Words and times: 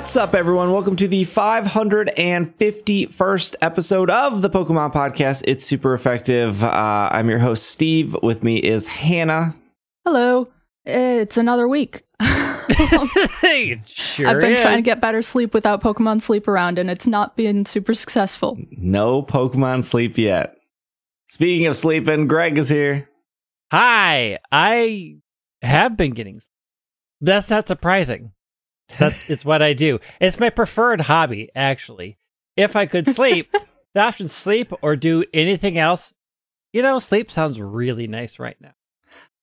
What's 0.00 0.16
up, 0.16 0.34
everyone? 0.34 0.72
Welcome 0.72 0.96
to 0.96 1.06
the 1.06 1.26
551st 1.26 3.56
episode 3.60 4.08
of 4.08 4.40
the 4.40 4.48
Pokemon 4.48 4.94
Podcast. 4.94 5.42
It's 5.46 5.62
super 5.62 5.92
effective. 5.92 6.64
Uh, 6.64 7.10
I'm 7.12 7.28
your 7.28 7.38
host, 7.38 7.66
Steve. 7.66 8.16
With 8.22 8.42
me 8.42 8.56
is 8.56 8.86
Hannah. 8.86 9.54
Hello. 10.06 10.46
It's 10.86 11.36
another 11.36 11.68
week. 11.68 12.04
it 12.18 13.86
sure 13.86 14.26
I've 14.26 14.40
been 14.40 14.52
is. 14.52 14.62
trying 14.62 14.78
to 14.78 14.82
get 14.82 15.02
better 15.02 15.20
sleep 15.20 15.52
without 15.52 15.82
Pokemon 15.82 16.22
sleep 16.22 16.48
around, 16.48 16.78
and 16.78 16.90
it's 16.90 17.06
not 17.06 17.36
been 17.36 17.66
super 17.66 17.92
successful. 17.92 18.56
No 18.70 19.22
Pokemon 19.22 19.84
sleep 19.84 20.16
yet. 20.16 20.56
Speaking 21.28 21.66
of 21.66 21.76
sleeping, 21.76 22.26
Greg 22.26 22.56
is 22.56 22.70
here. 22.70 23.06
Hi, 23.70 24.38
I 24.50 25.16
have 25.60 25.98
been 25.98 26.12
getting. 26.12 26.40
sleep. 26.40 26.48
That's 27.20 27.50
not 27.50 27.68
surprising. 27.68 28.32
That's 28.98 29.30
it's 29.30 29.44
what 29.44 29.62
I 29.62 29.72
do. 29.72 30.00
It's 30.20 30.40
my 30.40 30.50
preferred 30.50 31.02
hobby, 31.02 31.50
actually. 31.54 32.18
If 32.56 32.76
I 32.76 32.86
could 32.86 33.06
sleep, 33.06 33.54
the 33.94 34.00
option 34.00 34.28
sleep 34.28 34.72
or 34.82 34.96
do 34.96 35.24
anything 35.32 35.78
else. 35.78 36.12
You 36.72 36.82
know, 36.82 36.98
sleep 36.98 37.30
sounds 37.30 37.60
really 37.60 38.06
nice 38.06 38.38
right 38.38 38.56
now. 38.60 38.74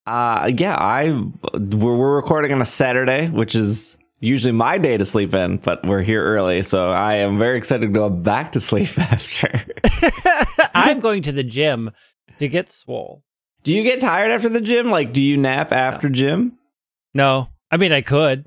Uh, 0.05 0.51
yeah, 0.57 0.75
I 0.75 1.09
we're, 1.54 1.95
we're 1.95 2.15
recording 2.15 2.54
on 2.54 2.62
a 2.62 2.65
Saturday, 2.65 3.27
which 3.27 3.55
is 3.55 3.98
usually 4.21 4.54
my 4.54 4.77
day 4.77 4.98
to 4.98 5.04
sleep 5.04 5.34
in, 5.34 5.57
but 5.57 5.85
we're 5.85 6.01
here 6.01 6.23
early, 6.23 6.63
so 6.63 6.91
I 6.91 7.15
am 7.15 7.37
very 7.37 7.57
excited 7.57 7.87
to 7.87 7.91
go 7.91 8.09
back 8.09 8.54
to 8.54 8.61
sleep 8.61 8.98
after. 8.99 9.65
I'm 10.73 11.01
going 11.01 11.23
to 11.23 11.34
the 11.34 11.43
gym 11.43 11.91
to 12.39 12.48
get 12.48 12.71
swole. 12.71 13.23
do 13.63 13.76
you 13.76 13.84
get 13.84 13.99
tired 13.99 14.32
after 14.32 14.48
the 14.48 14.61
gym? 14.61 14.89
Like, 14.89 15.11
do 15.11 15.21
you 15.21 15.35
nap 15.35 15.73
after 15.73 16.07
gym? 16.07 16.57
No, 17.13 17.49
I 17.70 17.76
mean 17.76 17.91
I 17.91 18.01
could, 18.01 18.45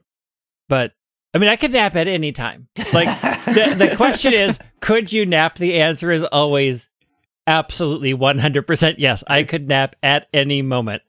but 0.71 0.95
I 1.35 1.39
mean 1.39 1.51
I 1.51 1.57
could 1.57 1.73
nap 1.73 1.97
at 1.97 2.09
any 2.09 2.33
time. 2.33 2.69
Like 2.95 3.21
the 3.45 3.75
the 3.77 3.95
question 3.99 4.33
is, 4.33 4.59
could 4.81 5.13
you 5.13 5.27
nap? 5.27 5.59
The 5.59 5.83
answer 5.83 6.11
is 6.11 6.25
always 6.25 6.89
absolutely 7.47 8.15
100% 8.15 8.95
yes. 8.99 9.25
I 9.27 9.43
could 9.43 9.69
nap 9.69 9.97
at 10.03 10.29
any 10.33 10.63
moment, 10.63 11.03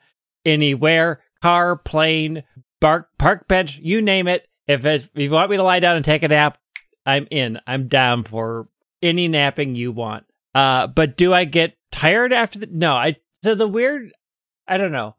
anywhere, 0.44 1.22
car, 1.42 1.76
plane, 1.78 2.44
park, 2.82 3.10
park 3.18 3.48
bench, 3.48 3.78
you 3.78 4.02
name 4.02 4.28
it. 4.28 4.48
If, 4.68 4.86
it, 4.86 5.04
if 5.04 5.10
you 5.16 5.30
want 5.30 5.52
me 5.52 5.58
to 5.58 5.64
lie 5.64 5.80
down 5.80 5.96
and 5.96 6.06
take 6.06 6.24
a 6.24 6.28
nap, 6.28 6.58
I'm 7.06 7.28
in. 7.30 7.60
I'm 7.68 7.88
down 7.88 8.24
for 8.24 8.68
any 9.02 9.28
napping 9.28 9.76
you 9.76 9.92
want. 9.92 10.26
Uh, 10.54 10.88
but 10.88 11.16
do 11.16 11.34
I 11.34 11.46
get 11.46 11.76
tired 11.92 12.34
after 12.34 12.60
the? 12.60 12.68
No, 12.68 12.94
I. 12.94 13.18
So 13.44 13.56
the 13.56 13.68
weird, 13.68 14.12
I 14.68 14.78
don't 14.78 14.92
know. 14.92 15.16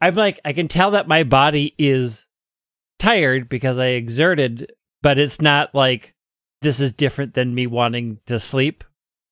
I'm 0.00 0.14
like, 0.14 0.40
I 0.44 0.52
can 0.52 0.68
tell 0.68 0.92
that 0.92 1.06
my 1.06 1.22
body 1.22 1.74
is 1.78 2.26
tired 3.02 3.48
because 3.48 3.78
I 3.78 3.88
exerted, 3.88 4.72
but 5.02 5.18
it's 5.18 5.40
not 5.40 5.74
like 5.74 6.14
this 6.62 6.78
is 6.80 6.92
different 6.92 7.34
than 7.34 7.54
me 7.54 7.66
wanting 7.66 8.18
to 8.26 8.38
sleep. 8.38 8.84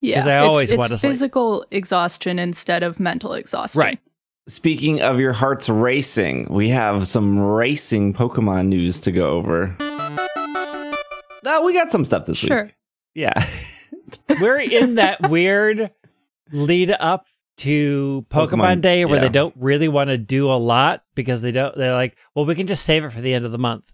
Yeah, 0.02 0.16
because 0.16 0.28
I 0.28 0.36
always 0.38 0.70
it's, 0.70 0.78
want 0.78 0.90
to 0.90 0.98
sleep. 0.98 1.12
physical 1.12 1.64
exhaustion 1.70 2.38
instead 2.38 2.82
of 2.82 2.98
mental 2.98 3.34
exhaustion. 3.34 3.80
Right. 3.80 4.00
Speaking 4.48 5.00
of 5.00 5.20
your 5.20 5.32
heart's 5.32 5.68
racing, 5.68 6.46
we 6.50 6.70
have 6.70 7.06
some 7.06 7.38
racing 7.38 8.14
Pokemon 8.14 8.68
news 8.68 9.00
to 9.00 9.12
go 9.12 9.30
over. 9.30 9.76
Uh, 9.78 11.62
we 11.64 11.72
got 11.72 11.92
some 11.92 12.04
stuff 12.04 12.26
this 12.26 12.38
Sure. 12.38 12.64
week. 12.64 12.74
Yeah. 13.14 13.46
We're 14.40 14.60
in 14.60 14.96
that 14.96 15.28
weird 15.30 15.90
lead 16.52 16.90
up 16.98 17.26
to 17.60 18.26
Pokemon, 18.30 18.50
Pokemon, 18.50 18.80
Day 18.82 19.04
where 19.04 19.16
yeah. 19.16 19.22
they 19.22 19.28
don't 19.28 19.54
really 19.56 19.88
want 19.88 20.08
to 20.08 20.18
do 20.18 20.50
a 20.50 20.54
lot 20.54 21.04
because 21.14 21.42
they 21.42 21.52
don't 21.52 21.76
they're 21.76 21.94
like, 21.94 22.16
well, 22.34 22.44
we 22.44 22.54
can 22.54 22.66
just 22.66 22.84
save 22.84 23.04
it 23.04 23.12
for 23.12 23.20
the 23.20 23.34
end 23.34 23.44
of 23.44 23.52
the 23.52 23.58
month. 23.58 23.84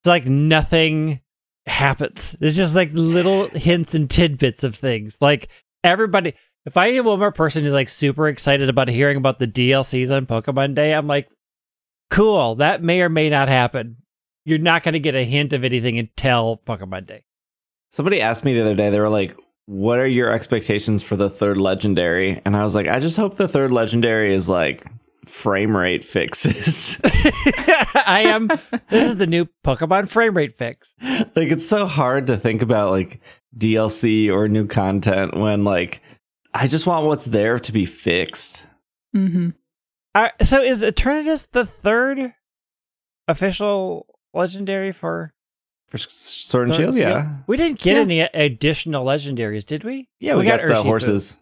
It's 0.00 0.08
like 0.08 0.26
nothing 0.26 1.20
happens. 1.66 2.36
It's 2.40 2.56
just 2.56 2.74
like 2.74 2.90
little 2.92 3.48
hints 3.48 3.94
and 3.94 4.10
tidbits 4.10 4.64
of 4.64 4.74
things. 4.74 5.18
Like 5.20 5.48
everybody 5.84 6.34
if 6.64 6.76
I 6.76 6.88
am 6.88 7.04
one 7.04 7.18
more 7.18 7.32
person 7.32 7.64
who's 7.64 7.72
like 7.72 7.88
super 7.88 8.28
excited 8.28 8.68
about 8.68 8.88
hearing 8.88 9.16
about 9.16 9.38
the 9.38 9.48
DLCs 9.48 10.14
on 10.14 10.26
Pokemon 10.26 10.74
Day, 10.74 10.94
I'm 10.94 11.06
like, 11.06 11.28
cool, 12.10 12.56
that 12.56 12.82
may 12.82 13.02
or 13.02 13.08
may 13.08 13.28
not 13.28 13.48
happen. 13.48 13.96
You're 14.44 14.58
not 14.58 14.82
going 14.82 14.94
to 14.94 15.00
get 15.00 15.14
a 15.14 15.24
hint 15.24 15.52
of 15.52 15.64
anything 15.64 15.98
until 15.98 16.60
Pokemon 16.66 17.06
Day. 17.06 17.24
Somebody 17.90 18.20
asked 18.20 18.44
me 18.44 18.54
the 18.54 18.62
other 18.62 18.74
day, 18.74 18.90
they 18.90 19.00
were 19.00 19.08
like, 19.08 19.36
What 19.66 19.98
are 19.98 20.06
your 20.06 20.30
expectations 20.30 21.02
for 21.02 21.16
the 21.16 21.30
third 21.30 21.56
legendary? 21.56 22.40
And 22.44 22.56
I 22.56 22.64
was 22.64 22.74
like, 22.74 22.88
I 22.88 22.98
just 23.00 23.16
hope 23.16 23.36
the 23.36 23.48
third 23.48 23.70
legendary 23.72 24.32
is 24.32 24.48
like 24.48 24.84
frame 25.26 25.76
rate 25.76 26.04
fixes. 26.04 27.00
I 27.04 28.24
am. 28.26 28.48
This 28.90 29.08
is 29.08 29.16
the 29.16 29.26
new 29.26 29.46
Pokemon 29.64 30.08
frame 30.08 30.36
rate 30.36 30.58
fix. 30.58 30.94
like, 31.00 31.30
it's 31.36 31.66
so 31.66 31.86
hard 31.86 32.26
to 32.26 32.36
think 32.36 32.60
about 32.60 32.90
like 32.90 33.20
DLC 33.56 34.32
or 34.32 34.48
new 34.48 34.66
content 34.66 35.36
when 35.36 35.62
like 35.64 36.02
I 36.54 36.66
just 36.66 36.86
want 36.86 37.06
what's 37.06 37.26
there 37.26 37.58
to 37.60 37.72
be 37.72 37.84
fixed. 37.86 38.66
hmm 39.14 39.50
Uh, 40.14 40.30
so 40.44 40.60
is 40.60 40.82
Eternatus 40.82 41.48
the 41.50 41.64
third 41.64 42.34
official 43.28 44.06
legendary 44.34 44.92
for 44.92 45.32
For 45.92 45.98
S- 45.98 46.06
Sword 46.10 46.68
and 46.68 46.74
Shield, 46.74 46.96
yeah. 46.96 47.36
We 47.46 47.56
didn't 47.58 47.78
get 47.78 47.96
Yeah. 47.96 48.00
any 48.02 48.20
additional 48.22 49.04
legendaries, 49.04 49.66
did 49.66 49.84
we? 49.84 50.08
Yeah, 50.20 50.36
we, 50.36 50.44
got, 50.44 50.60
the 50.60 50.68
Urshifu. 50.68 50.82
horses. 50.84 51.36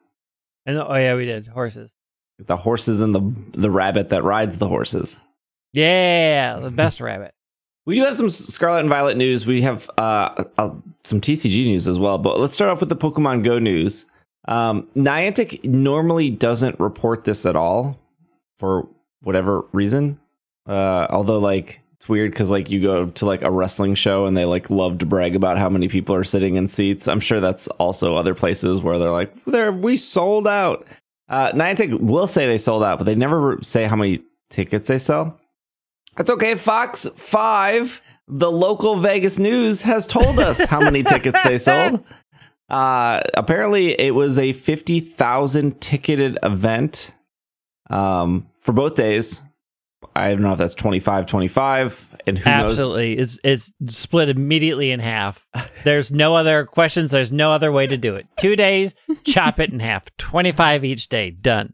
And 0.66 0.76
oh 0.76 0.94
yeah, 0.96 1.14
we 1.14 1.24
did 1.24 1.46
horses. 1.46 1.94
The 2.38 2.56
horses 2.56 3.00
and 3.00 3.14
the 3.14 3.20
the 3.52 3.70
rabbit 3.70 4.08
that 4.10 4.24
rides 4.24 4.58
the 4.58 4.66
horses. 4.68 5.22
Yeah, 5.72 6.58
the 6.58 6.70
best 6.70 7.00
rabbit. 7.00 7.32
We 7.86 7.94
do 7.94 8.04
have 8.04 8.14
some 8.16 8.28
Scarlet 8.28 8.80
and 8.80 8.88
Violet 8.90 9.16
news. 9.16 9.46
We 9.46 9.62
have 9.62 9.88
uh, 9.96 10.44
uh, 10.58 10.70
some 11.02 11.20
TCG 11.20 11.64
news 11.64 11.88
as 11.88 11.98
well. 11.98 12.18
But 12.18 12.38
let's 12.38 12.52
start 12.54 12.70
off 12.70 12.78
with 12.80 12.90
the 12.90 12.94
Pokemon 12.96 13.42
Go 13.42 13.58
news. 13.58 14.04
Um, 14.46 14.86
Niantic 14.94 15.64
normally 15.64 16.30
doesn't 16.30 16.78
report 16.78 17.24
this 17.24 17.46
at 17.46 17.56
all 17.56 17.98
for 18.58 18.86
whatever 19.22 19.64
reason. 19.72 20.20
Uh, 20.68 21.06
although, 21.08 21.38
like, 21.38 21.80
it's 22.00 22.08
weird 22.08 22.30
because 22.30 22.50
like 22.50 22.70
you 22.70 22.80
go 22.80 23.06
to 23.10 23.26
like 23.26 23.42
a 23.42 23.50
wrestling 23.50 23.94
show 23.94 24.24
and 24.24 24.34
they 24.34 24.46
like 24.46 24.70
love 24.70 24.96
to 24.98 25.06
brag 25.06 25.36
about 25.36 25.58
how 25.58 25.68
many 25.68 25.86
people 25.86 26.14
are 26.14 26.24
sitting 26.24 26.54
in 26.54 26.66
seats. 26.66 27.06
I'm 27.06 27.20
sure 27.20 27.40
that's 27.40 27.68
also 27.68 28.16
other 28.16 28.34
places 28.34 28.80
where 28.80 28.98
they're 28.98 29.10
like, 29.10 29.34
"There, 29.44 29.70
we 29.70 29.98
sold 29.98 30.48
out." 30.48 30.86
Uh, 31.28 31.52
Niantic 31.52 32.00
will 32.00 32.26
say 32.26 32.46
they 32.46 32.56
sold 32.56 32.82
out, 32.82 32.96
but 32.96 33.04
they 33.04 33.14
never 33.14 33.58
say 33.60 33.84
how 33.84 33.96
many 33.96 34.22
tickets 34.48 34.88
they 34.88 34.96
sell. 34.96 35.38
That's 36.16 36.30
okay. 36.30 36.54
Fox 36.54 37.06
5, 37.14 38.00
the 38.26 38.50
local 38.50 38.98
Vegas 38.98 39.38
news, 39.38 39.82
has 39.82 40.06
told 40.06 40.38
us 40.38 40.64
how 40.64 40.80
many 40.80 41.02
tickets 41.02 41.42
they 41.44 41.58
sold. 41.58 42.02
Uh, 42.70 43.20
apparently, 43.34 44.00
it 44.00 44.14
was 44.14 44.38
a 44.38 44.52
50,000 44.52 45.80
ticketed 45.80 46.38
event 46.44 47.10
um, 47.90 48.46
for 48.60 48.70
both 48.72 48.94
days. 48.94 49.42
I 50.20 50.32
don't 50.32 50.42
know 50.42 50.52
if 50.52 50.58
that's 50.58 50.74
25 50.74 51.26
25. 51.26 52.18
And 52.26 52.38
who 52.38 52.50
knows? 52.50 52.70
Absolutely, 52.70 53.18
it's 53.18 53.38
it's 53.42 53.72
split 53.88 54.28
immediately 54.28 54.90
in 54.90 55.00
half. 55.00 55.46
There's 55.84 56.12
no 56.12 56.36
other 56.36 56.66
questions. 56.66 57.10
There's 57.10 57.32
no 57.32 57.50
other 57.50 57.72
way 57.72 57.86
to 57.86 57.96
do 57.96 58.14
it. 58.16 58.26
Two 58.36 58.56
days, 58.56 58.94
chop 59.24 59.58
it 59.58 59.70
in 59.72 59.80
half. 59.80 60.14
Twenty 60.18 60.52
five 60.52 60.84
each 60.84 61.08
day. 61.08 61.30
Done. 61.30 61.72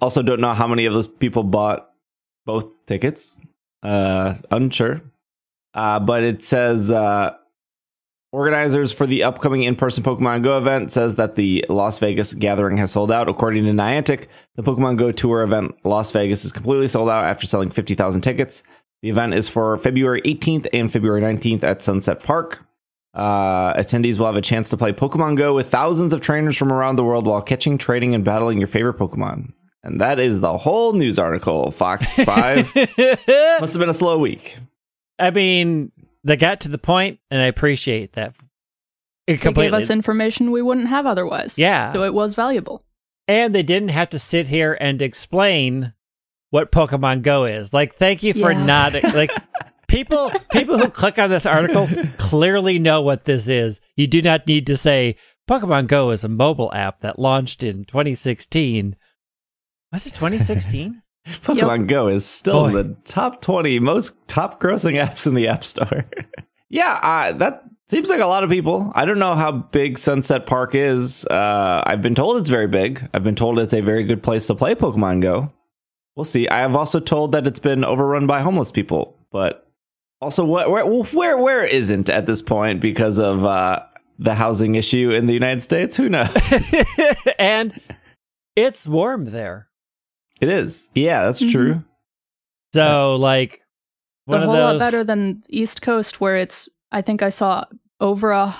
Also, 0.00 0.22
don't 0.22 0.40
know 0.40 0.54
how 0.54 0.66
many 0.66 0.86
of 0.86 0.92
those 0.92 1.06
people 1.06 1.42
bought 1.44 1.90
both 2.46 2.84
tickets. 2.86 3.40
Uh, 3.82 4.34
unsure. 4.50 5.02
Uh, 5.74 6.00
but 6.00 6.22
it 6.22 6.42
says 6.42 6.90
uh, 6.90 7.34
organizers 8.34 8.90
for 8.90 9.06
the 9.06 9.22
upcoming 9.22 9.62
in-person 9.62 10.02
Pokemon 10.02 10.42
Go 10.42 10.58
event 10.58 10.90
says 10.90 11.14
that 11.14 11.36
the 11.36 11.64
Las 11.68 12.00
Vegas 12.00 12.34
gathering 12.34 12.76
has 12.78 12.90
sold 12.90 13.12
out. 13.12 13.28
According 13.28 13.64
to 13.64 13.70
Niantic, 13.70 14.26
the 14.56 14.62
Pokemon 14.62 14.96
Go 14.96 15.12
tour 15.12 15.42
event 15.42 15.76
Las 15.84 16.10
Vegas 16.10 16.44
is 16.44 16.50
completely 16.50 16.88
sold 16.88 17.08
out 17.08 17.24
after 17.24 17.46
selling 17.46 17.70
50,000 17.70 18.22
tickets. 18.22 18.64
The 19.02 19.10
event 19.10 19.34
is 19.34 19.48
for 19.48 19.78
February 19.78 20.20
18th 20.22 20.66
and 20.72 20.92
February 20.92 21.20
19th 21.20 21.62
at 21.62 21.80
Sunset 21.80 22.24
Park. 22.24 22.66
Uh, 23.14 23.72
attendees 23.74 24.18
will 24.18 24.26
have 24.26 24.34
a 24.34 24.40
chance 24.40 24.68
to 24.70 24.76
play 24.76 24.92
Pokemon 24.92 25.36
Go 25.36 25.54
with 25.54 25.70
thousands 25.70 26.12
of 26.12 26.20
trainers 26.20 26.56
from 26.56 26.72
around 26.72 26.96
the 26.96 27.04
world 27.04 27.28
while 27.28 27.40
catching, 27.40 27.78
trading, 27.78 28.14
and 28.14 28.24
battling 28.24 28.58
your 28.58 28.66
favorite 28.66 28.98
Pokemon. 28.98 29.52
And 29.84 30.00
that 30.00 30.18
is 30.18 30.40
the 30.40 30.58
whole 30.58 30.92
news 30.94 31.20
article. 31.20 31.70
Fox 31.70 32.18
5 32.18 32.74
must 33.60 33.74
have 33.74 33.78
been 33.78 33.88
a 33.88 33.94
slow 33.94 34.18
week. 34.18 34.56
I 35.18 35.30
mean, 35.30 35.92
they 36.24 36.36
got 36.36 36.60
to 36.62 36.68
the 36.68 36.78
point, 36.78 37.20
and 37.30 37.40
I 37.40 37.46
appreciate 37.46 38.14
that. 38.14 38.34
It 39.26 39.34
They 39.34 39.36
completely. 39.38 39.70
gave 39.78 39.84
us 39.84 39.90
information 39.90 40.50
we 40.50 40.62
wouldn't 40.62 40.88
have 40.88 41.06
otherwise. 41.06 41.58
Yeah. 41.58 41.92
So 41.92 42.02
it 42.02 42.12
was 42.14 42.34
valuable. 42.34 42.84
and 43.26 43.54
they 43.54 43.62
didn't 43.62 43.88
have 43.88 44.10
to 44.10 44.18
sit 44.18 44.48
here 44.48 44.76
and 44.80 45.00
explain 45.00 45.94
what 46.50 46.70
Pokemon 46.70 47.22
Go 47.22 47.44
is. 47.46 47.72
Like, 47.72 47.94
thank 47.94 48.22
you 48.22 48.34
for 48.34 48.52
Yeah. 48.52 48.64
not 48.64 48.92
like 49.14 49.30
people. 49.88 50.30
People 50.52 50.76
who 50.78 50.88
click 50.90 51.18
on 51.18 51.30
this 51.30 51.46
article 51.46 51.88
clearly 52.18 52.78
know 52.78 53.00
what 53.00 53.24
this 53.24 53.48
is. 53.48 53.80
You 53.96 54.06
do 54.06 54.20
not 54.20 54.46
need 54.46 54.66
to 54.66 54.76
say 54.76 55.16
Pokemon 55.48 55.86
Go 55.86 56.10
is 56.10 56.22
a 56.22 56.28
mobile 56.28 56.70
app 56.74 57.00
that 57.00 57.18
launched 57.18 57.62
in 57.62 57.84
2016. 57.86 58.94
Was 59.90 60.06
it 60.06 60.14
2016? 60.14 61.00
Pokemon 61.26 61.86
Go 61.86 62.08
is 62.08 62.24
still 62.26 62.64
Boy. 62.68 62.82
the 62.82 62.96
top 63.04 63.40
20 63.40 63.78
most 63.80 64.26
top 64.28 64.60
grossing 64.60 64.94
apps 65.02 65.26
in 65.26 65.34
the 65.34 65.48
App 65.48 65.64
Store. 65.64 66.06
Yeah, 66.70 66.98
uh, 67.04 67.32
that 67.34 67.62
seems 67.86 68.10
like 68.10 68.18
a 68.18 68.26
lot 68.26 68.42
of 68.42 68.50
people. 68.50 68.90
I 68.96 69.04
don't 69.04 69.20
know 69.20 69.36
how 69.36 69.52
big 69.52 69.96
Sunset 69.96 70.44
Park 70.44 70.74
is. 70.74 71.24
Uh, 71.26 71.84
I've 71.86 72.02
been 72.02 72.16
told 72.16 72.38
it's 72.38 72.48
very 72.48 72.66
big. 72.66 73.08
I've 73.14 73.22
been 73.22 73.36
told 73.36 73.60
it's 73.60 73.72
a 73.72 73.80
very 73.80 74.02
good 74.02 74.24
place 74.24 74.48
to 74.48 74.56
play 74.56 74.74
Pokemon 74.74 75.20
Go. 75.20 75.52
We'll 76.16 76.24
see. 76.24 76.48
I 76.48 76.58
have 76.58 76.74
also 76.74 76.98
told 76.98 77.30
that 77.30 77.46
it's 77.46 77.60
been 77.60 77.84
overrun 77.84 78.26
by 78.26 78.40
homeless 78.40 78.72
people, 78.72 79.16
but 79.30 79.68
also 80.20 80.44
what, 80.44 80.68
where 80.68 80.84
where 80.84 81.38
where 81.38 81.64
isn't 81.64 82.08
at 82.08 82.26
this 82.26 82.42
point 82.42 82.80
because 82.80 83.20
of 83.20 83.44
uh, 83.44 83.84
the 84.18 84.34
housing 84.34 84.74
issue 84.74 85.10
in 85.10 85.26
the 85.26 85.34
United 85.34 85.62
States? 85.62 85.96
Who 85.96 86.08
knows? 86.08 86.74
and 87.38 87.80
it's 88.56 88.88
warm 88.88 89.26
there. 89.26 89.68
It 90.40 90.48
is. 90.48 90.90
Yeah, 90.94 91.24
that's 91.24 91.42
Mhm. 91.42 91.52
true. 91.52 91.84
So 92.74 93.16
like 93.16 93.62
one 94.26 94.40
a 94.40 94.42
of 94.42 94.46
whole 94.48 94.56
lot 94.72 94.78
better 94.78 95.04
than 95.04 95.42
East 95.48 95.82
Coast, 95.82 96.20
where 96.20 96.36
it's. 96.36 96.68
I 96.92 97.02
think 97.02 97.22
I 97.22 97.28
saw 97.28 97.64
over 98.00 98.30
a 98.32 98.54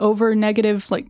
over 0.00 0.34
negative, 0.34 0.90
like 0.90 1.06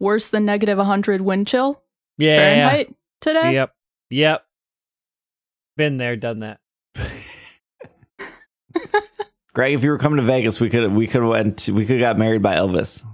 worse 0.00 0.28
than 0.28 0.44
negative 0.44 0.78
100 0.78 1.20
wind 1.20 1.46
chill 1.46 1.82
Yeah. 2.18 2.36
Fahrenheit 2.38 2.94
today. 3.20 3.52
Yep. 3.54 3.74
Yep. 4.10 4.44
Been 5.76 5.96
there, 5.98 6.16
done 6.16 6.40
that. 6.40 6.60
Greg, 9.54 9.74
if 9.74 9.84
you 9.84 9.90
were 9.90 9.98
coming 9.98 10.16
to 10.16 10.22
Vegas, 10.22 10.60
we 10.60 10.70
could 10.70 10.92
we 10.94 11.06
could 11.06 11.22
went 11.24 11.68
we 11.68 11.84
could 11.84 12.00
got 12.00 12.16
married 12.18 12.40
by 12.42 12.54
Elvis. 12.56 13.04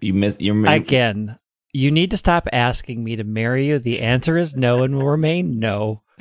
You 0.00 0.14
missed. 0.14 0.40
You're 0.40 0.64
Again, 0.66 1.38
you 1.72 1.90
need 1.90 2.10
to 2.10 2.16
stop 2.16 2.48
asking 2.52 3.02
me 3.02 3.16
to 3.16 3.24
marry 3.24 3.68
you. 3.68 3.78
The 3.78 4.02
answer 4.02 4.36
is 4.36 4.54
no 4.54 4.82
and 4.82 4.96
will 4.96 5.06
remain 5.06 5.58
no. 5.58 6.02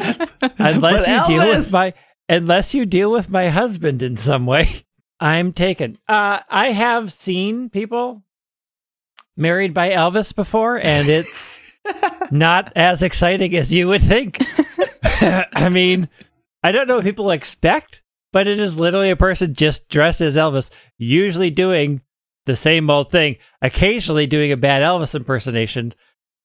Unless 0.58 1.08
you 1.08 1.26
deal 1.26 1.48
with 1.48 1.72
my 1.72 1.94
unless 2.30 2.74
you 2.74 2.86
deal 2.86 3.12
with 3.12 3.30
my 3.30 3.50
husband 3.50 4.02
in 4.02 4.16
some 4.16 4.46
way. 4.46 4.86
I'm 5.20 5.54
taken. 5.54 5.98
Uh 6.08 6.40
I 6.50 6.72
have 6.72 7.14
seen 7.14 7.70
people 7.70 8.24
married 9.36 9.74
by 9.74 9.90
Elvis 9.92 10.34
before 10.34 10.78
and 10.78 11.08
it's 11.08 11.62
not 12.32 12.72
as 12.76 13.04
exciting 13.04 13.56
as 13.56 13.74
you 13.74 13.88
would 13.90 14.02
think. 14.02 14.44
I 15.04 15.70
mean, 15.70 16.10
I 16.64 16.72
don't 16.72 16.88
know 16.88 16.96
what 16.96 17.06
people 17.06 17.32
expect, 17.32 18.02
but 18.32 18.48
it 18.48 18.60
is 18.60 18.80
literally 18.80 19.10
a 19.10 19.16
person 19.16 19.54
just 19.54 19.90
dressed 19.90 20.22
as 20.22 20.38
Elvis, 20.38 20.72
usually 20.98 21.50
doing 21.52 22.02
the 22.46 22.56
same 22.56 22.90
old 22.90 23.12
thing, 23.12 23.38
occasionally 23.62 24.28
doing 24.28 24.52
a 24.52 24.58
bad 24.58 24.82
Elvis 24.82 25.16
impersonation, 25.16 25.94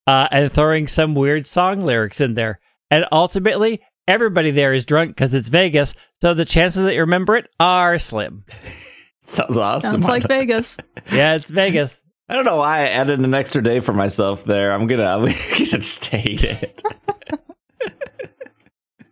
uh, 0.07 0.29
and 0.31 0.53
throwing 0.53 0.87
some 0.87 1.15
weird 1.15 1.47
song 1.47 1.83
lyrics 1.83 2.21
in 2.21 2.35
there. 2.35 2.61
And 2.91 3.07
ultimately, 3.11 3.81
everybody 4.07 4.51
there 4.51 4.73
is 4.73 4.85
drunk 4.85 5.11
because 5.11 5.35
it's 5.35 5.49
Vegas, 5.49 5.95
so 6.21 6.35
the 6.35 6.45
chances 6.45 6.85
that 6.85 6.95
you 6.95 7.01
remember 7.01 7.37
it 7.37 7.49
are 7.59 7.99
slim. 7.99 8.45
Sounds 9.25 9.57
awesome. 9.57 9.91
Sounds 9.91 10.09
like 10.09 10.23
Vegas. 10.29 10.77
Yeah, 11.13 11.35
it's 11.35 11.51
Vegas. 11.51 12.01
I 12.29 12.35
don't 12.35 12.45
know 12.45 12.57
why 12.57 12.81
I 12.81 12.89
added 12.89 13.21
an 13.21 13.35
extra 13.35 13.63
day 13.63 13.81
for 13.81 13.93
myself 13.93 14.45
there. 14.45 14.73
I'm 14.73 14.87
gonna 14.87 15.05
I'm 15.05 15.21
gonna 15.25 15.33
just 15.33 16.07
hate 16.07 16.45
it. 16.45 16.83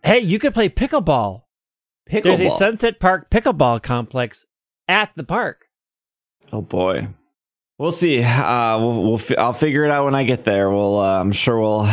Hey, 0.03 0.19
you 0.19 0.37
could 0.37 0.53
play 0.53 0.69
pickleball. 0.69 1.41
There's 2.07 2.39
a 2.39 2.49
Sunset 2.49 2.99
Park 2.99 3.31
pickleball 3.31 3.81
complex 3.81 4.45
at 4.87 5.11
the 5.15 5.23
park. 5.23 5.64
Oh 6.53 6.61
boy, 6.61 7.07
we'll 7.77 7.91
see. 7.91 8.23
Uh, 8.23 8.79
we'll, 8.79 9.03
we'll 9.03 9.17
fi- 9.17 9.35
I'll 9.37 9.53
figure 9.53 9.85
it 9.85 9.91
out 9.91 10.05
when 10.05 10.15
I 10.15 10.23
get 10.23 10.43
there. 10.43 10.69
We'll 10.69 10.99
uh, 10.99 11.19
I'm 11.19 11.31
sure 11.31 11.59
we'll 11.59 11.89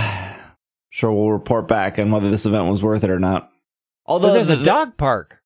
sure 0.90 1.12
we'll 1.12 1.31
report 1.32 1.69
back 1.69 1.99
on 1.99 2.10
whether 2.10 2.31
this 2.31 2.46
event 2.46 2.66
was 2.69 2.82
worth 2.82 3.04
it 3.04 3.10
or 3.10 3.19
not. 3.19 3.50
Although 4.06 4.28
Although 4.28 4.44
there's 4.44 4.58
the- 4.58 4.60
a 4.62 4.64
dog 4.64 4.96
park. 4.96 5.38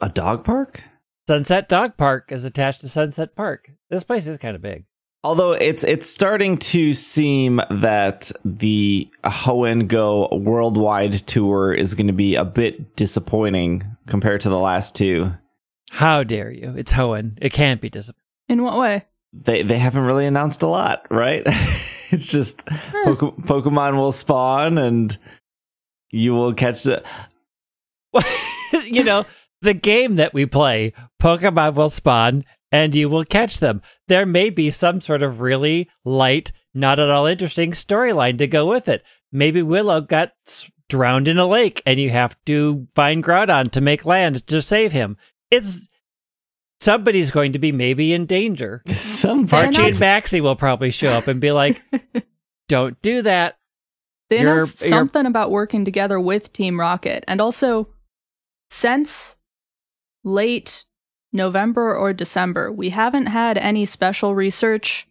a 0.00 0.08
dog 0.08 0.44
park. 0.44 0.82
Sunset 1.28 1.68
Dog 1.68 1.98
Park 1.98 2.32
is 2.32 2.46
attached 2.46 2.80
to 2.80 2.88
Sunset 2.88 3.36
Park. 3.36 3.70
This 3.90 4.02
place 4.02 4.26
is 4.26 4.38
kind 4.38 4.56
of 4.56 4.62
big. 4.62 4.86
Although 5.22 5.52
it's 5.52 5.84
it's 5.84 6.08
starting 6.08 6.56
to 6.58 6.94
seem 6.94 7.60
that 7.70 8.32
the 8.46 9.08
Hoenn 9.24 9.88
Go 9.88 10.28
worldwide 10.32 11.12
tour 11.26 11.70
is 11.74 11.94
going 11.94 12.06
to 12.06 12.14
be 12.14 12.34
a 12.34 12.46
bit 12.46 12.96
disappointing 12.96 13.82
compared 14.06 14.40
to 14.40 14.48
the 14.48 14.58
last 14.58 14.96
two. 14.96 15.32
How 15.90 16.22
dare 16.22 16.50
you? 16.50 16.74
It's 16.76 16.92
Hoenn. 16.92 17.38
It 17.40 17.52
can't 17.52 17.80
be 17.80 17.90
disappointing. 17.90 18.22
In 18.48 18.62
what 18.62 18.78
way? 18.78 19.06
They 19.32 19.62
they 19.62 19.78
haven't 19.78 20.04
really 20.04 20.26
announced 20.26 20.62
a 20.62 20.66
lot, 20.66 21.06
right? 21.10 21.42
it's 21.46 22.26
just 22.26 22.62
hmm. 22.66 23.14
Poke- 23.14 23.36
Pokemon 23.38 23.96
will 23.96 24.12
spawn 24.12 24.78
and 24.78 25.16
you 26.10 26.34
will 26.34 26.54
catch 26.54 26.82
the. 26.82 27.02
you 28.84 29.04
know, 29.04 29.26
the 29.60 29.74
game 29.74 30.16
that 30.16 30.32
we 30.32 30.46
play, 30.46 30.92
Pokemon 31.20 31.74
will 31.74 31.90
spawn 31.90 32.44
and 32.72 32.94
you 32.94 33.08
will 33.08 33.24
catch 33.24 33.60
them. 33.60 33.82
There 34.08 34.26
may 34.26 34.50
be 34.50 34.70
some 34.70 35.00
sort 35.00 35.22
of 35.22 35.40
really 35.40 35.88
light, 36.04 36.52
not 36.74 36.98
at 36.98 37.10
all 37.10 37.26
interesting 37.26 37.72
storyline 37.72 38.38
to 38.38 38.46
go 38.46 38.66
with 38.66 38.88
it. 38.88 39.04
Maybe 39.32 39.62
Willow 39.62 40.00
got 40.00 40.32
drowned 40.88 41.28
in 41.28 41.38
a 41.38 41.46
lake 41.46 41.82
and 41.84 42.00
you 42.00 42.10
have 42.10 42.36
to 42.46 42.88
find 42.94 43.22
Groudon 43.22 43.70
to 43.72 43.80
make 43.80 44.06
land 44.06 44.46
to 44.46 44.62
save 44.62 44.92
him. 44.92 45.16
It's 45.50 45.88
somebody's 46.80 47.30
going 47.30 47.52
to 47.52 47.58
be 47.58 47.72
maybe 47.72 48.12
in 48.12 48.26
danger. 48.26 48.82
Some 48.94 49.46
They 49.46 49.56
Archie 49.56 49.82
and 49.88 50.00
Maxie 50.00 50.40
will 50.40 50.56
probably 50.56 50.90
show 50.90 51.10
up 51.10 51.26
and 51.28 51.40
be 51.40 51.52
like, 51.52 51.82
"Don't 52.68 53.00
do 53.02 53.22
that." 53.22 53.56
They 54.30 54.40
You're- 54.40 54.52
announced 54.52 54.80
you're- 54.80 54.90
something 54.90 55.24
about 55.26 55.50
working 55.50 55.84
together 55.84 56.20
with 56.20 56.52
Team 56.52 56.78
Rocket, 56.78 57.24
and 57.26 57.40
also 57.40 57.88
since 58.70 59.38
late 60.24 60.84
November 61.32 61.96
or 61.96 62.12
December, 62.12 62.70
we 62.72 62.90
haven't 62.90 63.26
had 63.26 63.56
any 63.58 63.84
special 63.84 64.34
research 64.34 65.06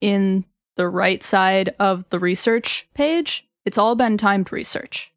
in 0.00 0.44
the 0.76 0.88
right 0.88 1.22
side 1.22 1.74
of 1.78 2.08
the 2.10 2.18
research 2.18 2.88
page. 2.94 3.46
It's 3.64 3.78
all 3.78 3.94
been 3.94 4.16
timed 4.16 4.52
research, 4.52 5.12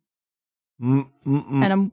Mm, 0.81 1.07
mm, 1.25 1.45
mm. 1.49 1.63
and 1.63 1.71
I'm 1.73 1.92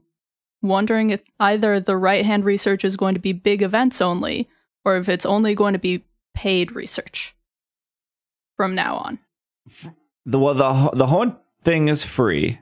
wondering 0.61 1.09
if 1.11 1.21
either 1.39 1.79
the 1.79 1.97
right 1.97 2.25
hand 2.25 2.45
research 2.45 2.83
is 2.85 2.95
going 2.97 3.13
to 3.13 3.19
be 3.19 3.33
big 3.33 3.61
events 3.61 4.01
only, 4.01 4.47
or 4.85 4.97
if 4.97 5.07
it's 5.09 5.25
only 5.25 5.55
going 5.55 5.73
to 5.73 5.79
be 5.79 6.03
paid 6.33 6.71
research 6.73 7.35
from 8.55 8.75
now 8.75 8.97
on. 8.97 9.19
the 10.25 10.39
well 10.39 10.53
the 10.53 10.91
the 10.95 11.07
whole 11.07 11.35
thing 11.61 11.87
is 11.87 12.03
free. 12.03 12.59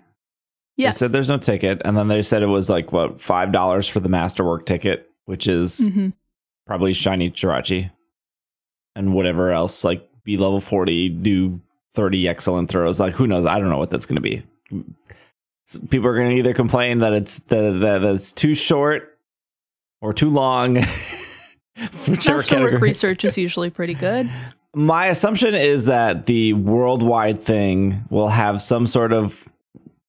Yes. 0.78 1.00
They 1.00 1.06
said 1.06 1.12
there's 1.14 1.30
no 1.30 1.38
ticket, 1.38 1.82
and 1.86 1.96
then 1.98 2.08
they 2.10 2.22
said 2.22 2.44
it 2.44 2.48
was 2.48 2.70
like 2.70 2.92
what 2.92 3.22
five 3.22 3.52
dollars 3.52 3.88
for 3.88 4.00
the 4.00 4.10
masterwork 4.10 4.66
ticket, 4.66 5.10
which 5.26 5.48
is 5.48 5.90
Mhm. 5.90 6.14
probably 6.68 6.92
shiny 6.94 7.32
Jirachi, 7.32 7.92
and 8.96 9.14
whatever 9.14 9.52
else 9.52 9.84
like 9.86 10.08
be 10.24 10.38
level 10.38 10.60
forty, 10.60 11.08
do 11.10 11.62
thirty 11.94 12.28
excellent 12.28 12.70
throws. 12.70 13.00
Like 13.00 13.14
who 13.14 13.26
knows? 13.28 13.46
I 13.46 13.58
don't 13.60 13.70
know 13.70 13.78
what 13.78 13.90
that's 13.90 14.06
going 14.06 14.22
to 14.22 14.22
be. 14.22 14.44
People 15.90 16.08
are 16.08 16.16
going 16.16 16.32
to 16.32 16.38
either 16.38 16.54
complain 16.54 17.00
that 17.00 17.14
it's 17.14 17.40
the 17.40 17.72
that 17.80 18.04
it's 18.04 18.32
too 18.32 18.54
short 18.56 19.18
or 20.02 20.14
too 20.14 20.30
long. 20.30 20.74
Masterwork 22.08 22.82
research 22.82 23.26
is 23.26 23.38
usually 23.38 23.70
pretty 23.70 23.96
good. 23.96 24.30
My 24.76 25.08
assumption 25.08 25.56
is 25.56 25.86
that 25.86 26.26
the 26.26 26.54
worldwide 26.54 27.42
thing 27.42 28.04
will 28.10 28.28
have 28.28 28.62
some 28.62 28.88
sort 28.88 29.14
of 29.14 29.48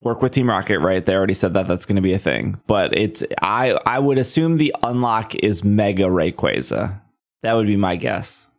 work 0.03 0.23
with 0.23 0.33
Team 0.33 0.49
Rocket, 0.49 0.81
right? 0.81 1.05
They 1.05 1.15
already 1.15 1.35
said 1.35 1.55
that 1.55 1.69
that's 1.69 1.87
going 1.87 1.97
to 1.97 2.03
be 2.03 2.13
a 2.13 2.19
thing, 2.19 2.61
but 2.67 2.97
it's 2.97 3.25
I 3.41 3.79
I 3.87 3.99
would 4.01 4.19
assume 4.19 4.57
the 4.57 4.75
unlock 4.83 5.35
is 5.37 5.65
Mega 5.65 6.05
Rayquaza. 6.05 7.01
That 7.43 7.55
would 7.55 7.69
be 7.69 7.77
my 7.77 7.97
guess, 7.97 8.51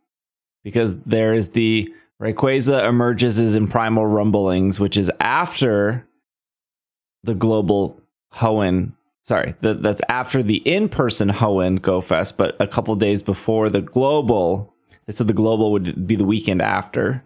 because 0.64 0.98
there 1.00 1.34
is 1.34 1.50
the 1.50 1.92
Rayquaza 2.22 2.88
emerges 2.88 3.38
as 3.38 3.54
in 3.54 3.68
Primal 3.68 4.06
Rumblings, 4.06 4.80
which 4.80 4.96
is 4.96 5.10
after 5.20 6.07
the 7.28 7.34
global 7.34 8.00
Hoenn. 8.34 8.92
Sorry, 9.22 9.54
the, 9.60 9.74
that's 9.74 10.02
after 10.08 10.42
the 10.42 10.56
in-person 10.58 11.28
Hoenn 11.28 11.80
Go 11.80 12.00
Fest, 12.00 12.36
but 12.36 12.56
a 12.60 12.66
couple 12.66 12.94
days 12.96 13.22
before 13.22 13.68
the 13.68 13.82
global 13.82 14.74
they 15.08 15.14
said 15.14 15.26
the 15.26 15.32
global 15.32 15.72
would 15.72 16.06
be 16.06 16.16
the 16.16 16.26
weekend 16.26 16.60
after. 16.60 17.24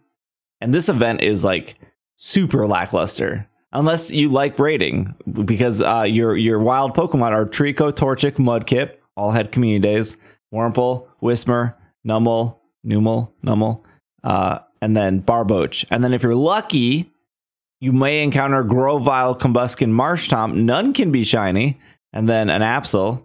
And 0.61 0.73
this 0.73 0.89
event 0.89 1.21
is 1.21 1.43
like 1.43 1.75
super 2.17 2.67
lackluster. 2.67 3.49
Unless 3.73 4.13
you 4.13 4.29
like 4.29 4.59
raiding, 4.59 5.17
because 5.33 5.83
uh, 5.83 6.03
your 6.03 6.37
your 6.37 6.61
wild 6.61 6.95
Pokemon 6.95 7.33
are 7.33 7.45
Treecko, 7.45 7.91
Torchic, 7.91 8.37
Mudkip, 8.37 8.97
all 9.17 9.33
had 9.33 9.51
community 9.51 9.81
days, 9.81 10.17
Wurmple, 10.55 11.09
Whismur, 11.21 11.75
Numel, 12.07 12.59
Numel, 12.87 13.33
Numel, 13.45 13.83
uh, 14.23 14.59
and 14.81 14.97
then 14.97 15.23
Barboach. 15.23 15.85
And 15.91 16.05
then 16.05 16.15
if 16.15 16.23
you're 16.23 16.37
lucky, 16.37 17.11
you 17.83 17.91
may 17.93 18.23
encounter 18.23 18.63
Grovyle, 18.63 19.35
Combusken, 19.35 19.91
Marshtomp. 19.91 20.55
None 20.55 20.93
can 20.93 21.11
be 21.11 21.25
shiny. 21.25 21.81
And 22.13 22.29
then 22.29 22.49
an 22.49 22.63
Absol. 22.63 23.21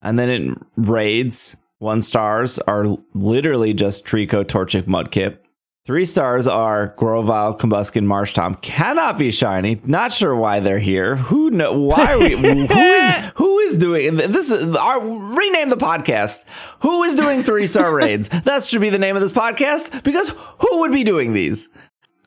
And 0.00 0.16
then 0.16 0.30
it 0.30 0.58
raids. 0.76 1.56
One 1.78 2.00
stars 2.00 2.60
are 2.60 2.86
literally 3.14 3.74
just 3.74 4.06
Treecko, 4.06 4.44
Torchic, 4.44 4.84
Mudkip. 4.84 5.38
Three 5.86 6.04
stars 6.04 6.46
are 6.46 6.94
Grovyle, 6.98 7.58
Combusken, 7.58 8.04
Marsh 8.04 8.32
Tom. 8.32 8.54
Cannot 8.54 9.18
be 9.18 9.32
shiny. 9.32 9.80
Not 9.84 10.12
sure 10.12 10.36
why 10.36 10.60
they're 10.60 10.78
here. 10.78 11.16
Who 11.16 11.50
know? 11.50 11.72
Why 11.72 12.12
are 12.12 12.18
we? 12.20 12.36
who 12.36 12.52
is 12.52 13.32
who 13.34 13.58
is 13.58 13.76
doing 13.76 14.14
this? 14.14 14.52
Is 14.52 14.76
our 14.76 15.00
rename 15.00 15.68
the 15.68 15.76
podcast. 15.76 16.44
Who 16.82 17.02
is 17.02 17.16
doing 17.16 17.42
three 17.42 17.66
star 17.66 17.92
raids? 17.92 18.28
That 18.28 18.62
should 18.62 18.82
be 18.82 18.90
the 18.90 18.98
name 19.00 19.16
of 19.16 19.22
this 19.22 19.32
podcast 19.32 20.04
because 20.04 20.28
who 20.60 20.80
would 20.80 20.92
be 20.92 21.02
doing 21.02 21.32
these? 21.32 21.68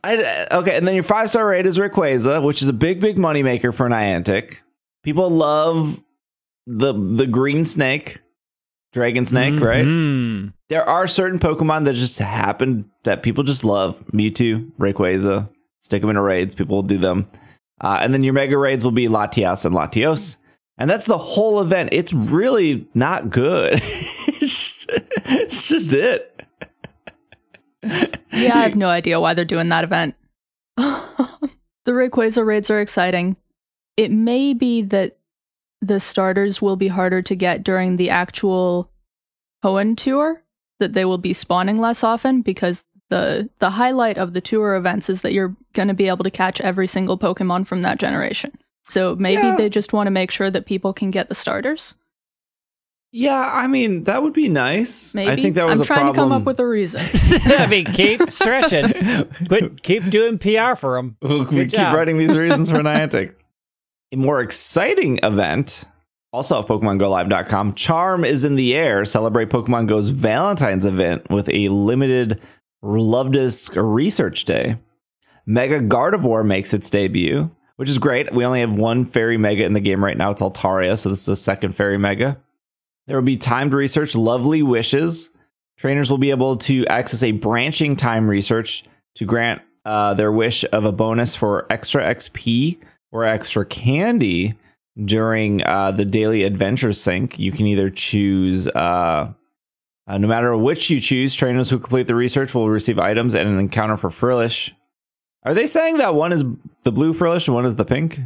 I, 0.04 0.46
okay, 0.58 0.76
and 0.76 0.86
then 0.86 0.94
your 0.94 1.04
five 1.04 1.30
star 1.30 1.46
raid 1.48 1.66
is 1.66 1.78
Rayquaza, 1.78 2.42
which 2.42 2.62
is 2.62 2.68
a 2.68 2.72
big, 2.72 3.00
big 3.00 3.16
moneymaker 3.16 3.72
for 3.74 3.88
Niantic. 3.88 4.58
People 5.02 5.30
love 5.30 6.02
the 6.66 6.92
the 6.92 7.26
green 7.26 7.64
snake, 7.64 8.20
dragon 8.92 9.26
snake, 9.26 9.60
right? 9.60 9.84
Mhm. 9.84 10.52
There 10.68 10.88
are 10.88 11.06
certain 11.08 11.38
Pokemon 11.38 11.84
that 11.84 11.94
just 11.94 12.18
happen 12.18 12.90
that 13.04 13.22
people 13.22 13.44
just 13.44 13.64
love. 13.64 14.04
Mewtwo, 14.12 14.70
Rayquaza, 14.78 15.48
stick 15.80 16.00
them 16.00 16.10
into 16.10 16.22
raids. 16.22 16.54
People 16.54 16.76
will 16.76 16.82
do 16.82 16.98
them. 16.98 17.26
Uh, 17.80 17.98
and 18.00 18.14
then 18.14 18.22
your 18.22 18.32
mega 18.32 18.56
raids 18.56 18.84
will 18.84 18.92
be 18.92 19.08
Latias 19.08 19.64
and 19.66 19.74
Latios. 19.74 20.38
And 20.78 20.88
that's 20.90 21.06
the 21.06 21.18
whole 21.18 21.60
event. 21.60 21.90
It's 21.92 22.12
really 22.12 22.88
not 22.94 23.30
good. 23.30 23.74
it's 23.82 25.68
just 25.68 25.92
it. 25.92 26.33
Yeah, 28.32 28.58
I 28.58 28.62
have 28.62 28.76
no 28.76 28.88
idea 28.88 29.20
why 29.20 29.34
they're 29.34 29.44
doing 29.44 29.68
that 29.68 29.84
event. 29.84 30.14
the 30.76 31.92
Rayquaza 31.92 32.44
raids 32.44 32.70
are 32.70 32.80
exciting. 32.80 33.36
It 33.96 34.10
may 34.10 34.54
be 34.54 34.82
that 34.82 35.16
the 35.80 36.00
starters 36.00 36.60
will 36.62 36.76
be 36.76 36.88
harder 36.88 37.22
to 37.22 37.34
get 37.34 37.62
during 37.62 37.96
the 37.96 38.10
actual 38.10 38.90
Hoenn 39.64 39.96
tour, 39.96 40.42
that 40.80 40.94
they 40.94 41.04
will 41.04 41.18
be 41.18 41.32
spawning 41.32 41.78
less 41.78 42.02
often 42.02 42.42
because 42.42 42.84
the 43.10 43.48
the 43.58 43.70
highlight 43.70 44.16
of 44.18 44.32
the 44.32 44.40
tour 44.40 44.74
events 44.76 45.08
is 45.10 45.20
that 45.22 45.32
you're 45.32 45.54
going 45.74 45.88
to 45.88 45.94
be 45.94 46.08
able 46.08 46.24
to 46.24 46.30
catch 46.30 46.60
every 46.60 46.86
single 46.86 47.18
Pokemon 47.18 47.66
from 47.66 47.82
that 47.82 47.98
generation. 47.98 48.52
So 48.88 49.14
maybe 49.16 49.42
Yeah. 49.42 49.56
they 49.56 49.68
just 49.68 49.92
want 49.92 50.06
to 50.06 50.10
make 50.10 50.30
sure 50.30 50.50
that 50.50 50.66
people 50.66 50.92
can 50.92 51.10
get 51.10 51.28
the 51.28 51.34
starters. 51.34 51.96
Yeah, 53.16 53.48
I 53.52 53.68
mean, 53.68 54.04
that 54.04 54.24
would 54.24 54.32
be 54.32 54.48
nice. 54.48 55.14
Maybe 55.14 55.30
I 55.30 55.36
think 55.36 55.54
that 55.54 55.66
was 55.66 55.78
I'm 55.78 55.84
a 55.84 55.86
trying 55.86 55.98
problem. 56.00 56.14
to 56.16 56.20
come 56.20 56.32
up 56.32 56.42
with 56.46 56.58
a 56.58 56.66
reason. 56.66 57.00
I 57.44 57.68
mean, 57.68 57.84
keep 57.84 58.28
stretching. 58.32 58.92
Quit, 59.46 59.84
keep 59.84 60.10
doing 60.10 60.36
PR 60.36 60.74
for 60.74 60.96
them. 60.96 61.16
we 61.22 61.44
Good 61.44 61.70
keep 61.70 61.92
writing 61.92 62.18
these 62.18 62.36
reasons 62.36 62.70
for 62.70 62.78
Niantic. 62.82 63.36
A 64.10 64.16
more 64.16 64.40
exciting 64.40 65.20
event, 65.22 65.84
also 66.32 66.58
at 66.58 66.66
PokemonGoLive.com, 66.66 67.74
Charm 67.74 68.24
is 68.24 68.42
in 68.42 68.56
the 68.56 68.74
air. 68.74 69.04
Celebrate 69.04 69.48
Pokemon 69.48 69.86
Go's 69.86 70.08
Valentine's 70.10 70.84
event 70.84 71.30
with 71.30 71.48
a 71.50 71.68
limited 71.68 72.40
Luvdisc 72.82 73.80
Research 73.80 74.44
Day. 74.44 74.78
Mega 75.46 75.78
Gardevoir 75.78 76.44
makes 76.44 76.74
its 76.74 76.90
debut, 76.90 77.48
which 77.76 77.88
is 77.88 77.98
great. 77.98 78.34
We 78.34 78.44
only 78.44 78.58
have 78.58 78.74
one 78.74 79.04
Fairy 79.04 79.38
Mega 79.38 79.64
in 79.64 79.72
the 79.72 79.78
game 79.80 80.02
right 80.04 80.16
now. 80.16 80.32
It's 80.32 80.42
Altaria, 80.42 80.98
so 80.98 81.10
this 81.10 81.20
is 81.20 81.26
the 81.26 81.36
second 81.36 81.76
Fairy 81.76 81.96
Mega. 81.96 82.40
There 83.06 83.16
will 83.16 83.24
be 83.24 83.36
timed 83.36 83.74
research, 83.74 84.14
Lovely 84.14 84.62
Wishes. 84.62 85.30
Trainers 85.76 86.10
will 86.10 86.18
be 86.18 86.30
able 86.30 86.56
to 86.58 86.86
access 86.86 87.22
a 87.22 87.32
branching 87.32 87.96
time 87.96 88.28
research 88.28 88.84
to 89.16 89.24
grant 89.24 89.62
uh, 89.84 90.14
their 90.14 90.32
wish 90.32 90.64
of 90.72 90.84
a 90.84 90.92
bonus 90.92 91.34
for 91.34 91.66
extra 91.70 92.02
XP 92.02 92.80
or 93.12 93.24
extra 93.24 93.64
candy 93.66 94.54
during 95.02 95.62
uh, 95.64 95.90
the 95.90 96.04
daily 96.04 96.44
adventure 96.44 96.92
sync. 96.92 97.38
You 97.38 97.52
can 97.52 97.66
either 97.66 97.90
choose, 97.90 98.68
uh, 98.68 99.32
uh, 100.06 100.18
no 100.18 100.28
matter 100.28 100.56
which 100.56 100.88
you 100.88 101.00
choose, 101.00 101.34
trainers 101.34 101.70
who 101.70 101.78
complete 101.78 102.06
the 102.06 102.14
research 102.14 102.54
will 102.54 102.70
receive 102.70 102.98
items 102.98 103.34
and 103.34 103.48
an 103.48 103.58
encounter 103.58 103.96
for 103.96 104.10
Frillish. 104.10 104.74
Are 105.42 105.54
they 105.54 105.66
saying 105.66 105.98
that 105.98 106.14
one 106.14 106.32
is 106.32 106.44
the 106.84 106.92
blue 106.92 107.12
Frillish 107.12 107.48
and 107.48 107.54
one 107.54 107.66
is 107.66 107.76
the 107.76 107.84
pink? 107.84 108.20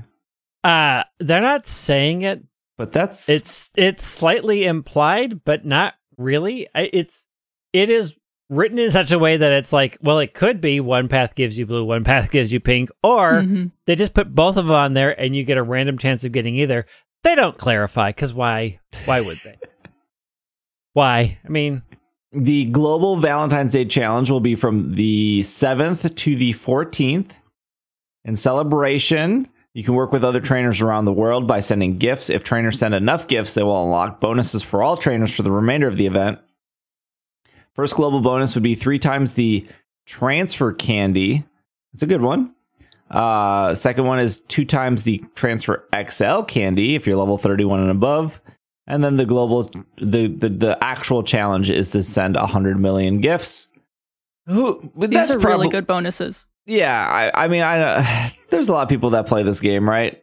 Uh, 0.63 1.03
they're 1.19 1.41
not 1.41 1.67
saying 1.67 2.23
it. 2.23 2.45
But 2.79 2.93
that's 2.93 3.29
It's 3.29 3.71
it's 3.77 4.05
slightly 4.07 4.65
implied, 4.65 5.45
but 5.45 5.67
not 5.67 5.95
really. 6.17 6.69
It's 6.75 7.27
it 7.75 7.91
is 7.91 8.17
written 8.49 8.79
in 8.79 8.91
such 8.93 9.13
a 9.13 9.19
way 9.19 9.37
that 9.37 9.53
it's 9.53 9.73
like, 9.75 9.99
well, 10.01 10.21
it 10.21 10.33
could 10.33 10.61
be 10.61 10.81
one 10.81 11.09
path 11.09 11.35
gives 11.35 11.59
you 11.59 11.67
blue, 11.67 11.85
one 11.85 12.05
path 12.05 12.31
gives 12.31 12.51
you 12.53 12.61
pink, 12.61 12.89
or 13.03 13.43
Mhm. 13.43 13.73
they 13.87 13.95
just 13.95 14.15
put 14.15 14.35
both 14.35 14.57
of 14.57 14.67
them 14.67 14.75
on 14.75 14.95
there 14.95 15.21
and 15.21 15.37
you 15.37 15.45
get 15.45 15.59
a 15.59 15.63
random 15.63 15.99
chance 15.99 16.25
of 16.25 16.33
getting 16.33 16.55
either. 16.55 16.87
They 17.25 17.35
don't 17.35 17.59
clarify 17.59 18.11
because 18.11 18.33
why? 18.33 18.79
Why 19.05 19.21
would 19.21 19.39
they? 19.45 19.59
why? 20.95 21.39
I 21.45 21.49
mean, 21.49 21.83
The 22.33 22.67
Global 22.67 23.17
Valentine's 23.17 23.73
Day 23.73 23.87
Challenge 23.87 24.31
will 24.31 24.41
be 24.41 24.55
from 24.55 24.95
the 24.95 25.41
7th 25.43 26.15
to 26.15 26.37
the 26.37 26.53
14th. 26.53 27.39
In 28.25 28.37
celebration, 28.37 29.49
you 29.79 29.85
can 29.85 29.95
work 29.95 30.11
with 30.11 30.25
other 30.25 30.41
trainers 30.41 30.81
around 30.81 31.05
the 31.05 31.13
world 31.13 31.47
by 31.47 31.61
sending 31.61 31.99
gifts. 31.99 32.31
If 32.31 32.43
trainers 32.43 32.81
send 32.81 32.97
enough 32.97 33.29
gifts, 33.29 33.55
they 33.55 33.63
will 33.63 33.85
unlock 33.85 34.19
bonuses 34.19 34.61
for 34.61 34.83
all 34.83 34.97
trainers 34.97 35.33
for 35.33 35.45
the 35.45 35.53
remainder 35.53 35.87
of 35.87 35.97
the 35.97 36.09
event. 36.09 36.41
First 37.75 37.95
global 37.95 38.21
bonus 38.21 38.57
would 38.57 38.65
be 38.65 38.75
three 38.75 38.99
times 38.99 39.35
the 39.35 39.69
transfer 40.05 40.73
candy. 40.73 41.45
It's 41.93 42.03
a 42.03 42.09
good 42.09 42.23
one. 42.23 42.57
Uh, 43.09 43.77
second 43.77 44.05
one 44.05 44.19
is 44.19 44.41
two 44.41 44.65
times 44.65 45.05
the 45.05 45.25
transfer 45.37 45.87
XL 45.95 46.41
candy 46.43 46.97
if 46.97 47.07
you're 47.07 47.17
level 47.17 47.39
31 47.39 47.79
and 47.79 47.91
above. 47.91 48.41
And 48.89 49.05
then 49.05 49.17
the 49.17 49.27
global, 49.27 49.71
the 49.97 50.27
the, 50.27 50.49
the 50.49 50.79
actual 50.83 51.23
challenge 51.23 51.71
is 51.71 51.91
to 51.91 52.03
send 52.03 52.35
100 52.35 52.81
million 52.81 53.21
gifts. 53.21 53.69
Who? 54.47 54.91
These 54.97 55.11
that's 55.11 55.35
are 55.37 55.39
really 55.39 55.69
good 55.69 55.87
bonuses. 55.87 56.48
Yeah, 56.69 57.33
I, 57.35 57.45
I 57.45 57.49
mean, 57.49 57.63
I 57.63 57.79
know 57.79 58.05
there's 58.51 58.69
a 58.69 58.73
lot 58.73 58.83
of 58.83 58.89
people 58.89 59.11
that 59.11 59.27
play 59.27 59.43
this 59.43 59.61
game, 59.61 59.89
right? 59.89 60.23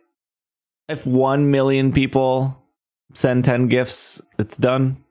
If 0.87 1.05
one 1.07 1.49
million 1.51 1.91
people 1.91 2.55
send 3.13 3.43
10 3.45 3.67
gifts, 3.67 4.21
it's 4.37 4.55
done. 4.55 5.03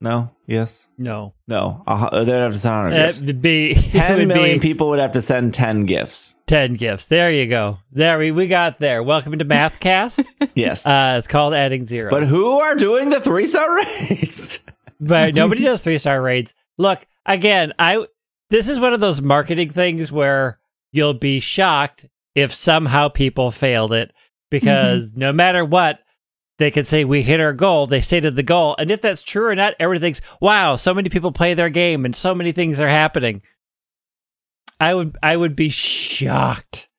No. 0.00 0.30
Yes. 0.48 0.90
no. 0.98 1.32
No. 1.46 1.84
Uh, 1.86 2.24
they'd 2.24 2.32
have 2.32 2.52
to 2.52 2.58
send 2.58 2.74
100 2.86 3.06
gifts. 3.06 3.22
It'd 3.22 3.40
be 3.40 3.70
it 3.76 3.90
10 3.92 4.18
would 4.18 4.28
million 4.28 4.58
be 4.58 4.68
people 4.68 4.88
would 4.88 4.98
have 4.98 5.12
to 5.12 5.20
send 5.22 5.54
10 5.54 5.86
gifts. 5.86 6.34
ten 6.48 6.74
gifts. 6.74 7.06
There 7.06 7.30
you 7.30 7.46
go. 7.46 7.78
There 7.92 8.18
we 8.18 8.32
we 8.32 8.48
got 8.48 8.80
there. 8.80 9.02
Welcome 9.04 9.38
to 9.38 9.44
Mathcast. 9.44 10.26
Yes. 10.56 10.84
uh, 10.86 11.14
it's 11.18 11.28
called 11.28 11.54
adding 11.54 11.86
zero. 11.86 12.10
but 12.10 12.24
who 12.26 12.58
are 12.58 12.74
doing 12.74 13.10
the 13.10 13.20
three 13.20 13.46
star 13.46 13.76
raids? 13.76 14.58
but 15.00 15.34
nobody 15.36 15.62
does 15.62 15.82
three 15.84 15.98
star 15.98 16.20
raids. 16.20 16.52
Look, 16.78 17.06
again, 17.24 17.72
I 17.78 18.04
this 18.52 18.68
is 18.68 18.78
one 18.78 18.92
of 18.92 19.00
those 19.00 19.22
marketing 19.22 19.70
things 19.70 20.12
where 20.12 20.58
you'll 20.92 21.14
be 21.14 21.40
shocked 21.40 22.04
if 22.34 22.52
somehow 22.52 23.08
people 23.08 23.50
failed 23.50 23.94
it 23.94 24.12
because 24.50 25.10
mm-hmm. 25.10 25.20
no 25.20 25.32
matter 25.32 25.64
what, 25.64 26.00
they 26.58 26.70
can 26.70 26.84
say 26.84 27.04
we 27.04 27.22
hit 27.22 27.40
our 27.40 27.54
goal, 27.54 27.86
they 27.86 28.02
stated 28.02 28.36
the 28.36 28.42
goal, 28.42 28.76
and 28.78 28.90
if 28.90 29.00
that's 29.00 29.22
true 29.22 29.46
or 29.46 29.54
not, 29.54 29.74
everyone 29.80 30.02
thinks, 30.02 30.20
wow, 30.38 30.76
so 30.76 30.92
many 30.92 31.08
people 31.08 31.32
play 31.32 31.54
their 31.54 31.70
game 31.70 32.04
and 32.04 32.14
so 32.14 32.34
many 32.34 32.52
things 32.52 32.78
are 32.78 32.88
happening. 32.88 33.40
I 34.78 34.92
would 34.92 35.16
I 35.22 35.34
would 35.34 35.56
be 35.56 35.70
shocked 35.70 36.90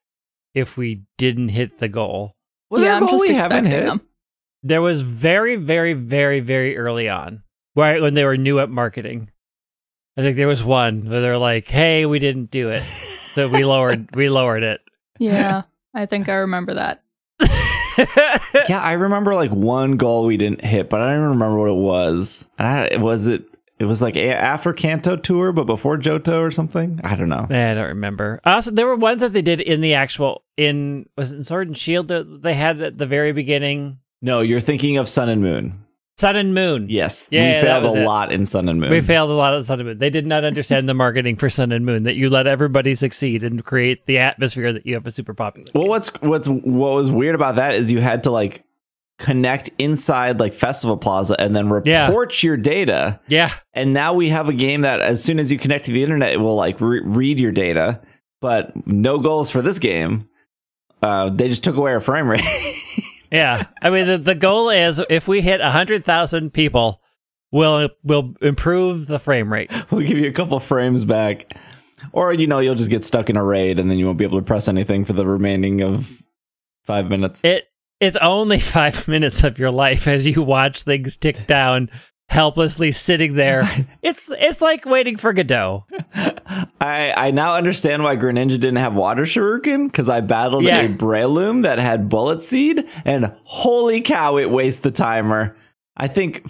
if 0.56 0.76
we 0.76 1.04
didn't 1.20 1.50
hit 1.50 1.78
the 1.78 1.88
goal. 1.88 2.36
Was 2.72 2.82
yeah, 2.82 2.86
there 2.86 2.94
a 2.94 2.98
I'm 2.98 3.02
goal 3.02 3.10
just 3.12 3.22
we 3.22 3.36
haven't 3.36 3.66
expecting 3.68 3.80
hit? 3.80 3.86
them. 3.86 4.08
There 4.64 4.82
was 4.82 5.02
very, 5.02 5.58
very, 5.58 5.94
very, 5.94 6.40
very 6.40 6.78
early 6.78 7.10
on, 7.10 7.44
right 7.76 8.02
when 8.02 8.16
they 8.16 8.24
were 8.24 8.38
new 8.38 8.60
at 8.60 8.72
marketing. 8.72 9.30
I 10.16 10.22
think 10.22 10.38
there 10.38 10.48
was 10.48 10.64
one 10.64 11.10
where 11.10 11.22
they're 11.22 11.38
like, 11.38 11.68
"Hey, 11.68 12.06
we 12.06 12.20
didn't 12.20 12.52
do 12.52 12.70
it, 12.70 12.84
so 12.84 13.50
we 13.50 13.66
lowered 13.66 14.16
we 14.16 14.30
lowered 14.30 14.64
it." 14.64 14.82
Yeah, 15.20 15.64
I 15.94 16.06
think 16.06 16.30
I 16.30 16.36
remember 16.36 16.74
that. 16.76 17.04
Yeah, 18.70 18.82
I 18.82 18.94
remember 18.94 19.36
like 19.36 19.52
one 19.52 19.98
goal 19.98 20.26
we 20.26 20.38
didn't 20.38 20.64
hit, 20.64 20.90
but 20.90 21.02
I 21.02 21.06
don't 21.10 21.18
even 21.20 21.30
remember 21.32 21.58
what 21.58 21.70
it 21.70 21.76
was. 21.76 22.48
And 22.58 22.68
I, 22.68 22.98
was 22.98 23.28
it? 23.28 23.46
It 23.80 23.86
was 23.86 24.02
like 24.02 24.16
a- 24.16 24.30
after 24.36 24.74
Kanto 24.74 25.16
tour, 25.16 25.52
but 25.52 25.66
before 25.66 25.98
Johto 25.98 26.40
or 26.40 26.50
something. 26.52 27.00
I 27.04 27.16
don't 27.16 27.30
know. 27.30 27.46
I 27.50 27.74
don't 27.74 27.90
remember. 27.90 28.40
Uh, 28.46 28.50
also, 28.52 28.72
there 28.72 28.88
were 28.88 28.96
ones 28.96 29.22
that 29.22 29.34
they 29.34 29.42
did 29.42 29.60
in 29.62 29.82
the 29.82 29.94
actual 29.96 30.44
in 30.58 31.08
was 31.18 31.32
it 31.32 31.38
in 31.38 31.44
Sword 31.44 31.68
and 31.68 31.78
Shield 31.78 32.08
that 32.08 32.42
they 32.42 32.54
had 32.54 32.82
at 32.82 32.98
the 32.98 33.06
very 33.08 33.32
beginning. 33.32 34.00
No, 34.22 34.40
you're 34.40 34.60
thinking 34.60 34.98
of 34.98 35.10
Sun 35.10 35.30
and 35.30 35.42
Moon. 35.42 35.83
Sun 36.18 36.36
and 36.36 36.54
Moon. 36.54 36.88
Yes, 36.90 37.28
Yeah, 37.32 37.56
we 37.58 37.62
failed 37.68 37.98
a 37.98 38.02
it. 38.02 38.06
lot 38.06 38.32
in 38.32 38.46
Sun 38.46 38.70
and 38.70 38.80
Moon. 38.80 38.92
We 38.92 39.02
failed 39.02 39.32
a 39.32 39.34
lot 39.34 39.54
of 39.56 39.66
Sun 39.66 39.80
and 39.80 39.90
Moon. 39.90 39.98
They 39.98 40.12
did 40.12 40.28
not 40.28 40.44
understand 40.44 40.88
the 40.88 40.94
marketing 40.94 41.38
for 41.38 41.50
Sun 41.50 41.72
and 41.72 41.86
Moon 41.86 42.04
that 42.04 42.16
you 42.16 42.30
let 42.30 42.46
everybody 42.46 42.94
succeed 42.96 43.44
and 43.44 43.66
create 43.66 44.06
the 44.06 44.20
atmosphere 44.20 44.72
that 44.74 44.86
you 44.86 44.94
have 44.94 45.08
a 45.08 45.12
super 45.12 45.34
popular. 45.34 45.68
Well, 45.74 45.84
game. 45.86 45.90
what's 45.90 46.10
what's 46.22 46.48
what 46.48 46.94
was 46.94 47.10
weird 47.10 47.34
about 47.36 47.56
that 47.56 47.74
is 47.74 47.92
you 47.92 48.00
had 48.00 48.24
to 48.24 48.32
like 48.32 48.64
connect 49.18 49.70
inside 49.80 50.40
like 50.40 50.54
Festival 50.54 50.98
Plaza 50.98 51.36
and 51.40 51.56
then 51.56 51.68
Yeah. 51.86 52.08
report 52.08 52.44
your 52.44 52.58
data. 52.58 53.20
yeah, 53.28 53.52
And 53.74 53.94
now 53.94 54.14
we 54.14 54.30
have 54.30 54.50
a 54.50 54.54
game 54.54 54.82
that 54.82 55.00
as 55.02 55.24
soon 55.24 55.40
as 55.40 55.52
you 55.52 55.58
connect 55.58 55.86
to 55.86 55.92
the 55.92 56.04
internet, 56.04 56.32
it 56.34 56.40
will 56.40 56.56
like 56.56 56.80
re- 56.82 57.02
read 57.04 57.40
your 57.40 57.52
data. 57.52 58.02
But 58.42 58.86
no 58.88 59.20
goals 59.20 59.50
for 59.50 59.62
this 59.62 59.80
game. 59.80 60.28
Uh, 61.02 61.30
they 61.30 61.48
just 61.50 61.64
took 61.64 61.76
away 61.76 61.92
our 61.94 62.00
frame 62.00 62.28
rate. 62.28 62.44
Yeah, 63.34 63.66
I 63.82 63.90
mean 63.90 64.06
the, 64.06 64.18
the 64.20 64.36
goal 64.36 64.70
is 64.70 65.02
if 65.10 65.28
we 65.28 65.42
hit 65.42 65.60
hundred 65.60 66.06
thousand 66.06 66.54
people, 66.54 67.02
we'll 67.52 67.90
we'll 68.04 68.36
improve 68.42 69.08
the 69.08 69.18
frame 69.18 69.52
rate. 69.52 69.72
we'll 69.92 70.06
give 70.06 70.20
you 70.20 70.28
a 70.28 70.34
couple 70.34 70.60
frames 70.60 71.04
back. 71.04 71.58
Or 72.12 72.32
you 72.32 72.46
know, 72.46 72.60
you'll 72.60 72.76
just 72.76 72.92
get 72.92 73.04
stuck 73.04 73.32
in 73.32 73.38
a 73.38 73.44
raid 73.44 73.80
and 73.80 73.90
then 73.90 73.98
you 73.98 74.06
won't 74.06 74.20
be 74.20 74.24
able 74.24 74.38
to 74.38 74.46
press 74.46 74.68
anything 74.68 75.04
for 75.04 75.14
the 75.14 75.26
remaining 75.26 75.82
of 75.82 76.22
five 76.84 77.10
minutes. 77.10 77.44
It 77.44 77.70
it's 78.00 78.18
only 78.18 78.60
five 78.60 79.08
minutes 79.08 79.44
of 79.44 79.58
your 79.58 79.72
life 79.72 80.08
as 80.08 80.28
you 80.28 80.44
watch 80.44 80.84
things 80.84 81.18
tick 81.18 81.48
down, 81.48 81.90
helplessly 82.30 82.92
sitting 82.92 83.36
there. 83.36 83.68
It's 84.02 84.30
it's 84.30 84.60
like 84.60 84.86
waiting 84.86 85.16
for 85.16 85.32
Godot. 85.32 85.86
I 86.82 87.14
I 87.16 87.32
now 87.32 87.56
understand 87.56 88.04
why 88.04 88.18
Greninja 88.18 88.50
didn't 88.50 88.76
have 88.76 88.96
water 88.96 89.24
shuriken 89.24 89.86
because 89.88 90.10
I 90.10 90.20
battled 90.22 90.66
Yeah. 90.66 90.82
a 90.82 90.90
Breloom 90.90 91.64
that 91.64 91.80
had 91.80 92.10
bullet 92.10 92.42
seed, 92.42 92.86
and 93.06 93.34
holy 93.46 94.02
cow, 94.02 94.38
it 94.38 94.50
wastes 94.52 94.82
the 94.82 94.92
timer. 94.92 95.56
I 95.96 96.08
think 96.10 96.46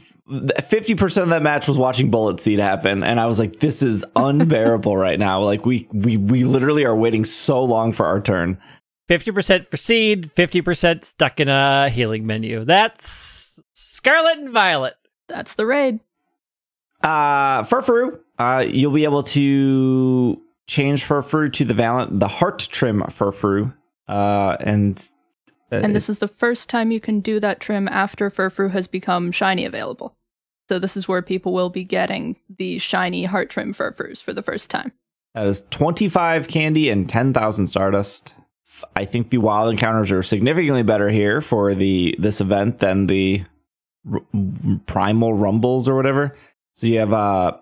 fifty 0.63 0.95
percent 0.95 1.25
of 1.25 1.29
that 1.29 1.43
match 1.43 1.67
was 1.67 1.77
watching 1.77 2.09
bullet 2.09 2.39
seed 2.41 2.57
happen, 2.59 3.03
and 3.03 3.19
I 3.19 3.27
was 3.27 3.37
like, 3.37 3.59
"This 3.59 3.83
is 3.83 4.03
unbearable 4.15 4.97
right 4.97 5.19
now." 5.19 5.41
Like 5.43 5.65
we 5.65 5.87
we 5.93 6.17
we 6.17 6.43
literally 6.43 6.85
are 6.85 6.95
waiting 6.95 7.23
so 7.23 7.63
long 7.63 7.91
for 7.91 8.05
our 8.07 8.19
turn. 8.19 8.57
Fifty 9.07 9.31
percent 9.31 9.69
for 9.69 9.77
seed, 9.77 10.31
fifty 10.31 10.61
percent 10.61 11.05
stuck 11.05 11.39
in 11.39 11.49
a 11.49 11.89
healing 11.89 12.25
menu. 12.25 12.65
That's 12.65 13.59
Scarlet 13.73 14.39
and 14.39 14.49
Violet. 14.49 14.95
That's 15.27 15.53
the 15.53 15.65
raid. 15.65 15.99
Uh, 17.01 17.63
Furfrou, 17.63 18.19
uh, 18.39 18.65
you'll 18.67 18.93
be 18.93 19.03
able 19.03 19.23
to 19.23 20.41
change 20.67 21.03
Furfrou 21.03 21.51
to 21.53 21.65
the 21.65 21.73
Valent, 21.73 22.19
the 22.19 22.27
Heart 22.27 22.67
Trim 22.71 23.01
Furfrou, 23.03 23.73
uh, 24.07 24.57
and 24.59 25.03
uh, 25.71 25.77
And 25.77 25.95
this 25.95 26.07
is 26.09 26.19
the 26.19 26.27
first 26.27 26.69
time 26.69 26.91
you 26.91 26.99
can 26.99 27.19
do 27.19 27.39
that 27.39 27.59
trim 27.59 27.87
after 27.89 28.29
Furfrou 28.29 28.71
has 28.71 28.87
become 28.87 29.31
shiny 29.31 29.65
available. 29.65 30.15
So 30.69 30.79
this 30.79 30.95
is 30.95 31.07
where 31.07 31.21
people 31.21 31.51
will 31.53 31.69
be 31.69 31.83
getting 31.83 32.37
the 32.57 32.77
shiny 32.79 33.25
heart 33.25 33.49
trim 33.49 33.73
Furfrous 33.73 34.23
for 34.23 34.31
the 34.33 34.43
first 34.43 34.69
time. 34.69 34.93
that 35.33 35.45
is 35.45 35.63
twenty 35.69 36.07
five 36.07 36.47
candy 36.47 36.89
and 36.89 37.09
ten 37.09 37.33
thousand 37.33 37.67
Stardust. 37.67 38.33
I 38.95 39.05
think 39.05 39.29
the 39.29 39.37
wild 39.37 39.69
encounters 39.71 40.11
are 40.11 40.23
significantly 40.23 40.83
better 40.83 41.09
here 41.09 41.41
for 41.41 41.75
the 41.75 42.15
this 42.17 42.39
event 42.39 42.79
than 42.79 43.07
the 43.07 43.43
r- 44.11 44.21
primal 44.85 45.33
rumbles 45.33 45.87
or 45.87 45.95
whatever. 45.95 46.33
So 46.73 46.87
you 46.87 46.99
have 46.99 47.13
uh. 47.13 47.57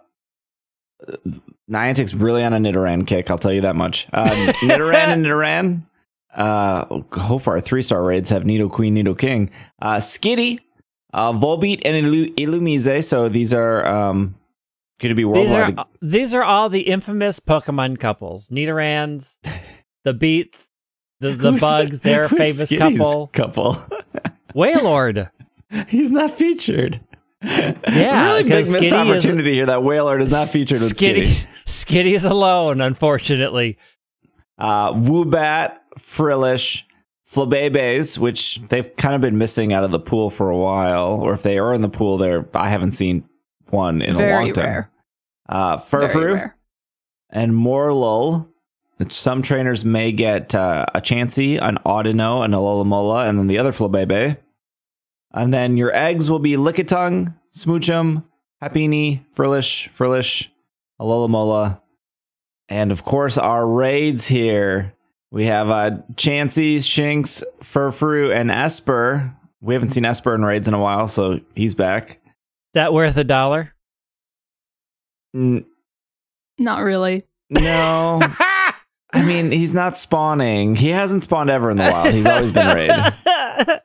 Niantic's 1.69 2.13
really 2.13 2.43
on 2.43 2.53
a 2.53 2.57
Nidoran 2.57 3.07
kick, 3.07 3.31
I'll 3.31 3.38
tell 3.38 3.53
you 3.53 3.62
that 3.62 3.75
much. 3.75 4.07
Uh, 4.13 4.29
Nidoran 4.63 5.07
and 5.07 5.25
Nidoran, 5.25 5.81
uh, 6.36 6.86
hope 7.19 7.48
our 7.48 7.60
three 7.62 7.81
star 7.81 8.03
raids 8.03 8.29
have 8.29 8.43
Nidoqueen, 8.43 8.91
Nido 8.91 9.13
King. 9.15 9.50
Uh, 9.81 9.95
Skitty, 9.95 10.60
uh, 11.13 11.31
Volbeat, 11.33 11.81
and 11.86 12.05
Illu- 12.05 12.36
Illumise. 12.36 13.03
So 13.05 13.29
these 13.29 13.53
are 13.53 13.86
um, 13.86 14.36
going 15.00 15.10
to 15.10 15.15
be 15.15 15.24
These 15.24 15.27
worldwide. 15.50 15.79
are 15.79 15.88
these 16.01 16.33
are 16.33 16.43
all 16.43 16.69
the 16.69 16.81
infamous 16.81 17.39
Pokemon 17.39 18.00
couples. 18.00 18.50
Nidorans, 18.50 19.38
the 20.03 20.13
Beats, 20.13 20.69
the 21.19 21.31
the 21.31 21.53
Bugs, 21.53 22.01
their 22.01 22.29
famous 22.29 22.63
Skitty's 22.69 22.98
couple. 23.00 23.27
Couple. 23.27 23.77
Wailord. 24.53 25.31
He's 25.87 26.11
not 26.11 26.31
featured. 26.31 26.99
Yeah, 27.43 28.23
really 28.25 28.43
big 28.43 28.51
missed 28.69 28.73
Skitty 28.73 28.83
is- 28.85 28.93
opportunity 28.93 29.53
here. 29.53 29.65
That 29.65 29.79
Wailord 29.79 30.21
is 30.21 30.31
not 30.31 30.49
featured 30.49 30.79
with 30.81 30.93
Skitty. 30.97 31.23
Skitty. 31.23 31.47
Skitty's 31.65 32.23
alone, 32.23 32.81
unfortunately. 32.81 33.77
Uh, 34.57 34.93
Woobat, 34.93 35.77
Frillish, 35.97 36.85
Flabébés, 37.27 38.17
which 38.17 38.59
they've 38.69 38.95
kind 38.95 39.15
of 39.15 39.21
been 39.21 39.37
missing 39.37 39.73
out 39.73 39.83
of 39.83 39.91
the 39.91 40.00
pool 40.00 40.29
for 40.29 40.50
a 40.50 40.57
while, 40.57 41.13
or 41.22 41.33
if 41.33 41.41
they 41.41 41.57
are 41.57 41.74
in 41.74 41.81
the 41.81 41.89
pool, 41.89 42.17
they're 42.17 42.46
I 42.53 42.69
haven't 42.69 42.91
seen 42.91 43.24
one 43.69 44.01
in 44.01 44.15
a 44.15 44.19
long 44.29 44.53
time. 44.53 44.63
rare. 44.65 44.91
Uh, 45.50 45.77
Very 45.77 46.07
Furfrou 46.09 46.33
rare. 46.35 46.57
and 47.29 47.53
Morelull. 47.53 48.48
Some 49.09 49.41
trainers 49.41 49.83
may 49.83 50.11
get 50.11 50.53
uh, 50.53 50.85
a 50.93 51.01
Chansey, 51.01 51.59
an 51.59 51.79
Audino, 51.87 52.46
and 52.46 52.53
a 52.53 52.57
Alomomola, 52.57 53.27
and 53.27 53.39
then 53.39 53.48
the 53.48 53.57
other 53.57 53.72
Flabebe. 53.72 54.37
And 55.33 55.53
then 55.53 55.77
your 55.77 55.96
eggs 55.96 56.29
will 56.29 56.39
be 56.39 56.53
Lickitung, 56.53 57.35
Smoochum, 57.55 58.25
Happiny, 58.61 59.24
Frillish, 59.33 59.87
Frillish, 59.87 60.51
a 61.00 61.03
Alomomola, 61.03 61.81
and 62.70 62.91
of 62.91 63.03
course 63.03 63.37
our 63.37 63.65
raids 63.67 64.27
here. 64.27 64.94
We 65.31 65.46
have 65.46 65.70
uh, 65.70 65.91
Chansey, 66.15 66.77
Shinx, 66.77 67.41
Furfrou, 67.61 68.35
and 68.35 68.50
Espurr. 68.50 69.33
We 69.61 69.74
haven't 69.74 69.91
seen 69.91 70.03
Espurr 70.03 70.35
in 70.35 70.44
raids 70.44 70.67
in 70.67 70.74
a 70.74 70.79
while, 70.79 71.07
so 71.07 71.39
he's 71.55 71.74
back. 71.75 72.20
That 72.74 72.94
worth 72.94 73.15
a 73.17 73.24
dollar? 73.24 73.74
N- 75.33 75.65
Not 76.57 76.83
really. 76.83 77.24
no, 77.50 78.20
I 79.13 79.24
mean, 79.25 79.51
he's 79.51 79.74
not 79.74 79.98
spawning. 79.98 80.75
He 80.75 80.89
hasn't 80.89 81.24
spawned 81.24 81.50
ever 81.50 81.70
in 81.72 81.77
the 81.77 81.83
wild. 81.83 82.13
He's 82.13 82.25
always 82.25 82.51
been 82.53 82.75
raid. 82.75 82.91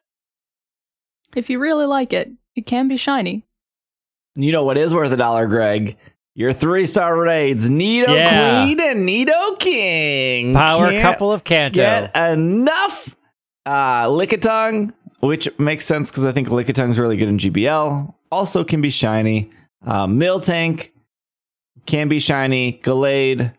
If 1.37 1.51
you 1.51 1.59
really 1.59 1.87
like 1.87 2.12
it, 2.12 2.31
it 2.55 2.66
can 2.66 2.88
be 2.88 2.96
shiny. 2.96 3.44
You 4.35 4.53
know 4.53 4.64
what 4.64 4.77
is 4.79 4.92
worth 4.94 5.12
a 5.12 5.16
dollar, 5.16 5.46
Greg? 5.46 5.96
Your 6.35 6.53
three 6.53 6.87
star 6.87 7.18
raids, 7.18 7.70
Nido 7.70 8.12
Yeah. 8.12 8.64
Queen 8.64 8.81
and 8.81 9.09
Nidoking. 9.09 10.53
Power 10.53 10.90
Can't 10.90 11.03
couple 11.03 11.33
of 11.33 11.44
Kanto. 11.44 11.77
Get 11.77 12.14
enough. 12.16 13.16
Uh, 13.64 14.05
Lickitung, 14.07 14.92
which 15.20 15.49
makes 15.59 15.85
sense 15.87 16.11
because 16.11 16.25
I 16.25 16.33
think 16.33 16.49
Lickitung's 16.49 16.99
really 16.99 17.16
good 17.16 17.29
in 17.29 17.38
GBL. 17.38 18.14
Also 18.31 18.64
can 18.64 18.81
be 18.81 18.90
shiny. 18.90 19.51
Uh, 19.85 20.07
Miltank 20.07 20.90
can 21.87 22.09
be 22.09 22.18
shiny. 22.20 22.81
Gallade 22.85 23.53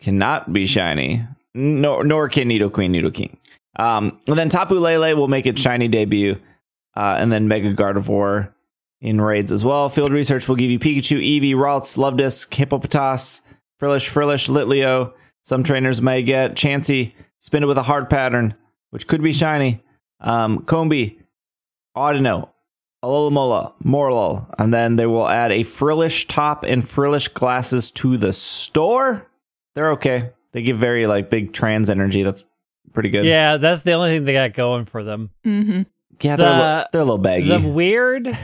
cannot 0.00 0.52
be 0.52 0.66
shiny. 0.66 1.24
Nor, 1.54 2.04
nor 2.04 2.28
can 2.28 2.48
Nidoqueen, 2.48 2.90
Nido 2.90 3.10
King. 3.10 3.36
Um, 3.76 4.18
and 4.26 4.38
then 4.38 4.48
Tapu 4.48 4.78
Lele 4.78 5.16
will 5.16 5.28
make 5.28 5.46
its 5.46 5.60
shiny 5.62 5.88
debut. 5.88 6.38
Uh, 6.96 7.16
and 7.18 7.30
then 7.30 7.48
Mega 7.48 7.72
Gardevoir 7.72 8.52
in 9.00 9.20
raids 9.20 9.52
as 9.52 9.64
well. 9.64 9.88
Field 9.88 10.12
research 10.12 10.48
will 10.48 10.56
give 10.56 10.70
you 10.70 10.78
Pikachu, 10.78 11.18
Eevee, 11.18 11.54
Ralts, 11.54 11.96
Luvdisc, 11.96 12.52
Hippopotas, 12.52 13.42
Frillish, 13.78 14.08
Frillish, 14.08 14.48
Litleo. 14.48 15.12
Some 15.42 15.62
trainers 15.62 16.02
may 16.02 16.22
get 16.22 16.54
Chansey, 16.54 17.14
Spinda 17.40 17.66
with 17.66 17.78
a 17.78 17.82
hard 17.82 18.10
pattern, 18.10 18.54
which 18.90 19.06
could 19.06 19.22
be 19.22 19.32
shiny. 19.32 19.82
Um, 20.20 20.64
Combee, 20.64 21.18
Audino, 21.96 22.50
Alomomola, 23.02 23.72
Morelull, 23.82 24.54
and 24.58 24.74
then 24.74 24.96
they 24.96 25.06
will 25.06 25.28
add 25.28 25.50
a 25.50 25.62
Frillish 25.62 26.26
top 26.26 26.64
and 26.64 26.86
Frillish 26.86 27.28
glasses 27.28 27.90
to 27.92 28.18
the 28.18 28.32
store. 28.32 29.26
They're 29.74 29.92
okay. 29.92 30.32
They 30.52 30.62
give 30.62 30.78
very 30.78 31.06
like 31.06 31.30
big 31.30 31.52
trans 31.52 31.88
energy. 31.88 32.22
That's 32.22 32.44
pretty 32.92 33.08
good. 33.08 33.24
Yeah, 33.24 33.56
that's 33.56 33.82
the 33.82 33.92
only 33.92 34.10
thing 34.10 34.24
they 34.26 34.34
got 34.34 34.52
going 34.52 34.84
for 34.84 35.02
them. 35.02 35.30
Mm-hmm. 35.46 35.82
Yeah. 36.22 36.36
They're, 36.36 36.48
a 36.48 36.78
li- 36.80 36.86
they're 36.92 37.00
a 37.00 37.04
little 37.04 37.18
baggy. 37.18 37.48
The 37.48 37.68
weird 37.68 38.36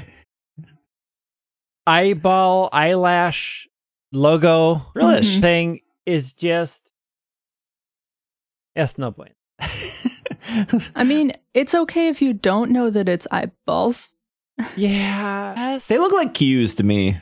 eyeball 1.86 2.68
eyelash 2.72 3.68
logo 4.12 4.82
Frillish. 4.92 5.40
thing 5.40 5.80
is 6.04 6.32
just 6.32 6.92
it's 8.74 8.98
no 8.98 9.10
point. 9.10 9.32
I 10.94 11.04
mean, 11.04 11.32
it's 11.54 11.74
okay 11.74 12.08
if 12.08 12.20
you 12.22 12.32
don't 12.32 12.70
know 12.70 12.90
that 12.90 13.08
it's 13.08 13.26
eyeballs. 13.30 14.14
Yeah. 14.76 15.78
they 15.88 15.98
look 15.98 16.12
like 16.12 16.34
cues 16.34 16.74
to 16.76 16.84
me. 16.84 17.18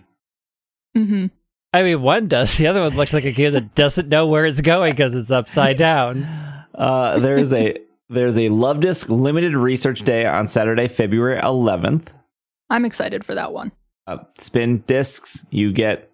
Mm-hmm. 0.96 1.26
I 1.72 1.82
mean, 1.82 2.02
one 2.02 2.28
does. 2.28 2.56
The 2.56 2.66
other 2.68 2.80
one 2.80 2.96
looks 2.96 3.12
like 3.12 3.24
a 3.24 3.32
kid 3.32 3.52
that 3.52 3.74
doesn't 3.74 4.08
know 4.08 4.26
where 4.28 4.46
it's 4.46 4.60
going 4.60 4.92
because 4.92 5.14
it's 5.14 5.30
upside 5.30 5.76
down. 5.76 6.26
Uh, 6.74 7.20
there's 7.20 7.52
a 7.52 7.78
there's 8.08 8.36
a 8.36 8.48
Luvdisc 8.48 9.08
limited 9.08 9.54
research 9.54 10.02
day 10.02 10.26
on 10.26 10.46
Saturday, 10.46 10.88
February 10.88 11.40
11th. 11.40 12.12
I'm 12.70 12.84
excited 12.84 13.24
for 13.24 13.34
that 13.34 13.52
one. 13.52 13.72
Uh, 14.06 14.18
spin 14.38 14.78
discs, 14.86 15.46
you 15.50 15.72
get 15.72 16.10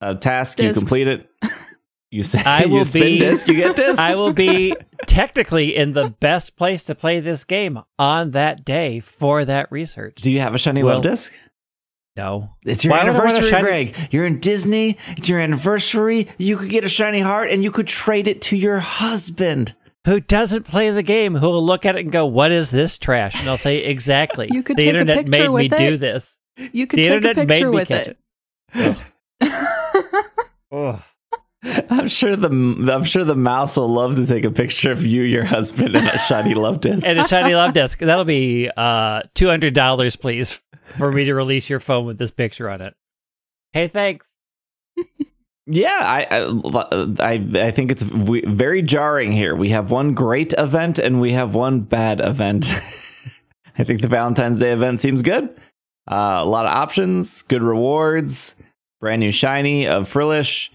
a 0.00 0.14
task, 0.14 0.60
you 0.60 0.72
complete 0.72 1.08
it. 1.08 1.28
You 2.14 2.22
say 2.22 2.42
I 2.44 2.64
you 2.64 2.68
will 2.74 2.84
spin 2.84 3.04
be- 3.04 3.18
disc, 3.20 3.48
you 3.48 3.54
get 3.54 3.74
discs. 3.74 3.98
I 4.10 4.16
will 4.16 4.34
be 4.34 4.76
technically 5.06 5.74
in 5.74 5.94
the 5.94 6.10
best 6.10 6.56
place 6.58 6.84
to 6.84 6.94
play 6.94 7.20
this 7.20 7.44
game 7.44 7.78
on 7.98 8.32
that 8.32 8.66
day 8.66 9.00
for 9.00 9.46
that 9.46 9.72
research. 9.72 10.16
Do 10.16 10.30
you 10.30 10.40
have 10.40 10.54
a 10.54 10.58
shiny 10.58 10.82
Well, 10.82 11.00
Luvdisc? 11.02 11.32
no. 12.14 12.50
It's 12.66 12.84
your 12.84 12.90
Why 12.90 13.04
would 13.04 13.14
I 13.14 13.18
want 13.18 13.30
a 13.32 13.36
anniversary, 13.36 13.50
shiny- 13.50 13.62
Greg. 13.92 14.08
You're 14.12 14.26
in 14.26 14.40
Disney. 14.40 14.98
It's 15.16 15.26
your 15.26 15.40
anniversary. 15.40 16.28
You 16.36 16.58
could 16.58 16.68
get 16.68 16.84
a 16.84 16.88
shiny 16.90 17.20
heart, 17.20 17.48
and 17.48 17.64
you 17.64 17.70
could 17.70 17.86
trade 17.86 18.28
it 18.28 18.42
to 18.42 18.58
your 18.58 18.80
husband. 18.80 19.74
Who 20.06 20.18
doesn't 20.20 20.64
play 20.64 20.90
the 20.90 21.02
game? 21.02 21.34
Who 21.36 21.46
will 21.48 21.64
look 21.64 21.86
at 21.86 21.96
it 21.96 22.00
and 22.00 22.10
go, 22.12 22.26
"What 22.26 22.50
is 22.52 22.70
this 22.70 22.98
trash?" 22.98 23.38
And 23.38 23.48
I'll 23.48 23.56
say, 23.56 23.84
"Exactly." 23.90 24.48
You 24.50 24.62
could 24.62 24.76
the 24.76 24.82
take 24.84 24.94
a 24.94 24.98
internet 24.98 25.16
picture 25.18 25.30
made 25.30 25.48
me 25.48 25.68
with 25.68 25.76
do 25.78 25.84
it. 25.94 25.96
this. 25.98 26.38
You 26.72 26.86
could 26.86 26.98
The 26.98 27.02
take 27.04 27.12
a 27.12 27.16
internet 27.16 27.36
made 27.36 27.48
picture 27.48 27.70
me 27.70 27.74
with 27.76 27.88
catch 27.88 28.08
it. 28.08 28.18
it. 28.74 28.96
Ugh. 30.72 31.02
I'm 31.90 32.08
sure 32.08 32.34
the 32.34 32.48
I'm 32.92 33.04
sure 33.04 33.22
the 33.22 33.36
mouse 33.36 33.76
will 33.76 33.88
love 33.88 34.16
to 34.16 34.26
take 34.26 34.44
a 34.44 34.50
picture 34.50 34.90
of 34.90 35.06
you, 35.06 35.22
your 35.22 35.44
husband, 35.44 35.94
and 35.94 36.08
a 36.08 36.18
shiny 36.18 36.54
Love 36.54 36.80
Disc. 36.80 37.06
and 37.06 37.20
a 37.20 37.28
shiny 37.28 37.52
Luvdisc. 37.52 37.98
That'll 37.98 38.24
be 38.24 38.68
uh 38.76 39.22
two 39.34 39.46
hundred 39.46 39.72
dollars, 39.74 40.16
please, 40.16 40.60
for 40.98 41.12
me 41.12 41.22
to 41.24 41.34
release 41.34 41.70
your 41.70 41.78
phone 41.78 42.04
with 42.06 42.18
this 42.18 42.32
picture 42.32 42.68
on 42.68 42.80
it. 42.80 42.94
Hey, 43.72 43.86
thanks. 43.86 44.34
Yeah, 45.66 45.98
I, 46.00 46.26
I 46.30 47.14
I 47.20 47.32
I 47.66 47.70
think 47.70 47.92
it's 47.92 48.02
very 48.02 48.82
jarring 48.82 49.30
here. 49.32 49.54
We 49.54 49.68
have 49.70 49.90
one 49.90 50.12
great 50.14 50.52
event 50.58 50.98
and 50.98 51.20
we 51.20 51.32
have 51.32 51.54
one 51.54 51.80
bad 51.80 52.20
event. 52.20 52.66
I 53.78 53.84
think 53.84 54.00
the 54.02 54.08
Valentine's 54.08 54.58
Day 54.58 54.72
event 54.72 55.00
seems 55.00 55.22
good. 55.22 55.44
Uh, 56.10 56.40
a 56.42 56.44
lot 56.44 56.66
of 56.66 56.72
options, 56.72 57.42
good 57.42 57.62
rewards, 57.62 58.56
brand 59.00 59.20
new 59.20 59.30
shiny 59.30 59.86
of 59.86 60.08
Frillish, 60.08 60.72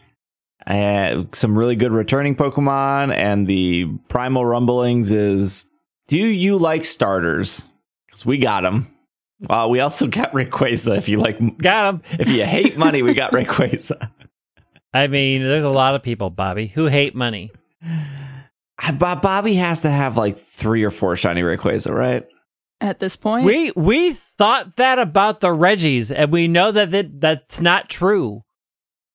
uh, 0.65 1.23
some 1.34 1.58
really 1.58 1.76
good 1.76 1.91
returning 1.91 2.34
Pokemon, 2.36 3.13
and 3.13 3.45
the 3.45 3.86
Primal 4.08 4.45
Rumblings 4.45 5.12
is. 5.12 5.65
Do 6.08 6.17
you 6.17 6.58
like 6.58 6.86
starters? 6.86 7.65
Because 8.06 8.26
we 8.26 8.38
got 8.38 8.62
them. 8.62 8.88
Uh, 9.50 9.67
we 9.69 9.82
also 9.82 10.08
got 10.08 10.32
Rayquaza. 10.34 10.97
If 10.97 11.10
you 11.10 11.19
like, 11.19 11.38
Got 11.58 11.95
him. 11.95 12.02
if 12.17 12.30
you 12.30 12.45
hate 12.45 12.78
money, 12.78 13.04
we 13.04 13.13
got 13.13 13.32
Rayquaza. 13.34 14.10
I 14.93 15.08
mean, 15.08 15.43
there's 15.43 15.63
a 15.63 15.69
lot 15.69 15.95
of 15.95 16.04
people, 16.04 16.30
Bobby, 16.30 16.67
who 16.67 16.88
hate 16.88 17.15
money. 17.15 17.52
Bob 18.97 19.21
Bobby 19.21 19.56
has 19.56 19.82
to 19.82 19.89
have 19.89 20.17
like 20.17 20.38
three 20.38 20.84
or 20.84 20.91
four 20.91 21.15
shiny 21.15 21.41
Rayquaza, 21.41 21.93
right? 21.93 22.26
At 22.80 23.00
this 23.00 23.15
point, 23.15 23.45
We 23.45 23.71
we 23.76 24.13
thought 24.13 24.76
that 24.76 25.00
about 25.00 25.39
the 25.39 25.52
Regis, 25.52 26.12
and 26.12 26.32
we 26.32 26.47
know 26.47 26.71
that, 26.71 26.91
that 26.91 27.19
that's 27.19 27.60
not 27.60 27.89
true. 27.89 28.43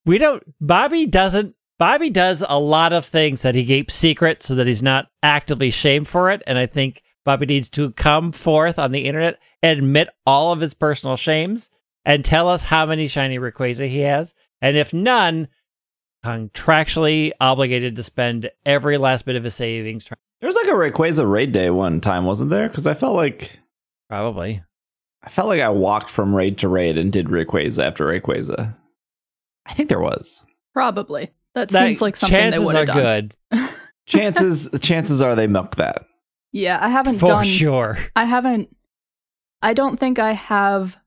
We 0.04 0.18
don't. 0.18 0.42
Bobby 0.60 1.06
doesn't. 1.06 1.54
Bobby 1.78 2.10
does 2.10 2.44
a 2.48 2.58
lot 2.58 2.92
of 2.92 3.06
things 3.06 3.42
that 3.42 3.54
he 3.54 3.64
keeps 3.64 3.94
secret 3.94 4.42
so 4.42 4.56
that 4.56 4.66
he's 4.66 4.82
not 4.82 5.08
actively 5.22 5.70
shamed 5.70 6.06
for 6.08 6.30
it. 6.30 6.42
And 6.46 6.58
I 6.58 6.66
think 6.66 7.02
Bobby 7.24 7.46
needs 7.46 7.68
to 7.70 7.92
come 7.92 8.30
forth 8.32 8.78
on 8.78 8.92
the 8.92 9.04
internet 9.04 9.38
and 9.62 9.78
admit 9.78 10.08
all 10.26 10.52
of 10.52 10.60
his 10.60 10.74
personal 10.74 11.16
shames 11.16 11.70
and 12.04 12.24
tell 12.24 12.48
us 12.48 12.64
how 12.64 12.86
many 12.86 13.06
shiny 13.06 13.38
Rayquaza 13.38 13.88
he 13.88 14.00
has, 14.00 14.34
and 14.60 14.76
if 14.76 14.92
none, 14.92 15.46
contractually 16.24 17.32
obligated 17.40 17.96
to 17.96 18.02
spend 18.02 18.50
every 18.64 18.98
last 18.98 19.24
bit 19.24 19.36
of 19.36 19.44
his 19.44 19.54
savings. 19.54 20.04
trying- 20.04 20.18
There 20.40 20.46
was 20.48 20.56
like 20.56 20.66
a 20.66 20.70
Rayquaza 20.70 21.30
raid 21.30 21.52
day 21.52 21.70
one 21.70 22.00
time, 22.00 22.24
wasn't 22.24 22.50
there? 22.50 22.68
Because 22.68 22.86
I 22.86 22.94
felt 22.94 23.14
like 23.16 23.58
Probably. 24.08 24.62
I 25.24 25.28
felt 25.30 25.48
like 25.48 25.60
I 25.60 25.68
walked 25.68 26.10
from 26.10 26.34
raid 26.34 26.58
to 26.58 26.68
raid 26.68 26.98
and 26.98 27.12
did 27.12 27.26
Rayquaza 27.28 27.84
after 27.86 28.06
Rayquaza. 28.06 28.76
I 29.66 29.72
think 29.74 29.88
there 29.88 30.00
was. 30.00 30.44
probably. 30.72 31.30
That 31.54 31.68
That- 31.68 31.86
seems 31.86 32.00
like 32.02 32.16
something 32.16 32.34
they 32.36 32.42
chances 32.50 32.64
would 32.64 32.74
have 32.76 32.86
done. 32.86 32.96
good 32.96 33.34
Chances 34.06 34.68
chances 34.80 35.22
are 35.22 35.34
they 35.36 35.46
milked 35.46 35.76
that. 35.76 36.04
Yeah, 36.50 36.78
I 36.80 36.88
haven't 36.88 37.18
for 37.18 37.26
done. 37.26 37.44
sure. 37.44 37.98
I 38.16 38.24
haven't. 38.24 38.74
I 39.62 39.74
don't 39.74 39.98
think 39.98 40.18
I 40.18 40.32
have 40.32 40.98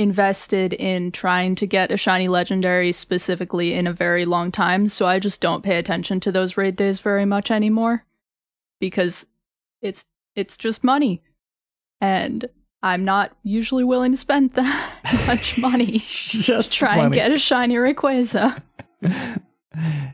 invested 0.00 0.72
in 0.72 1.12
trying 1.12 1.54
to 1.56 1.66
get 1.66 1.90
a 1.90 1.96
shiny 1.98 2.26
legendary 2.26 2.90
specifically 2.90 3.74
in 3.74 3.86
a 3.86 3.92
very 3.92 4.24
long 4.24 4.50
time, 4.50 4.88
so 4.88 5.04
I 5.04 5.18
just 5.18 5.42
don't 5.42 5.62
pay 5.62 5.76
attention 5.76 6.20
to 6.20 6.32
those 6.32 6.56
raid 6.56 6.74
days 6.74 7.00
very 7.00 7.26
much 7.26 7.50
anymore 7.50 8.06
because 8.80 9.26
it's 9.82 10.06
it's 10.34 10.56
just 10.56 10.82
money. 10.82 11.22
And 12.00 12.48
I'm 12.82 13.04
not 13.04 13.36
usually 13.42 13.84
willing 13.84 14.12
to 14.12 14.16
spend 14.16 14.52
that 14.54 15.24
much 15.26 15.58
money 15.60 15.84
just 15.84 16.72
to 16.72 16.78
try 16.78 16.96
and 16.96 17.12
get 17.12 17.30
a 17.30 17.38
shiny 17.38 17.76
Rayquaza. 17.76 18.60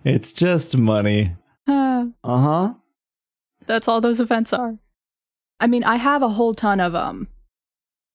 It's 0.05 0.33
just 0.33 0.77
money. 0.77 1.35
Uh, 1.67 2.07
Uh 2.25 2.41
huh. 2.41 2.75
that's 3.67 3.89
all 3.89 4.03
those 4.03 4.21
events 4.21 4.53
are. 4.53 4.77
I 5.59 5.67
mean, 5.67 5.83
I 5.83 5.97
have 5.97 6.23
a 6.23 6.29
whole 6.29 6.53
ton 6.55 6.79
of 6.81 6.95
um 6.95 7.29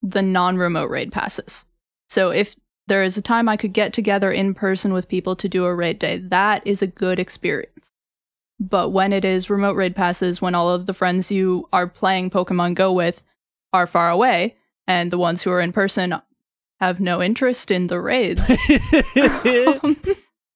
the 0.01 0.21
non-remote 0.21 0.89
raid 0.89 1.11
passes. 1.11 1.65
So 2.09 2.29
if 2.29 2.55
there 2.87 3.03
is 3.03 3.17
a 3.17 3.21
time 3.21 3.47
I 3.47 3.57
could 3.57 3.73
get 3.73 3.93
together 3.93 4.31
in 4.31 4.53
person 4.53 4.93
with 4.93 5.07
people 5.07 5.35
to 5.37 5.47
do 5.47 5.65
a 5.65 5.73
raid 5.73 5.99
day, 5.99 6.17
that 6.17 6.65
is 6.65 6.81
a 6.81 6.87
good 6.87 7.19
experience. 7.19 7.91
But 8.59 8.89
when 8.89 9.13
it 9.13 9.25
is 9.25 9.49
remote 9.49 9.75
raid 9.75 9.95
passes, 9.95 10.41
when 10.41 10.55
all 10.55 10.69
of 10.69 10.85
the 10.85 10.93
friends 10.93 11.31
you 11.31 11.67
are 11.73 11.87
playing 11.87 12.29
Pokemon 12.29 12.75
Go 12.75 12.91
with 12.91 13.23
are 13.73 13.87
far 13.87 14.09
away, 14.09 14.55
and 14.87 15.09
the 15.09 15.17
ones 15.17 15.41
who 15.41 15.51
are 15.51 15.61
in 15.61 15.71
person 15.71 16.15
have 16.79 16.99
no 16.99 17.21
interest 17.21 17.71
in 17.71 17.87
the 17.87 17.99
raids, 17.99 18.49
um, 19.83 19.97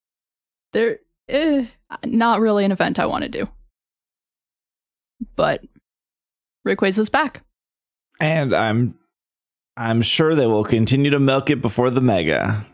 they're 0.74 1.00
eh, 1.30 1.66
not 2.04 2.42
really 2.42 2.66
an 2.66 2.72
event 2.72 3.00
I 3.00 3.06
want 3.06 3.24
to 3.24 3.30
do. 3.30 3.48
But 5.36 5.64
Rayquaza's 6.68 7.10
back. 7.10 7.44
And 8.20 8.54
I'm 8.54 9.00
I'm 9.78 10.02
sure 10.02 10.36
they 10.36 10.48
will 10.48 10.64
continue 10.64 11.12
to 11.12 11.20
milk 11.20 11.50
it 11.50 11.62
before 11.62 11.90
the 11.90 12.02
mega. 12.02 12.66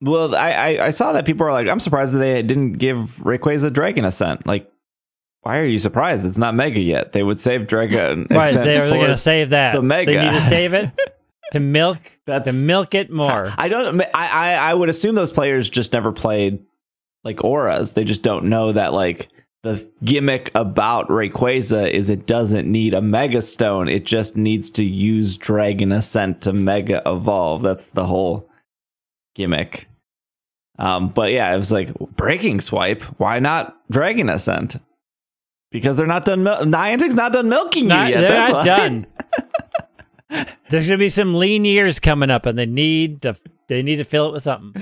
Well, 0.00 0.34
I, 0.34 0.52
I, 0.52 0.86
I 0.86 0.90
saw 0.90 1.12
that 1.12 1.26
people 1.26 1.46
are 1.46 1.52
like, 1.52 1.68
I'm 1.68 1.80
surprised 1.80 2.14
that 2.14 2.20
they 2.20 2.42
didn't 2.42 2.72
give 2.74 3.16
Rayquaza 3.18 3.72
Dragon 3.72 4.06
Ascent. 4.06 4.46
Like, 4.46 4.66
why 5.42 5.58
are 5.58 5.64
you 5.66 5.78
surprised? 5.78 6.24
It's 6.24 6.38
not 6.38 6.54
mega 6.54 6.80
yet. 6.80 7.12
They 7.12 7.22
would 7.22 7.38
save 7.38 7.66
Dragon 7.66 8.26
Right, 8.30 8.52
they 8.54 8.80
were 8.80 8.88
going 8.88 9.08
to 9.10 9.16
save 9.16 9.50
that. 9.50 9.74
the 9.74 9.82
Mega. 9.82 10.12
They 10.12 10.18
need 10.20 10.30
to 10.32 10.40
save 10.42 10.72
it 10.72 10.90
to 11.52 11.60
milk 11.60 11.98
That's- 12.26 12.56
to 12.58 12.64
milk 12.64 12.94
it 12.94 13.10
more. 13.10 13.52
I 13.58 13.68
don't. 13.68 14.00
I, 14.00 14.06
I 14.14 14.52
I 14.70 14.74
would 14.74 14.88
assume 14.88 15.14
those 15.14 15.32
players 15.32 15.68
just 15.68 15.92
never 15.92 16.12
played 16.12 16.64
like 17.24 17.38
ORAS. 17.44 17.92
They 17.94 18.04
just 18.04 18.22
don't 18.22 18.46
know 18.46 18.72
that 18.72 18.92
like 18.94 19.28
the 19.62 19.90
gimmick 20.02 20.50
about 20.54 21.08
Rayquaza 21.08 21.90
is 21.90 22.08
it 22.08 22.26
doesn't 22.26 22.70
need 22.70 22.94
a 22.94 23.02
Mega 23.02 23.42
Stone. 23.42 23.88
It 23.88 24.04
just 24.06 24.36
needs 24.36 24.70
to 24.72 24.84
use 24.84 25.36
Dragon 25.36 25.92
Ascent 25.92 26.40
to 26.42 26.52
Mega 26.52 27.02
Evolve. 27.04 27.62
That's 27.62 27.90
the 27.90 28.06
whole 28.06 28.48
gimmick. 29.34 29.88
Um, 30.78 31.08
but 31.10 31.30
yeah, 31.32 31.52
it 31.52 31.58
was 31.58 31.70
like 31.70 31.92
breaking 32.16 32.60
swipe. 32.60 33.02
Why 33.18 33.38
not 33.38 33.76
Dragon 33.90 34.30
Ascent? 34.30 34.76
Because 35.70 35.96
they're 35.98 36.06
not 36.06 36.24
done. 36.24 36.42
Mil- 36.42 36.60
Niantic's 36.64 37.14
not 37.14 37.32
done 37.34 37.48
milking 37.50 37.86
Not- 37.88 38.08
you 38.08 38.14
yet. 38.14 38.20
they're 38.22 38.30
That's 38.30 38.50
not 38.50 38.58
why. 38.58 38.64
done. 38.64 39.06
There's 40.70 40.86
to 40.88 40.96
be 40.96 41.08
some 41.10 41.34
lean 41.34 41.64
years 41.64 42.00
coming 42.00 42.30
up, 42.30 42.46
and 42.46 42.58
they 42.58 42.64
need 42.66 43.22
to 43.22 43.34
they 43.70 43.82
need 43.82 43.96
to 43.96 44.04
fill 44.04 44.28
it 44.28 44.32
with 44.32 44.42
something. 44.42 44.74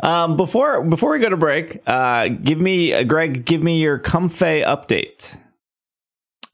Um, 0.00 0.36
before 0.36 0.82
before 0.82 1.12
we 1.12 1.20
go 1.20 1.28
to 1.28 1.36
break, 1.36 1.80
uh, 1.86 2.28
give 2.28 2.58
me 2.58 2.92
uh, 2.92 3.04
Greg, 3.04 3.44
give 3.44 3.62
me 3.62 3.80
your 3.80 3.98
Comfey 3.98 4.64
update. 4.66 5.38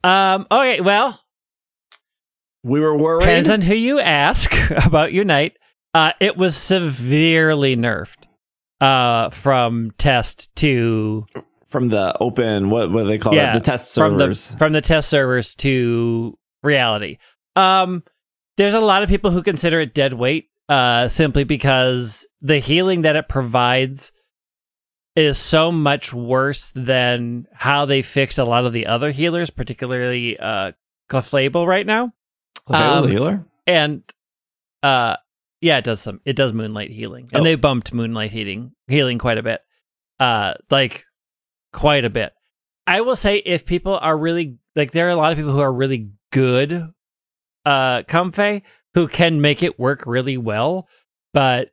Um. 0.04 0.46
Okay. 0.50 0.80
Well, 0.80 1.20
We 2.62 2.80
were 2.80 2.96
worried. 2.96 3.20
depends 3.20 3.48
on 3.48 3.62
who 3.62 3.74
you 3.74 3.98
ask 4.00 4.52
about 4.86 5.12
Unite. 5.12 5.56
Uh, 5.94 6.12
it 6.20 6.36
was 6.36 6.56
severely 6.56 7.74
nerfed. 7.76 8.24
Uh, 8.80 9.28
from 9.30 9.90
test 9.98 10.54
to 10.54 11.26
from 11.66 11.88
the 11.88 12.16
open 12.20 12.70
what 12.70 12.92
what 12.92 13.02
do 13.02 13.08
they 13.08 13.18
call 13.18 13.34
yeah, 13.34 13.50
it? 13.50 13.54
The 13.54 13.60
test 13.72 13.92
from 13.94 14.18
servers. 14.18 14.48
the 14.50 14.56
from 14.56 14.72
the 14.72 14.80
test 14.80 15.08
servers 15.08 15.56
to 15.56 16.38
reality. 16.62 17.18
Um, 17.56 18.04
there's 18.56 18.74
a 18.74 18.80
lot 18.80 19.02
of 19.02 19.08
people 19.08 19.32
who 19.32 19.42
consider 19.42 19.80
it 19.80 19.94
dead 19.94 20.12
weight, 20.12 20.48
uh, 20.68 21.08
simply 21.08 21.44
because 21.44 22.26
the 22.40 22.58
healing 22.58 23.02
that 23.02 23.16
it 23.16 23.28
provides 23.28 24.12
is 25.16 25.38
so 25.38 25.72
much 25.72 26.12
worse 26.12 26.70
than 26.74 27.46
how 27.52 27.86
they 27.86 28.02
fixed 28.02 28.38
a 28.38 28.44
lot 28.44 28.64
of 28.66 28.72
the 28.72 28.86
other 28.86 29.10
healers, 29.10 29.50
particularly 29.50 30.38
uh, 30.38 30.72
Clefable 31.10 31.66
right 31.66 31.86
now. 31.86 32.12
Okay, 32.70 32.78
was 32.78 33.04
a 33.04 33.06
um, 33.06 33.10
healer. 33.10 33.44
And 33.66 34.02
uh, 34.82 35.16
yeah, 35.60 35.78
it 35.78 35.84
does 35.84 36.00
some. 36.00 36.20
It 36.24 36.36
does 36.36 36.52
moonlight 36.52 36.90
healing, 36.90 37.28
and 37.32 37.40
Oh. 37.40 37.44
they 37.44 37.56
bumped 37.56 37.92
moonlight 37.92 38.30
healing 38.30 38.72
healing 38.86 39.18
quite 39.18 39.38
a 39.38 39.42
bit, 39.42 39.60
uh, 40.20 40.54
like 40.70 41.04
quite 41.72 42.04
a 42.04 42.10
bit. 42.10 42.32
I 42.86 43.00
will 43.00 43.16
say 43.16 43.38
if 43.38 43.66
people 43.66 43.98
are 43.98 44.16
really 44.16 44.58
like, 44.76 44.92
there 44.92 45.06
are 45.08 45.10
a 45.10 45.16
lot 45.16 45.32
of 45.32 45.38
people 45.38 45.52
who 45.52 45.60
are 45.60 45.72
really 45.72 46.10
good, 46.30 46.90
uh, 47.64 48.02
Comfey 48.02 48.62
who 48.98 49.06
can 49.06 49.40
make 49.40 49.62
it 49.62 49.78
work 49.78 50.02
really 50.06 50.36
well, 50.36 50.88
but 51.32 51.70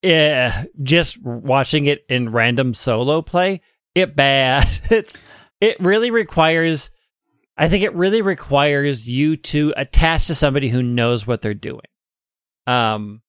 yeah, 0.00 0.66
just 0.84 1.20
watching 1.20 1.86
it 1.86 2.04
in 2.08 2.30
random 2.30 2.74
solo 2.74 3.22
play, 3.22 3.60
it 3.96 4.14
bad. 4.14 4.70
It's 4.92 5.20
it 5.60 5.80
really 5.80 6.12
requires. 6.12 6.92
I 7.56 7.68
think 7.68 7.82
it 7.82 7.92
really 7.96 8.22
requires 8.22 9.10
you 9.10 9.34
to 9.36 9.74
attach 9.76 10.28
to 10.28 10.36
somebody 10.36 10.68
who 10.68 10.80
knows 10.80 11.26
what 11.26 11.42
they're 11.42 11.54
doing. 11.54 11.80
Um, 12.68 13.20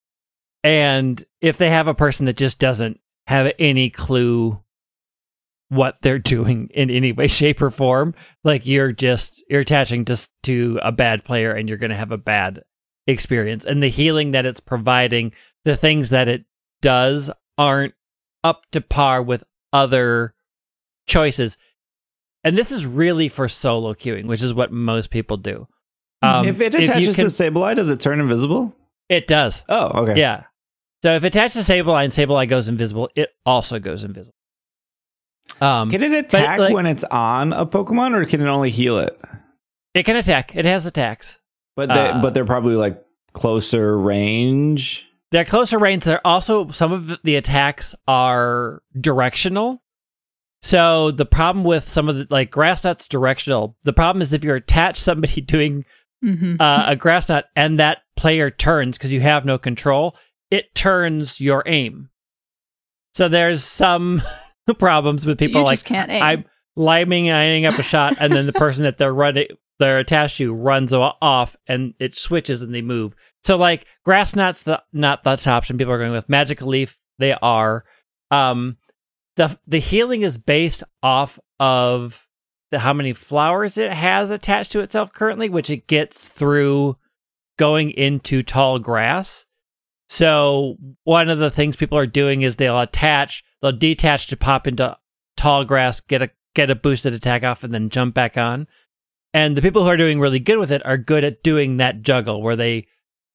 and 0.64 1.24
if 1.42 1.58
they 1.58 1.72
have 1.72 1.88
a 1.88 1.96
person 1.96 2.28
that 2.28 2.38
just 2.38 2.60
doesn't 2.60 3.00
have 3.26 3.54
any 3.58 3.90
clue 3.90 4.63
what 5.74 5.98
they're 6.02 6.20
doing 6.20 6.70
in 6.74 6.90
any 6.90 7.12
way, 7.12 7.28
shape, 7.28 7.62
or 7.62 7.72
form, 7.72 8.14
like 8.44 8.66
you're 8.66 8.92
just 8.92 9.44
you're 9.50 9.62
attaching 9.62 10.06
just 10.06 10.32
to 10.44 10.80
a 10.82 10.92
bad 10.92 11.24
player, 11.24 11.52
and 11.52 11.68
you're 11.68 11.78
going 11.78 11.92
to 11.92 11.96
have 11.98 12.12
a 12.12 12.18
bad 12.18 12.62
experience. 13.08 13.66
And 13.66 13.82
the 13.84 13.90
healing 13.90 14.32
that 14.32 14.46
it's 14.46 14.60
providing, 14.60 15.34
the 15.66 15.76
things 15.78 16.10
that 16.12 16.28
it 16.28 16.46
does, 16.82 17.30
aren't 17.58 17.94
up 18.44 18.66
to 18.72 18.82
par 18.82 19.22
with 19.22 19.44
other 19.72 20.34
choices. 21.08 21.58
And 22.44 22.58
this 22.58 22.72
is 22.72 22.86
really 22.86 23.30
for 23.30 23.48
solo 23.48 23.94
queuing, 23.94 24.26
which 24.26 24.42
is 24.42 24.54
what 24.54 24.72
most 24.72 25.10
people 25.10 25.38
do. 25.38 25.68
Um, 26.22 26.48
if 26.48 26.60
it 26.62 26.76
attaches 26.76 27.16
can- 27.16 27.26
to 27.26 27.32
Sableye, 27.32 27.76
does 27.76 27.90
it 27.90 28.00
turn 28.00 28.20
invisible? 28.20 28.76
it 29.10 29.28
does. 29.28 29.64
Oh, 29.70 30.04
okay. 30.04 30.20
Yeah. 30.20 30.44
So 31.04 31.14
if 31.16 31.24
it 31.24 31.28
attaches 31.28 31.66
to 31.66 31.74
Sableye 31.74 32.06
and 32.06 32.14
Sableye 32.14 32.48
goes 32.48 32.68
invisible, 32.70 33.10
it 33.16 33.30
also 33.46 33.78
goes 33.80 34.04
invisible. 34.04 34.34
Um, 35.64 35.90
Can 35.90 36.04
it 36.04 36.12
attack 36.12 36.60
like- 36.60 36.74
when 36.74 36.86
it's 36.86 37.04
on 37.06 37.54
a 37.54 37.66
Pokemon, 37.66 38.14
or 38.16 38.26
can 38.26 38.42
it 38.42 38.48
only 38.48 38.70
heal 38.70 38.98
it? 39.00 39.18
it 39.94 40.04
can 40.04 40.16
attack. 40.16 40.56
It 40.56 40.66
has 40.66 40.86
attacks. 40.86 41.38
But 41.76 41.90
they, 41.90 41.96
Uh, 42.10 42.22
but 42.22 42.34
they're 42.34 42.46
probably 42.46 42.76
like 42.76 43.02
closer 43.34 43.98
range. 43.98 45.06
They're 45.32 45.46
closer 45.46 45.80
range. 45.80 46.04
They're 46.04 46.26
also 46.26 46.70
some 46.70 46.92
of 46.92 47.18
the 47.24 47.36
attacks 47.36 47.96
are 48.08 48.82
directional. 49.00 49.82
So 50.62 51.12
the 51.12 51.26
problem 51.26 51.64
with 51.66 51.88
some 51.88 52.08
of 52.10 52.16
the 52.18 52.28
like 52.30 52.52
grass 52.52 52.84
knot's 52.84 53.08
directional. 53.08 53.76
The 53.84 53.94
problem 53.94 54.22
is 54.22 54.34
if 54.34 54.44
you're 54.44 54.56
attached 54.58 55.02
somebody 55.02 55.42
doing 55.56 55.86
hmm 56.22 56.56
uh, 56.60 56.86
a 56.88 56.96
grass 56.96 57.30
knot 57.30 57.46
and 57.56 57.80
that 57.80 58.00
player 58.16 58.50
turns 58.50 58.98
because 58.98 59.12
you 59.14 59.22
have 59.22 59.44
no 59.46 59.58
control, 59.58 60.16
it 60.52 60.74
turns 60.76 61.42
your 61.42 61.64
aim. 61.66 62.10
So 63.14 63.28
there's 63.28 63.64
some 63.64 64.22
problems 64.74 65.26
with 65.26 65.38
people 65.38 65.62
you 65.62 65.66
like 65.66 65.74
just 65.74 65.86
can't 65.86 66.10
aim. 66.10 66.24
I'm 66.24 66.46
liming 66.76 67.28
lining 67.28 67.66
up 67.66 67.78
a 67.78 67.84
shot, 67.84 68.16
and 68.20 68.34
then 68.34 68.46
the 68.46 68.54
person 68.54 68.84
that 68.84 68.98
they're 68.98 69.14
running, 69.14 69.48
they're 69.80 70.00
attached 70.00 70.38
to, 70.38 70.54
runs 70.54 70.94
off, 70.94 71.56
and 71.68 71.94
it 72.00 72.16
switches 72.16 72.62
and 72.62 72.74
they 72.74 72.82
move. 72.82 73.14
So 73.44 73.58
like 73.58 73.86
grass 74.06 74.36
knot's 74.36 74.64
the 74.64 74.82
not 74.94 75.24
the 75.24 75.50
option 75.50 75.78
people 75.78 75.94
are 75.94 76.00
going 76.00 76.12
with. 76.12 76.30
Magical 76.30 76.68
leaf, 76.68 76.98
they 77.20 77.34
are. 77.34 77.84
Um, 78.32 78.78
the 79.36 79.58
the 79.68 79.80
healing 79.80 80.22
is 80.22 80.38
based 80.38 80.84
off 81.02 81.40
of 81.60 82.28
the 82.72 82.80
how 82.80 82.94
many 82.94 83.14
flowers 83.14 83.78
it 83.78 83.92
has 83.92 84.32
attached 84.32 84.72
to 84.72 84.80
itself 84.80 85.14
currently, 85.14 85.50
which 85.50 85.70
it 85.70 85.88
gets 85.88 86.28
through 86.28 86.98
going 87.58 87.92
into 87.92 88.42
tall 88.42 88.80
grass. 88.80 89.46
So 90.10 90.78
one 91.04 91.30
of 91.30 91.40
the 91.40 91.52
things 91.52 91.76
people 91.76 91.98
are 91.98 92.06
doing 92.06 92.42
is 92.42 92.56
they'll 92.56 92.80
attach, 92.80 93.44
they'll 93.64 93.72
detach 93.72 94.28
to 94.28 94.38
pop 94.38 94.68
into 94.68 94.96
tall 95.38 95.64
grass, 95.64 96.02
get 96.02 96.22
a 96.22 96.30
get 96.54 96.70
a 96.70 96.76
boosted 96.76 97.14
attack 97.14 97.44
off, 97.44 97.64
and 97.64 97.74
then 97.74 97.90
jump 97.90 98.14
back 98.14 98.38
on. 98.38 98.68
And 99.34 99.58
the 99.58 99.62
people 99.64 99.82
who 99.82 99.90
are 99.90 99.98
doing 99.98 100.20
really 100.20 100.38
good 100.38 100.60
with 100.60 100.72
it 100.72 100.86
are 100.86 100.98
good 100.98 101.24
at 101.24 101.42
doing 101.42 101.78
that 101.78 102.04
juggle 102.04 102.44
where 102.44 102.56
they 102.56 102.86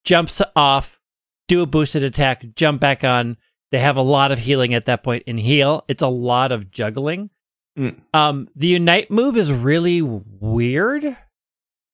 jumps 0.04 0.40
off, 0.54 1.00
do 1.48 1.62
a 1.62 1.66
boosted 1.66 2.04
attack, 2.04 2.44
jump 2.54 2.80
back 2.80 3.02
on. 3.02 3.36
They 3.72 3.80
have 3.80 3.96
a 3.96 4.02
lot 4.02 4.30
of 4.30 4.38
healing 4.38 4.74
at 4.74 4.86
that 4.86 5.02
point 5.02 5.24
and 5.26 5.40
heal. 5.40 5.84
It's 5.88 6.02
a 6.02 6.08
lot 6.08 6.52
of 6.52 6.70
juggling. 6.70 7.30
Mm. 7.76 8.00
Um, 8.14 8.48
the 8.54 8.68
unite 8.68 9.10
move 9.10 9.36
is 9.36 9.52
really 9.52 10.00
weird 10.02 11.16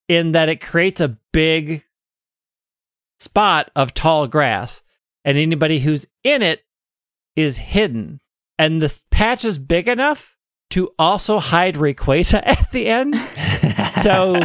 in 0.07 0.33
that 0.33 0.49
it 0.49 0.61
creates 0.61 1.01
a 1.01 1.17
big 1.33 1.83
spot 3.19 3.71
of 3.75 3.93
tall 3.93 4.27
grass, 4.27 4.81
and 5.23 5.37
anybody 5.37 5.79
who's 5.79 6.05
in 6.23 6.41
it 6.41 6.63
is 7.35 7.57
hidden. 7.57 8.19
And 8.57 8.81
the 8.81 9.01
patch 9.11 9.43
is 9.45 9.59
big 9.59 9.87
enough 9.87 10.37
to 10.71 10.91
also 10.97 11.39
hide 11.39 11.75
Rayquaza 11.75 12.41
at 12.45 12.71
the 12.71 12.87
end. 12.87 13.15
So, 14.01 14.41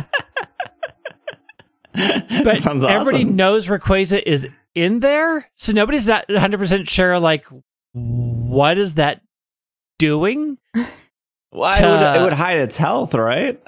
but 2.44 2.62
Sounds 2.62 2.84
everybody 2.84 3.24
knows 3.24 3.68
Rayquaza 3.68 4.22
is 4.24 4.48
in 4.74 5.00
there, 5.00 5.50
so 5.56 5.72
nobody's 5.72 6.06
not 6.06 6.28
100 6.28 6.58
percent 6.58 6.88
sure. 6.88 7.18
Like, 7.18 7.46
what 7.92 8.78
is 8.78 8.94
that 8.94 9.22
doing? 9.98 10.58
Why 11.50 11.76
to- 11.78 11.86
would 11.88 12.20
it 12.20 12.24
would 12.24 12.32
hide 12.32 12.58
its 12.58 12.76
health, 12.76 13.14
right? 13.14 13.60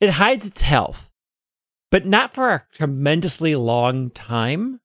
It 0.00 0.10
hides 0.10 0.46
its 0.46 0.62
health, 0.62 1.10
but 1.90 2.06
not 2.06 2.34
for 2.34 2.50
a 2.50 2.64
tremendously 2.72 3.54
long 3.54 4.10
time. 4.10 4.80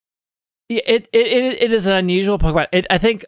It 0.69 0.83
it 0.87 1.09
it, 1.13 1.63
it 1.63 1.71
is 1.71 1.87
an 1.87 1.93
unusual 1.93 2.39
Pokemon. 2.39 2.67
It, 2.71 2.85
I 2.89 2.97
think 2.97 3.25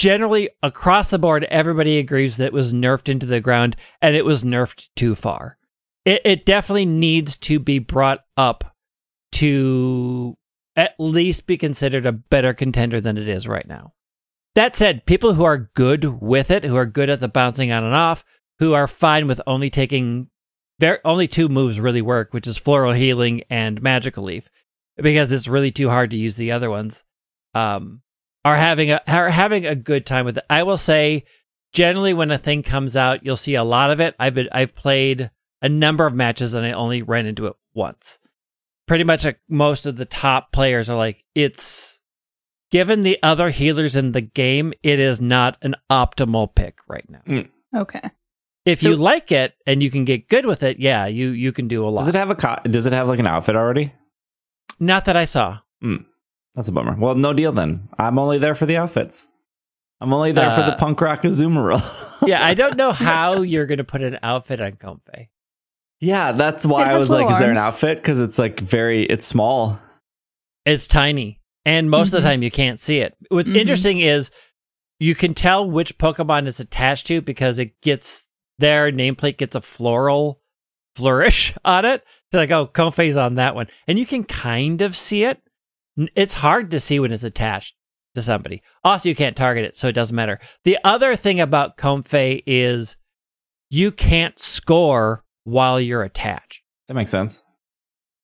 generally 0.00 0.48
across 0.62 1.10
the 1.10 1.18
board, 1.18 1.44
everybody 1.50 1.98
agrees 1.98 2.38
that 2.38 2.46
it 2.46 2.52
was 2.54 2.72
nerfed 2.72 3.10
into 3.10 3.26
the 3.26 3.38
ground 3.38 3.76
and 4.00 4.16
it 4.16 4.24
was 4.24 4.42
nerfed 4.42 4.88
too 4.96 5.14
far. 5.14 5.58
It 6.06 6.22
it 6.24 6.46
definitely 6.46 6.86
needs 6.86 7.36
to 7.38 7.58
be 7.58 7.78
brought 7.78 8.24
up 8.34 8.74
to 9.32 10.38
at 10.74 10.94
least 10.98 11.46
be 11.46 11.58
considered 11.58 12.06
a 12.06 12.12
better 12.12 12.54
contender 12.54 12.98
than 12.98 13.18
it 13.18 13.28
is 13.28 13.46
right 13.46 13.68
now. 13.68 13.92
That 14.54 14.74
said, 14.74 15.04
people 15.04 15.34
who 15.34 15.44
are 15.44 15.70
good 15.74 16.22
with 16.22 16.50
it, 16.50 16.64
who 16.64 16.76
are 16.76 16.86
good 16.86 17.10
at 17.10 17.20
the 17.20 17.28
bouncing 17.28 17.70
on 17.70 17.84
and 17.84 17.94
off, 17.94 18.24
who 18.58 18.72
are 18.72 18.88
fine 18.88 19.26
with 19.26 19.42
only 19.46 19.68
taking 19.68 20.30
very 20.78 20.98
only 21.04 21.28
two 21.28 21.50
moves 21.50 21.78
really 21.78 22.00
work, 22.00 22.32
which 22.32 22.46
is 22.46 22.56
floral 22.56 22.94
healing 22.94 23.42
and 23.50 23.82
magical 23.82 24.24
leaf, 24.24 24.48
because 24.96 25.30
it's 25.30 25.46
really 25.46 25.70
too 25.70 25.90
hard 25.90 26.10
to 26.12 26.16
use 26.16 26.36
the 26.36 26.52
other 26.52 26.70
ones. 26.70 27.04
Um, 27.52 28.00
are 28.44 28.56
having 28.56 28.90
a 28.90 29.00
are 29.06 29.30
having 29.30 29.66
a 29.66 29.74
good 29.74 30.06
time 30.06 30.24
with 30.24 30.38
it. 30.38 30.44
I 30.48 30.62
will 30.62 30.76
say, 30.76 31.24
generally, 31.72 32.14
when 32.14 32.30
a 32.30 32.38
thing 32.38 32.62
comes 32.62 32.96
out, 32.96 33.24
you'll 33.24 33.36
see 33.36 33.54
a 33.54 33.64
lot 33.64 33.90
of 33.90 34.00
it. 34.00 34.14
I've 34.18 34.34
been 34.34 34.48
I've 34.52 34.74
played 34.74 35.30
a 35.62 35.68
number 35.68 36.06
of 36.06 36.14
matches 36.14 36.54
and 36.54 36.64
I 36.64 36.72
only 36.72 37.02
ran 37.02 37.26
into 37.26 37.46
it 37.46 37.54
once. 37.74 38.18
Pretty 38.86 39.04
much, 39.04 39.24
uh, 39.26 39.34
most 39.48 39.86
of 39.86 39.96
the 39.96 40.04
top 40.04 40.52
players 40.52 40.90
are 40.90 40.96
like, 40.96 41.22
it's 41.34 42.00
given 42.70 43.02
the 43.02 43.18
other 43.22 43.50
healers 43.50 43.94
in 43.94 44.12
the 44.12 44.20
game, 44.20 44.72
it 44.82 44.98
is 44.98 45.20
not 45.20 45.56
an 45.62 45.76
optimal 45.90 46.52
pick 46.54 46.78
right 46.88 47.08
now. 47.08 47.44
okay. 47.76 48.10
If 48.66 48.82
you 48.82 48.94
like 48.96 49.32
it 49.32 49.54
and 49.66 49.82
you 49.82 49.90
can 49.90 50.04
get 50.04 50.28
good 50.28 50.44
with 50.44 50.62
it, 50.62 50.78
yeah, 50.78 51.06
you 51.06 51.30
you 51.30 51.50
can 51.52 51.66
do 51.66 51.86
a 51.86 51.88
lot. 51.88 52.02
Does 52.02 52.08
it 52.08 52.14
have 52.14 52.30
a 52.30 52.34
co- 52.34 52.58
does 52.64 52.86
it 52.86 52.92
have 52.92 53.08
like 53.08 53.18
an 53.18 53.26
outfit 53.26 53.56
already? 53.56 53.92
Not 54.78 55.06
that 55.06 55.16
I 55.16 55.24
saw. 55.24 55.58
That's 56.54 56.68
a 56.68 56.72
bummer. 56.72 56.96
Well, 56.98 57.14
no 57.14 57.32
deal 57.32 57.52
then. 57.52 57.88
I'm 57.98 58.18
only 58.18 58.38
there 58.38 58.54
for 58.54 58.66
the 58.66 58.76
outfits. 58.76 59.26
I'm 60.00 60.12
only 60.12 60.32
there 60.32 60.50
for 60.50 60.62
the 60.62 60.72
Uh, 60.74 60.76
punk 60.78 61.00
rock 61.00 61.22
Azumarill. 61.22 61.80
Yeah, 62.28 62.44
I 62.44 62.54
don't 62.54 62.76
know 62.76 62.92
how 62.92 63.42
you're 63.42 63.66
going 63.66 63.78
to 63.78 63.84
put 63.84 64.02
an 64.02 64.18
outfit 64.22 64.60
on 64.60 64.72
Comfey. 64.72 65.28
yeah, 66.00 66.32
that's 66.32 66.64
why 66.66 66.84
I 66.90 66.94
was 66.94 67.10
like, 67.10 67.20
little 67.20 67.32
is 67.32 67.38
there 67.38 67.50
an 67.50 67.56
outfit? 67.58 67.98
Because 67.98 68.18
it's 68.20 68.38
like 68.38 68.60
very, 68.60 69.04
it's 69.04 69.24
small. 69.24 69.78
It's 70.66 70.86
tiny, 70.88 71.40
and 71.64 71.90
most 71.90 72.08
of 72.08 72.12
Mhm. 72.18 72.22
the 72.22 72.28
time 72.28 72.42
you 72.42 72.50
can't 72.50 72.78
see 72.80 72.98
it. 72.98 73.14
What's 73.30 73.50
Mhm. 73.50 73.56
interesting 73.56 74.00
is 74.00 74.30
you 74.98 75.14
can 75.14 75.32
tell 75.34 75.70
which 75.70 75.96
Pokemon 75.98 76.46
is 76.46 76.60
attached 76.60 77.06
to 77.08 77.20
because 77.22 77.58
it 77.58 77.78
gets 77.82 78.28
their 78.58 78.90
nameplate 78.92 79.38
gets 79.38 79.56
a 79.56 79.60
floral 79.62 80.40
flourish 80.96 81.54
on 81.64 81.84
it. 81.86 82.04
So 82.32 82.38
like, 82.38 82.50
oh, 82.50 82.66
Comfey's 82.66 83.16
on 83.16 83.36
that 83.36 83.54
one, 83.54 83.68
and 83.86 83.98
you 83.98 84.04
can 84.06 84.24
kind 84.24 84.82
of 84.82 84.96
see 84.96 85.24
it. 85.24 85.40
It's 86.14 86.34
hard 86.34 86.70
to 86.70 86.80
see 86.80 86.98
when 87.00 87.12
it's 87.12 87.24
attached 87.24 87.74
to 88.14 88.22
somebody. 88.22 88.62
Also, 88.84 89.08
you 89.08 89.14
can't 89.14 89.36
target 89.36 89.64
it, 89.64 89.76
so 89.76 89.88
it 89.88 89.92
doesn't 89.92 90.14
matter. 90.16 90.38
The 90.64 90.78
other 90.84 91.16
thing 91.16 91.40
about 91.40 91.76
Comfey 91.76 92.42
is 92.46 92.96
you 93.70 93.92
can't 93.92 94.38
score 94.38 95.24
while 95.44 95.80
you're 95.80 96.02
attached. 96.02 96.62
That 96.88 96.94
makes 96.94 97.10
sense. 97.10 97.42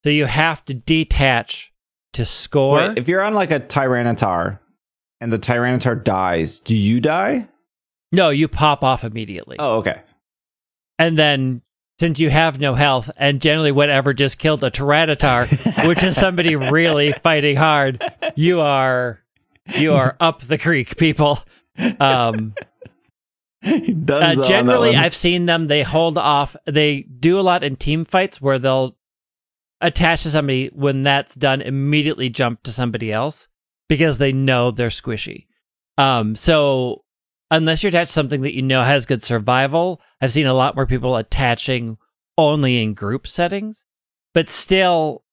So 0.05 0.11
you 0.11 0.26
have 0.26 0.64
to 0.66 0.74
detach 0.74 1.72
to 2.14 2.24
score. 2.24 2.88
Wait, 2.88 2.98
if 2.98 3.09
you're 3.09 3.22
on 3.22 3.35
like 3.35 3.50
a 3.50 3.61
Tyranitar 3.61 4.61
and 5.20 5.33
the 5.33 5.38
Tyranitar 5.38 6.02
dies, 6.02 6.61
do 6.61 6.76
you 6.76 7.00
die? 7.00 7.48
no, 8.12 8.31
you 8.31 8.48
pop 8.48 8.83
off 8.83 9.05
immediately. 9.05 9.57
Oh, 9.59 9.79
okay. 9.79 10.00
And 10.98 11.18
then 11.18 11.61
since 11.98 12.20
you 12.20 12.30
have 12.30 12.61
no 12.61 12.74
health, 12.74 13.11
and 13.16 13.40
generally 13.40 13.72
whatever 13.72 14.12
just 14.12 14.38
killed 14.38 14.62
a 14.62 14.70
Tyranitar, 14.70 15.88
which 15.88 16.02
is 16.02 16.16
somebody 16.16 16.56
really 16.56 17.12
fighting 17.12 17.56
hard, 17.56 18.02
you 18.35 18.61
are 18.61 19.22
you 19.74 19.94
are 19.94 20.16
up 20.20 20.42
the 20.42 20.59
creek, 20.59 20.96
people. 20.96 21.38
Um, 22.00 22.54
uh, 23.64 24.44
generally, 24.44 24.90
one. 24.90 24.98
I've 24.98 25.14
seen 25.14 25.46
them. 25.46 25.66
They 25.66 25.82
hold 25.82 26.18
off. 26.18 26.54
They 26.66 27.02
do 27.02 27.38
a 27.38 27.42
lot 27.42 27.64
in 27.64 27.76
team 27.76 28.04
fights 28.04 28.40
where 28.40 28.59
they'll 28.59 28.96
attach 29.80 30.22
to 30.22 30.30
somebody. 30.30 30.68
When 30.68 31.02
that's 31.02 31.35
done, 31.35 31.62
immediately 31.62 32.28
jump 32.28 32.62
to 32.64 32.72
somebody 32.72 33.12
else 33.12 33.48
because 33.88 34.18
they 34.18 34.32
know 34.32 34.70
they're 34.70 34.88
squishy. 34.88 35.46
Um, 35.98 36.35
so 36.35 37.04
unless 37.50 37.82
you're 37.82 37.88
attached 37.88 38.09
to 38.09 38.14
something 38.14 38.42
that 38.42 38.54
you 38.54 38.62
know 38.62 38.82
has 38.82 39.06
good 39.06 39.22
survival, 39.22 40.00
I've 40.20 40.32
seen 40.32 40.46
a 40.46 40.54
lot 40.54 40.74
more 40.74 40.87
people 40.87 41.16
attaching 41.16 41.98
only 42.38 42.82
in 42.82 42.94
group 42.94 43.26
settings. 43.26 43.85
But 44.35 44.48
still, 44.48 45.24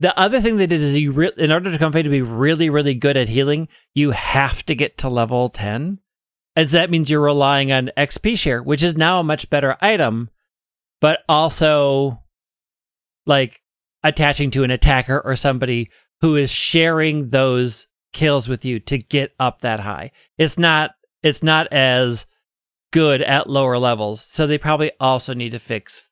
the 0.00 0.18
other 0.18 0.40
thing 0.40 0.56
they 0.56 0.66
did 0.66 0.80
is 0.80 0.96
you 0.96 1.12
re- 1.12 1.32
in 1.36 1.52
order 1.52 1.70
to 1.70 1.78
come 1.78 1.92
to 1.92 2.02
be 2.04 2.22
really, 2.22 2.70
really 2.70 2.94
good 2.94 3.16
at 3.16 3.28
healing, 3.28 3.68
you 3.94 4.12
have 4.12 4.64
to 4.66 4.74
get 4.74 4.98
to 4.98 5.08
level 5.08 5.48
ten. 5.48 5.98
And 6.54 6.70
so 6.70 6.78
that 6.78 6.90
means 6.90 7.10
you're 7.10 7.20
relying 7.20 7.70
on 7.70 7.90
XP 7.96 8.38
share, 8.38 8.62
which 8.62 8.82
is 8.82 8.96
now 8.96 9.20
a 9.20 9.24
much 9.24 9.50
better 9.50 9.76
item, 9.80 10.30
but 11.00 11.20
also 11.28 12.22
like 13.26 13.60
attaching 14.02 14.50
to 14.52 14.64
an 14.64 14.70
attacker 14.70 15.20
or 15.20 15.36
somebody 15.36 15.90
who 16.22 16.36
is 16.36 16.50
sharing 16.50 17.28
those 17.30 17.88
kills 18.12 18.48
with 18.48 18.64
you 18.64 18.80
to 18.80 18.96
get 18.96 19.34
up 19.38 19.60
that 19.60 19.80
high. 19.80 20.10
It's 20.38 20.56
not 20.56 20.92
it's 21.26 21.42
not 21.42 21.66
as 21.72 22.26
good 22.92 23.20
at 23.20 23.50
lower 23.50 23.78
levels. 23.78 24.24
So 24.30 24.46
they 24.46 24.58
probably 24.58 24.92
also 25.00 25.34
need 25.34 25.50
to 25.50 25.58
fix 25.58 26.10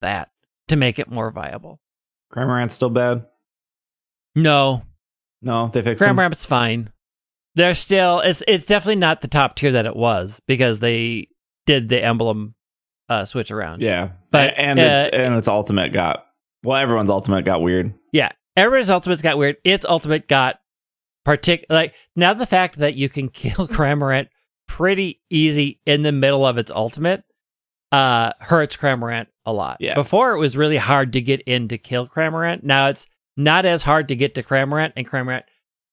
that 0.00 0.30
to 0.68 0.76
make 0.76 0.98
it 0.98 1.10
more 1.10 1.30
viable. 1.30 1.80
Cramorant's 2.32 2.74
still 2.74 2.90
bad. 2.90 3.26
No, 4.34 4.82
No, 5.42 5.68
they 5.68 5.82
fixed. 5.82 6.02
Cramorant's 6.02 6.46
fine. 6.46 6.90
they're 7.54 7.74
still 7.74 8.20
it's 8.20 8.42
it's 8.48 8.66
definitely 8.66 8.96
not 8.96 9.20
the 9.20 9.28
top 9.28 9.54
tier 9.56 9.72
that 9.72 9.86
it 9.86 9.94
was 9.96 10.40
because 10.46 10.80
they 10.80 11.28
did 11.66 11.88
the 11.88 12.02
emblem 12.02 12.54
uh, 13.08 13.24
switch 13.24 13.50
around. 13.50 13.80
Yeah, 13.82 14.10
But, 14.30 14.54
and 14.56 14.78
uh, 14.78 14.82
its 14.82 15.16
and 15.16 15.34
its 15.34 15.48
ultimate 15.48 15.92
got 15.92 16.24
well, 16.62 16.78
everyone's 16.78 17.10
ultimate 17.10 17.44
got 17.44 17.60
weird. 17.62 17.94
Yeah, 18.12 18.30
everybody's 18.56 18.90
ultimate's 18.90 19.22
got 19.22 19.38
weird. 19.38 19.56
Its 19.64 19.84
ultimate 19.84 20.26
got 20.26 20.58
partic 21.24 21.64
like 21.70 21.94
now 22.16 22.34
the 22.34 22.46
fact 22.46 22.78
that 22.78 22.94
you 22.94 23.08
can 23.08 23.28
kill 23.42 23.68
Cramorant 23.68 24.28
pretty 24.66 25.20
easy 25.30 25.80
in 25.86 26.02
the 26.02 26.12
middle 26.12 26.46
of 26.46 26.58
its 26.58 26.70
ultimate 26.70 27.24
uh 27.92 28.32
hurts 28.40 28.76
Cramorant 28.76 29.26
a 29.46 29.52
lot. 29.52 29.78
Yeah. 29.80 29.94
Before 29.94 30.32
it 30.32 30.38
was 30.38 30.56
really 30.56 30.76
hard 30.76 31.12
to 31.12 31.20
get 31.20 31.42
in 31.42 31.68
to 31.68 31.78
kill 31.78 32.06
Cramorant. 32.08 32.62
Now 32.62 32.88
it's 32.88 33.06
not 33.36 33.64
as 33.64 33.82
hard 33.82 34.08
to 34.08 34.16
get 34.16 34.34
to 34.34 34.42
Cramorant, 34.42 34.92
and 34.96 35.08
Cramorant 35.08 35.42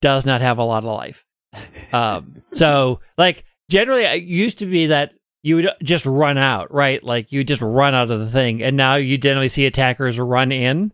does 0.02 0.26
not 0.26 0.42
have 0.42 0.58
a 0.58 0.64
lot 0.64 0.84
of 0.84 0.96
life. 0.96 1.26
Um, 1.94 2.42
so 2.54 3.02
like 3.18 3.44
generally, 3.70 4.04
it 4.04 4.24
used 4.24 4.60
to 4.60 4.66
be 4.66 4.88
that 4.88 5.12
you 5.44 5.58
would 5.58 5.70
just 5.84 6.06
run 6.06 6.38
out, 6.38 6.74
right? 6.74 7.04
Like 7.04 7.34
you 7.34 7.44
just 7.44 7.62
run 7.62 7.94
out 7.94 8.12
of 8.12 8.20
the 8.20 8.30
thing, 8.32 8.64
and 8.64 8.78
now 8.78 8.96
you 8.96 9.18
generally 9.18 9.50
see 9.50 9.66
attackers 9.66 10.18
run 10.18 10.54
in 10.54 10.94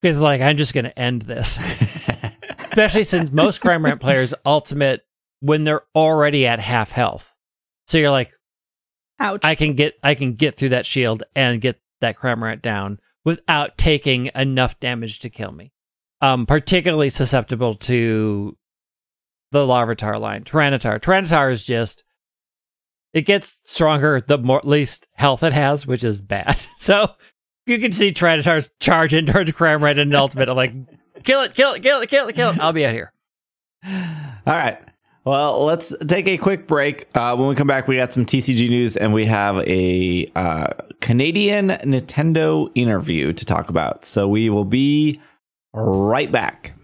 because 0.00 0.20
like 0.20 0.40
I'm 0.40 0.56
just 0.56 0.74
going 0.74 0.84
to 0.84 0.96
end 0.96 1.22
this. 1.22 1.58
Especially 2.58 3.04
since 3.04 3.32
most 3.32 3.60
Cramorant 3.60 4.00
players 4.00 4.34
ultimate 4.44 5.05
when 5.40 5.64
they're 5.64 5.82
already 5.94 6.46
at 6.46 6.58
half 6.60 6.92
health, 6.92 7.34
so 7.86 7.98
you're 7.98 8.10
like, 8.10 8.32
Ouch. 9.18 9.40
I 9.44 9.54
can 9.54 9.74
get 9.74 9.94
I 10.02 10.14
can 10.14 10.34
get 10.34 10.56
through 10.56 10.70
that 10.70 10.86
shield 10.86 11.22
and 11.34 11.60
get 11.60 11.80
that 12.00 12.18
Cramorant 12.18 12.62
down 12.62 12.98
without 13.24 13.78
taking 13.78 14.30
enough 14.34 14.78
damage 14.78 15.20
to 15.20 15.30
kill 15.30 15.52
me. 15.52 15.72
Um, 16.20 16.46
particularly 16.46 17.10
susceptible 17.10 17.74
to 17.74 18.56
the 19.52 19.66
Larvitar 19.66 20.20
line, 20.20 20.44
Tyranitar. 20.44 21.00
Tyranitar 21.00 21.52
is 21.52 21.64
just 21.64 22.04
it 23.12 23.22
gets 23.22 23.62
stronger 23.64 24.20
the 24.20 24.38
more 24.38 24.60
least 24.64 25.08
health 25.14 25.42
it 25.42 25.52
has, 25.52 25.86
which 25.86 26.04
is 26.04 26.20
bad. 26.20 26.56
So 26.78 27.10
you 27.66 27.78
can 27.78 27.90
see 27.90 28.12
Tyranitar 28.12 28.68
charging 28.78 29.26
towards 29.26 29.50
Cramorant 29.52 29.92
and 29.92 30.00
an 30.00 30.14
ultimate. 30.14 30.48
I'm 30.48 30.56
like, 30.56 30.72
kill 31.24 31.42
it, 31.42 31.54
kill 31.54 31.72
it, 31.72 31.82
kill 31.82 32.00
it, 32.00 32.08
kill 32.08 32.28
it, 32.28 32.34
kill 32.34 32.50
it. 32.50 32.60
I'll 32.60 32.72
be 32.72 32.86
out 32.86 32.92
here. 32.92 33.12
All 33.84 34.54
right. 34.54 34.78
Well, 35.26 35.64
let's 35.64 35.92
take 36.06 36.28
a 36.28 36.38
quick 36.38 36.68
break. 36.68 37.08
Uh, 37.12 37.34
when 37.34 37.48
we 37.48 37.56
come 37.56 37.66
back, 37.66 37.88
we 37.88 37.96
got 37.96 38.12
some 38.12 38.24
TCG 38.24 38.68
news 38.68 38.96
and 38.96 39.12
we 39.12 39.26
have 39.26 39.58
a 39.68 40.30
uh, 40.36 40.68
Canadian 41.00 41.70
Nintendo 41.70 42.70
interview 42.76 43.32
to 43.32 43.44
talk 43.44 43.68
about. 43.68 44.04
So 44.04 44.28
we 44.28 44.50
will 44.50 44.64
be 44.64 45.20
right 45.74 46.30
back. 46.30 46.74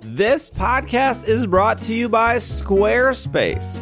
This 0.00 0.50
podcast 0.50 1.28
is 1.28 1.46
brought 1.46 1.80
to 1.82 1.94
you 1.94 2.08
by 2.08 2.36
Squarespace. 2.36 3.80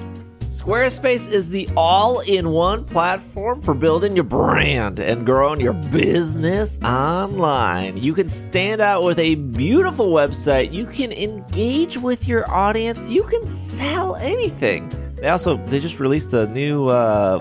Squarespace 0.53 1.33
is 1.33 1.49
the 1.49 1.67
all 1.79 2.21
in 2.21 2.51
one 2.51 2.85
platform 2.85 3.63
for 3.63 3.73
building 3.73 4.15
your 4.15 4.27
brand 4.27 5.01
and 5.01 5.25
growing 5.25 5.61
your 5.61 5.73
business 5.73 6.79
online. 6.83 7.97
You 7.97 8.13
can 8.13 8.29
stand 8.29 8.83
out 8.83 9.03
with 9.03 9.19
a 9.19 9.37
beautiful 9.37 10.11
website, 10.13 10.71
you 10.71 10.85
can 10.85 11.11
engage 11.11 11.97
with 11.97 12.29
your 12.29 12.51
audience, 12.51 13.09
you 13.09 13.23
can 13.23 13.47
sell 13.47 14.17
anything. 14.17 14.91
They 15.17 15.29
also 15.31 15.57
they 15.69 15.81
just 15.81 15.99
released 15.99 16.35
a 16.35 16.47
new 16.49 16.87
uh, 16.89 17.41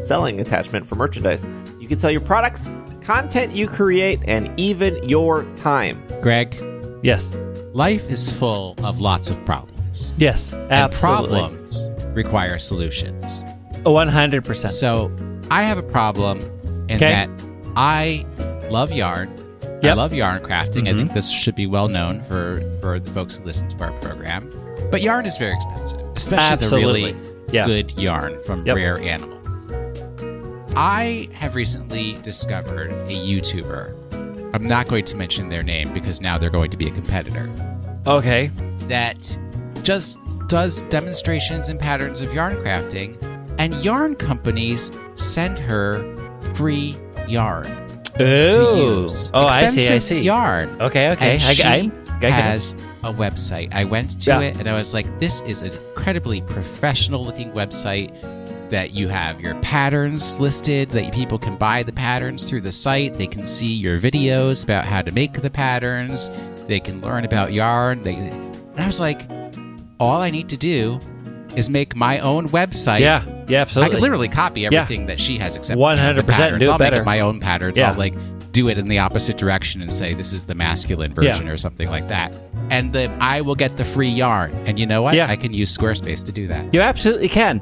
selling 0.00 0.40
attachment 0.40 0.84
for 0.86 0.96
merchandise. 0.96 1.48
You 1.78 1.86
can 1.86 2.00
sell 2.00 2.10
your 2.10 2.20
products, 2.20 2.68
content 3.00 3.54
you 3.54 3.68
create, 3.68 4.18
and 4.26 4.50
even 4.58 5.08
your 5.08 5.44
time. 5.54 6.02
Greg, 6.20 6.60
Yes, 7.00 7.30
life 7.74 8.10
is 8.10 8.28
full 8.28 8.74
of 8.82 9.00
lots 9.00 9.30
of 9.30 9.38
problems. 9.44 10.14
yes, 10.18 10.52
And 10.52 10.72
absolutely, 10.72 11.38
problems 11.38 11.93
require 12.14 12.58
solutions. 12.58 13.44
one 13.84 14.08
hundred 14.08 14.44
percent. 14.44 14.72
So 14.72 15.10
I 15.50 15.62
have 15.64 15.76
a 15.78 15.82
problem 15.82 16.38
in 16.88 16.96
Okay. 16.96 17.10
that 17.10 17.28
I 17.76 18.24
love 18.70 18.92
yarn. 18.92 19.28
I 19.82 19.92
love 19.92 20.14
yarn 20.14 20.38
crafting. 20.42 20.88
I 20.88 20.92
Mhm. 20.92 20.96
think 20.96 21.12
this 21.12 21.30
should 21.30 21.54
be 21.54 21.66
well 21.66 21.88
known 21.88 22.22
for, 22.22 22.62
for 22.80 22.98
the 22.98 23.10
folks 23.10 23.34
who 23.34 23.44
listen 23.44 23.68
to 23.68 23.84
our 23.84 23.92
program. 24.00 24.48
But 24.90 25.02
yarn 25.02 25.26
is 25.26 25.36
very 25.36 25.52
expensive, 25.52 26.00
especially 26.16 26.44
Absolutely. 26.52 27.12
the 27.12 27.18
really 27.18 27.28
Yeah. 27.52 27.66
good 27.66 27.90
yarn 27.98 28.38
from 28.46 28.64
Yep. 28.66 28.76
rare 28.76 28.98
animal. 29.00 29.38
I 30.76 31.28
have 31.34 31.54
recently 31.54 32.14
discovered 32.22 32.90
a 32.92 33.12
YouTuber. 33.14 34.54
I'm 34.54 34.66
not 34.66 34.88
going 34.88 35.04
to 35.04 35.16
mention 35.16 35.48
their 35.48 35.62
name 35.62 35.92
because 35.92 36.20
now 36.20 36.38
they're 36.38 36.48
going 36.50 36.70
to 36.70 36.76
be 36.76 36.88
a 36.88 36.90
competitor. 36.90 37.48
Okay, 38.06 38.50
that 38.88 39.36
just 39.82 40.18
does 40.48 40.82
demonstrations 40.82 41.68
and 41.68 41.78
patterns 41.78 42.20
of 42.20 42.32
yarn 42.34 42.56
crafting, 42.56 43.16
and 43.58 43.74
yarn 43.84 44.14
companies 44.14 44.90
send 45.14 45.58
her 45.58 46.02
free 46.54 46.96
yarn 47.26 47.84
oh, 48.20 49.10
oh, 49.34 49.46
I 49.46 49.68
see, 49.68 49.88
I 49.88 49.98
see. 49.98 50.20
Yarn. 50.20 50.80
Okay, 50.80 51.10
okay, 51.10 51.34
And 51.34 51.42
I, 51.42 51.52
she 51.52 51.62
I, 51.62 51.74
I 52.22 52.26
it. 52.26 52.32
has 52.32 52.72
a 53.02 53.12
website. 53.12 53.72
I 53.72 53.84
went 53.84 54.20
to 54.22 54.30
Yeah. 54.30 54.40
it 54.40 54.58
and 54.58 54.68
I 54.68 54.72
was 54.74 54.94
like, 54.94 55.18
this 55.18 55.40
is 55.42 55.60
an 55.60 55.72
incredibly 55.72 56.40
professional 56.42 57.24
looking 57.24 57.52
website 57.52 58.12
that 58.70 58.92
you 58.92 59.08
have 59.08 59.40
your 59.40 59.54
patterns 59.60 60.38
listed, 60.40 60.90
that 60.90 61.12
people 61.12 61.38
can 61.38 61.56
buy 61.56 61.82
the 61.82 61.92
patterns 61.92 62.44
through 62.48 62.62
the 62.62 62.72
site. 62.72 63.14
They 63.14 63.26
can 63.26 63.46
see 63.46 63.72
your 63.72 64.00
videos 64.00 64.64
about 64.64 64.84
how 64.84 65.02
to 65.02 65.10
make 65.12 65.42
the 65.42 65.50
patterns. 65.50 66.30
They 66.66 66.80
can 66.80 67.00
learn 67.00 67.24
about 67.24 67.52
yarn. 67.52 68.02
They, 68.02 68.14
and 68.14 68.80
I 68.80 68.86
was 68.86 69.00
like, 69.00 69.28
all 70.00 70.20
I 70.20 70.30
need 70.30 70.48
to 70.50 70.56
do 70.56 70.98
is 71.56 71.70
make 71.70 71.94
my 71.94 72.18
own 72.18 72.48
website. 72.48 73.00
Yeah, 73.00 73.24
yeah, 73.48 73.60
absolutely. 73.60 73.92
I 73.92 73.94
could 73.94 74.02
literally 74.02 74.28
copy 74.28 74.66
everything 74.66 75.06
that 75.06 75.20
she 75.20 75.38
has 75.38 75.56
except 75.56 75.78
100% 75.78 75.96
you 75.96 76.02
know, 76.02 76.12
the 76.14 76.32
patterns. 76.32 76.62
do 76.62 76.68
it 76.68 76.72
I'll 76.72 76.78
make 76.78 76.90
better. 76.90 77.02
it 77.02 77.04
my 77.04 77.20
own 77.20 77.40
patterns. 77.40 77.78
Yeah. 77.78 77.90
I'll 77.90 77.98
like 77.98 78.14
do 78.52 78.68
it 78.68 78.78
in 78.78 78.88
the 78.88 78.98
opposite 78.98 79.36
direction 79.36 79.82
and 79.82 79.92
say 79.92 80.14
this 80.14 80.32
is 80.32 80.44
the 80.44 80.54
masculine 80.54 81.12
version 81.12 81.48
or 81.48 81.56
something 81.56 81.88
like 81.88 82.08
that. 82.08 82.34
And 82.70 82.92
then 82.92 83.10
I 83.20 83.40
will 83.40 83.56
get 83.56 83.76
the 83.76 83.84
free 83.84 84.08
yarn. 84.08 84.52
And 84.66 84.78
you 84.78 84.86
know 84.86 85.02
what? 85.02 85.14
Yeah. 85.14 85.28
I 85.28 85.36
can 85.36 85.52
use 85.52 85.76
Squarespace 85.76 86.24
to 86.24 86.32
do 86.32 86.46
that. 86.48 86.72
You 86.72 86.80
absolutely 86.80 87.28
can. 87.28 87.60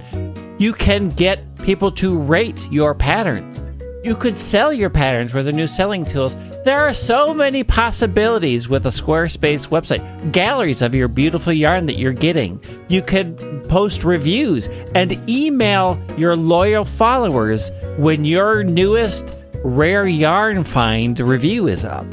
You 0.58 0.72
can 0.74 1.08
get 1.08 1.56
people 1.64 1.90
to 1.92 2.16
rate 2.16 2.70
your 2.70 2.94
patterns. 2.94 3.60
You 4.02 4.16
could 4.16 4.36
sell 4.36 4.72
your 4.72 4.90
patterns 4.90 5.32
with 5.32 5.44
the 5.44 5.52
new 5.52 5.68
selling 5.68 6.04
tools. 6.04 6.36
There 6.64 6.80
are 6.80 6.92
so 6.92 7.32
many 7.32 7.62
possibilities 7.62 8.68
with 8.68 8.84
a 8.86 8.90
Squarespace 8.90 9.68
website. 9.68 10.32
Galleries 10.32 10.82
of 10.82 10.92
your 10.92 11.06
beautiful 11.06 11.52
yarn 11.52 11.86
that 11.86 11.98
you're 11.98 12.12
getting. 12.12 12.60
You 12.88 13.00
could 13.00 13.38
post 13.68 14.02
reviews 14.02 14.66
and 14.96 15.12
email 15.30 16.02
your 16.16 16.34
loyal 16.34 16.84
followers 16.84 17.70
when 17.96 18.24
your 18.24 18.64
newest 18.64 19.36
rare 19.62 20.08
yarn 20.08 20.64
find 20.64 21.20
review 21.20 21.68
is 21.68 21.84
up. 21.84 22.06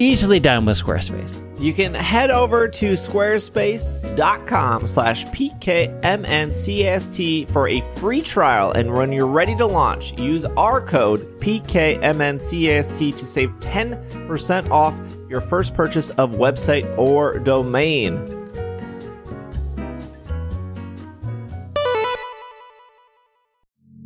Easily 0.00 0.40
done 0.40 0.64
with 0.64 0.82
Squarespace. 0.82 1.43
You 1.64 1.72
can 1.72 1.94
head 1.94 2.30
over 2.30 2.68
to 2.68 2.92
squarespace.com 2.92 4.86
slash 4.86 5.24
pkmncast 5.24 5.88
for 7.48 7.68
a 7.68 7.80
free 7.96 8.20
trial 8.20 8.72
and 8.72 8.92
when 8.92 9.10
you're 9.12 9.26
ready 9.26 9.56
to 9.56 9.64
launch, 9.64 10.12
use 10.20 10.44
our 10.44 10.82
code 10.82 11.40
pkmncast 11.40 13.16
to 13.16 13.24
save 13.24 13.48
10% 13.60 14.70
off 14.70 14.94
your 15.30 15.40
first 15.40 15.72
purchase 15.72 16.10
of 16.10 16.32
website 16.32 16.98
or 16.98 17.38
domain. 17.38 18.43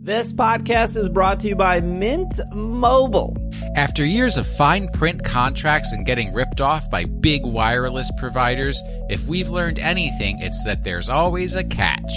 This 0.08 0.32
podcast 0.32 0.96
is 0.96 1.06
brought 1.06 1.38
to 1.40 1.48
you 1.48 1.54
by 1.54 1.82
Mint 1.82 2.40
Mobile. 2.54 3.36
After 3.76 4.06
years 4.06 4.38
of 4.38 4.46
fine 4.46 4.88
print 4.88 5.22
contracts 5.22 5.92
and 5.92 6.06
getting 6.06 6.32
ripped 6.32 6.62
off 6.62 6.90
by 6.90 7.04
big 7.04 7.44
wireless 7.44 8.10
providers, 8.16 8.82
if 9.10 9.26
we've 9.26 9.50
learned 9.50 9.78
anything, 9.78 10.38
it's 10.40 10.64
that 10.64 10.82
there's 10.82 11.10
always 11.10 11.56
a 11.56 11.62
catch. 11.62 12.10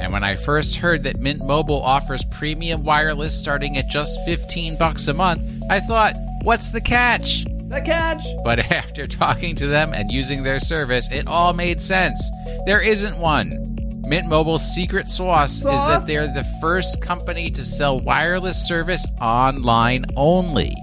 And 0.00 0.12
when 0.12 0.22
I 0.22 0.36
first 0.36 0.76
heard 0.76 1.02
that 1.02 1.18
Mint 1.18 1.44
Mobile 1.44 1.82
offers 1.82 2.24
premium 2.30 2.84
wireless 2.84 3.36
starting 3.36 3.76
at 3.78 3.88
just 3.88 4.16
15 4.24 4.76
bucks 4.76 5.08
a 5.08 5.12
month, 5.12 5.42
I 5.68 5.80
thought, 5.80 6.14
what's 6.44 6.70
the 6.70 6.80
catch? 6.80 7.46
The 7.68 7.82
catch! 7.84 8.22
But 8.44 8.60
after 8.70 9.08
talking 9.08 9.56
to 9.56 9.66
them 9.66 9.92
and 9.92 10.08
using 10.08 10.44
their 10.44 10.60
service, 10.60 11.10
it 11.10 11.26
all 11.26 11.52
made 11.52 11.82
sense. 11.82 12.30
There 12.64 12.80
isn't 12.80 13.18
one. 13.18 13.73
Mint 14.06 14.28
Mobile's 14.28 14.74
secret 14.74 15.08
sauce, 15.08 15.56
is 15.56 15.62
that 15.64 16.06
they're 16.06 16.26
the 16.26 16.44
first 16.60 17.00
company 17.00 17.50
to 17.50 17.64
sell 17.64 17.98
wireless 17.98 18.62
service 18.62 19.06
online 19.18 20.04
only. 20.14 20.76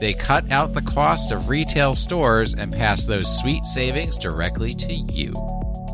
They 0.00 0.14
cut 0.14 0.50
out 0.50 0.72
the 0.72 0.80
cost 0.80 1.32
of 1.32 1.50
retail 1.50 1.94
stores 1.94 2.54
and 2.54 2.72
pass 2.72 3.04
those 3.04 3.38
sweet 3.38 3.66
savings 3.66 4.16
directly 4.16 4.74
to 4.76 4.94
you. 4.94 5.34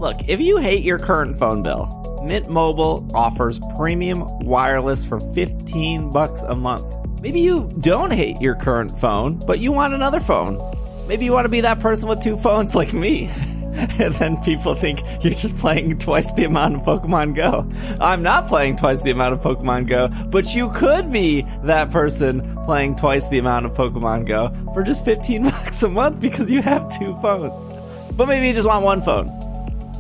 Look, 0.01 0.29
if 0.29 0.41
you 0.41 0.59
hate 0.59 0.85
your 0.85 1.01
current 1.01 1.37
phone 1.37 1.65
bill, 1.65 2.23
Mint 2.25 2.49
Mobile 2.49 3.09
offers 3.13 3.59
premium 3.77 4.25
wireless 4.39 5.05
for 5.05 5.19
15 5.19 6.11
bucks 6.11 6.43
a 6.43 6.55
month. 6.55 6.87
Maybe 7.21 7.41
you 7.41 7.69
don't 7.81 8.13
hate 8.13 8.41
your 8.41 8.55
current 8.55 8.97
phone, 9.01 9.41
but 9.49 9.59
you 9.59 9.73
want 9.73 9.95
another 9.95 10.21
phone. 10.21 10.59
Maybe 11.09 11.25
you 11.25 11.33
want 11.33 11.47
to 11.47 11.51
be 11.51 11.63
that 11.63 11.81
person 11.81 12.09
with 12.09 12.23
two 12.23 12.37
phones 12.37 12.77
like 12.77 12.93
me. 12.93 13.31
and 13.79 14.15
then 14.17 14.37
people 14.43 14.75
think 14.75 15.03
you're 15.23 15.35
just 15.35 15.57
playing 15.59 15.99
twice 15.99 16.33
the 16.33 16.45
amount 16.45 16.75
of 16.75 16.83
Pokemon 16.83 17.35
Go. 17.35 17.69
I'm 18.01 18.23
not 18.23 18.49
playing 18.49 18.77
twice 18.77 19.01
the 19.01 19.11
amount 19.11 19.35
of 19.35 19.41
Pokemon 19.41 19.89
Go, 19.89 20.09
but 20.31 20.55
you 20.55 20.71
could 20.71 21.11
be 21.11 21.43
that 21.65 21.91
person 21.91 22.57
playing 22.65 22.97
twice 22.97 23.27
the 23.29 23.39
amount 23.39 23.67
of 23.67 23.73
Pokemon 23.73 24.27
Go 24.27 24.53
for 24.75 24.83
just 24.83 25.05
15 25.05 25.43
bucks 25.51 25.83
a 25.83 25.89
month 25.89 26.21
because 26.21 26.51
you 26.51 26.63
have 26.63 26.97
two 26.99 27.17
phones. 27.17 27.65
But 28.15 28.27
maybe 28.27 28.49
you 28.49 28.55
just 28.55 28.69
want 28.69 28.85
one 28.85 29.03
phone. 29.03 29.29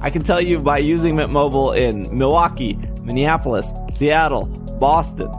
I 0.00 0.10
can 0.10 0.22
tell 0.22 0.40
you 0.40 0.58
by 0.60 0.78
using 0.78 1.16
Mint 1.16 1.30
Mobile 1.30 1.72
in 1.72 2.16
Milwaukee, 2.16 2.78
Minneapolis, 3.02 3.72
Seattle, 3.90 4.46
Boston, 4.78 5.30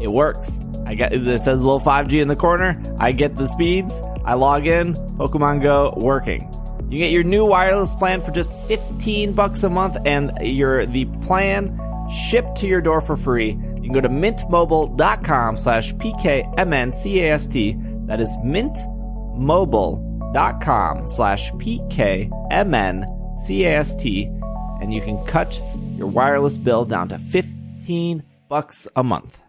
it 0.00 0.10
works. 0.10 0.60
I 0.86 0.94
get 0.94 1.12
it 1.12 1.40
says 1.40 1.62
little 1.62 1.80
5G 1.80 2.20
in 2.20 2.28
the 2.28 2.36
corner. 2.36 2.80
I 2.98 3.12
get 3.12 3.36
the 3.36 3.46
speeds. 3.46 4.02
I 4.24 4.34
log 4.34 4.66
in. 4.66 4.94
Pokemon 5.16 5.62
Go 5.62 5.94
working. 5.96 6.53
You 6.94 7.00
get 7.00 7.10
your 7.10 7.24
new 7.24 7.44
wireless 7.44 7.96
plan 7.96 8.20
for 8.20 8.30
just 8.30 8.52
15 8.68 9.32
bucks 9.32 9.64
a 9.64 9.68
month 9.68 9.96
and 10.04 10.30
your 10.40 10.86
the 10.86 11.06
plan 11.26 11.76
shipped 12.08 12.54
to 12.58 12.68
your 12.68 12.80
door 12.80 13.00
for 13.00 13.16
free. 13.16 13.48
You 13.48 13.82
can 13.82 13.92
go 13.92 14.00
to 14.00 14.08
mintmobile.com 14.08 15.56
slash 15.56 15.92
PKMNCAST. 15.94 18.06
That 18.06 18.20
is 18.20 18.36
mintmobile.com 18.36 21.08
slash 21.08 21.50
PKMNCAST. 21.50 24.40
And 24.80 24.94
you 24.94 25.00
can 25.00 25.24
cut 25.24 25.60
your 25.96 26.06
wireless 26.06 26.58
bill 26.58 26.84
down 26.84 27.08
to 27.08 27.18
15 27.18 28.22
bucks 28.48 28.86
a 28.94 29.02
month. 29.02 29.42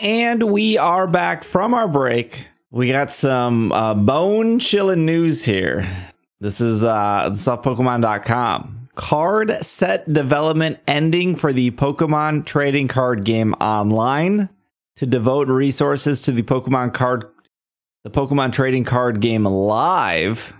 And 0.00 0.44
we 0.44 0.78
are 0.78 1.06
back 1.06 1.44
from 1.44 1.74
our 1.74 1.88
break. 1.88 2.46
We 2.74 2.90
got 2.90 3.12
some 3.12 3.70
uh, 3.70 3.94
bone 3.94 4.58
chilling 4.58 5.06
news 5.06 5.44
here. 5.44 5.86
This 6.40 6.60
is 6.60 6.82
uh, 6.82 7.30
this. 7.30 8.68
Card 8.96 9.64
set 9.64 10.12
development 10.12 10.80
ending 10.88 11.36
for 11.36 11.52
the 11.52 11.70
Pokemon 11.70 12.46
trading 12.46 12.88
card 12.88 13.22
game 13.22 13.54
online 13.60 14.48
to 14.96 15.06
devote 15.06 15.46
resources 15.46 16.20
to 16.22 16.32
the 16.32 16.42
Pokemon 16.42 16.92
card, 16.92 17.26
the 18.02 18.10
Pokemon 18.10 18.52
trading 18.52 18.82
card 18.82 19.20
game 19.20 19.44
live, 19.44 20.52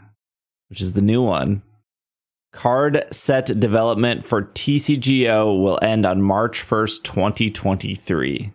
which 0.69 0.81
is 0.81 0.93
the 0.93 1.03
new 1.03 1.21
one. 1.21 1.65
Card 2.53 3.07
set 3.11 3.47
development 3.59 4.25
for 4.25 4.43
TCGO 4.43 5.61
will 5.61 5.81
end 5.83 6.07
on 6.07 6.23
March 6.23 6.63
1st, 6.63 7.03
2023. 7.03 8.53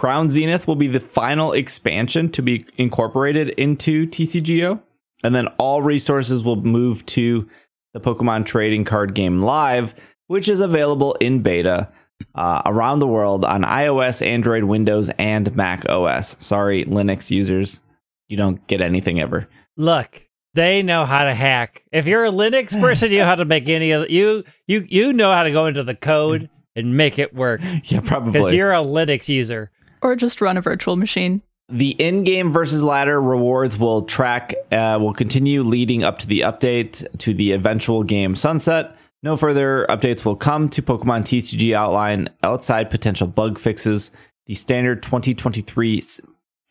Crown 0.00 0.30
Zenith 0.30 0.66
will 0.66 0.76
be 0.76 0.86
the 0.86 0.98
final 0.98 1.52
expansion 1.52 2.30
to 2.30 2.40
be 2.40 2.64
incorporated 2.78 3.50
into 3.50 4.06
TCGO. 4.06 4.80
And 5.22 5.34
then 5.34 5.48
all 5.58 5.82
resources 5.82 6.42
will 6.42 6.56
move 6.56 7.04
to 7.04 7.46
the 7.92 8.00
Pokemon 8.00 8.46
trading 8.46 8.86
card 8.86 9.12
game 9.12 9.42
live, 9.42 9.92
which 10.26 10.48
is 10.48 10.60
available 10.60 11.12
in 11.20 11.42
beta 11.42 11.90
uh, 12.34 12.62
around 12.64 13.00
the 13.00 13.06
world 13.06 13.44
on 13.44 13.60
iOS, 13.62 14.26
Android, 14.26 14.64
Windows, 14.64 15.10
and 15.18 15.54
Mac 15.54 15.86
OS. 15.90 16.34
Sorry, 16.42 16.86
Linux 16.86 17.30
users, 17.30 17.82
you 18.26 18.38
don't 18.38 18.66
get 18.68 18.80
anything 18.80 19.20
ever. 19.20 19.50
Look, 19.76 20.26
they 20.54 20.82
know 20.82 21.04
how 21.04 21.24
to 21.24 21.34
hack. 21.34 21.84
If 21.92 22.06
you're 22.06 22.24
a 22.24 22.30
Linux 22.30 22.70
person, 22.80 23.12
you 23.12 23.18
know 23.18 23.26
how 23.26 23.34
to 23.34 23.44
make 23.44 23.68
any 23.68 23.90
of 23.90 24.08
you 24.08 24.44
you 24.66 24.86
you 24.88 25.12
know 25.12 25.30
how 25.30 25.42
to 25.42 25.52
go 25.52 25.66
into 25.66 25.84
the 25.84 25.94
code 25.94 26.48
and 26.74 26.96
make 26.96 27.18
it 27.18 27.34
work 27.34 27.60
Yeah, 27.84 28.00
probably 28.00 28.32
because 28.32 28.54
you're 28.54 28.72
a 28.72 28.76
Linux 28.78 29.28
user. 29.28 29.70
Or 30.02 30.16
just 30.16 30.40
run 30.40 30.56
a 30.56 30.60
virtual 30.60 30.96
machine. 30.96 31.42
The 31.68 31.90
in-game 31.90 32.52
versus 32.52 32.82
ladder 32.82 33.20
rewards 33.20 33.78
will 33.78 34.02
track 34.02 34.54
uh, 34.72 34.98
will 35.00 35.14
continue 35.14 35.62
leading 35.62 36.02
up 36.02 36.18
to 36.18 36.26
the 36.26 36.40
update 36.40 37.06
to 37.18 37.32
the 37.32 37.52
eventual 37.52 38.02
game 38.02 38.34
sunset. 38.34 38.96
No 39.22 39.36
further 39.36 39.86
updates 39.88 40.24
will 40.24 40.34
come 40.36 40.68
to 40.70 40.82
Pokemon 40.82 41.22
TCG 41.22 41.78
Online 41.78 42.28
outside 42.42 42.90
potential 42.90 43.26
bug 43.26 43.58
fixes. 43.58 44.10
The 44.46 44.54
standard 44.54 45.02
2023 45.02 46.02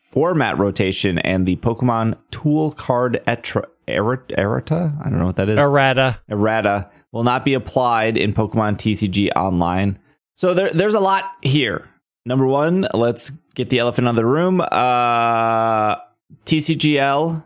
format 0.09 0.57
rotation 0.57 1.19
and 1.19 1.45
the 1.45 1.55
Pokemon 1.57 2.17
Tool 2.31 2.71
Card 2.71 3.21
Etra, 3.27 3.65
Eret- 3.87 4.31
Errata, 4.37 4.93
I 4.99 5.09
don't 5.09 5.19
know 5.19 5.25
what 5.25 5.35
that 5.35 5.49
is. 5.49 5.57
Errata. 5.59 6.19
errata 6.29 6.89
will 7.11 7.23
not 7.23 7.45
be 7.45 7.53
applied 7.53 8.17
in 8.17 8.33
Pokemon 8.33 8.77
TCG 8.77 9.29
Online. 9.35 9.99
So 10.33 10.53
there, 10.53 10.71
there's 10.71 10.95
a 10.95 10.99
lot 10.99 11.35
here. 11.41 11.88
Number 12.29 12.45
one, 12.45 12.87
let's 12.93 13.31
get 13.55 13.71
the 13.71 13.79
elephant 13.79 14.07
out 14.07 14.11
of 14.11 14.15
the 14.15 14.23
room. 14.23 14.61
Uh, 14.61 15.95
TCGL 16.45 17.43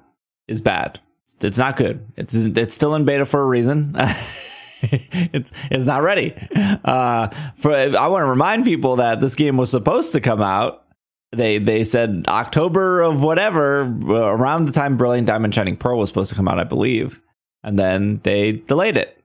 is 0.50 0.60
bad. 0.60 1.00
It's 1.40 1.58
not 1.58 1.78
good. 1.78 2.06
It's 2.18 2.36
it's 2.36 2.76
still 2.76 2.94
in 2.94 3.06
beta 3.06 3.26
for 3.26 3.42
a 3.42 3.46
reason. 3.46 3.96
it's 3.98 5.54
it's 5.72 5.86
not 5.86 6.04
ready. 6.04 6.36
Uh, 6.84 7.30
for 7.56 7.72
I 7.72 8.08
want 8.08 8.24
to 8.24 8.30
remind 8.30 8.66
people 8.66 8.98
that 8.98 9.22
this 9.22 9.36
game 9.36 9.56
was 9.56 9.72
supposed 9.72 10.12
to 10.12 10.20
come 10.20 10.42
out. 10.42 10.84
They 11.32 11.60
they 11.60 11.86
said 11.86 12.26
October 12.28 13.04
of 13.04 13.24
whatever 13.24 13.84
around 13.84 14.66
the 14.66 14.74
time 14.74 14.98
Brilliant 14.98 15.28
Diamond 15.28 15.56
Shining 15.56 15.78
Pearl 15.78 15.98
was 15.98 16.10
supposed 16.10 16.30
to 16.32 16.36
come 16.36 16.50
out, 16.50 16.60
I 16.60 16.66
believe, 16.66 17.22
and 17.64 17.80
then 17.80 18.20
they 18.24 18.52
delayed 18.52 18.98
it, 18.98 19.18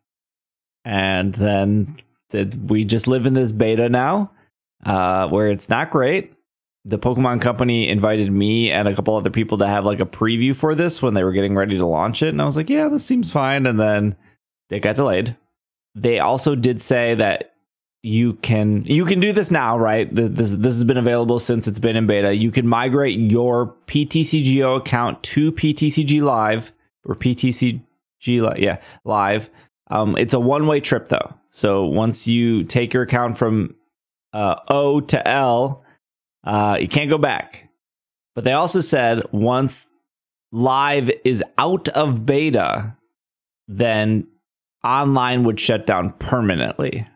and 0.84 1.34
then 1.34 1.96
th- 2.30 2.54
we 2.54 2.84
just 2.84 3.08
live 3.08 3.26
in 3.26 3.34
this 3.34 3.50
beta 3.50 3.88
now, 3.88 4.30
uh, 4.84 5.28
where 5.28 5.48
it's 5.48 5.68
not 5.68 5.90
great. 5.90 6.32
The 6.84 6.98
Pokemon 6.98 7.40
Company 7.40 7.88
invited 7.88 8.32
me 8.32 8.70
and 8.70 8.88
a 8.88 8.94
couple 8.94 9.16
other 9.16 9.30
people 9.30 9.58
to 9.58 9.66
have 9.66 9.84
like 9.84 10.00
a 10.00 10.06
preview 10.06 10.56
for 10.56 10.74
this 10.74 11.02
when 11.02 11.14
they 11.14 11.24
were 11.24 11.32
getting 11.32 11.54
ready 11.54 11.76
to 11.76 11.86
launch 11.86 12.22
it, 12.22 12.28
and 12.28 12.40
I 12.40 12.46
was 12.46 12.56
like, 12.56 12.70
yeah, 12.70 12.88
this 12.88 13.04
seems 13.04 13.32
fine, 13.32 13.66
and 13.66 13.78
then 13.78 14.16
it 14.70 14.80
got 14.80 14.96
delayed. 14.96 15.36
They 15.94 16.18
also 16.18 16.54
did 16.54 16.80
say 16.80 17.14
that 17.16 17.54
you 18.02 18.34
can 18.34 18.84
you 18.84 19.04
can 19.04 19.20
do 19.20 19.32
this 19.32 19.50
now, 19.50 19.78
right? 19.78 20.12
This 20.14 20.54
this 20.54 20.74
has 20.74 20.84
been 20.84 20.96
available 20.96 21.38
since 21.38 21.66
it's 21.66 21.80
been 21.80 21.96
in 21.96 22.06
beta. 22.06 22.34
You 22.34 22.50
can 22.50 22.66
migrate 22.66 23.18
your 23.18 23.74
PTCGO 23.86 24.76
account 24.76 25.22
to 25.24 25.52
PTCG 25.52 26.22
Live 26.22 26.72
or 27.04 27.16
PTCG 27.16 27.80
Li- 28.24 28.62
yeah 28.62 28.78
Live. 29.04 29.50
Um, 29.90 30.16
it's 30.16 30.34
a 30.34 30.40
one 30.40 30.66
way 30.66 30.80
trip 30.80 31.08
though. 31.08 31.34
So 31.50 31.86
once 31.86 32.28
you 32.28 32.62
take 32.64 32.94
your 32.94 33.02
account 33.02 33.36
from 33.36 33.74
uh, 34.32 34.56
O 34.68 35.00
to 35.00 35.28
L, 35.28 35.84
uh, 36.44 36.78
you 36.80 36.88
can't 36.88 37.10
go 37.10 37.18
back. 37.18 37.70
But 38.34 38.44
they 38.44 38.52
also 38.52 38.80
said 38.80 39.22
once 39.32 39.88
Live 40.50 41.10
is 41.24 41.44
out 41.58 41.88
of 41.90 42.24
beta, 42.24 42.96
then 43.66 44.26
online 44.82 45.44
would 45.44 45.60
shut 45.60 45.86
down 45.86 46.12
permanently. 46.12 47.06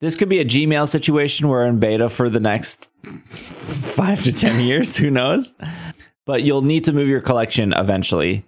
This 0.00 0.16
could 0.16 0.30
be 0.30 0.38
a 0.38 0.46
Gmail 0.46 0.88
situation 0.88 1.48
where 1.48 1.66
in 1.66 1.78
beta 1.78 2.08
for 2.08 2.30
the 2.30 2.40
next 2.40 2.90
five 3.04 4.22
to 4.22 4.32
10 4.32 4.60
years, 4.60 4.96
who 4.96 5.10
knows? 5.10 5.52
But 6.24 6.42
you'll 6.42 6.62
need 6.62 6.84
to 6.84 6.94
move 6.94 7.08
your 7.08 7.20
collection 7.20 7.74
eventually. 7.74 8.44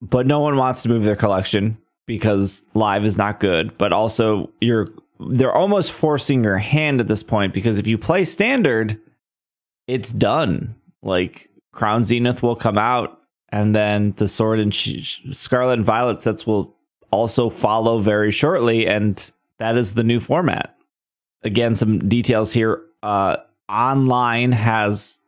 But 0.00 0.26
no 0.26 0.40
one 0.40 0.56
wants 0.56 0.82
to 0.82 0.88
move 0.88 1.04
their 1.04 1.16
collection 1.16 1.78
because 2.06 2.64
live 2.74 3.04
is 3.04 3.16
not 3.16 3.38
good. 3.38 3.78
But 3.78 3.92
also, 3.92 4.50
you're 4.60 4.88
they're 5.20 5.54
almost 5.54 5.92
forcing 5.92 6.44
your 6.44 6.58
hand 6.58 7.00
at 7.00 7.08
this 7.08 7.22
point 7.22 7.52
because 7.52 7.78
if 7.78 7.86
you 7.86 7.98
play 7.98 8.24
standard, 8.24 9.00
it's 9.86 10.12
done. 10.12 10.76
Like 11.02 11.50
Crown 11.72 12.04
Zenith 12.04 12.42
will 12.42 12.56
come 12.56 12.78
out, 12.78 13.20
and 13.50 13.74
then 13.74 14.12
the 14.16 14.28
Sword 14.28 14.60
and 14.60 14.74
Sh- 14.74 15.20
Scarlet 15.32 15.74
and 15.74 15.84
Violet 15.84 16.20
sets 16.20 16.46
will 16.46 16.74
also 17.10 17.50
follow 17.50 17.98
very 17.98 18.30
shortly, 18.30 18.86
and 18.86 19.30
that 19.58 19.76
is 19.76 19.94
the 19.94 20.04
new 20.04 20.20
format. 20.20 20.76
Again, 21.42 21.74
some 21.74 21.98
details 22.00 22.52
here. 22.52 22.82
Uh, 23.02 23.36
online 23.68 24.52
has 24.52 25.20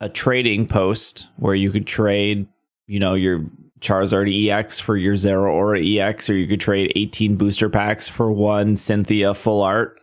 a 0.00 0.08
trading 0.08 0.66
post 0.66 1.26
where 1.36 1.54
you 1.54 1.70
could 1.70 1.86
trade, 1.86 2.46
you 2.86 3.00
know, 3.00 3.14
your 3.14 3.44
Charizard 3.80 4.28
EX 4.28 4.78
for 4.78 4.96
your 4.96 5.14
Zeraora 5.14 5.98
EX, 5.98 6.28
or 6.28 6.36
you 6.36 6.46
could 6.46 6.60
trade 6.60 6.92
18 6.96 7.36
booster 7.36 7.68
packs 7.68 8.08
for 8.08 8.30
one 8.30 8.76
Cynthia 8.76 9.34
full 9.34 9.62
art. 9.62 10.00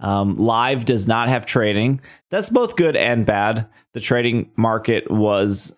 Um, 0.00 0.34
Live 0.34 0.84
does 0.84 1.06
not 1.06 1.28
have 1.28 1.46
trading. 1.46 2.00
That's 2.30 2.50
both 2.50 2.76
good 2.76 2.96
and 2.96 3.24
bad. 3.24 3.66
The 3.92 4.00
trading 4.00 4.50
market 4.56 5.10
was 5.10 5.74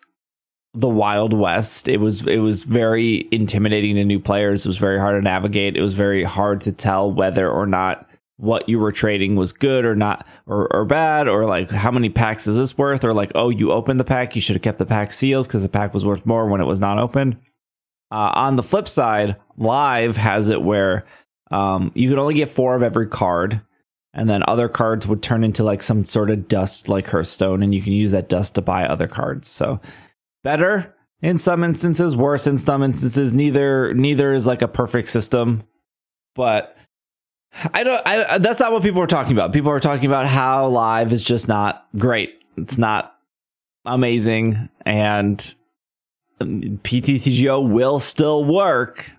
the 0.75 0.89
Wild 0.89 1.33
West. 1.33 1.89
It 1.89 2.01
was 2.01 2.27
it 2.27 2.39
was 2.39 2.63
very 2.63 3.29
intimidating 3.31 3.97
to 3.97 4.05
new 4.05 4.21
players. 4.21 4.65
It 4.65 4.69
was 4.69 4.79
very 4.79 4.99
hard 4.99 5.21
to 5.21 5.25
navigate. 5.25 5.77
It 5.77 5.83
was 5.83 5.95
very 5.95 6.23
hard 6.23 6.61
to 6.63 6.73
tell 6.73 7.11
whether 7.11 7.51
or 7.51 7.67
not 7.67 8.09
what 8.39 8.69
you 8.69 8.79
were 8.79 8.93
trading 8.93 9.37
was 9.37 9.53
good 9.53 9.85
or 9.85 9.97
not 9.97 10.27
or, 10.47 10.73
or 10.75 10.85
bad 10.85 11.27
or 11.27 11.47
like 11.47 11.71
how 11.71 11.91
many 11.91 12.09
packs 12.09 12.47
is 12.47 12.57
this 12.57 12.77
worth 12.77 13.05
or 13.05 13.15
like 13.15 13.33
oh 13.35 13.49
you 13.49 13.73
opened 13.73 13.99
the 13.99 14.05
pack 14.05 14.35
you 14.35 14.41
should 14.41 14.57
have 14.57 14.63
kept 14.63 14.79
the 14.79 14.87
pack 14.87 15.11
sealed 15.11 15.47
because 15.47 15.63
the 15.63 15.69
pack 15.69 15.95
was 15.95 16.05
worth 16.05 16.27
more 16.27 16.47
when 16.47 16.61
it 16.61 16.67
was 16.67 16.81
not 16.81 16.99
opened 16.99 17.37
uh, 18.11 18.33
on 18.35 18.57
the 18.57 18.63
flip 18.63 18.87
side 18.87 19.37
live 19.57 20.17
has 20.17 20.49
it 20.49 20.63
where 20.63 21.05
um, 21.51 21.91
you 21.95 22.09
could 22.09 22.19
only 22.19 22.35
get 22.35 22.51
four 22.51 22.75
of 22.75 22.83
every 22.83 23.07
card 23.07 23.63
and 24.13 24.29
then 24.29 24.43
other 24.47 24.69
cards 24.69 25.07
would 25.07 25.23
turn 25.23 25.43
into 25.43 25.65
like 25.65 25.83
some 25.83 26.05
sort 26.05 26.31
of 26.31 26.49
dust 26.49 26.89
like 26.89 27.09
Hearthstone 27.09 27.63
and 27.63 27.75
you 27.75 27.81
can 27.81 27.93
use 27.93 28.11
that 28.11 28.29
dust 28.29 28.55
to 28.57 28.63
buy 28.63 28.87
other 28.87 29.07
cards 29.07 29.49
so 29.49 29.81
better 30.45 30.95
In 31.23 31.39
some 31.39 31.65
instances, 31.65 32.15
worse. 32.15 32.47
In 32.47 32.59
some 32.59 32.83
instances, 32.83 33.33
neither 33.33 33.95
neither 33.95 34.35
is 34.35 34.47
like 34.47 34.63
a 34.63 34.69
perfect 34.69 35.09
system. 35.09 35.63
But 36.35 36.76
I 37.73 37.85
don't. 37.85 38.03
I, 38.07 38.39
that's 38.39 38.61
not 38.61 38.73
what 38.73 38.83
people 38.83 39.01
are 39.03 39.07
talking 39.07 39.33
about. 39.33 39.53
People 39.53 39.71
are 39.71 39.81
talking 39.81 40.07
about 40.07 40.27
how 40.27 40.69
live 40.69 41.13
is 41.13 41.23
just 41.23 41.49
not 41.49 41.87
great. 41.97 42.45
It's 42.57 42.79
not 42.79 43.15
amazing, 43.85 44.69
and 44.85 45.55
PTCGO 46.41 47.69
will 47.69 47.99
still 47.99 48.45
work, 48.45 49.11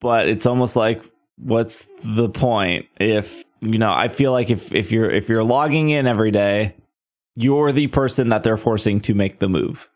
but 0.00 0.28
it's 0.28 0.46
almost 0.46 0.76
like 0.76 1.04
what's 1.38 1.88
the 2.02 2.28
point 2.28 2.86
if 2.98 3.44
you 3.60 3.78
know 3.78 3.92
i 3.92 4.08
feel 4.08 4.32
like 4.32 4.50
if 4.50 4.72
if 4.74 4.90
you're 4.90 5.08
if 5.08 5.28
you're 5.28 5.44
logging 5.44 5.88
in 5.88 6.06
every 6.06 6.30
day 6.30 6.74
you're 7.36 7.70
the 7.70 7.86
person 7.86 8.30
that 8.30 8.42
they're 8.42 8.56
forcing 8.56 9.00
to 9.00 9.14
make 9.14 9.38
the 9.38 9.48
move 9.48 9.88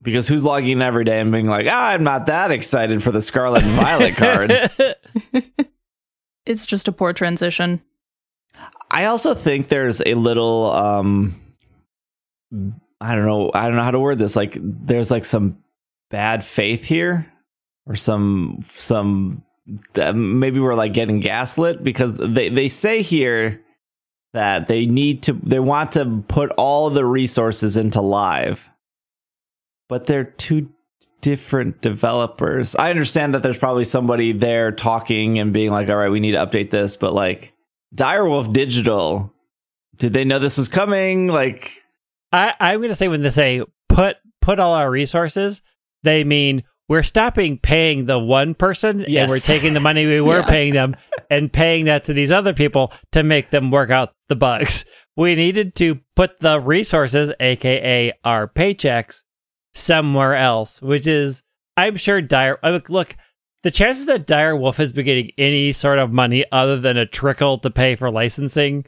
because 0.00 0.26
who's 0.26 0.44
logging 0.44 0.72
in 0.72 0.82
every 0.82 1.04
day 1.04 1.20
and 1.20 1.30
being 1.30 1.46
like 1.46 1.66
ah, 1.68 1.88
i'm 1.90 2.02
not 2.02 2.26
that 2.26 2.50
excited 2.50 3.02
for 3.02 3.12
the 3.12 3.20
scarlet 3.20 3.62
and 3.62 3.72
violet 3.72 4.16
cards 4.16 4.68
It's 6.46 6.66
just 6.66 6.88
a 6.88 6.92
poor 6.92 7.12
transition. 7.12 7.82
i 8.90 9.06
also 9.06 9.34
think 9.34 9.68
there's 9.68 10.00
a 10.06 10.14
little 10.14 10.70
um 10.72 11.34
i 13.00 13.14
don't 13.14 13.24
know 13.26 13.50
i 13.54 13.66
don't 13.66 13.76
know 13.76 13.82
how 13.82 13.90
to 13.90 14.00
word 14.00 14.18
this 14.18 14.36
like 14.36 14.56
there's 14.60 15.10
like 15.10 15.24
some 15.24 15.58
bad 16.10 16.44
faith 16.44 16.84
here 16.84 17.26
or 17.86 17.96
some 17.96 18.60
some 18.68 19.42
maybe 19.96 20.60
we're 20.60 20.74
like 20.74 20.92
getting 20.92 21.20
gaslit 21.20 21.82
because 21.82 22.12
they 22.14 22.48
they 22.48 22.68
say 22.68 23.02
here 23.02 23.60
that 24.34 24.68
they 24.68 24.86
need 24.86 25.22
to 25.22 25.32
they 25.42 25.60
want 25.60 25.92
to 25.92 26.22
put 26.28 26.50
all 26.52 26.90
the 26.90 27.04
resources 27.04 27.76
into 27.76 28.00
live 28.00 28.70
but 29.88 30.06
they're 30.06 30.24
two 30.24 30.70
different 31.20 31.80
developers 31.80 32.74
i 32.76 32.90
understand 32.90 33.34
that 33.34 33.42
there's 33.42 33.56
probably 33.58 33.84
somebody 33.84 34.32
there 34.32 34.70
talking 34.72 35.38
and 35.38 35.52
being 35.52 35.70
like 35.70 35.88
all 35.88 35.96
right 35.96 36.10
we 36.10 36.20
need 36.20 36.32
to 36.32 36.38
update 36.46 36.70
this 36.70 36.96
but 36.96 37.12
like 37.14 37.52
direwolf 37.94 38.52
digital 38.52 39.32
did 39.96 40.12
they 40.12 40.24
know 40.24 40.38
this 40.38 40.58
was 40.58 40.68
coming 40.68 41.28
like 41.28 41.82
I, 42.32 42.52
I'm 42.58 42.78
going 42.80 42.88
to 42.88 42.96
say 42.96 43.06
when 43.08 43.22
they 43.22 43.30
say 43.30 43.62
put 43.88 44.16
put 44.40 44.58
all 44.58 44.74
our 44.74 44.90
resources, 44.90 45.62
they 46.02 46.24
mean 46.24 46.64
we're 46.88 47.04
stopping 47.04 47.58
paying 47.58 48.06
the 48.06 48.18
one 48.18 48.54
person 48.54 49.04
and 49.04 49.30
we're 49.30 49.38
taking 49.38 49.72
the 49.72 49.78
money 49.80 50.04
we 50.04 50.20
were 50.20 50.40
Yeah. 50.40 50.46
paying 50.46 50.74
them 50.74 50.96
and 51.30 51.52
paying 51.52 51.84
that 51.84 52.02
to 52.04 52.12
these 52.12 52.32
other 52.32 52.52
people 52.52 52.92
to 53.12 53.22
make 53.22 53.50
them 53.50 53.70
work 53.70 53.90
out 53.90 54.12
the 54.28 54.34
bugs. 54.36 54.84
We 55.16 55.36
needed 55.36 55.76
to 55.76 56.00
put 56.16 56.40
the 56.40 56.60
resources, 56.60 57.32
aka 57.38 58.12
our 58.24 58.48
paychecks, 58.48 59.22
somewhere 59.74 60.34
else, 60.34 60.80
which 60.80 61.06
is 61.06 61.42
I'm 61.76 61.96
sure 61.96 62.22
Dire 62.22 62.58
look 62.88 63.16
the 63.62 63.70
chances 63.70 64.06
that 64.06 64.26
Dire 64.26 64.54
Wolf 64.56 64.76
has 64.76 64.92
been 64.92 65.06
getting 65.06 65.32
any 65.38 65.72
sort 65.72 65.98
of 65.98 66.12
money 66.12 66.44
other 66.52 66.78
than 66.78 66.96
a 66.96 67.06
trickle 67.06 67.56
to 67.58 67.70
pay 67.70 67.96
for 67.96 68.10
licensing 68.10 68.84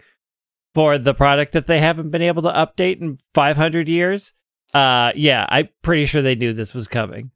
for 0.75 0.99
the 0.99 1.15
product 1.15 1.53
that 1.53 1.67
they 1.67 1.81
haven't 1.81 2.11
been 2.11 2.21
able 2.21 2.43
to 2.43 2.53
update 2.53 3.01
in 3.01 3.19
500 3.35 3.89
years. 3.89 4.35
Uh, 4.75 5.13
yeah, 5.17 5.47
I'm 5.49 5.71
pretty 5.81 6.05
sure 6.05 6.21
they 6.21 6.35
knew 6.35 6.53
this 6.53 6.75
was 6.75 6.87
coming. 6.89 7.31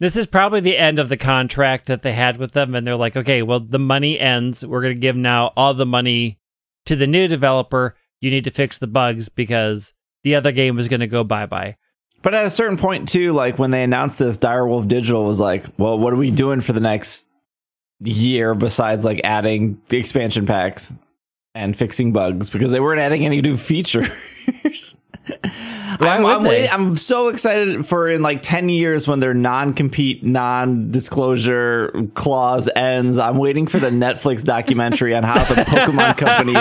This 0.00 0.14
is 0.14 0.26
probably 0.26 0.60
the 0.60 0.76
end 0.76 0.98
of 0.98 1.08
the 1.08 1.16
contract 1.16 1.86
that 1.86 2.02
they 2.02 2.12
had 2.12 2.36
with 2.36 2.52
them, 2.52 2.74
and 2.74 2.86
they're 2.86 2.94
like, 2.94 3.16
okay, 3.16 3.42
well, 3.42 3.60
the 3.60 3.78
money 3.78 4.20
ends. 4.20 4.64
We're 4.64 4.82
going 4.82 4.94
to 4.94 5.00
give 5.00 5.16
now 5.16 5.52
all 5.56 5.72
the 5.72 5.86
money 5.86 6.38
to 6.84 6.94
the 6.94 7.06
new 7.06 7.26
developer. 7.26 7.96
You 8.20 8.30
need 8.30 8.44
to 8.44 8.50
fix 8.50 8.78
the 8.78 8.86
bugs 8.86 9.30
because 9.30 9.94
the 10.22 10.34
other 10.34 10.52
game 10.52 10.78
is 10.78 10.88
going 10.88 11.00
to 11.00 11.06
go 11.06 11.24
bye 11.24 11.46
bye. 11.46 11.76
But 12.22 12.34
at 12.34 12.44
a 12.44 12.50
certain 12.50 12.76
point 12.76 13.08
too, 13.08 13.32
like 13.32 13.58
when 13.58 13.70
they 13.70 13.82
announced 13.82 14.18
this, 14.18 14.38
Direwolf 14.38 14.88
Digital 14.88 15.24
was 15.24 15.40
like, 15.40 15.66
"Well, 15.78 15.98
what 15.98 16.12
are 16.12 16.16
we 16.16 16.30
doing 16.30 16.60
for 16.60 16.72
the 16.72 16.80
next 16.80 17.26
year 18.00 18.54
besides 18.54 19.04
like 19.04 19.20
adding 19.24 19.80
the 19.88 19.98
expansion 19.98 20.46
packs 20.46 20.92
and 21.54 21.76
fixing 21.76 22.12
bugs 22.12 22.50
because 22.50 22.70
they 22.70 22.80
weren't 22.80 23.00
adding 23.00 23.24
any 23.24 23.40
new 23.40 23.56
features." 23.56 24.08
I'm, 26.00 26.24
I'm, 26.24 26.44
waiting, 26.44 26.70
I'm 26.70 26.96
so 26.96 27.28
excited 27.28 27.86
for 27.86 28.08
in 28.08 28.22
like 28.22 28.42
10 28.42 28.68
years 28.68 29.08
when 29.08 29.20
their 29.20 29.34
non-compete, 29.34 30.24
non-disclosure 30.24 32.08
clause 32.14 32.68
ends. 32.74 33.18
I'm 33.18 33.36
waiting 33.36 33.66
for 33.66 33.78
the 33.78 33.90
Netflix 33.90 34.44
documentary 34.44 35.14
on 35.14 35.24
how 35.24 35.42
the 35.44 35.54
Pokemon 35.62 36.16
company 36.16 36.54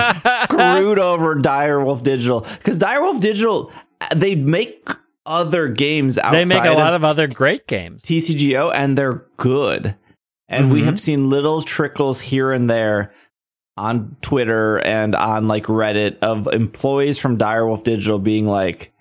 screwed 0.43 0.99
over 0.99 1.35
Direwolf 1.35 2.03
Digital 2.03 2.41
because 2.41 2.79
Direwolf 2.79 3.21
Digital 3.21 3.71
they 4.15 4.35
make 4.35 4.89
other 5.27 5.67
games 5.67 6.17
outside 6.17 6.45
They 6.47 6.55
make 6.55 6.65
a 6.65 6.73
lot 6.73 6.93
of 6.93 7.03
of 7.03 7.11
other 7.11 7.27
great 7.27 7.67
games. 7.67 8.01
TCGO 8.03 8.71
and 8.73 8.97
they're 8.97 9.25
good. 9.37 9.95
And 10.49 10.71
we 10.71 10.81
Mhm. 10.81 10.85
have 10.85 10.99
seen 10.99 11.29
little 11.29 11.61
trickles 11.61 12.21
here 12.21 12.51
and 12.53 12.69
there 12.69 13.11
on 13.75 14.15
Twitter 14.21 14.77
and 14.79 15.13
on 15.15 15.47
like 15.47 15.65
Reddit 15.65 16.17
of 16.19 16.47
employees 16.53 17.19
from 17.19 17.37
Direwolf 17.37 17.83
Digital 17.83 18.17
being 18.17 18.47
like, 18.47 18.91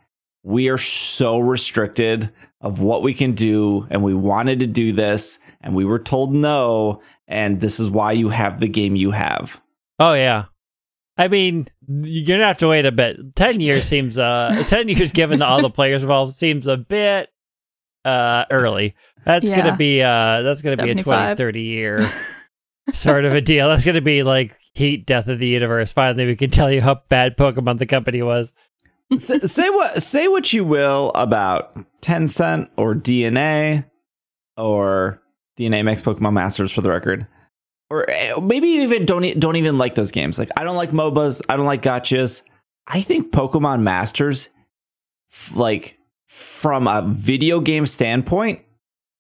we 0.43 0.69
are 0.69 0.79
so 0.79 1.39
restricted 1.39 2.31
of 2.61 2.81
what 2.81 3.03
we 3.03 3.15
can 3.15 3.33
do 3.33 3.87
and 3.91 4.03
we 4.03 4.13
wanted 4.15 4.59
to 4.61 4.67
do 4.67 4.93
this 4.93 5.39
and 5.61 5.75
we 5.75 5.85
were 5.85 5.99
told 5.99 6.35
no 6.35 7.01
and 7.29 7.61
this 7.61 7.79
is 7.81 7.91
why 7.91 8.13
you 8.13 8.29
have 8.31 8.61
the 8.61 8.69
game 8.69 8.97
you 8.97 9.13
have. 9.13 9.61
Oh 9.99 10.15
yeah. 10.15 10.45
I 11.17 11.29
mean, 11.29 11.69
you're 11.89 12.27
gonna 12.27 12.45
have 12.47 12.59
to 12.59 12.69
wait 12.69 12.87
a 12.87 12.93
bit. 12.93 13.37
Ten 13.37 13.61
years 13.61 13.85
seems 13.85 14.19
uh 14.19 14.65
ten 14.69 14.89
years 14.89 15.13
given 15.13 15.41
to 15.41 15.47
all 15.47 15.63
the 15.63 15.71
players 15.71 16.03
involved 16.03 16.35
seems 16.35 16.67
a 16.67 16.77
bit 16.77 17.31
uh 18.05 18.45
early. 18.51 18.95
That's 19.25 19.49
Yeah. 19.49 19.57
gonna 19.65 19.77
be 19.77 20.03
uh 20.03 20.43
that's 20.43 20.63
gonna 20.63 20.77
be 20.77 20.91
a 20.91 20.95
20, 21.03 21.35
30 21.37 21.61
year 21.63 22.11
sort 22.93 23.25
of 23.25 23.33
a 23.35 23.41
deal. 23.41 23.69
That's 23.69 23.85
gonna 23.85 24.01
be 24.01 24.23
like 24.23 24.53
heat 24.75 25.07
death 25.07 25.29
of 25.29 25.39
the 25.39 25.47
universe. 25.49 25.93
Finally 25.93 26.27
we 26.27 26.37
can 26.37 26.51
tell 26.51 26.71
you 26.71 26.81
how 26.81 27.01
bad 27.09 27.37
Pokemon 27.37 27.79
the 27.79 27.87
company 27.87 28.23
was. 28.23 28.55
say, 29.19 29.39
say 29.41 29.69
what 29.71 30.03
say 30.03 30.29
what 30.29 30.53
you 30.53 30.65
will 30.65 31.13
about 31.15 31.77
Tencent 32.03 32.69
or 32.77 32.95
DeNA 32.95 33.85
or 34.57 35.21
DeNA 35.59 35.85
makes 35.85 36.03
Pokemon 36.03 36.33
Masters 36.35 36.71
for 36.73 36.81
the 36.81 36.91
record. 36.91 37.27
Or 37.89 38.09
eh, 38.11 38.33
maybe 38.43 38.69
even 38.69 39.07
don't 39.07 39.39
don't 39.39 39.57
even 39.57 39.79
like 39.79 39.95
those 39.95 40.11
games. 40.11 40.39
Like 40.39 40.51
I 40.57 40.65
don't 40.65 40.77
like 40.77 40.91
MOBAs, 40.91 41.43
I 41.49 41.57
don't 41.57 41.67
like 41.67 41.83
gachas. 41.83 42.43
I 42.87 43.01
think 43.01 43.33
Pokemon 43.33 43.83
Masters 43.83 44.51
like 45.55 45.99
from 46.27 46.89
a 46.89 47.03
video 47.07 47.61
game 47.61 47.87
standpoint 47.87 48.61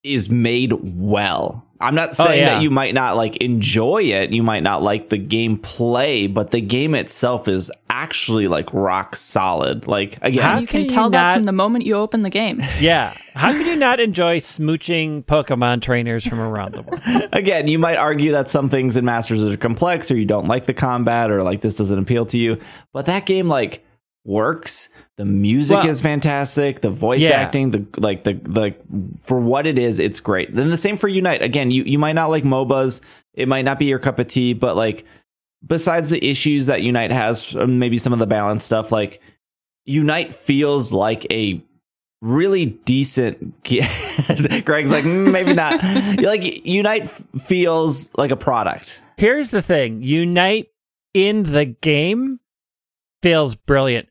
is 0.07 0.31
made 0.31 0.73
well. 0.83 1.63
I'm 1.79 1.95
not 1.95 2.11
Oh, 2.11 2.25
saying 2.25 2.39
yeah. 2.43 2.55
that 2.55 2.63
you 2.63 2.71
might 2.71 2.95
not 2.95 3.17
like 3.17 3.37
enjoy 3.37 4.03
it, 4.05 4.33
you 4.33 4.43
might 4.43 4.63
not 4.63 4.83
like 4.83 5.11
the 5.11 5.19
gameplay, 5.19 6.33
but 6.33 6.51
the 6.51 6.61
game 6.63 6.95
itself 6.95 7.49
is 7.49 7.71
actually 7.91 8.49
like 8.49 8.73
rock 8.73 9.15
solid. 9.15 9.87
Like 9.87 10.19
again, 10.23 10.43
How 10.43 10.59
you 10.59 10.67
can 10.67 10.81
can 10.81 10.83
you 10.85 10.89
tell 10.89 11.11
that 11.11 11.19
not- 11.33 11.35
from 11.37 11.45
the 11.45 11.53
moment 11.53 11.85
you 11.85 11.95
open 11.95 12.23
the 12.23 12.31
game. 12.31 12.63
Yeah. 12.81 13.13
How 13.35 13.53
can 13.53 13.67
you 13.67 13.77
not 13.77 14.01
enjoy 14.01 14.41
smooching 14.41 15.25
Pokemon 15.27 15.83
trainers 15.83 16.27
from 16.27 16.41
around 16.41 16.75
the 16.75 16.83
world? 16.83 17.29
again, 17.33 17.69
you 17.69 17.79
might 17.79 17.97
argue 17.97 18.33
that 18.33 18.49
some 18.49 18.71
things 18.71 18.97
in 18.97 19.05
Masters 19.05 19.45
are 19.45 19.57
complex 19.59 20.11
or 20.11 20.17
you 20.17 20.25
don't 20.25 20.49
like 20.49 20.65
the 20.65 20.73
combat 20.75 21.31
or 21.31 21.43
like 21.43 21.61
this 21.61 21.77
doesn't 21.77 21.99
appeal 21.99 22.25
to 22.27 22.39
you, 22.39 22.57
but 22.95 23.05
that 23.07 23.27
game 23.27 23.49
like 23.49 23.85
works. 24.27 24.89
The 25.16 25.24
music 25.24 25.77
Well- 25.79 25.89
is 25.89 26.01
fantastic. 26.01 26.81
The 26.81 26.91
voice 26.91 27.22
Yeah. 27.22 27.37
acting, 27.41 27.70
the 27.70 27.87
like 27.97 28.24
the 28.24 28.39
like 28.47 28.81
for 29.18 29.41
what 29.41 29.66
it 29.66 29.79
is, 29.79 29.99
it's 30.01 30.20
great. 30.20 30.55
Then 30.55 30.70
the 30.70 30.77
same 30.77 30.97
for 30.97 31.09
Unite. 31.09 31.43
Again, 31.43 31.70
you 31.70 31.85
you 31.85 31.99
might 31.99 32.14
not 32.14 32.29
like 32.31 32.45
MOBAs. 32.45 33.01
It 33.35 33.49
might 33.49 33.64
not 33.64 33.79
be 33.79 33.87
your 33.87 33.99
cup 33.99 34.18
of 34.18 34.29
tea, 34.29 34.53
but 34.53 34.77
like 34.77 35.05
besides 35.66 36.11
the 36.11 36.22
issues 36.24 36.66
that 36.66 36.83
Unite 36.83 37.11
has, 37.12 37.57
um, 37.57 37.79
maybe 37.79 37.99
some 37.99 38.12
of 38.12 38.18
the 38.18 38.27
balance 38.27 38.62
stuff, 38.64 38.93
like 38.93 39.20
Unite 39.85 40.35
feels 40.35 40.93
like 40.93 41.27
a 41.33 41.62
really 42.22 42.66
decent. 42.66 43.62
Greg's 43.64 44.91
like 44.91 45.05
"Mm, 45.05 45.31
maybe 45.33 45.53
not. 45.55 45.81
like 46.22 46.66
Unite 46.66 47.09
feels 47.09 48.11
like 48.16 48.31
a 48.33 48.37
product. 48.37 49.01
Here's 49.16 49.51
the 49.51 49.62
thing 49.62 50.03
Unite 50.03 50.68
in 51.14 51.53
the 51.53 51.64
game 51.64 52.41
feels 53.22 53.55
brilliant. 53.55 54.09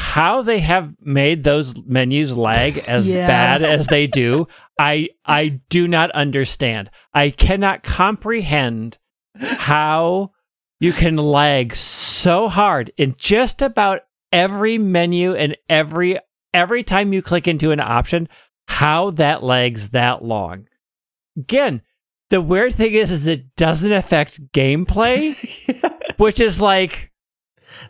How 0.00 0.42
they 0.42 0.60
have 0.60 0.94
made 1.00 1.42
those 1.42 1.74
menus 1.84 2.36
lag 2.36 2.78
as 2.88 3.06
Yeah. 3.06 3.26
bad 3.26 3.62
as 3.62 3.88
they 3.88 4.06
do, 4.06 4.46
I 4.78 5.08
I 5.26 5.60
do 5.68 5.88
not 5.88 6.10
understand. 6.12 6.90
I 7.12 7.30
cannot 7.30 7.82
comprehend 7.82 8.98
how 9.36 10.30
you 10.80 10.92
can 10.92 11.16
lag 11.16 11.74
so 11.74 12.48
hard 12.48 12.92
in 12.96 13.16
just 13.18 13.60
about 13.60 14.02
every 14.32 14.78
menu 14.78 15.34
and 15.34 15.56
every 15.68 16.18
every 16.54 16.84
time 16.84 17.12
you 17.12 17.20
click 17.20 17.48
into 17.48 17.72
an 17.72 17.80
option, 17.80 18.28
how 18.68 19.10
that 19.10 19.42
lags 19.42 19.90
that 19.90 20.24
long. 20.24 20.66
Again, 21.36 21.82
the 22.30 22.40
weird 22.40 22.74
thing 22.74 22.94
is, 22.94 23.10
is 23.10 23.26
it 23.26 23.56
doesn't 23.56 23.92
affect 23.92 24.52
gameplay, 24.52 25.34
which 26.18 26.40
is 26.40 26.60
like, 26.60 27.10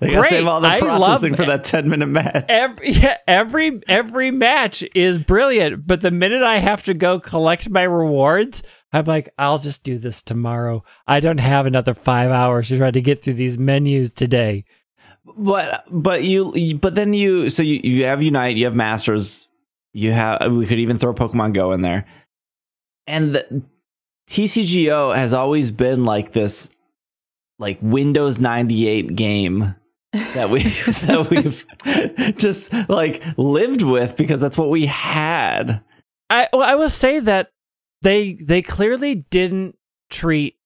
They 0.01 0.11
gotta 0.11 0.29
save 0.29 0.47
all 0.47 0.61
the 0.61 0.69
I 0.69 0.79
processing 0.79 1.35
for 1.35 1.45
that 1.47 1.65
10 1.65 1.89
minute 1.89 2.07
match. 2.07 2.45
every 2.49 2.91
yeah, 2.91 3.17
every 3.27 3.81
every 3.89 4.31
match 4.31 4.85
is 4.95 5.19
brilliant, 5.19 5.87
but 5.87 6.01
the 6.01 6.11
minute 6.11 6.43
I 6.43 6.59
have 6.59 6.85
to 6.85 6.95
go 6.95 7.19
collect 7.19 7.69
my 7.69 7.83
rewards, 7.83 8.63
I'm 8.93 9.05
like, 9.07 9.29
I'll 9.39 9.59
just 9.59 9.83
do 9.83 9.99
this 9.99 10.23
tomorrow. 10.23 10.85
I 11.07 11.21
don't 11.21 11.39
have 11.39 11.67
another 11.67 11.95
five 11.95 12.31
hours 12.31 12.69
to 12.69 12.79
try 12.79 12.91
to 12.91 13.01
get 13.01 13.23
through 13.23 13.35
these 13.35 13.59
menus 13.59 14.13
today. 14.13 14.65
But 15.37 15.85
but 15.91 16.25
you 16.25 16.79
but 16.81 16.95
then 16.95 17.13
you 17.13 17.51
so 17.51 17.63
you, 17.63 17.81
you 17.83 18.05
have 18.05 18.23
Unite, 18.23 18.57
you 18.57 18.65
have 18.65 18.75
Masters, 18.75 19.49
you 19.93 20.13
have 20.13 20.53
we 20.53 20.67
could 20.67 20.79
even 20.79 20.99
throw 20.99 21.13
Pokemon 21.13 21.55
Go 21.55 21.73
in 21.73 21.83
there. 21.83 22.07
And 23.07 23.35
the 23.35 23.63
TCGO 24.29 25.17
has 25.17 25.33
always 25.33 25.71
been 25.71 26.05
like 26.05 26.33
this 26.33 26.71
like 27.59 27.79
Windows 27.83 28.39
98 28.39 29.17
game 29.17 29.75
that 30.13 30.51
we 30.51 30.63
that 31.07 31.29
we've 31.31 32.37
just 32.39 32.73
like 32.89 33.23
lived 33.37 33.83
with 33.83 34.17
because 34.17 34.41
that's 34.41 34.57
what 34.59 34.71
we 34.71 34.87
had. 34.87 35.83
I 36.31 36.49
well, 36.53 36.63
I 36.63 36.75
will 36.75 36.91
say 36.91 37.21
that 37.21 37.51
they 38.03 38.35
they 38.35 38.63
clearly 38.63 39.15
didn't 39.31 39.77
treat 40.11 40.57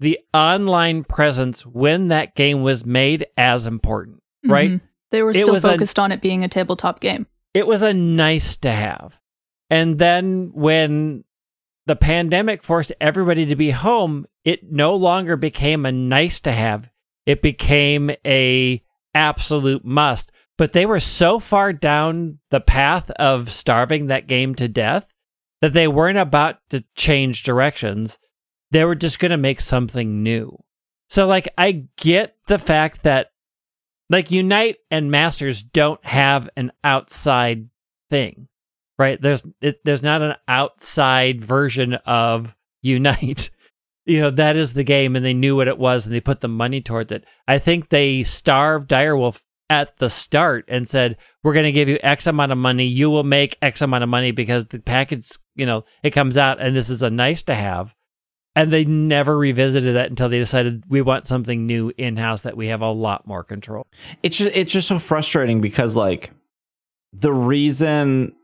the 0.00 0.18
online 0.34 1.04
presence 1.04 1.64
when 1.64 2.08
that 2.08 2.34
game 2.34 2.62
was 2.62 2.84
made 2.84 3.26
as 3.38 3.66
important, 3.66 4.22
right? 4.46 4.70
Mhm. 4.70 4.80
They 5.10 5.22
were 5.22 5.32
still 5.32 5.54
was 5.54 5.64
a- 5.64 5.68
focused 5.72 5.98
on 5.98 6.12
it 6.12 6.20
being 6.20 6.44
a 6.44 6.48
tabletop 6.48 7.00
game. 7.00 7.26
it 7.54 7.66
was 7.66 7.80
a 7.82 7.94
nice 7.94 8.56
to 8.58 8.70
have. 8.70 9.18
And 9.70 9.98
then 9.98 10.50
when 10.54 11.24
the 11.86 11.96
pandemic 11.96 12.62
forced 12.62 12.92
everybody 13.00 13.46
to 13.46 13.56
be 13.56 13.70
home, 13.70 14.26
it 14.44 14.70
no 14.70 14.94
longer 14.94 15.36
became 15.36 15.86
a 15.86 15.92
nice 15.92 16.40
to 16.40 16.52
have. 16.52 16.90
It 17.26 17.42
became 17.42 18.10
a 18.24 18.82
absolute 19.14 19.84
must. 19.84 20.32
But 20.58 20.72
they 20.72 20.86
were 20.86 21.00
so 21.00 21.38
far 21.38 21.72
down 21.72 22.38
the 22.50 22.60
path 22.60 23.10
of 23.10 23.52
starving 23.52 24.06
that 24.06 24.26
game 24.26 24.54
to 24.54 24.68
death 24.68 25.12
that 25.60 25.74
they 25.74 25.88
weren't 25.88 26.18
about 26.18 26.58
to 26.70 26.84
change 26.94 27.42
directions. 27.42 28.18
They 28.70 28.84
were 28.84 28.94
just 28.94 29.18
going 29.18 29.30
to 29.30 29.36
make 29.36 29.60
something 29.60 30.22
new. 30.22 30.58
So 31.08 31.26
like 31.26 31.48
I 31.58 31.86
get 31.96 32.36
the 32.46 32.58
fact 32.58 33.02
that 33.02 33.32
like 34.08 34.30
Unite 34.30 34.76
and 34.90 35.10
Masters 35.10 35.62
don't 35.62 36.04
have 36.04 36.48
an 36.56 36.72
outside 36.84 37.68
thing, 38.10 38.48
right? 38.98 39.20
There's 39.20 39.42
it, 39.60 39.84
there's 39.84 40.02
not 40.02 40.22
an 40.22 40.36
outside 40.48 41.44
version 41.44 41.94
of 42.06 42.54
Unite. 42.82 43.50
You 44.06 44.20
know 44.20 44.30
that 44.30 44.56
is 44.56 44.72
the 44.72 44.84
game, 44.84 45.16
and 45.16 45.24
they 45.24 45.34
knew 45.34 45.56
what 45.56 45.68
it 45.68 45.78
was, 45.78 46.06
and 46.06 46.14
they 46.14 46.20
put 46.20 46.40
the 46.40 46.48
money 46.48 46.80
towards 46.80 47.10
it. 47.10 47.24
I 47.48 47.58
think 47.58 47.88
they 47.88 48.22
starved 48.22 48.88
Direwolf 48.88 49.42
at 49.68 49.98
the 49.98 50.08
start 50.08 50.64
and 50.68 50.88
said, 50.88 51.16
"We're 51.42 51.54
going 51.54 51.64
to 51.64 51.72
give 51.72 51.88
you 51.88 51.98
X 52.02 52.28
amount 52.28 52.52
of 52.52 52.58
money. 52.58 52.86
You 52.86 53.10
will 53.10 53.24
make 53.24 53.58
X 53.60 53.82
amount 53.82 54.04
of 54.04 54.08
money 54.08 54.30
because 54.30 54.66
the 54.66 54.78
package, 54.78 55.30
you 55.56 55.66
know, 55.66 55.84
it 56.04 56.10
comes 56.10 56.36
out, 56.36 56.60
and 56.60 56.76
this 56.76 56.88
is 56.88 57.02
a 57.02 57.10
nice 57.10 57.42
to 57.44 57.54
have." 57.54 57.94
And 58.54 58.72
they 58.72 58.84
never 58.86 59.36
revisited 59.36 59.96
that 59.96 60.08
until 60.08 60.30
they 60.30 60.38
decided 60.38 60.84
we 60.88 61.02
want 61.02 61.26
something 61.26 61.66
new 61.66 61.92
in 61.98 62.16
house 62.16 62.40
that 62.42 62.56
we 62.56 62.68
have 62.68 62.80
a 62.80 62.90
lot 62.90 63.26
more 63.26 63.44
control. 63.44 63.86
It's 64.22 64.38
just 64.38 64.56
it's 64.56 64.72
just 64.72 64.88
so 64.88 64.98
frustrating 64.98 65.60
because 65.60 65.96
like 65.96 66.30
the 67.12 67.34
reason 67.34 68.34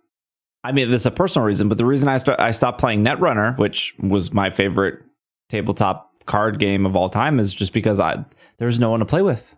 I 0.64 0.72
mean 0.72 0.90
this 0.90 1.02
is 1.02 1.06
a 1.06 1.12
personal 1.12 1.46
reason, 1.46 1.68
but 1.68 1.78
the 1.78 1.86
reason 1.86 2.08
I 2.08 2.18
st- 2.18 2.40
I 2.40 2.50
stopped 2.50 2.80
playing 2.80 3.04
Netrunner, 3.04 3.56
which 3.58 3.94
was 4.00 4.34
my 4.34 4.50
favorite 4.50 5.02
tabletop 5.52 6.10
card 6.24 6.58
game 6.58 6.86
of 6.86 6.96
all 6.96 7.10
time, 7.10 7.38
is 7.38 7.54
just 7.54 7.72
because 7.72 8.00
I 8.00 8.24
there's 8.58 8.80
no 8.80 8.90
one 8.90 9.00
to 9.00 9.06
play 9.06 9.22
with. 9.22 9.54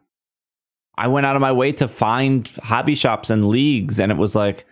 I 0.96 1.08
went 1.08 1.26
out 1.26 1.36
of 1.36 1.42
my 1.42 1.52
way 1.52 1.72
to 1.72 1.88
find 1.88 2.48
hobby 2.62 2.94
shops 2.94 3.30
and 3.30 3.44
leagues, 3.44 3.98
and 3.98 4.12
it 4.12 4.18
was 4.18 4.34
like 4.34 4.66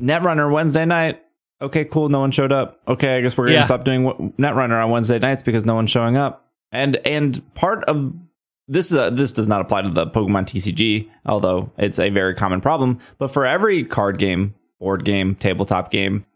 Netrunner 0.00 0.52
Wednesday 0.52 0.84
night. 0.84 1.22
Okay, 1.62 1.84
cool. 1.84 2.08
No 2.08 2.20
one 2.20 2.32
showed 2.32 2.52
up. 2.52 2.80
Okay, 2.86 3.16
I 3.16 3.20
guess 3.20 3.36
we're 3.38 3.46
gonna 3.46 3.62
stop 3.62 3.84
doing 3.84 4.32
Netrunner 4.38 4.84
on 4.84 4.90
Wednesday 4.90 5.18
nights 5.18 5.42
because 5.42 5.64
no 5.64 5.74
one's 5.74 5.90
showing 5.90 6.16
up. 6.16 6.46
And 6.72 6.96
and 7.06 7.54
part 7.54 7.84
of 7.84 8.12
this 8.68 8.90
is 8.90 8.98
a, 8.98 9.10
this 9.10 9.32
does 9.32 9.46
not 9.46 9.60
apply 9.60 9.82
to 9.82 9.90
the 9.90 10.06
Pokemon 10.06 10.46
TCG, 10.46 11.08
although 11.24 11.70
it's 11.78 12.00
a 12.00 12.10
very 12.10 12.34
common 12.34 12.60
problem. 12.60 12.98
But 13.18 13.28
for 13.28 13.46
every 13.46 13.84
card 13.84 14.18
game, 14.18 14.54
board 14.80 15.04
game, 15.04 15.36
tabletop 15.36 15.90
game, 15.90 16.26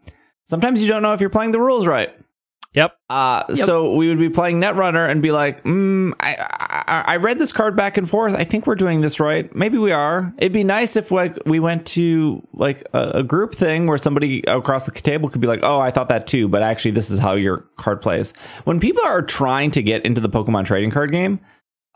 sometimes 0.47 0.81
you 0.81 0.89
don't 0.89 1.03
know 1.03 1.13
if 1.13 1.21
you're 1.21 1.29
playing 1.29 1.51
the 1.51 1.61
rules 1.61 1.87
right. 1.87 2.15
Yep. 2.75 2.97
Uh, 3.09 3.55
So 3.57 3.95
we 3.95 4.09
would 4.09 4.19
be 4.19 4.29
playing 4.29 4.61
Netrunner 4.61 5.11
and 5.11 5.21
be 5.21 5.33
like, 5.33 5.65
mm, 5.65 6.13
I, 6.21 6.37
I 6.39 7.15
I 7.15 7.17
read 7.17 7.39
this 7.39 7.53
card 7.53 7.75
back 7.75 7.97
and 7.97 8.09
forth. 8.09 8.35
I 8.35 8.45
think 8.45 8.67
we're 8.67 8.77
doing 8.77 9.01
this 9.01 9.19
right. 9.19 9.53
Maybe 9.55 9.77
we 9.77 9.91
are. 9.91 10.33
It'd 10.39 10.53
be 10.53 10.63
nice 10.63 10.95
if 10.95 11.11
like 11.11 11.37
we 11.47 11.59
went 11.59 11.85
to 11.89 12.47
like 12.53 12.85
a, 12.93 13.11
a 13.17 13.23
group 13.25 13.55
thing 13.55 13.87
where 13.87 13.99
somebody 13.99 14.45
across 14.47 14.87
the 14.87 14.93
table 14.93 15.29
could 15.29 15.41
be 15.41 15.49
like, 15.49 15.61
oh, 15.65 15.81
I 15.81 15.91
thought 15.91 16.09
that 16.09 16.29
too, 16.29 16.47
but 16.47 16.63
actually 16.63 16.93
this 16.93 17.11
is 17.11 17.19
how 17.19 17.35
your 17.35 17.59
card 17.77 18.03
plays. 18.03 18.33
When 18.65 18.79
people 18.79 19.03
are 19.05 19.23
trying 19.23 19.73
to 19.73 19.83
get 19.83 20.05
into 20.05 20.21
the 20.21 20.29
Pokemon 20.29 20.67
trading 20.67 20.91
card 20.91 21.11
game, 21.11 21.41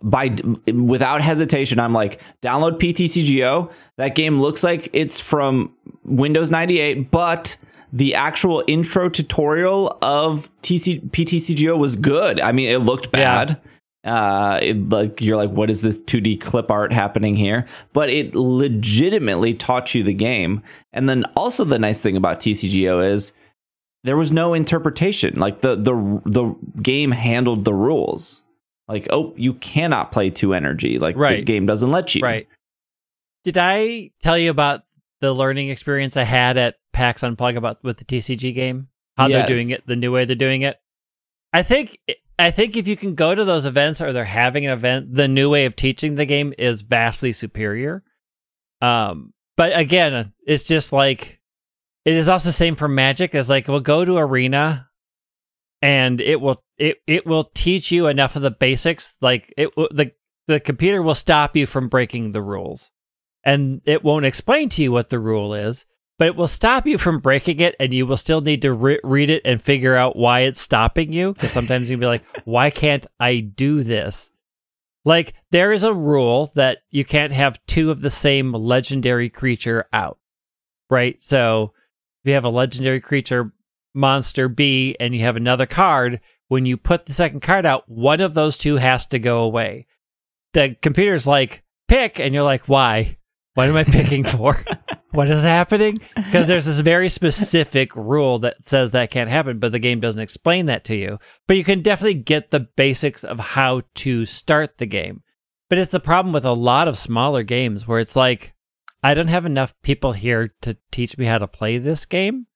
by 0.03 0.35
without 0.67 1.23
hesitation, 1.23 1.79
I'm 1.81 1.93
like, 1.95 2.21
download 2.43 2.79
PTCGO. 2.79 3.71
That 3.97 4.15
game 4.15 4.41
looks 4.41 4.63
like 4.65 4.91
it's 4.93 5.19
from 5.21 5.73
Windows 6.05 6.51
98, 6.51 7.11
but 7.11 7.57
the 7.95 8.13
actual 8.17 8.65
intro 8.67 9.09
tutorial 9.09 9.97
of 10.03 10.51
TC, 10.63 11.11
PTCGO 11.11 11.79
was 11.79 11.95
good. 11.95 12.41
I 12.41 12.51
mean, 12.51 12.69
it 12.69 12.79
looked 12.79 13.13
bad. 13.13 13.61
Uh, 14.03 14.59
it, 14.61 14.89
like 14.89 15.21
you're 15.21 15.37
like, 15.37 15.51
what 15.51 15.71
is 15.71 15.81
this 15.81 16.03
2D 16.03 16.41
clip 16.41 16.73
art 16.73 16.93
happening 16.93 17.37
here? 17.37 17.67
But 17.93 18.11
it 18.11 18.35
legitimately 18.35 19.55
taught 19.55 19.95
you 19.95 20.03
the 20.03 20.13
game. 20.13 20.61
And 20.93 21.09
then 21.09 21.25
also 21.37 21.63
the 21.63 21.79
nice 21.79 22.03
thing 22.03 22.17
about 22.17 22.41
TCGO 22.41 23.13
is 23.13 23.33
there 24.03 24.17
was 24.17 24.33
no 24.33 24.55
interpretation. 24.55 25.39
Like 25.39 25.61
the 25.61 25.77
the 25.77 26.21
the 26.27 26.55
game 26.83 27.13
handled 27.13 27.65
the 27.65 27.75
rules. 27.75 28.43
Like, 28.89 29.07
oh, 29.11 29.33
you 29.37 29.55
cannot 29.55 30.11
play 30.11 30.31
two 30.31 30.53
energy. 30.53 30.99
Like 30.99 31.17
the 31.17 31.43
game 31.43 31.65
doesn't 31.65 31.93
let 31.93 32.17
you. 32.17 32.23
Right. 32.23 32.49
Did 33.45 33.57
I 33.57 34.11
tell 34.21 34.37
you 34.37 34.51
about 34.51 34.83
the 35.25 35.33
learning 35.35 35.71
experience 35.71 36.17
I 36.17 36.25
had 36.25 36.57
at 36.57 36.77
PAX 36.93 37.23
Unplug 37.23 37.57
about 37.57 37.83
with 37.83 37.97
the 37.99 38.05
TCG 38.05 38.55
game? 38.55 38.89
How 39.17 39.29
Yes. 39.29 39.47
they're 39.47 39.57
doing 39.57 39.71
it, 39.71 39.87
the 39.87 39.97
new 39.97 40.13
way 40.13 40.25
they're 40.25 40.37
doing 40.37 40.63
it. 40.63 40.77
I 41.53 41.63
think 41.63 41.99
I 42.39 42.51
think 42.51 42.77
if 42.77 42.89
you 42.89 42.97
can 42.97 43.15
go 43.15 43.35
to 43.35 43.45
those 43.45 43.65
events 43.65 44.01
or 44.01 44.13
they're 44.13 44.25
having 44.25 44.67
an 44.67 44.73
event, 44.73 45.15
the 45.15 45.29
new 45.29 45.49
way 45.49 45.67
of 45.67 45.77
teaching 45.77 46.17
the 46.17 46.27
game 46.27 46.53
is 46.59 46.83
vastly 46.83 47.33
superior. 47.33 48.03
Um, 48.81 49.33
but 49.57 49.77
again, 49.79 50.33
it's 50.47 50.65
just 50.65 50.93
like 50.93 51.41
it 52.05 52.15
is 52.15 52.29
also 52.29 52.49
the 52.49 52.53
same 52.53 52.75
for 52.75 52.89
Magic. 52.89 53.35
As 53.35 53.49
like 53.49 53.69
we'll 53.69 53.81
go 53.81 54.05
to 54.05 54.17
Arena, 54.19 54.89
and 55.81 56.21
it 56.21 56.41
will 56.41 56.63
it 56.77 56.99
it 57.07 57.25
will 57.25 57.45
teach 57.55 57.93
you 57.93 58.09
enough 58.09 58.35
of 58.37 58.43
the 58.43 58.51
basics. 58.51 59.17
Like 59.21 59.55
it 59.57 59.77
will 59.77 59.89
the 59.93 60.11
the 60.49 60.59
computer 60.59 61.01
will 61.03 61.15
stop 61.15 61.55
you 61.55 61.67
from 61.67 61.89
breaking 61.89 62.33
the 62.33 62.43
rules, 62.43 62.91
and 63.45 63.81
it 63.85 64.03
won't 64.03 64.27
explain 64.27 64.69
to 64.71 64.83
you 64.83 64.93
what 64.93 65.11
the 65.11 65.19
rule 65.19 65.55
is. 65.55 65.85
But 66.17 66.29
it 66.29 66.37
will 66.37 66.49
stop 66.49 66.87
you 66.87 66.97
from 66.97 67.19
breaking 67.19 67.59
it, 67.59 67.75
and 67.81 67.93
you 67.93 68.07
will 68.07 68.17
still 68.17 68.41
need 68.41 68.63
to 68.63 68.73
re- 68.73 69.01
read 69.03 69.31
it 69.31 69.43
and 69.45 69.61
figure 69.61 69.97
out 69.97 70.15
why 70.15 70.41
it's 70.41 70.61
stopping 70.61 71.13
you. 71.13 71.35
Because 71.35 71.51
sometimes 71.51 71.91
you'll 71.91 71.99
be 72.01 72.07
like, 72.07 72.25
"Why 72.45 72.71
can't 72.71 73.07
I 73.19 73.41
do 73.41 73.83
this?" 73.83 74.31
Like 75.05 75.35
there 75.51 75.73
is 75.73 75.83
a 75.83 75.93
rule 75.93 76.53
that 76.55 76.79
you 76.91 77.05
can't 77.05 77.33
have 77.33 77.65
two 77.67 77.91
of 77.91 78.01
the 78.01 78.11
same 78.11 78.53
legendary 78.53 79.29
creature 79.29 79.87
out, 79.93 80.19
right? 80.89 81.21
So 81.23 81.73
if 82.23 82.29
you 82.29 82.35
have 82.35 82.45
a 82.45 82.49
legendary 82.49 83.01
creature 83.01 83.53
monster 83.95 84.49
B 84.49 84.97
and 84.99 85.15
you 85.15 85.23
have 85.23 85.37
another 85.37 85.67
card, 85.67 86.21
when 86.49 86.65
you 86.65 86.77
put 86.77 87.07
the 87.07 87.13
second 87.13 87.41
card 87.41 87.67
out, 87.67 87.89
one 87.89 88.21
of 88.21 88.35
those 88.35 88.57
two 88.57 88.77
has 88.77 89.07
to 89.09 89.19
go 89.19 89.43
away. 89.43 89.87
The 90.53 90.77
computer's 90.81 91.27
like, 91.27 91.65
pick, 91.89 92.19
and 92.19 92.33
you're 92.33 92.45
like, 92.45 92.69
why? 92.69 93.19
What 93.55 93.69
am 93.69 93.77
I 93.77 93.85
picking 93.85 94.25
for? 94.25 94.63
what 95.13 95.31
is 95.31 95.43
happening? 95.43 95.99
Because 96.17 96.47
there's 96.49 96.65
this 96.67 96.81
very 96.81 97.09
specific 97.09 97.95
rule 97.95 98.39
that 98.41 98.57
says 98.67 98.91
that 98.91 99.11
can't 99.11 99.31
happen, 99.31 99.59
but 99.59 99.73
the 99.73 99.79
game 99.79 100.01
doesn't 100.01 100.21
explain 100.21 100.67
that 100.67 100.85
to 100.87 100.97
you. 100.97 101.19
But 101.47 101.57
you 101.57 101.65
can 101.65 101.81
definitely 101.83 102.15
get 102.15 102.51
the 102.51 102.67
basics 102.77 103.23
of 103.25 103.39
how 103.39 103.83
to 103.97 104.25
start 104.25 104.79
the 104.79 104.87
game. 104.87 105.23
But 105.71 105.79
it's 105.79 105.93
the 105.93 106.01
problem 106.01 106.33
with 106.33 106.45
a 106.45 106.53
lot 106.53 106.89
of 106.89 106.99
smaller 106.99 107.43
games 107.43 107.87
where 107.87 108.01
it's 108.01 108.17
like, 108.17 108.55
I 109.03 109.15
don't 109.15 109.29
have 109.29 109.47
enough 109.47 109.75
people 109.83 110.13
here 110.13 110.53
to 110.63 110.77
teach 110.91 111.17
me 111.17 111.27
how 111.27 111.39
to 111.39 111.47
play 111.47 111.79
this 111.79 112.07
game. 112.07 112.47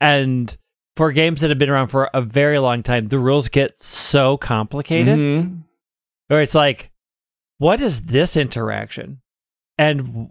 And 0.00 0.54
for 0.96 1.12
games 1.12 1.40
that 1.40 1.48
have 1.50 1.58
been 1.58 1.70
around 1.70 1.88
for 1.88 2.10
a 2.12 2.20
very 2.20 2.58
long 2.58 2.82
time, 2.82 3.08
the 3.08 3.18
rules 3.18 3.48
get 3.48 3.82
so 3.82 4.36
complicated 4.36 5.18
Mhm. 5.18 5.62
where 6.28 6.42
it's 6.42 6.54
like, 6.54 6.90
what 7.58 7.80
is 7.80 8.02
this 8.02 8.36
interaction? 8.36 9.22
And 9.78 10.30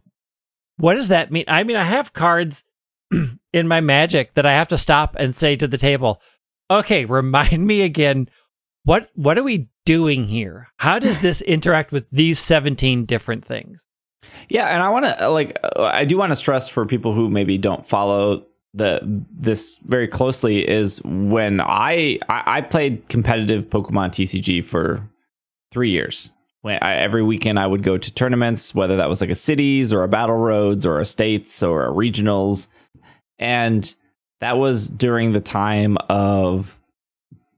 what 0.81 0.95
does 0.95 1.09
that 1.09 1.31
mean? 1.31 1.45
I 1.47 1.63
mean, 1.63 1.77
I 1.77 1.83
have 1.83 2.13
cards 2.13 2.63
in 3.53 3.67
my 3.67 3.81
magic 3.81 4.33
that 4.33 4.47
I 4.47 4.53
have 4.53 4.67
to 4.69 4.77
stop 4.77 5.15
and 5.17 5.35
say 5.35 5.55
to 5.55 5.67
the 5.67 5.77
table, 5.77 6.19
okay, 6.71 7.05
remind 7.19 7.65
me 7.65 7.83
again, 7.83 8.27
what 8.83 9.09
what 9.13 9.37
are 9.37 9.43
we 9.43 9.69
doing 9.85 10.25
here? 10.25 10.69
How 10.77 10.97
does 10.97 11.19
this 11.19 11.41
interact 11.55 11.91
with 11.91 12.05
these 12.11 12.39
17 12.39 13.05
different 13.05 13.45
things? 13.45 13.85
Yeah, 14.49 14.67
and 14.67 14.81
I 14.81 14.89
want 14.89 15.05
to 15.05 15.27
uh, 15.27 15.31
like 15.31 15.59
uh, 15.63 15.83
I 15.83 16.05
do 16.05 16.17
want 16.17 16.31
to 16.31 16.35
stress 16.35 16.67
for 16.67 16.85
people 16.85 17.13
who 17.13 17.29
maybe 17.29 17.59
don't 17.59 17.85
follow 17.85 18.45
the 18.73 19.01
this 19.31 19.77
very 19.85 20.07
closely 20.07 20.67
is 20.67 20.99
when 21.03 21.61
I 21.61 22.17
I, 22.27 22.43
I 22.57 22.61
played 22.61 23.07
competitive 23.07 23.69
Pokemon 23.69 24.09
TCG 24.09 24.63
for 24.63 25.07
three 25.71 25.91
years. 25.91 26.31
When 26.61 26.77
I, 26.81 26.95
every 26.95 27.23
weekend 27.23 27.59
I 27.59 27.65
would 27.65 27.81
go 27.81 27.97
to 27.97 28.13
tournaments, 28.13 28.75
whether 28.75 28.97
that 28.97 29.09
was 29.09 29.19
like 29.21 29.31
a 29.31 29.35
cities 29.35 29.91
or 29.91 30.03
a 30.03 30.07
battle 30.07 30.37
roads 30.37 30.85
or 30.85 30.99
a 30.99 31.05
states 31.05 31.63
or 31.63 31.85
a 31.85 31.91
regionals, 31.91 32.67
and 33.39 33.93
that 34.41 34.57
was 34.57 34.87
during 34.89 35.31
the 35.33 35.41
time 35.41 35.97
of 36.09 36.79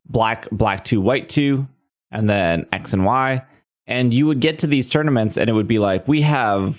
black 0.06 0.48
black 0.52 0.84
two 0.84 1.02
white 1.02 1.28
two 1.28 1.68
and 2.12 2.30
then 2.30 2.66
X 2.72 2.94
and 2.94 3.06
Y. 3.06 3.44
And 3.86 4.14
you 4.14 4.28
would 4.28 4.40
get 4.40 4.60
to 4.60 4.68
these 4.68 4.90
tournaments 4.90 5.38
and 5.38 5.50
it 5.50 5.54
would 5.54 5.68
be 5.68 5.80
like, 5.80 6.08
we 6.08 6.22
have 6.22 6.78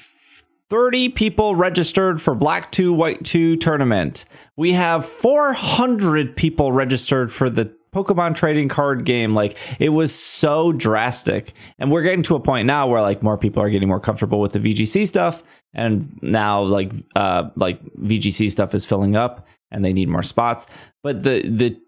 30 0.71 1.11
people 1.11 1.55
registered 1.55 2.23
for 2.23 2.35
Black 2.35 2.73
2, 2.73 2.93
White 2.93 3.25
2 3.25 3.57
tournament. 3.57 4.25
We 4.57 4.73
have 4.73 5.05
400 5.05 6.35
people 6.35 6.73
registered 6.73 7.31
for 7.31 7.51
the 7.51 7.75
Pokemon 7.95 8.35
trading 8.35 8.69
card 8.69 9.05
game. 9.05 9.33
Like 9.33 9.57
it 9.79 9.91
was 9.91 10.15
so 10.15 10.73
drastic. 10.73 11.55
And 11.79 11.91
we're 11.91 12.03
getting 12.03 12.25
to 12.25 12.35
a 12.35 12.41
point 12.41 12.67
now 12.67 12.89
where 12.89 13.01
like 13.01 13.23
more 13.23 13.39
people 13.39 13.63
are 13.63 13.71
getting 13.71 13.89
more 13.89 14.01
comfortable 14.01 14.41
with 14.41 14.53
the 14.53 14.59
VGC 14.59 15.07
stuff. 15.07 15.43
And 15.73 16.19
now 16.23 16.63
like 16.63 16.93
uh 17.15 17.51
like 17.57 17.83
VGC 17.97 18.51
stuff 18.51 18.75
is 18.75 18.85
filling 18.85 19.17
up 19.17 19.47
and 19.71 19.85
they 19.85 19.93
need 19.93 20.09
more 20.09 20.23
spots. 20.23 20.67
But 21.03 21.23
the 21.23 21.49
the 21.49 21.81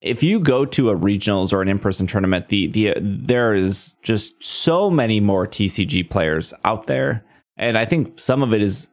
if 0.00 0.22
you 0.22 0.38
go 0.38 0.66
to 0.66 0.90
a 0.90 0.96
regionals 0.96 1.52
or 1.52 1.62
an 1.62 1.68
in-person 1.68 2.06
tournament, 2.06 2.48
the 2.48 2.66
the 2.68 2.94
there 3.00 3.54
is 3.54 3.94
just 4.02 4.44
so 4.44 4.90
many 4.90 5.18
more 5.18 5.46
TCG 5.46 6.10
players 6.10 6.52
out 6.62 6.86
there, 6.86 7.24
and 7.56 7.78
I 7.78 7.86
think 7.86 8.20
some 8.20 8.42
of 8.42 8.52
it 8.52 8.60
is 8.60 8.90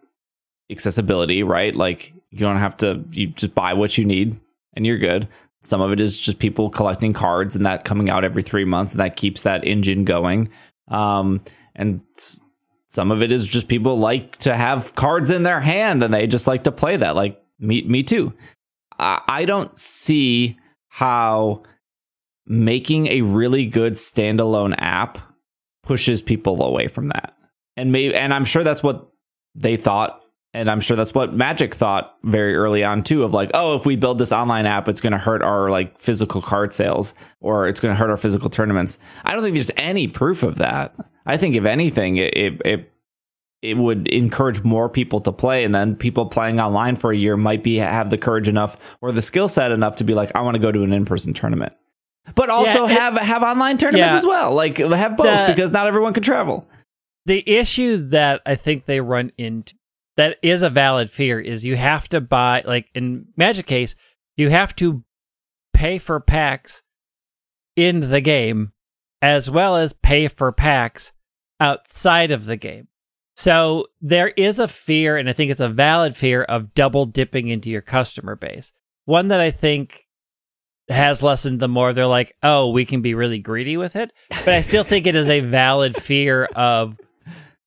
accessibility, 0.72 1.44
right? 1.44 1.76
Like 1.76 2.14
you 2.30 2.40
don't 2.40 2.58
have 2.58 2.78
to 2.78 3.04
you 3.12 3.28
just 3.28 3.54
buy 3.54 3.74
what 3.74 3.98
you 3.98 4.06
need 4.06 4.40
and 4.74 4.86
you're 4.86 4.98
good. 4.98 5.28
Some 5.64 5.82
of 5.82 5.92
it 5.92 6.02
is 6.02 6.18
just 6.18 6.40
people 6.40 6.70
collecting 6.70 7.14
cards 7.14 7.56
and 7.56 7.66
that 7.66 7.86
coming 7.86 8.10
out 8.10 8.24
every 8.24 8.42
three 8.42 8.66
months, 8.66 8.94
and 8.94 9.00
that 9.00 9.16
keeps 9.16 9.44
that 9.44 9.66
engine 9.66 10.06
going. 10.06 10.50
Um, 10.88 11.42
and 11.76 12.02
some 12.88 13.12
of 13.12 13.24
it 13.24 13.32
is 13.32 13.48
just 13.48 13.68
people 13.68 13.98
like 13.98 14.38
to 14.40 14.54
have 14.54 14.96
cards 14.96 15.30
in 15.30 15.44
their 15.44 15.62
hand 15.62 16.04
and 16.04 16.14
they 16.14 16.28
just 16.28 16.48
like 16.48 16.66
to 16.66 16.72
play 16.72 16.98
that. 16.98 17.16
Like 17.16 17.42
me, 17.58 17.84
me 17.84 18.04
too. 18.04 18.34
I, 19.00 19.22
I 19.28 19.46
don't 19.46 19.78
see 19.78 20.60
how 20.90 21.64
making 22.46 23.08
a 23.08 23.22
really 23.22 23.66
good 23.66 23.94
standalone 23.94 24.76
app 24.78 25.20
pushes 25.84 26.22
people 26.22 26.62
away 26.62 26.88
from 26.88 27.08
that. 27.08 27.34
And 27.78 27.94
maybe 27.94 28.14
and 28.14 28.34
I'm 28.34 28.44
sure 28.44 28.64
that's 28.64 28.84
what 28.84 29.10
they 29.56 29.78
thought 29.78 30.26
and 30.54 30.70
I'm 30.70 30.82
sure 30.82 30.98
that's 30.98 31.14
what 31.14 31.34
Magic 31.34 31.74
thought 31.74 32.18
very 32.24 32.56
early 32.56 32.84
on 32.84 33.04
too 33.04 33.24
of 33.24 33.34
like, 33.34 33.52
oh, 33.54 33.76
if 33.76 33.86
we 33.86 33.96
build 33.96 34.20
this 34.20 34.34
online 34.34 34.66
app, 34.66 34.90
it's 34.90 35.02
going 35.02 35.14
to 35.14 35.18
hurt 35.18 35.42
our 35.42 35.70
like 35.70 35.98
physical 35.98 36.42
card 36.42 36.74
sales 36.74 37.14
or 37.40 37.68
it's 37.68 37.80
going 37.80 37.94
to 37.94 38.00
hurt 38.00 38.10
our 38.10 38.18
physical 38.18 38.50
tournaments. 38.50 39.00
I 39.24 39.34
don't 39.34 39.44
think 39.44 39.56
there's 39.56 39.72
any 39.78 40.08
proof 40.08 40.44
of 40.44 40.58
that. 40.58 40.94
I 41.26 41.38
think 41.38 41.56
if 41.56 41.66
anything, 41.66 42.18
it, 42.18 42.36
it, 42.36 42.62
it 42.66 42.92
it 43.62 43.78
would 43.78 44.08
encourage 44.08 44.64
more 44.64 44.90
people 44.90 45.20
to 45.20 45.32
play 45.32 45.64
and 45.64 45.74
then 45.74 45.96
people 45.96 46.26
playing 46.26 46.60
online 46.60 46.96
for 46.96 47.12
a 47.12 47.16
year 47.16 47.38
might 47.38 47.64
be 47.64 47.76
have 47.76 48.10
the 48.10 48.18
courage 48.18 48.48
enough 48.48 48.76
or 49.02 49.12
the 49.12 49.22
skill 49.22 49.48
set 49.48 49.72
enough 49.72 49.98
to 49.98 50.04
be 50.04 50.16
like 50.16 50.32
i 50.36 50.42
want 50.42 50.56
to 50.56 50.60
go 50.60 50.72
to 50.72 50.82
an 50.82 50.92
in-person 50.92 51.32
tournament 51.34 51.72
but 52.34 52.50
also 52.50 52.86
yeah, 52.86 52.92
it, 52.92 53.00
have 53.00 53.18
have 53.18 53.44
online 53.44 53.78
tournaments 53.78 54.14
yeah, 54.14 54.18
as 54.18 54.26
well 54.26 54.54
like 54.54 54.78
have 54.78 55.16
both 55.16 55.28
the, 55.28 55.46
because 55.54 55.72
not 55.72 55.86
everyone 55.86 56.12
can 56.12 56.24
travel 56.24 56.68
the 57.28 57.48
issue 57.48 57.98
that 58.10 58.42
i 58.48 58.56
think 58.56 58.86
they 58.86 59.00
run 59.00 59.32
into 59.38 59.76
that 60.18 60.38
is 60.42 60.62
a 60.62 60.70
valid 60.70 61.10
fear 61.10 61.40
is 61.40 61.66
you 61.66 61.76
have 61.76 62.08
to 62.10 62.22
buy 62.22 62.64
like 62.66 62.90
in 62.94 63.26
magic 63.38 63.66
case 63.66 63.96
you 64.36 64.50
have 64.50 64.76
to 64.76 65.04
pay 65.74 65.98
for 65.98 66.20
packs 66.20 66.82
in 67.76 68.12
the 68.12 68.22
game 68.22 68.72
as 69.22 69.50
well 69.50 69.76
as 69.76 69.94
pay 69.94 70.28
for 70.28 70.52
packs 70.52 71.12
outside 71.60 72.32
of 72.32 72.46
the 72.46 72.58
game 72.58 72.88
so 73.36 73.88
there 74.02 74.28
is 74.28 74.60
a 74.60 74.68
fear, 74.68 75.18
and 75.18 75.30
I 75.30 75.34
think 75.34 75.52
it's 75.52 75.62
a 75.62 75.68
valid 75.70 76.16
fear 76.16 76.44
of 76.44 76.76
double 76.76 77.06
dipping 77.06 77.48
into 77.48 77.72
your 77.72 77.82
customer 77.82 78.36
base. 78.36 78.72
One 79.06 79.30
that 79.30 79.40
I 79.40 79.50
think 79.50 80.08
has 80.90 81.24
lessened 81.24 81.60
the 81.60 81.68
more 81.68 81.92
they're 81.92 82.06
like, 82.06 82.36
oh, 82.44 82.70
we 82.70 82.86
can 82.86 83.02
be 83.02 83.16
really 83.16 83.40
greedy 83.40 83.78
with 83.78 83.96
it. 83.96 84.14
But 84.30 84.50
I 84.50 84.62
still 84.62 84.84
think 84.84 85.08
it 85.08 85.16
is 85.16 85.30
a 85.30 85.40
valid 85.40 85.96
fear 85.96 86.46
of 86.56 87.00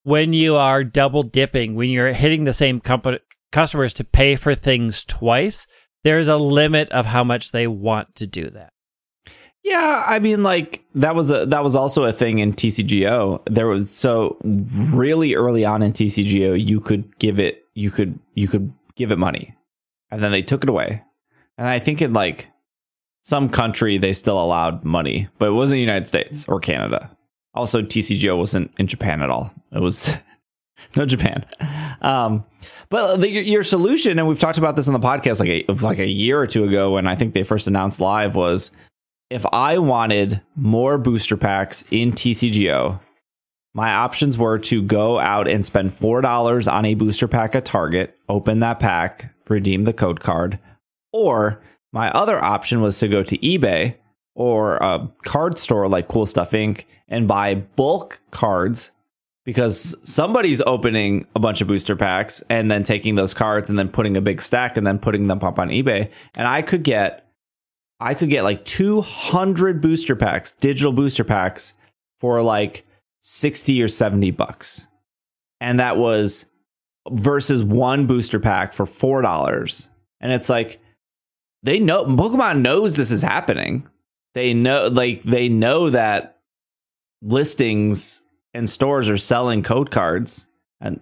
when 0.05 0.32
you 0.32 0.57
are 0.57 0.84
double 0.84 1.22
dipping, 1.22 1.74
when 1.74 1.90
you're 1.90 2.12
hitting 2.12 2.44
the 2.44 2.52
same 2.52 2.80
company, 2.80 3.18
customers 3.50 3.92
to 3.94 4.05
pay 4.05 4.36
for 4.36 4.55
things 4.55 5.05
twice, 5.05 5.66
there's 6.05 6.28
a 6.28 6.36
limit 6.36 6.88
of 6.90 7.07
how 7.07 7.24
much 7.24 7.50
they 7.50 7.66
want 7.66 8.14
to 8.16 8.26
do 8.26 8.50
that. 8.50 8.70
Yeah, 9.64 10.05
I 10.07 10.18
mean, 10.18 10.42
like 10.42 10.84
that 10.94 11.14
was 11.14 11.30
a 11.30 11.46
that 11.46 11.64
was 11.64 11.74
also 11.74 12.05
a 12.05 12.12
thing 12.12 12.38
in 12.38 12.52
TCGO. 12.52 13.42
There 13.46 13.66
was 13.66 13.90
so 13.90 14.36
really 14.44 15.34
early 15.34 15.64
on 15.64 15.82
in 15.82 15.94
TCGO, 15.94 16.68
you 16.68 16.80
could 16.80 17.18
give 17.18 17.40
it, 17.40 17.64
you 17.74 17.90
could 17.90 18.18
you 18.34 18.46
could 18.46 18.74
give 18.94 19.11
it 19.11 19.18
money, 19.18 19.57
and 20.11 20.22
then 20.22 20.32
they 20.32 20.42
took 20.42 20.62
it 20.62 20.68
away. 20.68 21.02
And 21.57 21.66
I 21.66 21.78
think 21.78 22.02
in 22.02 22.12
like 22.12 22.48
some 23.22 23.48
country 23.48 23.96
they 23.96 24.12
still 24.12 24.38
allowed 24.38 24.84
money, 24.84 25.28
but 25.38 25.46
it 25.46 25.52
wasn't 25.52 25.76
the 25.76 25.80
United 25.80 26.07
States 26.07 26.46
or 26.46 26.61
Canada. 26.61 27.16
Also, 27.55 27.82
TCGO 27.82 28.36
wasn't 28.36 28.72
in 28.78 28.86
Japan 28.86 29.22
at 29.22 29.30
all. 29.30 29.52
It 29.72 29.80
was 29.80 30.14
no 30.96 31.07
Japan. 31.07 31.44
Um, 32.02 32.44
but 32.88 33.16
the, 33.16 33.30
your 33.30 33.62
solution, 33.62 34.18
and 34.18 34.28
we've 34.28 34.38
talked 34.38 34.59
about 34.59 34.76
this 34.76 34.88
on 34.88 34.94
the 34.94 35.00
podcast 35.00 35.40
like 35.40 35.48
a, 35.48 35.72
like 35.84 35.98
a 35.98 36.09
year 36.09 36.40
or 36.40 36.46
two 36.46 36.64
ago 36.64 36.94
when 36.94 37.07
I 37.07 37.14
think 37.14 37.34
they 37.34 37.42
first 37.42 37.66
announced 37.66 38.00
live 38.00 38.34
was 38.34 38.70
if 39.30 39.44
I 39.52 39.78
wanted 39.78 40.40
more 40.55 40.98
booster 40.98 41.36
packs 41.36 41.84
in 41.90 42.12
TCGO, 42.12 43.00
my 43.74 43.92
options 43.92 44.38
were 44.38 44.59
to 44.61 44.82
go 44.82 45.18
out 45.18 45.48
and 45.48 45.64
spend 45.64 45.90
$4 45.90 46.72
on 46.72 46.84
a 46.84 46.94
booster 46.94 47.26
pack 47.26 47.57
at 47.57 47.64
Target, 47.64 48.16
open 48.28 48.61
that 48.61 48.78
pack, 48.78 49.34
redeem 49.48 49.84
the 49.84 49.92
code 49.92 50.20
card, 50.20 50.61
or 51.12 51.61
my 51.92 52.11
other 52.12 52.42
option 52.42 52.80
was 52.80 52.98
to 53.00 53.09
go 53.09 53.22
to 53.24 53.36
eBay 53.38 53.96
or 54.35 54.76
a 54.76 55.09
card 55.24 55.59
store 55.59 55.89
like 55.89 56.09
Cool 56.09 56.26
Stuff 56.26 56.51
Inc. 56.53 56.85
and 57.09 57.28
buy 57.28 57.55
bulk 57.55 58.20
cards 58.30 58.91
because 59.45 59.95
somebody's 60.05 60.62
opening 60.62 61.26
a 61.35 61.39
bunch 61.39 61.61
of 61.61 61.68
booster 61.68 61.95
packs 61.95 62.43
and 62.49 62.70
then 62.70 62.82
taking 62.82 63.14
those 63.14 63.35
cards 63.35 63.68
and 63.68 63.78
then 63.78 63.89
putting 63.89 64.16
a 64.16 64.20
big 64.20 64.41
stack 64.41 64.76
and 64.76 64.87
then 64.87 64.99
putting 64.99 65.26
them 65.28 65.43
up 65.43 65.59
on 65.59 65.68
eBay. 65.68 66.11
And 66.35 66.49
I 66.49 66.62
could 66.62 66.82
get 66.82 67.20
I 68.01 68.14
could 68.14 68.28
get 68.28 68.43
like 68.43 68.64
200 68.64 69.80
booster 69.80 70.16
packs, 70.16 70.53
digital 70.53 70.93
booster 70.93 71.24
packs 71.24 71.74
for 72.18 72.43
like 72.43 72.85
60 73.20 73.82
or 73.82 73.89
70 73.89 74.30
bucks. 74.32 74.87
And 75.61 75.78
that 75.78 75.97
was 75.97 76.47
versus 77.11 77.62
one 77.62 78.07
booster 78.07 78.41
pack 78.41 78.72
for 78.72 78.85
$4. 78.85 79.89
And 80.20 80.32
it's 80.32 80.49
like 80.49 80.80
they 81.62 81.78
know 81.78 82.05
Pokemon 82.05 82.61
knows 82.61 82.97
this 82.97 83.11
is 83.11 83.22
happening. 83.22 83.89
They 84.35 84.53
know 84.53 84.89
like 84.89 85.22
they 85.22 85.49
know 85.49 85.91
that 85.91 86.39
listings 87.22 88.22
and 88.53 88.68
stores 88.68 89.09
are 89.09 89.16
selling 89.16 89.62
code 89.62 89.91
cards 89.91 90.47
and 90.80 91.01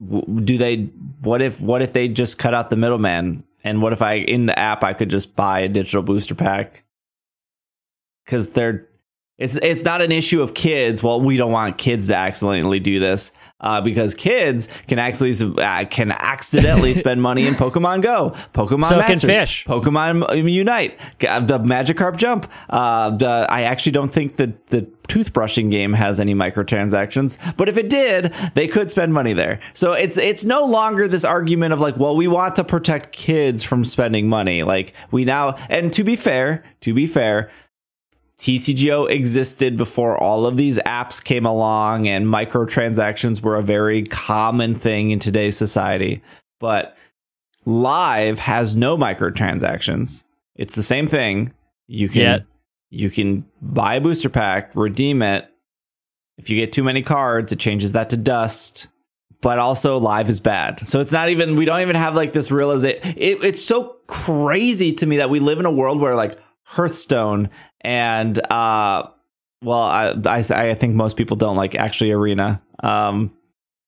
do 0.00 0.56
they 0.56 0.84
what 1.20 1.42
if 1.42 1.60
what 1.60 1.82
if 1.82 1.92
they 1.92 2.08
just 2.08 2.38
cut 2.38 2.54
out 2.54 2.70
the 2.70 2.76
middleman 2.76 3.44
and 3.64 3.82
what 3.82 3.92
if 3.92 4.00
I 4.00 4.14
in 4.14 4.46
the 4.46 4.58
app 4.58 4.84
I 4.84 4.92
could 4.92 5.10
just 5.10 5.34
buy 5.36 5.60
a 5.60 5.68
digital 5.68 6.02
booster 6.02 6.34
pack? 6.34 6.84
Because 8.24 8.50
they're 8.50 8.84
it's 9.38 9.56
it's 9.56 9.84
not 9.84 10.02
an 10.02 10.10
issue 10.10 10.42
of 10.42 10.52
kids. 10.52 11.00
Well, 11.00 11.20
we 11.20 11.36
don't 11.36 11.52
want 11.52 11.78
kids 11.78 12.08
to 12.08 12.16
accidentally 12.16 12.80
do 12.80 12.98
this 12.98 13.30
uh, 13.60 13.80
because 13.80 14.14
kids 14.14 14.66
can 14.88 14.98
actually 14.98 15.32
uh, 15.62 15.84
can 15.84 16.10
accidentally 16.10 16.92
spend 17.02 17.22
money 17.22 17.46
in 17.46 17.54
Pokemon 17.54 18.02
Go, 18.02 18.30
Pokemon 18.52 18.88
so 18.88 18.98
Masters, 18.98 19.22
fish. 19.22 19.64
Pokemon 19.64 20.52
Unite, 20.52 20.98
the 21.20 21.60
Magikarp 21.60 22.16
Jump. 22.16 22.50
Uh, 22.68 23.10
the, 23.10 23.46
I 23.48 23.62
actually 23.62 23.92
don't 23.92 24.12
think 24.12 24.36
that 24.36 24.66
the 24.68 24.82
toothbrushing 25.06 25.70
game 25.70 25.92
has 25.92 26.18
any 26.18 26.34
microtransactions, 26.34 27.38
but 27.56 27.68
if 27.68 27.76
it 27.76 27.88
did, 27.88 28.34
they 28.54 28.66
could 28.66 28.90
spend 28.90 29.14
money 29.14 29.34
there. 29.34 29.60
So 29.72 29.92
it's 29.92 30.16
it's 30.18 30.44
no 30.44 30.66
longer 30.66 31.06
this 31.06 31.24
argument 31.24 31.72
of 31.72 31.78
like, 31.78 31.96
well, 31.96 32.16
we 32.16 32.26
want 32.26 32.56
to 32.56 32.64
protect 32.64 33.12
kids 33.12 33.62
from 33.62 33.84
spending 33.84 34.28
money. 34.28 34.64
Like 34.64 34.94
we 35.12 35.24
now, 35.24 35.54
and 35.70 35.92
to 35.92 36.02
be 36.02 36.16
fair, 36.16 36.64
to 36.80 36.92
be 36.92 37.06
fair 37.06 37.52
TCGO 38.38 39.10
existed 39.10 39.76
before 39.76 40.16
all 40.16 40.46
of 40.46 40.56
these 40.56 40.78
apps 40.80 41.22
came 41.22 41.44
along, 41.44 42.06
and 42.06 42.26
microtransactions 42.26 43.42
were 43.42 43.56
a 43.56 43.62
very 43.62 44.04
common 44.04 44.74
thing 44.74 45.10
in 45.10 45.18
today's 45.18 45.56
society. 45.56 46.22
But 46.60 46.96
Live 47.64 48.38
has 48.38 48.76
no 48.76 48.96
microtransactions. 48.96 50.24
It's 50.54 50.74
the 50.74 50.82
same 50.82 51.06
thing. 51.06 51.52
You 51.86 52.08
can 52.08 52.46
you 52.90 53.10
can 53.10 53.44
buy 53.60 53.96
a 53.96 54.00
booster 54.00 54.30
pack, 54.30 54.74
redeem 54.74 55.20
it. 55.20 55.50
If 56.38 56.48
you 56.48 56.56
get 56.56 56.72
too 56.72 56.82
many 56.82 57.02
cards, 57.02 57.52
it 57.52 57.58
changes 57.58 57.92
that 57.92 58.10
to 58.10 58.16
dust. 58.16 58.88
But 59.40 59.58
also, 59.58 59.98
live 59.98 60.28
is 60.28 60.40
bad. 60.40 60.86
So 60.86 61.00
it's 61.00 61.12
not 61.12 61.28
even, 61.28 61.54
we 61.54 61.64
don't 61.64 61.80
even 61.80 61.94
have 61.94 62.14
like 62.14 62.32
this 62.32 62.50
realization. 62.50 63.14
It, 63.16 63.44
it's 63.44 63.62
so 63.62 63.96
crazy 64.06 64.92
to 64.94 65.06
me 65.06 65.18
that 65.18 65.30
we 65.30 65.38
live 65.38 65.60
in 65.60 65.66
a 65.66 65.70
world 65.70 66.00
where 66.00 66.16
like 66.16 66.38
Hearthstone 66.64 67.50
and, 67.80 68.38
uh, 68.50 69.08
well, 69.62 69.82
I, 69.82 70.14
I, 70.26 70.44
I 70.50 70.74
think 70.74 70.94
most 70.94 71.16
people 71.16 71.36
don't 71.36 71.56
like 71.56 71.74
actually 71.74 72.12
Arena. 72.12 72.62
Um, 72.80 73.32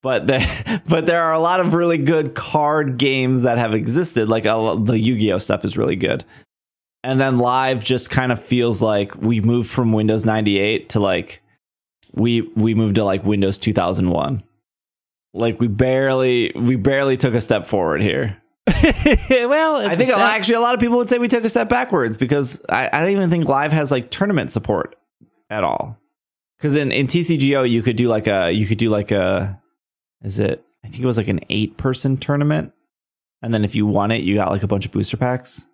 but 0.03 0.27
there, 0.27 0.83
but 0.89 1.07
there 1.07 1.23
are 1.23 1.33
a 1.33 1.41
lot 1.41 1.61
of 1.61 1.75
really 1.75 1.99
good 1.99 2.35
card 2.35 2.99
games 2.99 3.43
that 3.43 3.59
have 3.59 3.75
existed. 3.75 4.29
Like 4.29 4.47
uh, 4.47 4.77
the 4.77 4.99
Yu-Gi-Oh 4.99 5.39
stuff 5.39 5.65
is 5.65 5.77
really 5.77 5.97
good, 5.97 6.25
and 7.03 7.21
then 7.21 7.39
live 7.39 7.85
just 7.85 8.11
kind 8.11 8.33
of 8.33 8.43
feels 8.43 8.83
like 8.83 9.15
we 9.17 9.41
moved 9.41 9.71
from 9.71 9.93
Windows 9.93 10.25
98 10.25 10.91
to 10.91 11.01
like 11.01 11.43
we 12.13 12.43
we 12.57 12.75
moved 12.75 12.97
to 12.97 13.05
like 13.05 13.25
Windows 13.25 13.59
2001. 13.59 14.43
Like 15.33 15.61
we 15.61 15.69
barely 15.69 16.53
we 16.55 16.77
barely 16.77 17.17
took 17.17 17.35
a 17.35 17.41
step 17.41 17.67
forward 17.67 18.03
here. 18.03 18.37
well, 19.49 19.77
I 19.77 19.97
think 19.97 20.11
actually 20.11 20.55
a 20.57 20.61
lot 20.61 20.75
of 20.75 20.81
people 20.81 20.97
would 20.99 21.09
say 21.09 21.19
we 21.19 21.29
took 21.29 21.45
a 21.45 21.49
step 21.49 21.69
backwards 21.69 22.17
because 22.17 22.61
I, 22.69 22.89
I 22.93 23.01
don't 23.01 23.11
even 23.11 23.31
think 23.31 23.49
live 23.49 23.73
has 23.73 23.91
like 23.91 24.11
tournament 24.11 24.53
support 24.53 24.97
at 25.49 25.65
all. 25.65 25.99
Because 26.59 26.77
in, 26.77 26.93
in 26.93 27.07
TCGO 27.07 27.69
you 27.69 27.83
could 27.83 27.97
do 27.97 28.09
like 28.09 28.27
a 28.27 28.51
you 28.51 28.67
could 28.67 28.79
do 28.79 28.91
like 28.91 29.11
a 29.11 29.61
is 30.23 30.39
it 30.39 30.65
I 30.85 30.89
think 30.89 31.03
it 31.03 31.07
was 31.07 31.19
like 31.19 31.29
an 31.29 31.41
eight 31.51 31.77
person 31.77 32.17
tournament. 32.17 32.73
And 33.43 33.55
then 33.55 33.65
if 33.65 33.75
you 33.75 33.87
won 33.87 34.11
it, 34.11 34.23
you 34.23 34.35
got 34.35 34.51
like 34.51 34.63
a 34.63 34.69
bunch 34.69 34.85
of 34.87 34.93
booster 34.93 35.17
packs. 35.17 35.67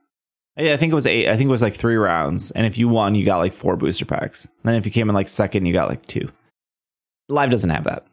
Yeah, 0.56 0.72
I 0.72 0.76
think 0.76 0.92
it 0.92 0.94
was 0.94 1.06
eight. 1.06 1.28
I 1.28 1.36
think 1.36 1.48
it 1.48 1.52
was 1.52 1.62
like 1.62 1.74
three 1.74 1.96
rounds. 1.96 2.50
And 2.52 2.64
if 2.64 2.78
you 2.78 2.88
won, 2.88 3.14
you 3.14 3.24
got 3.24 3.38
like 3.38 3.52
four 3.52 3.76
booster 3.76 4.04
packs. 4.04 4.44
And 4.44 4.54
then 4.64 4.74
if 4.76 4.86
you 4.86 4.92
came 4.92 5.08
in 5.08 5.14
like 5.14 5.28
second, 5.28 5.66
you 5.66 5.72
got 5.72 5.88
like 5.88 6.06
two. 6.06 6.28
Live 7.28 7.50
doesn't 7.50 7.70
have 7.70 7.84
that. 7.84 8.06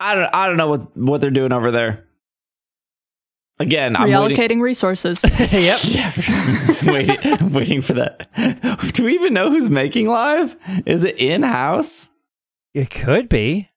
I 0.00 0.14
don't 0.14 0.34
I 0.34 0.46
don't 0.46 0.56
know 0.56 0.68
what 0.68 0.96
what 0.96 1.20
they're 1.20 1.30
doing 1.30 1.52
over 1.52 1.70
there. 1.70 2.04
Again, 3.60 3.94
I'm 3.94 4.08
Reallocating 4.08 4.30
waiting. 4.40 4.60
resources. 4.60 5.22
yep. 5.52 5.78
Yeah, 5.84 6.92
waiting, 6.92 7.18
I'm 7.22 7.52
waiting 7.52 7.82
for 7.82 7.92
that. 7.92 8.26
Do 8.94 9.04
we 9.04 9.14
even 9.14 9.34
know 9.34 9.50
who's 9.50 9.68
making 9.70 10.08
live? 10.08 10.56
Is 10.86 11.04
it 11.04 11.20
in 11.20 11.42
house? 11.42 12.10
It 12.74 12.90
could 12.90 13.28
be. 13.28 13.68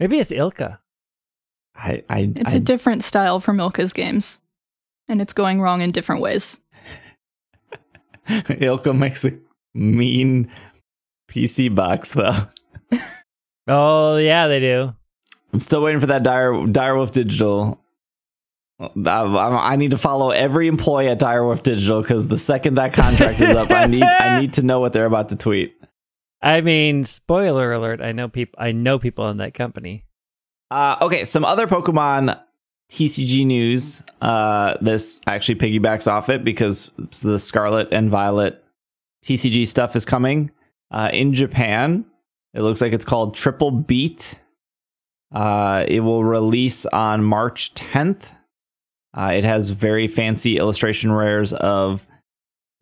Maybe 0.00 0.18
it's 0.18 0.30
ILCA. 0.30 0.78
I, 1.76 2.02
I, 2.08 2.32
It's 2.34 2.54
I 2.54 2.56
a 2.56 2.60
different 2.60 3.04
style 3.04 3.38
from 3.38 3.58
ILCA's 3.58 3.92
games, 3.92 4.40
and 5.08 5.20
it's 5.20 5.32
going 5.32 5.60
wrong 5.60 5.80
in 5.82 5.90
different 5.92 6.22
ways. 6.22 6.60
Ilka 8.48 8.92
makes 8.94 9.24
a 9.24 9.32
mean 9.74 10.50
PC 11.30 11.74
box 11.74 12.12
though. 12.12 12.34
Oh 13.66 14.16
yeah, 14.16 14.48
they 14.48 14.60
do. 14.60 14.94
I'm 15.52 15.60
still 15.60 15.82
waiting 15.82 16.00
for 16.00 16.06
that 16.06 16.22
Dire 16.22 16.52
Direwolf 16.52 17.10
Digital. 17.10 17.80
I, 18.80 19.72
I 19.72 19.76
need 19.76 19.90
to 19.90 19.98
follow 19.98 20.30
every 20.30 20.68
employee 20.68 21.08
at 21.08 21.18
Direwolf 21.18 21.62
Digital 21.62 22.00
because 22.00 22.28
the 22.28 22.36
second 22.36 22.76
that 22.76 22.92
contract 22.92 23.40
is 23.40 23.56
up, 23.56 23.70
I 23.70 23.86
need 23.86 24.02
I 24.02 24.40
need 24.40 24.52
to 24.54 24.62
know 24.62 24.80
what 24.80 24.92
they're 24.92 25.06
about 25.06 25.30
to 25.30 25.36
tweet. 25.36 25.74
I 26.40 26.60
mean, 26.60 27.04
spoiler 27.04 27.72
alert. 27.72 28.00
I 28.00 28.12
know 28.12 28.28
people. 28.28 28.56
I 28.60 28.72
know 28.72 28.98
people 28.98 29.28
in 29.28 29.38
that 29.38 29.54
company. 29.54 30.04
Uh, 30.70 30.96
okay, 31.02 31.24
some 31.24 31.44
other 31.44 31.66
Pokemon 31.66 32.38
TCG 32.90 33.44
news. 33.44 34.02
Uh, 34.20 34.74
this 34.80 35.20
actually 35.26 35.56
piggybacks 35.56 36.10
off 36.10 36.28
it 36.28 36.44
because 36.44 36.90
the 37.22 37.38
Scarlet 37.38 37.92
and 37.92 38.10
Violet 38.10 38.62
TCG 39.24 39.66
stuff 39.66 39.96
is 39.96 40.04
coming 40.04 40.50
uh, 40.90 41.10
in 41.12 41.34
Japan. 41.34 42.04
It 42.54 42.62
looks 42.62 42.80
like 42.80 42.92
it's 42.92 43.04
called 43.04 43.34
Triple 43.34 43.70
Beat. 43.70 44.38
Uh, 45.32 45.84
it 45.86 46.00
will 46.00 46.24
release 46.24 46.86
on 46.86 47.22
March 47.22 47.74
10th. 47.74 48.30
Uh, 49.16 49.32
it 49.34 49.44
has 49.44 49.70
very 49.70 50.06
fancy 50.06 50.58
illustration 50.58 51.12
rares 51.12 51.52
of 51.52 52.06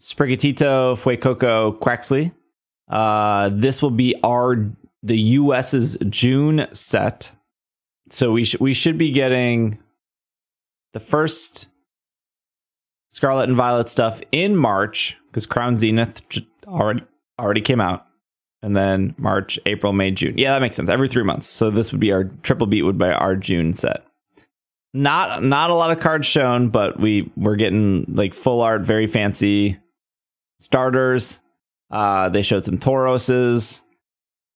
Sprigatito, 0.01 0.97
Fuecoco, 0.97 1.79
Quaxly. 1.79 2.33
Uh, 2.89 3.51
this 3.53 3.81
will 3.83 3.91
be 3.91 4.15
our 4.23 4.71
the 5.03 5.19
US's 5.19 5.97
June 6.11 6.67
set 6.73 7.33
so 8.11 8.33
we 8.33 8.45
should 8.45 8.61
we 8.61 8.75
should 8.75 8.99
be 8.99 9.11
getting 9.11 9.79
the 10.93 11.01
first 11.01 11.67
Scarlet 13.09 13.49
and 13.49 13.57
Violet 13.57 13.89
stuff 13.89 14.21
in 14.33 14.57
March 14.57 15.17
because 15.29 15.47
Crown 15.47 15.77
Zenith 15.77 16.29
j- 16.29 16.47
already 16.67 17.03
already 17.39 17.61
came 17.61 17.81
out, 17.81 18.07
and 18.63 18.77
then 18.77 19.15
March, 19.19 19.59
April, 19.67 19.93
May, 19.93 20.11
June. 20.11 20.39
Yeah, 20.39 20.53
that 20.53 20.61
makes 20.61 20.77
sense. 20.77 20.89
Every 20.89 21.09
three 21.09 21.23
months. 21.23 21.47
So 21.47 21.71
this 21.71 21.93
would 21.93 22.01
be 22.01 22.13
our 22.13 22.25
triple 22.43 22.67
beat 22.67 22.83
would 22.83 22.99
be 22.99 23.07
our 23.07 23.37
June 23.37 23.73
set. 23.73 24.06
Not 24.95 25.43
not 25.43 25.71
a 25.71 25.75
lot 25.75 25.91
of 25.91 26.01
cards 26.01 26.27
shown, 26.27 26.69
but 26.69 26.99
we 26.99 27.31
we're 27.37 27.57
getting 27.57 28.07
like 28.09 28.33
full 28.35 28.61
art, 28.63 28.81
very 28.83 29.07
fancy 29.07 29.79
starters. 30.61 31.41
Uh, 31.91 32.29
they 32.29 32.43
showed 32.43 32.65
some 32.65 32.79
Tauroses. 32.79 33.83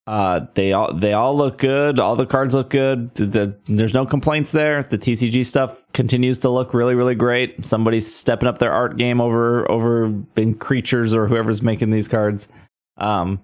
Uh, 0.06 0.46
they 0.54 0.72
all 0.72 0.92
they 0.94 1.12
all 1.12 1.36
look 1.36 1.58
good. 1.58 2.00
All 2.00 2.16
the 2.16 2.26
cards 2.26 2.54
look 2.54 2.70
good. 2.70 3.14
The, 3.14 3.26
the- 3.26 3.56
there's 3.66 3.94
no 3.94 4.06
complaints 4.06 4.50
there. 4.50 4.82
The 4.82 4.98
TCG 4.98 5.44
stuff 5.46 5.84
continues 5.92 6.38
to 6.38 6.48
look 6.48 6.72
really 6.74 6.94
really 6.94 7.14
great. 7.14 7.64
Somebody's 7.64 8.12
stepping 8.12 8.48
up 8.48 8.58
their 8.58 8.72
art 8.72 8.96
game 8.96 9.20
over 9.20 9.70
over 9.70 10.12
in 10.36 10.54
creatures 10.54 11.14
or 11.14 11.28
whoever's 11.28 11.62
making 11.62 11.90
these 11.90 12.08
cards. 12.08 12.48
Um, 12.96 13.40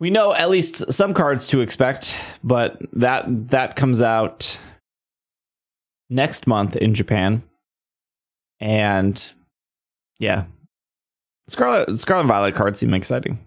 we 0.00 0.10
know 0.10 0.34
at 0.34 0.50
least 0.50 0.92
some 0.92 1.14
cards 1.14 1.46
to 1.48 1.60
expect, 1.60 2.18
but 2.42 2.80
that 2.94 3.24
that 3.50 3.76
comes 3.76 4.02
out 4.02 4.58
next 6.08 6.46
month 6.46 6.76
in 6.76 6.94
Japan, 6.94 7.42
and 8.60 9.32
yeah, 10.18 10.44
Scarlet 11.48 11.98
Scarlet 11.98 12.22
and 12.22 12.28
Violet 12.28 12.54
cards 12.54 12.78
seem 12.78 12.94
exciting. 12.94 13.38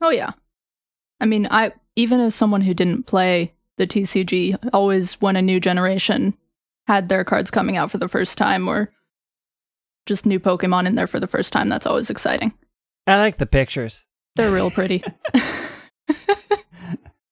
Oh 0.00 0.10
yeah. 0.10 0.32
I 1.20 1.26
mean, 1.26 1.46
I 1.50 1.72
even 1.96 2.20
as 2.20 2.34
someone 2.34 2.60
who 2.60 2.74
didn't 2.74 3.06
play 3.06 3.54
the 3.76 3.86
TCG, 3.86 4.70
always 4.72 5.14
when 5.20 5.36
a 5.36 5.42
new 5.42 5.60
generation 5.60 6.36
had 6.86 7.08
their 7.08 7.24
cards 7.24 7.50
coming 7.50 7.76
out 7.76 7.90
for 7.90 7.98
the 7.98 8.08
first 8.08 8.36
time 8.36 8.68
or 8.68 8.92
just 10.06 10.26
new 10.26 10.38
Pokemon 10.38 10.86
in 10.86 10.96
there 10.96 11.06
for 11.06 11.18
the 11.18 11.26
first 11.26 11.52
time, 11.52 11.68
that's 11.68 11.86
always 11.86 12.10
exciting. 12.10 12.52
I 13.06 13.18
like 13.18 13.38
the 13.38 13.46
pictures. 13.46 14.04
They're 14.36 14.50
real 14.50 14.70
pretty. 14.70 15.02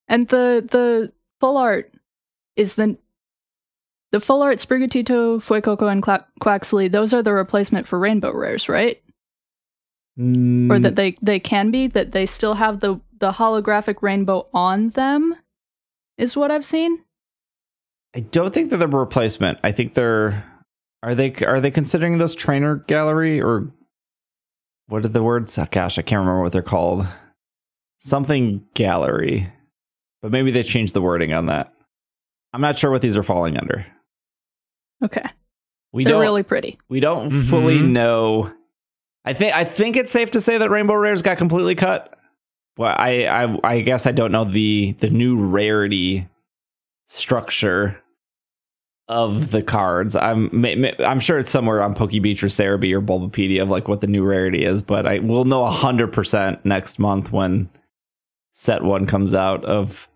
and 0.09 0.29
the 0.29 0.67
the 0.71 1.13
full 1.41 1.57
art 1.57 1.93
is 2.57 2.75
the 2.75 2.97
the 4.13 4.21
full 4.21 4.43
art 4.43 4.59
Sprigatito, 4.59 5.39
Fuecoco, 5.43 5.91
and 5.91 6.03
Cla- 6.03 6.27
Quaxly. 6.41 6.91
Those 6.91 7.13
are 7.15 7.23
the 7.23 7.33
replacement 7.33 7.87
for 7.87 7.99
Rainbow 7.99 8.33
Rares, 8.33 8.69
right? 8.69 8.99
Or 10.19 10.23
Mm. 10.23 10.83
that 10.83 10.97
they 10.97 11.17
they 11.23 11.41
can 11.41 11.71
be 11.71 11.87
that 11.89 12.13
they 12.13 12.27
still 12.27 12.55
have 12.55 12.81
the 12.81 13.01
the 13.19 13.33
holographic 13.33 14.03
rainbow 14.03 14.47
on 14.53 14.91
them, 14.91 15.35
is 16.19 16.37
what 16.37 16.51
I've 16.51 16.65
seen. 16.67 17.03
I 18.15 18.21
don't 18.21 18.53
think 18.53 18.69
they're 18.69 18.79
the 18.79 18.89
replacement. 18.89 19.59
I 19.65 19.73
think 19.73 19.95
they're 19.95 20.45
are 21.03 21.15
they 21.15 21.33
are 21.47 21.61
they 21.61 21.71
considering 21.71 22.19
those 22.19 22.35
trainer 22.35 22.77
gallery 22.77 23.41
or 23.41 23.73
what 24.89 25.05
are 25.07 25.09
the 25.09 25.23
words? 25.23 25.59
Oh, 25.59 25.67
gosh, 25.71 25.97
I 25.99 26.03
can't 26.03 26.21
remember 26.21 26.43
what 26.43 26.53
they're 26.53 26.61
called. 26.63 27.07
Something 27.99 28.67
gallery, 28.75 29.51
but 30.21 30.31
maybe 30.31 30.51
they 30.51 30.63
changed 30.63 30.93
the 30.93 31.01
wording 31.01 31.33
on 31.33 31.47
that. 31.47 31.73
I'm 32.53 32.61
not 32.61 32.79
sure 32.79 32.91
what 32.91 33.01
these 33.01 33.17
are 33.17 33.23
falling 33.23 33.57
under. 33.57 33.87
Okay, 35.03 35.23
We 35.93 36.05
they're 36.05 36.13
don't 36.15 36.21
really 36.21 36.43
pretty. 36.43 36.79
we 36.89 37.01
don't 37.01 37.31
Mhm. 37.31 37.49
fully 37.51 37.83
know. 37.83 38.53
I 39.25 39.33
think 39.35 39.55
I 39.55 39.65
think 39.65 39.97
it's 39.97 40.11
safe 40.13 40.31
to 40.33 40.41
say 40.41 40.59
that 40.59 40.71
Rainbow 40.71 40.95
Rares 40.95 41.23
got 41.23 41.39
completely 41.39 41.75
cut. 41.75 42.19
Well, 42.77 42.95
I 42.99 43.27
I, 43.27 43.59
I 43.65 43.81
guess 43.81 44.07
I 44.07 44.13
don't 44.13 44.33
know 44.33 44.45
the 44.45 44.93
the 45.01 45.11
new 45.11 45.37
rarity 45.37 46.27
structure 47.07 47.99
of 49.09 49.51
the 49.51 49.63
cards. 49.63 50.17
I'm 50.17 50.49
ma- 50.53 50.75
ma- 50.77 51.05
I'm 51.07 51.21
sure 51.21 51.39
it's 51.39 51.51
somewhere 51.51 51.83
on 51.83 51.95
PokeBeach 51.95 52.43
or 52.43 52.47
Serebii 52.47 52.93
or 52.95 53.03
Bulbapedia 53.03 53.61
of 53.63 53.69
like 53.71 53.89
what 53.89 54.01
the 54.01 54.07
new 54.07 54.25
rarity 54.25 54.65
is, 54.65 54.81
but 54.83 55.07
I 55.07 55.19
will 55.19 55.45
know 55.45 55.67
hundred 55.67 56.13
percent 56.13 56.65
next 56.65 56.99
month 56.99 57.31
when 57.33 57.69
set 58.51 58.83
one 58.83 59.07
comes 59.07 59.35
out 59.35 59.65
of 59.65 60.09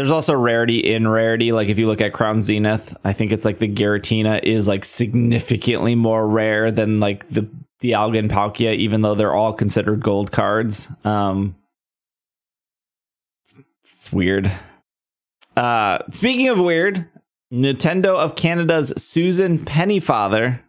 there's 0.00 0.10
also 0.10 0.32
rarity 0.32 0.78
in 0.78 1.06
rarity. 1.06 1.52
Like 1.52 1.68
if 1.68 1.78
you 1.78 1.86
look 1.86 2.00
at 2.00 2.14
Crown 2.14 2.40
Zenith, 2.40 2.96
I 3.04 3.12
think 3.12 3.32
it's 3.32 3.44
like 3.44 3.58
the 3.58 3.68
Giratina 3.68 4.42
is 4.42 4.66
like 4.66 4.82
significantly 4.82 5.94
more 5.94 6.26
rare 6.26 6.70
than 6.70 7.00
like 7.00 7.28
the 7.28 7.46
the 7.80 7.90
Palkia, 7.90 8.74
even 8.74 9.02
though 9.02 9.14
they're 9.14 9.34
all 9.34 9.52
considered 9.52 10.02
gold 10.02 10.32
cards. 10.32 10.88
Um, 11.04 11.54
it's, 13.42 13.54
it's 13.92 14.10
weird. 14.10 14.50
Uh, 15.54 15.98
speaking 16.10 16.48
of 16.48 16.58
weird, 16.58 17.06
Nintendo 17.52 18.16
of 18.16 18.36
Canada's 18.36 18.94
Susan 18.96 19.58
Pennyfather. 19.58 20.60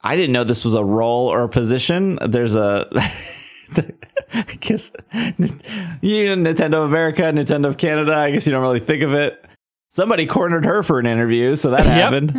I 0.00 0.16
didn't 0.16 0.32
know 0.32 0.44
this 0.44 0.64
was 0.64 0.72
a 0.72 0.82
role 0.82 1.28
or 1.28 1.42
a 1.42 1.48
position. 1.50 2.18
There's 2.26 2.54
a. 2.54 2.88
I 4.32 4.42
guess 4.60 4.92
you 5.14 6.26
Nintendo 6.36 6.84
America, 6.84 7.22
Nintendo 7.22 7.66
of 7.66 7.76
Canada. 7.78 8.14
I 8.14 8.30
guess 8.30 8.46
you 8.46 8.52
don't 8.52 8.62
really 8.62 8.80
think 8.80 9.02
of 9.02 9.14
it. 9.14 9.42
Somebody 9.88 10.26
cornered 10.26 10.64
her 10.64 10.82
for 10.82 10.98
an 10.98 11.06
interview, 11.06 11.56
so 11.56 11.70
that 11.70 11.86
happened. 11.86 12.34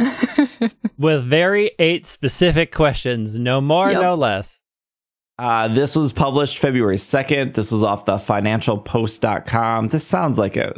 With 0.98 1.24
very 1.26 1.72
eight 1.80 2.06
specific 2.06 2.72
questions, 2.74 3.40
no 3.40 3.62
more, 3.62 3.92
Yep. 3.92 4.02
no 4.02 4.16
less. 4.16 4.62
Uh, 5.40 5.68
this 5.68 5.96
was 5.96 6.12
published 6.14 6.58
February 6.58 6.96
2nd. 6.98 7.54
This 7.54 7.72
was 7.72 7.84
off 7.84 8.06
the 8.06 8.16
financialpost.com. 8.16 9.88
This 9.90 10.04
sounds 10.06 10.38
like 10.40 10.58
a 10.58 10.74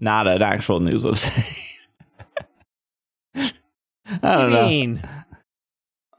not 0.00 0.26
an 0.28 0.42
actual 0.42 0.80
news 0.80 1.02
website. 1.04 1.60
I 4.22 4.36
don't 4.36 4.50
know. 4.52 4.68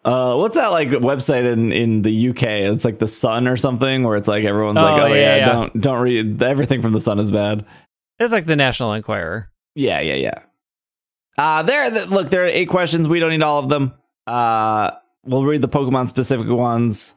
Uh, 0.05 0.35
what's 0.37 0.55
that 0.55 0.67
like 0.67 0.89
website 0.89 1.51
in, 1.51 1.71
in 1.73 2.01
the 2.03 2.29
UK? 2.29 2.43
It's 2.43 2.85
like 2.85 2.99
the 2.99 3.07
Sun 3.07 3.47
or 3.47 3.57
something, 3.57 4.03
where 4.03 4.15
it's 4.15 4.27
like 4.27 4.45
everyone's 4.45 4.75
like, 4.75 5.01
Oh, 5.01 5.05
"Oh 5.05 5.07
yeah, 5.07 5.15
yeah, 5.15 5.35
yeah. 5.37 5.45
don't 5.51 5.81
don't 5.81 6.01
read 6.01 6.43
everything 6.43 6.81
from 6.83 6.93
the 6.93 7.01
Sun 7.01 7.17
is 7.19 7.31
bad." 7.31 7.65
It's 8.19 8.31
like 8.31 8.45
the 8.45 8.55
National 8.55 8.93
Enquirer. 8.93 9.49
Yeah, 9.73 9.99
yeah, 10.01 10.13
yeah. 10.13 10.43
Uh, 11.37 11.63
there. 11.63 11.89
th- 11.89 12.07
Look, 12.07 12.29
there 12.29 12.43
are 12.43 12.47
eight 12.47 12.67
questions. 12.69 13.07
We 13.07 13.19
don't 13.19 13.31
need 13.31 13.41
all 13.41 13.59
of 13.59 13.67
them. 13.67 13.93
Uh, 14.27 14.91
we'll 15.25 15.43
read 15.43 15.61
the 15.61 15.67
Pokemon 15.67 16.07
specific 16.07 16.47
ones. 16.47 17.13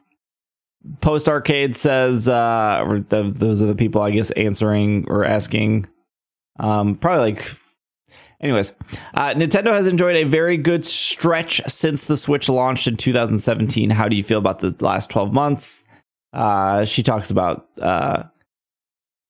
Post 0.99 1.29
Arcade 1.29 1.75
says, 1.75 2.27
uh, 2.27 3.01
those 3.09 3.61
are 3.61 3.65
the 3.65 3.75
people 3.75 4.01
I 4.01 4.11
guess 4.11 4.31
answering 4.31 5.05
or 5.09 5.23
asking. 5.25 5.87
Um, 6.59 6.95
probably 6.95 7.33
like. 7.33 7.51
Anyways, 8.41 8.71
uh, 9.13 9.33
Nintendo 9.33 9.73
has 9.73 9.87
enjoyed 9.87 10.15
a 10.15 10.23
very 10.23 10.55
good 10.55 10.85
stretch 10.85 11.61
since 11.67 12.07
the 12.07 12.15
Switch 12.15 12.47
launched 12.47 12.87
in 12.87 12.95
2017. 12.95 13.89
How 13.89 14.07
do 14.07 14.15
you 14.15 14.23
feel 14.23 14.39
about 14.39 14.59
the 14.59 14.73
last 14.79 15.09
12 15.09 15.33
months? 15.33 15.83
Uh, 16.31 16.85
she 16.85 17.03
talks 17.03 17.31
about 17.31 17.67
uh, 17.81 18.23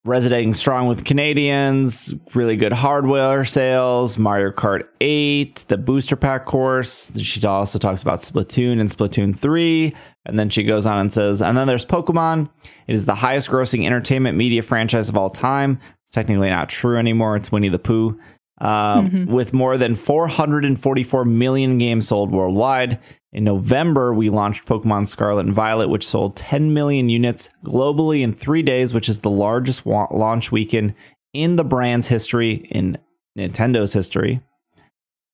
resonating 0.05 0.53
strong 0.53 0.87
with 0.87 1.05
Canadians, 1.05 2.13
really 2.35 2.55
good 2.55 2.73
hardware 2.73 3.43
sales, 3.45 4.17
Mario 4.17 4.51
Kart 4.51 4.83
8, 5.01 5.65
the 5.69 5.77
booster 5.77 6.15
pack 6.15 6.45
course. 6.45 7.17
She 7.19 7.45
also 7.47 7.79
talks 7.79 8.03
about 8.03 8.19
Splatoon 8.19 8.79
and 8.79 8.89
Splatoon 8.89 9.35
3. 9.35 9.95
And 10.25 10.37
then 10.37 10.49
she 10.49 10.63
goes 10.63 10.85
on 10.85 10.99
and 10.99 11.11
says, 11.11 11.41
and 11.41 11.57
then 11.57 11.67
there's 11.67 11.85
Pokemon. 11.85 12.49
It 12.87 12.93
is 12.93 13.05
the 13.05 13.15
highest 13.15 13.49
grossing 13.49 13.85
entertainment 13.85 14.37
media 14.37 14.61
franchise 14.61 15.09
of 15.09 15.17
all 15.17 15.29
time. 15.29 15.79
It's 16.03 16.11
technically 16.11 16.49
not 16.49 16.69
true 16.69 16.97
anymore. 16.97 17.35
It's 17.35 17.51
Winnie 17.51 17.69
the 17.69 17.79
Pooh. 17.79 18.19
Um, 18.61 19.25
With 19.27 19.53
more 19.53 19.77
than 19.77 19.95
444 19.95 21.25
million 21.25 21.77
games 21.77 22.07
sold 22.07 22.31
worldwide. 22.31 22.99
In 23.31 23.43
November, 23.43 24.13
we 24.13 24.29
launched 24.29 24.65
Pokemon 24.65 25.07
Scarlet 25.07 25.45
and 25.45 25.53
Violet, 25.55 25.87
which 25.89 26.05
sold 26.05 26.35
10 26.35 26.73
million 26.73 27.09
units 27.09 27.49
globally 27.63 28.21
in 28.21 28.33
three 28.33 28.63
days, 28.63 28.93
which 28.93 29.07
is 29.07 29.19
the 29.19 29.29
largest 29.29 29.85
wa- 29.85 30.07
launch 30.11 30.51
weekend 30.51 30.95
in 31.33 31.55
the 31.55 31.63
brand's 31.63 32.07
history, 32.07 32.53
in 32.71 32.97
Nintendo's 33.37 33.93
history. 33.93 34.41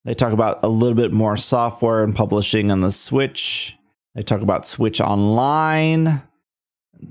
They 0.04 0.14
talk 0.14 0.32
about 0.32 0.62
a 0.62 0.68
little 0.68 0.94
bit 0.94 1.12
more 1.12 1.36
software 1.36 2.04
and 2.04 2.14
publishing 2.14 2.70
on 2.70 2.80
the 2.80 2.92
Switch. 2.92 3.76
They 4.14 4.22
talk 4.22 4.40
about 4.42 4.66
Switch 4.66 5.00
Online. 5.00 6.22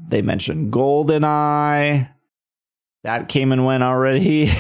They 0.08 0.22
mention 0.22 0.72
GoldenEye. 0.72 2.10
That 3.04 3.28
came 3.28 3.52
and 3.52 3.66
went 3.66 3.84
already. 3.84 4.50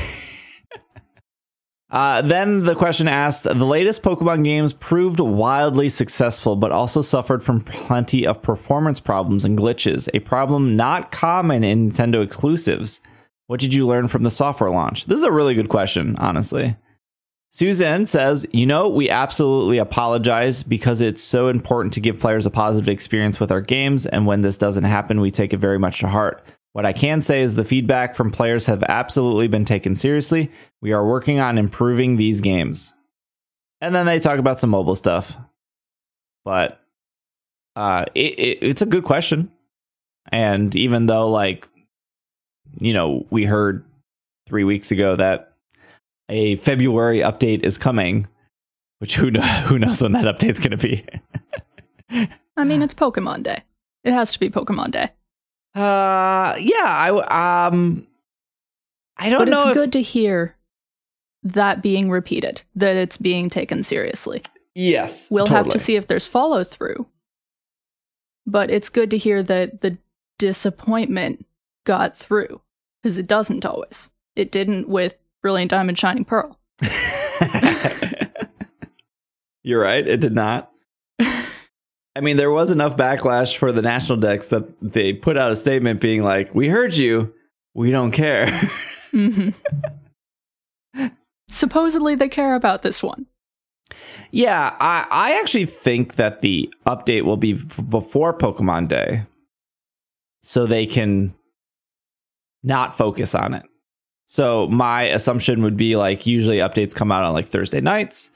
Uh, 1.95 2.21
then 2.21 2.63
the 2.63 2.75
question 2.75 3.07
asked 3.07 3.45
the 3.45 3.53
latest 3.53 4.03
Pokemon 4.03 4.43
games 4.43 4.73
proved 4.73 5.21
wildly 5.21 5.87
successful, 5.87 6.57
but 6.57 6.73
also 6.73 7.01
suffered 7.01 7.41
from 7.41 7.61
plenty 7.61 8.27
of 8.27 8.41
performance 8.41 8.99
problems 8.99 9.45
and 9.45 9.57
glitches, 9.57 10.09
a 10.13 10.19
problem 10.19 10.75
not 10.75 11.09
common 11.09 11.63
in 11.63 11.89
Nintendo 11.89 12.21
exclusives. 12.21 12.99
What 13.47 13.61
did 13.61 13.73
you 13.73 13.87
learn 13.87 14.09
from 14.09 14.23
the 14.23 14.29
software 14.29 14.71
launch? 14.71 15.05
This 15.05 15.19
is 15.19 15.23
a 15.23 15.31
really 15.31 15.55
good 15.55 15.69
question, 15.69 16.17
honestly. 16.17 16.75
Suzanne 17.49 18.05
says, 18.05 18.45
You 18.51 18.65
know, 18.65 18.89
we 18.89 19.09
absolutely 19.09 19.77
apologize 19.77 20.63
because 20.63 20.99
it's 20.99 21.23
so 21.23 21.47
important 21.47 21.93
to 21.93 22.01
give 22.01 22.19
players 22.19 22.45
a 22.45 22.51
positive 22.51 22.89
experience 22.89 23.39
with 23.39 23.53
our 23.53 23.61
games, 23.61 24.05
and 24.05 24.25
when 24.25 24.41
this 24.41 24.57
doesn't 24.57 24.83
happen, 24.83 25.21
we 25.21 25.31
take 25.31 25.53
it 25.53 25.59
very 25.59 25.79
much 25.79 25.99
to 25.99 26.09
heart. 26.09 26.45
What 26.75 26.85
I 26.85 26.91
can 26.91 27.21
say 27.21 27.41
is 27.41 27.55
the 27.55 27.63
feedback 27.63 28.15
from 28.15 28.31
players 28.31 28.65
have 28.65 28.83
absolutely 28.83 29.47
been 29.47 29.63
taken 29.63 29.95
seriously. 29.95 30.51
We 30.81 30.91
are 30.91 31.07
working 31.07 31.39
on 31.39 31.57
improving 31.57 32.17
these 32.17 32.41
games. 32.41 32.93
And 33.79 33.95
then 33.95 34.05
they 34.05 34.19
talk 34.19 34.39
about 34.39 34.59
some 34.59 34.71
mobile 34.71 34.95
stuff. 34.95 35.37
But 36.43 36.81
uh, 37.77 38.03
it, 38.13 38.37
it, 38.37 38.57
it's 38.61 38.81
a 38.81 38.85
good 38.85 39.05
question. 39.05 39.53
And 40.33 40.75
even 40.75 41.05
though, 41.05 41.29
like, 41.29 41.69
you 42.77 42.91
know, 42.91 43.25
we 43.29 43.45
heard 43.45 43.85
three 44.45 44.65
weeks 44.65 44.91
ago 44.91 45.15
that 45.15 45.53
a 46.27 46.57
February 46.57 47.19
update 47.19 47.63
is 47.63 47.77
coming, 47.77 48.27
which 48.99 49.15
who, 49.15 49.31
know, 49.31 49.39
who 49.63 49.79
knows 49.79 50.01
when 50.01 50.11
that 50.11 50.25
update's 50.25 50.59
going 50.59 50.77
to 50.77 50.87
be. 50.89 51.05
I 52.57 52.65
mean, 52.65 52.81
it's 52.81 52.93
Pokemon 52.93 53.43
Day. 53.43 53.63
It 54.03 54.11
has 54.11 54.33
to 54.33 54.39
be 54.41 54.49
Pokemon 54.49 54.91
Day. 54.91 55.11
Uh, 55.75 56.55
yeah, 56.57 56.83
I 56.85 57.67
um, 57.67 58.07
I 59.17 59.29
don't 59.29 59.41
But 59.41 59.49
know 59.49 59.59
it's 59.61 59.69
if 59.69 59.73
good 59.75 59.91
to 59.93 60.01
hear 60.01 60.55
that 61.43 61.81
being 61.83 62.09
repeated, 62.09 62.61
that 62.75 62.95
it's 62.95 63.17
being 63.17 63.49
taken 63.49 63.83
seriously. 63.83 64.41
yes, 64.73 65.29
We'll 65.29 65.45
have 65.47 65.67
to 65.69 65.77
see 65.79 65.95
if 65.97 66.07
there's 66.07 66.25
follow 66.25 66.63
through. 66.63 67.07
But 68.47 68.69
it's 68.71 68.89
good 68.89 69.11
to 69.11 69.17
hear 69.17 69.43
that 69.43 69.81
the 69.81 69.97
disappointment 70.39 71.45
got 71.83 72.15
through 72.15 72.61
because 73.03 73.17
it 73.17 73.27
doesn't 73.27 73.65
always. 73.65 74.09
It 74.35 74.51
didn't 74.51 74.87
with 74.87 75.17
Brilliant 75.41 75.71
Diamond 75.71 75.97
Shining 75.99 76.25
Pearl. 76.25 76.57
You're 79.63 79.81
right. 79.81 80.07
It 80.07 80.19
did 80.19 80.33
not. 80.35 80.71
I 82.15 82.21
mean, 82.21 82.37
there 82.37 82.51
was 82.51 82.71
enough 82.71 82.95
backlash 82.95 83.57
for 83.57 83.71
the 83.73 83.81
National 83.81 84.17
Dex 84.17 84.47
that 84.47 84.63
they 84.81 85.11
put 85.13 85.37
out 85.37 85.51
a 85.51 85.55
statement 85.55 85.99
being 85.99 86.23
like, 86.23 86.53
"We 86.55 86.69
heard 86.69 86.95
you. 86.95 87.33
We 87.73 87.91
don't 87.91 88.11
care." 88.11 88.49
hmm 89.11 89.49
Supposedly 91.49 92.15
they 92.15 92.29
care 92.29 92.55
about 92.55 92.81
this 92.81 93.03
one. 93.03 93.27
yeah, 94.31 94.75
I 94.79 95.05
I 95.09 95.39
actually 95.39 95.65
think 95.65 96.15
that 96.15 96.41
the 96.41 96.73
update 96.85 97.21
will 97.23 97.37
be 97.37 97.53
before 97.53 98.37
Pokemon 98.37 98.87
Day, 98.87 99.23
so 100.41 100.65
they 100.65 100.85
can 100.85 101.33
not 102.63 102.97
focus 102.97 103.35
on 103.35 103.53
it. 103.53 103.63
So 104.25 104.67
my 104.67 105.03
assumption 105.03 105.61
would 105.61 105.77
be 105.77 105.95
like 105.95 106.25
usually 106.25 106.57
updates 106.57 106.95
come 106.95 107.11
out 107.11 107.23
on 107.23 107.33
like 107.33 107.45
Thursday 107.45 107.79
nights, 107.81 108.31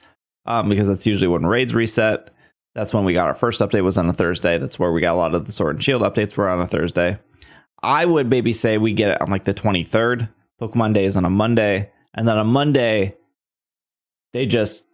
um, 0.46 0.70
because 0.70 0.88
that's 0.88 1.08
usually 1.08 1.28
when 1.28 1.46
raids 1.46 1.74
reset. 1.74 2.30
That's 2.76 2.94
when 2.94 3.04
we 3.04 3.14
got 3.14 3.28
our 3.28 3.34
first 3.34 3.62
update 3.62 3.84
was 3.84 3.98
on 3.98 4.10
a 4.10 4.14
Thursday. 4.14 4.58
That's 4.58 4.78
where 4.80 4.92
we 4.92 5.02
got 5.02 5.14
a 5.14 5.18
lot 5.18 5.36
of 5.36 5.46
the 5.46 5.52
Sword 5.52 5.78
and 5.78 5.84
Shield 5.84 6.02
updates 6.02 6.38
were 6.38 6.50
on 6.50 6.62
a 6.62 6.68
Thursday. 6.68 7.20
I 7.82 8.06
would 8.06 8.30
maybe 8.30 8.54
say 8.54 8.78
we 8.78 8.94
get 8.94 9.12
it 9.12 9.22
on 9.22 9.30
like 9.30 9.46
the 9.46 9.54
23rd. 9.54 10.30
Pokemon 10.62 10.94
Day 10.94 11.06
is 11.06 11.16
on 11.16 11.26
a 11.26 11.30
Monday, 11.30 11.90
and 12.14 12.28
then 12.28 12.38
on 12.38 12.48
Monday 12.48 13.16
they 14.34 14.46
just 14.46 14.86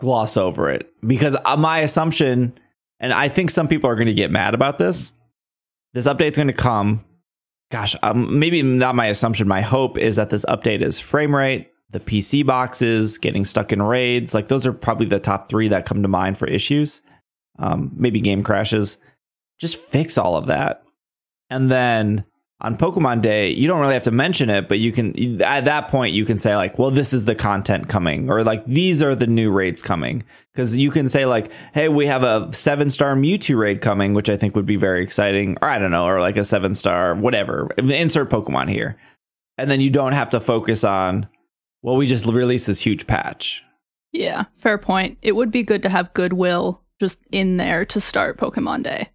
gloss 0.00 0.36
over 0.36 0.70
it 0.70 0.90
because 1.06 1.36
uh, 1.44 1.56
my 1.56 1.80
assumption, 1.80 2.54
and 2.98 3.12
I 3.12 3.28
think 3.28 3.50
some 3.50 3.68
people 3.68 3.90
are 3.90 3.96
going 3.96 4.06
to 4.06 4.14
get 4.14 4.30
mad 4.30 4.54
about 4.54 4.78
this. 4.78 5.12
This 5.92 6.08
update's 6.08 6.38
going 6.38 6.48
to 6.48 6.54
come 6.54 7.04
gosh, 7.70 7.94
um, 8.02 8.38
maybe 8.38 8.62
not 8.62 8.94
my 8.94 9.06
assumption. 9.06 9.48
My 9.48 9.60
hope 9.60 9.98
is 9.98 10.16
that 10.16 10.30
this 10.30 10.44
update 10.46 10.80
is 10.80 10.98
frame 10.98 11.34
rate, 11.34 11.70
the 11.90 12.00
PC 12.00 12.44
boxes, 12.44 13.18
getting 13.18 13.44
stuck 13.44 13.72
in 13.72 13.82
raids. 13.82 14.34
Like 14.34 14.48
those 14.48 14.66
are 14.66 14.72
probably 14.72 15.06
the 15.06 15.20
top 15.20 15.48
three 15.48 15.68
that 15.68 15.86
come 15.86 16.02
to 16.02 16.08
mind 16.08 16.38
for 16.38 16.46
issues. 16.46 17.00
Um, 17.58 17.92
maybe 17.94 18.20
game 18.20 18.42
crashes. 18.42 18.98
Just 19.58 19.76
fix 19.76 20.18
all 20.18 20.36
of 20.36 20.46
that. 20.46 20.82
And 21.50 21.70
then 21.70 22.24
on 22.60 22.76
Pokemon 22.76 23.22
Day, 23.22 23.50
you 23.50 23.68
don't 23.68 23.80
really 23.80 23.94
have 23.94 24.02
to 24.04 24.10
mention 24.10 24.50
it, 24.50 24.68
but 24.68 24.80
you 24.80 24.90
can, 24.90 25.40
at 25.42 25.64
that 25.66 25.88
point, 25.88 26.12
you 26.12 26.24
can 26.24 26.38
say, 26.38 26.56
like, 26.56 26.76
well, 26.78 26.90
this 26.90 27.12
is 27.12 27.24
the 27.24 27.36
content 27.36 27.88
coming, 27.88 28.28
or 28.28 28.42
like, 28.42 28.64
these 28.64 29.00
are 29.00 29.14
the 29.14 29.28
new 29.28 29.50
raids 29.50 29.80
coming. 29.80 30.24
Because 30.52 30.76
you 30.76 30.90
can 30.90 31.06
say, 31.06 31.24
like, 31.24 31.52
hey, 31.72 31.88
we 31.88 32.06
have 32.06 32.24
a 32.24 32.52
seven 32.52 32.90
star 32.90 33.14
Mewtwo 33.14 33.56
raid 33.56 33.80
coming, 33.80 34.12
which 34.12 34.28
I 34.28 34.36
think 34.36 34.56
would 34.56 34.66
be 34.66 34.76
very 34.76 35.04
exciting. 35.04 35.56
Or 35.62 35.68
I 35.68 35.78
don't 35.78 35.92
know, 35.92 36.06
or 36.06 36.20
like 36.20 36.36
a 36.36 36.42
seven 36.42 36.74
star, 36.74 37.14
whatever. 37.14 37.70
Insert 37.78 38.28
Pokemon 38.28 38.68
here. 38.68 38.96
And 39.56 39.70
then 39.70 39.80
you 39.80 39.90
don't 39.90 40.12
have 40.12 40.30
to 40.30 40.40
focus 40.40 40.82
on, 40.82 41.28
well, 41.88 41.96
we 41.96 42.06
just 42.06 42.26
released 42.26 42.66
this 42.66 42.80
huge 42.80 43.06
patch. 43.06 43.64
Yeah, 44.12 44.44
fair 44.56 44.76
point. 44.76 45.16
It 45.22 45.32
would 45.32 45.50
be 45.50 45.62
good 45.62 45.82
to 45.82 45.88
have 45.88 46.12
goodwill 46.12 46.82
just 47.00 47.18
in 47.32 47.56
there 47.56 47.86
to 47.86 48.00
start 48.00 48.36
Pokemon 48.36 48.84
Day. 48.84 49.08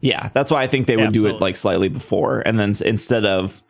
Yeah, 0.00 0.28
that's 0.34 0.50
why 0.50 0.62
I 0.62 0.66
think 0.66 0.88
they 0.88 0.96
would 0.96 1.12
do 1.12 1.26
it 1.26 1.40
like 1.40 1.54
slightly 1.54 1.88
before, 1.88 2.40
and 2.40 2.58
then 2.58 2.72
instead 2.84 3.24
of 3.24 3.62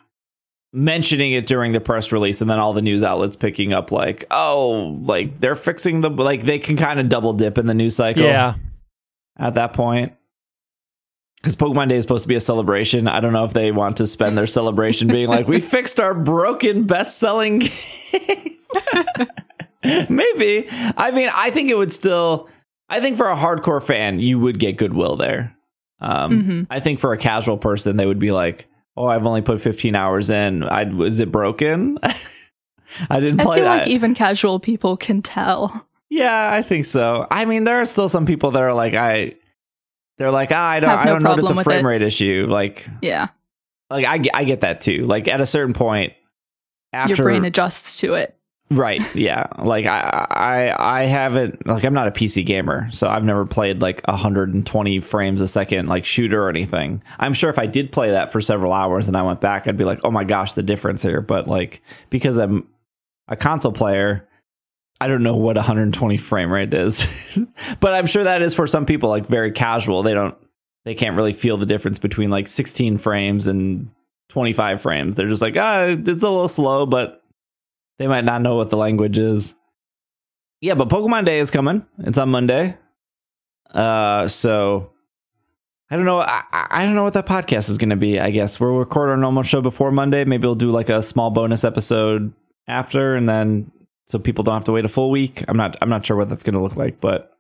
mentioning 0.72 1.32
it 1.32 1.46
during 1.46 1.72
the 1.72 1.80
press 1.80 2.12
release, 2.12 2.40
and 2.40 2.48
then 2.48 2.58
all 2.58 2.72
the 2.72 2.80
news 2.80 3.02
outlets 3.02 3.36
picking 3.36 3.74
up 3.74 3.92
like, 3.92 4.24
oh, 4.30 4.96
like 5.02 5.40
they're 5.40 5.56
fixing 5.56 6.00
the 6.00 6.08
like 6.08 6.44
they 6.44 6.58
can 6.58 6.78
kind 6.78 6.98
of 6.98 7.10
double 7.10 7.34
dip 7.34 7.58
in 7.58 7.66
the 7.66 7.74
news 7.74 7.96
cycle. 7.96 8.22
Yeah. 8.22 8.54
at 9.36 9.54
that 9.54 9.74
point. 9.74 10.14
Because 11.40 11.56
Pokemon 11.56 11.88
Day 11.88 11.96
is 11.96 12.02
supposed 12.04 12.22
to 12.24 12.28
be 12.28 12.34
a 12.34 12.40
celebration. 12.40 13.08
I 13.08 13.20
don't 13.20 13.32
know 13.32 13.44
if 13.44 13.54
they 13.54 13.72
want 13.72 13.96
to 13.96 14.06
spend 14.06 14.36
their 14.36 14.46
celebration 14.46 15.08
being 15.08 15.28
like, 15.28 15.48
we 15.48 15.58
fixed 15.60 15.98
our 15.98 16.12
broken 16.12 16.84
best 16.84 17.18
selling 17.18 17.60
game. 18.12 18.58
Maybe. 19.82 20.68
I 20.96 21.10
mean, 21.12 21.30
I 21.34 21.50
think 21.50 21.70
it 21.70 21.76
would 21.78 21.90
still, 21.92 22.48
I 22.90 23.00
think 23.00 23.16
for 23.16 23.28
a 23.30 23.36
hardcore 23.36 23.82
fan, 23.82 24.18
you 24.18 24.38
would 24.38 24.58
get 24.58 24.76
goodwill 24.76 25.16
there. 25.16 25.56
Um, 26.00 26.30
Mhm. 26.44 26.66
I 26.70 26.80
think 26.80 26.98
for 27.00 27.12
a 27.12 27.18
casual 27.18 27.56
person, 27.56 27.96
they 27.96 28.06
would 28.06 28.18
be 28.18 28.30
like, 28.32 28.66
oh, 28.96 29.06
I've 29.06 29.24
only 29.24 29.40
put 29.40 29.60
15 29.60 29.94
hours 29.94 30.28
in. 30.28 30.62
I, 30.64 30.84
was 30.84 31.20
it 31.20 31.32
broken? 31.32 31.98
I 33.08 33.20
didn't 33.20 33.40
play 33.40 33.54
I 33.56 33.58
feel 33.60 33.64
that. 33.64 33.78
like 33.82 33.88
even 33.88 34.14
casual 34.14 34.60
people 34.60 34.96
can 34.98 35.22
tell. 35.22 35.86
Yeah, 36.10 36.50
I 36.52 36.60
think 36.60 36.84
so. 36.84 37.26
I 37.30 37.44
mean, 37.46 37.64
there 37.64 37.80
are 37.80 37.86
still 37.86 38.08
some 38.08 38.26
people 38.26 38.50
that 38.50 38.62
are 38.62 38.74
like, 38.74 38.94
I, 38.94 39.34
they're 40.20 40.30
like, 40.30 40.50
ah, 40.52 40.68
I 40.68 40.80
don't, 40.80 40.90
I 40.90 41.04
don't 41.06 41.22
notice 41.22 41.48
a 41.48 41.64
frame 41.64 41.86
it. 41.86 41.88
rate 41.88 42.02
issue. 42.02 42.46
Like, 42.46 42.86
Yeah, 43.00 43.28
like 43.88 44.04
I, 44.04 44.18
get- 44.18 44.36
I 44.36 44.44
get 44.44 44.60
that 44.60 44.82
too. 44.82 45.06
Like 45.06 45.26
at 45.28 45.40
a 45.40 45.46
certain 45.46 45.72
point, 45.72 46.12
after 46.92 47.14
your 47.16 47.24
brain 47.24 47.46
adjusts 47.46 47.96
to 48.00 48.12
it. 48.14 48.36
right, 48.70 49.00
yeah. 49.14 49.46
Like 49.58 49.86
I, 49.86 50.26
I, 50.30 50.98
I 51.00 51.02
haven't. 51.06 51.66
Like 51.66 51.84
I'm 51.84 51.94
not 51.94 52.06
a 52.06 52.10
PC 52.10 52.44
gamer, 52.44 52.90
so 52.92 53.08
I've 53.08 53.24
never 53.24 53.46
played 53.46 53.80
like 53.80 54.06
120 54.06 55.00
frames 55.00 55.40
a 55.40 55.48
second 55.48 55.88
like 55.88 56.04
shooter 56.04 56.44
or 56.44 56.50
anything. 56.50 57.02
I'm 57.18 57.32
sure 57.32 57.48
if 57.48 57.58
I 57.58 57.64
did 57.64 57.90
play 57.90 58.10
that 58.10 58.30
for 58.30 58.42
several 58.42 58.74
hours 58.74 59.08
and 59.08 59.16
I 59.16 59.22
went 59.22 59.40
back, 59.40 59.66
I'd 59.66 59.78
be 59.78 59.84
like, 59.84 60.00
oh 60.04 60.10
my 60.10 60.24
gosh, 60.24 60.52
the 60.52 60.62
difference 60.62 61.00
here. 61.02 61.22
But 61.22 61.48
like 61.48 61.80
because 62.10 62.36
I'm 62.38 62.68
a 63.26 63.36
console 63.36 63.72
player. 63.72 64.28
I 65.00 65.08
don't 65.08 65.22
know 65.22 65.36
what 65.36 65.56
120 65.56 66.16
frame 66.18 66.52
rate 66.52 66.74
is, 66.74 67.38
but 67.80 67.94
I'm 67.94 68.06
sure 68.06 68.24
that 68.24 68.42
is 68.42 68.54
for 68.54 68.66
some 68.66 68.84
people 68.84 69.08
like 69.08 69.26
very 69.26 69.50
casual. 69.50 70.02
They 70.02 70.12
don't, 70.12 70.36
they 70.84 70.94
can't 70.94 71.16
really 71.16 71.32
feel 71.32 71.56
the 71.56 71.66
difference 71.66 71.98
between 71.98 72.30
like 72.30 72.48
16 72.48 72.98
frames 72.98 73.46
and 73.46 73.90
25 74.28 74.80
frames. 74.80 75.16
They're 75.16 75.28
just 75.28 75.42
like, 75.42 75.56
ah, 75.56 75.84
it's 75.84 76.08
a 76.08 76.12
little 76.12 76.48
slow, 76.48 76.86
but 76.86 77.22
they 77.98 78.06
might 78.06 78.24
not 78.24 78.42
know 78.42 78.56
what 78.56 78.70
the 78.70 78.76
language 78.76 79.18
is. 79.18 79.54
Yeah, 80.60 80.74
but 80.74 80.88
Pokemon 80.88 81.24
Day 81.24 81.38
is 81.38 81.50
coming. 81.50 81.86
It's 81.98 82.18
on 82.18 82.30
Monday. 82.30 82.76
Uh, 83.72 84.28
so 84.28 84.90
I 85.90 85.96
don't 85.96 86.04
know. 86.04 86.20
I, 86.20 86.44
I 86.52 86.84
don't 86.84 86.94
know 86.94 87.02
what 87.02 87.14
that 87.14 87.26
podcast 87.26 87.70
is 87.70 87.78
going 87.78 87.90
to 87.90 87.96
be. 87.96 88.20
I 88.20 88.30
guess 88.30 88.60
we'll 88.60 88.76
record 88.76 89.10
our 89.10 89.16
normal 89.16 89.42
show 89.42 89.60
before 89.60 89.90
Monday. 89.90 90.24
Maybe 90.24 90.46
we'll 90.46 90.54
do 90.54 90.70
like 90.70 90.88
a 90.88 91.02
small 91.02 91.30
bonus 91.30 91.64
episode 91.64 92.32
after, 92.68 93.16
and 93.16 93.28
then 93.28 93.72
so 94.10 94.18
people 94.18 94.42
don't 94.42 94.54
have 94.54 94.64
to 94.64 94.72
wait 94.72 94.84
a 94.84 94.88
full 94.88 95.08
week. 95.08 95.44
I'm 95.46 95.56
not. 95.56 95.76
I'm 95.80 95.88
not 95.88 96.04
sure 96.04 96.16
what 96.16 96.28
that's 96.28 96.42
going 96.42 96.54
to 96.54 96.60
look 96.60 96.76
like, 96.76 97.00
but 97.00 97.38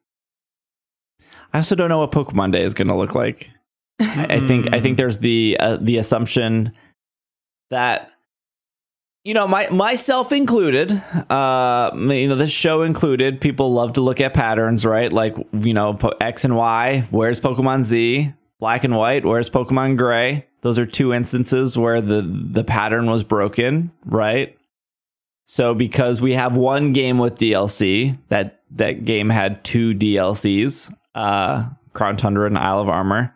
I 1.52 1.58
also 1.58 1.74
don't 1.74 1.88
know 1.88 1.98
what 1.98 2.12
Pokemon 2.12 2.52
Day 2.52 2.62
is 2.62 2.74
going 2.74 2.86
to 2.86 2.94
look 2.94 3.16
like. 3.16 3.50
I, 3.98 4.26
I 4.30 4.46
think. 4.46 4.72
I 4.72 4.80
think 4.80 4.96
there's 4.96 5.18
the 5.18 5.56
uh, 5.58 5.78
the 5.80 5.96
assumption 5.96 6.72
that 7.70 8.12
you 9.24 9.34
know 9.34 9.48
my 9.48 9.68
myself 9.70 10.32
included 10.32 10.90
uh 11.28 11.90
you 11.94 12.28
know 12.28 12.36
this 12.36 12.50
show 12.50 12.82
included 12.82 13.40
people 13.40 13.72
love 13.72 13.92
to 13.92 14.00
look 14.00 14.20
at 14.20 14.32
patterns 14.32 14.86
right 14.86 15.12
like 15.12 15.36
you 15.52 15.74
know 15.74 15.92
po- 15.92 16.14
x 16.22 16.44
and 16.44 16.56
y 16.56 17.06
where's 17.10 17.38
pokemon 17.38 17.82
z 17.82 18.32
black 18.58 18.82
and 18.82 18.96
white 18.96 19.26
where's 19.26 19.50
pokemon 19.50 19.96
gray 19.98 20.46
those 20.62 20.78
are 20.78 20.86
two 20.86 21.12
instances 21.12 21.76
where 21.76 22.00
the 22.00 22.22
the 22.22 22.64
pattern 22.64 23.10
was 23.10 23.22
broken 23.22 23.92
right 24.06 24.56
so 25.50 25.74
because 25.74 26.20
we 26.20 26.34
have 26.34 26.56
one 26.56 26.92
game 26.92 27.18
with 27.18 27.38
dlc 27.38 28.16
that 28.28 28.62
that 28.70 29.04
game 29.04 29.28
had 29.28 29.64
two 29.64 29.92
dlcs 29.94 30.94
uh 31.14 31.68
crown 31.92 32.16
tundra 32.16 32.46
and 32.46 32.56
isle 32.56 32.80
of 32.80 32.88
armor 32.88 33.34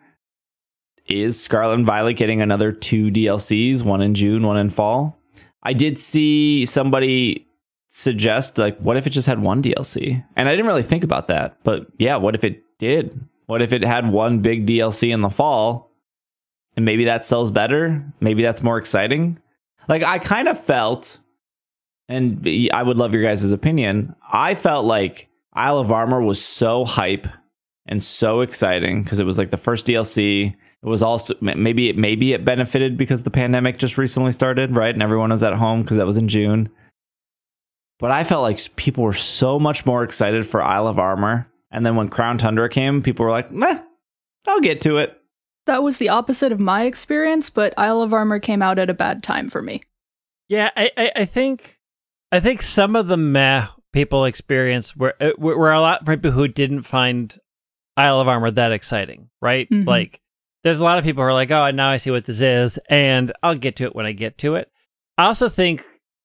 is 1.07 1.41
Scarlet 1.41 1.75
and 1.75 1.85
Violet 1.85 2.15
getting 2.15 2.41
another 2.41 2.71
two 2.71 3.11
DLCs, 3.11 3.83
one 3.83 4.01
in 4.01 4.15
June, 4.15 4.43
one 4.43 4.57
in 4.57 4.69
fall? 4.69 5.19
I 5.63 5.73
did 5.73 5.99
see 5.99 6.65
somebody 6.65 7.47
suggest 7.89 8.57
like 8.57 8.77
what 8.79 8.97
if 8.97 9.07
it 9.07 9.11
just 9.11 9.27
had 9.27 9.39
one 9.39 9.61
DLC? 9.61 10.23
And 10.35 10.49
I 10.49 10.51
didn't 10.51 10.67
really 10.67 10.83
think 10.83 11.03
about 11.03 11.27
that. 11.27 11.57
But 11.63 11.87
yeah, 11.97 12.17
what 12.17 12.35
if 12.35 12.43
it 12.43 12.63
did? 12.77 13.19
What 13.45 13.61
if 13.61 13.73
it 13.73 13.83
had 13.83 14.09
one 14.09 14.39
big 14.39 14.65
DLC 14.65 15.13
in 15.13 15.21
the 15.21 15.29
fall? 15.29 15.91
And 16.75 16.83
maybe 16.83 17.05
that 17.05 17.25
sells 17.25 17.51
better? 17.51 18.03
Maybe 18.19 18.41
that's 18.41 18.63
more 18.63 18.77
exciting? 18.77 19.39
Like 19.87 20.03
I 20.03 20.19
kind 20.19 20.47
of 20.47 20.59
felt 20.59 21.19
and 22.07 22.47
I 22.73 22.83
would 22.83 22.97
love 22.97 23.13
your 23.13 23.23
guys' 23.23 23.51
opinion. 23.51 24.15
I 24.31 24.55
felt 24.55 24.85
like 24.85 25.29
Isle 25.53 25.79
of 25.79 25.91
Armor 25.91 26.21
was 26.21 26.43
so 26.43 26.85
hype 26.85 27.27
and 27.87 28.03
so 28.03 28.41
exciting 28.41 29.03
because 29.03 29.19
it 29.19 29.25
was 29.25 29.37
like 29.37 29.51
the 29.51 29.57
first 29.57 29.87
DLC. 29.87 30.53
It 30.53 30.87
was 30.87 31.01
also 31.01 31.33
maybe 31.41 31.89
it 31.89 31.97
maybe 31.97 32.33
it 32.33 32.45
benefited 32.45 32.97
because 32.97 33.23
the 33.23 33.31
pandemic 33.31 33.77
just 33.77 33.97
recently 33.97 34.31
started, 34.31 34.75
right? 34.75 34.93
And 34.93 35.01
everyone 35.01 35.31
was 35.31 35.43
at 35.43 35.53
home 35.53 35.81
because 35.81 35.97
that 35.97 36.05
was 36.05 36.17
in 36.17 36.27
June. 36.27 36.69
But 37.97 38.11
I 38.11 38.23
felt 38.23 38.43
like 38.43 38.59
people 38.75 39.03
were 39.03 39.13
so 39.13 39.57
much 39.57 39.85
more 39.85 40.03
excited 40.03 40.45
for 40.45 40.61
Isle 40.61 40.87
of 40.87 40.99
Armor, 40.99 41.47
and 41.71 41.85
then 41.85 41.95
when 41.95 42.09
Crown 42.09 42.37
Tundra 42.37 42.69
came, 42.69 43.01
people 43.01 43.25
were 43.25 43.31
like, 43.31 43.51
"Meh, 43.51 43.79
I'll 44.47 44.59
get 44.59 44.81
to 44.81 44.97
it." 44.97 45.19
That 45.65 45.81
was 45.81 45.97
the 45.97 46.09
opposite 46.09 46.51
of 46.51 46.59
my 46.59 46.83
experience, 46.83 47.49
but 47.49 47.73
Isle 47.77 48.01
of 48.01 48.13
Armor 48.13 48.39
came 48.39 48.61
out 48.61 48.77
at 48.77 48.89
a 48.89 48.93
bad 48.93 49.23
time 49.23 49.49
for 49.49 49.61
me. 49.63 49.81
Yeah, 50.47 50.69
I, 50.75 50.91
I, 50.95 51.11
I 51.15 51.25
think 51.25 51.79
I 52.31 52.39
think 52.39 52.61
some 52.61 52.95
of 52.95 53.07
the 53.07 53.17
meh 53.17 53.67
people 53.93 54.25
experience 54.25 54.95
were 54.95 55.15
uh, 55.19 55.31
were 55.37 55.57
were 55.57 55.71
a 55.71 55.79
lot 55.79 56.01
of 56.01 56.07
people 56.07 56.31
who 56.31 56.47
didn't 56.47 56.83
find 56.83 57.35
Isle 57.97 58.19
of 58.21 58.27
Armor 58.27 58.51
that 58.51 58.71
exciting, 58.71 59.29
right? 59.41 59.69
Mhm. 59.69 59.87
Like, 59.87 60.19
there's 60.63 60.79
a 60.79 60.83
lot 60.83 60.97
of 60.97 61.05
people 61.05 61.23
who 61.23 61.29
are 61.29 61.33
like, 61.33 61.51
"Oh, 61.51 61.71
now 61.71 61.89
I 61.89 61.97
see 61.97 62.11
what 62.11 62.25
this 62.25 62.41
is, 62.41 62.77
and 62.89 63.31
I'll 63.41 63.55
get 63.55 63.77
to 63.77 63.85
it 63.85 63.95
when 63.95 64.05
I 64.05 64.11
get 64.11 64.37
to 64.39 64.55
it." 64.55 64.69
I 65.17 65.25
also 65.27 65.47
think 65.47 65.81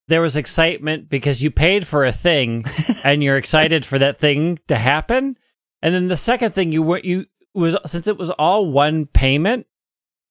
there 0.09 0.21
was 0.23 0.37
excitement 0.37 1.09
because 1.09 1.43
you 1.43 1.51
paid 1.53 1.87
for 1.87 2.05
a 2.05 2.11
thing 2.13 2.65
and 3.05 3.23
you're 3.23 3.37
excited 3.37 3.87
for 3.87 3.99
that 4.01 4.19
thing 4.19 4.59
to 4.67 4.77
happen. 4.77 5.37
And 5.83 5.95
then 5.95 6.09
the 6.09 6.17
second 6.17 6.53
thing 6.55 6.73
you 6.73 6.83
were 6.83 7.01
you 7.05 7.27
was 7.55 7.77
since 7.87 8.09
it 8.09 8.19
was 8.19 8.31
all 8.31 8.71
one 8.73 9.07
payment, 9.07 9.67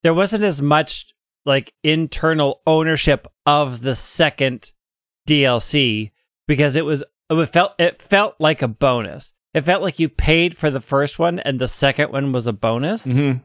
there 0.03 0.13
wasn't 0.13 0.43
as 0.43 0.61
much 0.61 1.05
like 1.45 1.73
internal 1.83 2.61
ownership 2.67 3.27
of 3.45 3.81
the 3.81 3.95
second 3.95 4.73
DLC 5.29 6.11
because 6.47 6.75
it 6.75 6.85
was 6.85 7.03
it 7.29 7.45
felt 7.47 7.73
it 7.79 8.01
felt 8.01 8.35
like 8.39 8.61
a 8.61 8.67
bonus. 8.67 9.31
It 9.53 9.61
felt 9.65 9.81
like 9.81 9.99
you 9.99 10.09
paid 10.09 10.57
for 10.57 10.69
the 10.69 10.81
first 10.81 11.19
one 11.19 11.39
and 11.39 11.59
the 11.59 11.67
second 11.67 12.11
one 12.11 12.31
was 12.31 12.47
a 12.47 12.53
bonus. 12.53 13.05
Mm-hmm. 13.05 13.39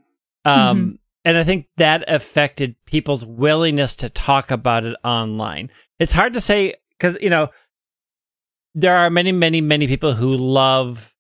Um, 0.51 0.99
and 1.25 1.39
I 1.39 1.45
think 1.45 1.67
that 1.79 2.05
affected 2.07 2.77
people's 2.87 3.25
willingness 3.25 3.97
to 3.97 4.11
talk 4.11 4.51
about 4.51 4.85
it 4.85 4.97
online. 5.03 5.71
It's 5.99 6.13
hard 6.13 6.35
to 6.35 6.41
say 6.41 6.75
because, 6.99 7.17
you 7.23 7.31
know, 7.31 7.49
there 8.75 8.95
are 8.97 9.09
many, 9.11 9.33
many, 9.33 9.61
many 9.61 9.87
people 9.87 10.13
who 10.15 10.37
love 10.37 11.15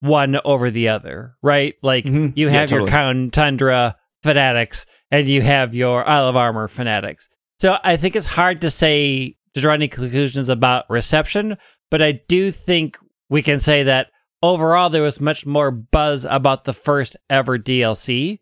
one 0.00 0.38
over 0.44 0.70
the 0.70 0.88
other, 0.88 1.34
right? 1.42 1.74
Like 1.82 2.04
Mhm. 2.06 2.32
you 2.36 2.46
Yeah, 2.46 2.52
have 2.52 2.68
totally. 2.70 2.82
your 2.86 2.90
Crown 2.90 3.30
Tundra 3.30 3.96
fanatics 4.22 4.86
and 5.10 5.28
you 5.28 5.42
have 5.42 5.74
your 5.74 6.08
Isle 6.08 6.28
of 6.28 6.36
Armor 6.36 6.68
fanatics. 6.68 7.28
So 7.60 7.76
I 7.84 7.96
think 7.96 8.16
it's 8.16 8.26
hard 8.26 8.62
to 8.62 8.70
say, 8.70 9.36
to 9.54 9.60
draw 9.60 9.74
any 9.74 9.88
conclusions 9.88 10.48
about 10.48 10.88
reception, 10.90 11.56
but 11.90 12.00
I 12.02 12.12
do 12.12 12.50
think 12.50 12.96
we 13.28 13.42
can 13.42 13.60
say 13.60 13.82
that 13.84 14.08
overall 14.42 14.90
there 14.90 15.02
was 15.02 15.20
much 15.20 15.44
more 15.46 15.70
buzz 15.70 16.24
about 16.28 16.64
the 16.64 16.72
first 16.72 17.16
ever 17.30 17.58
DLC 17.58 18.40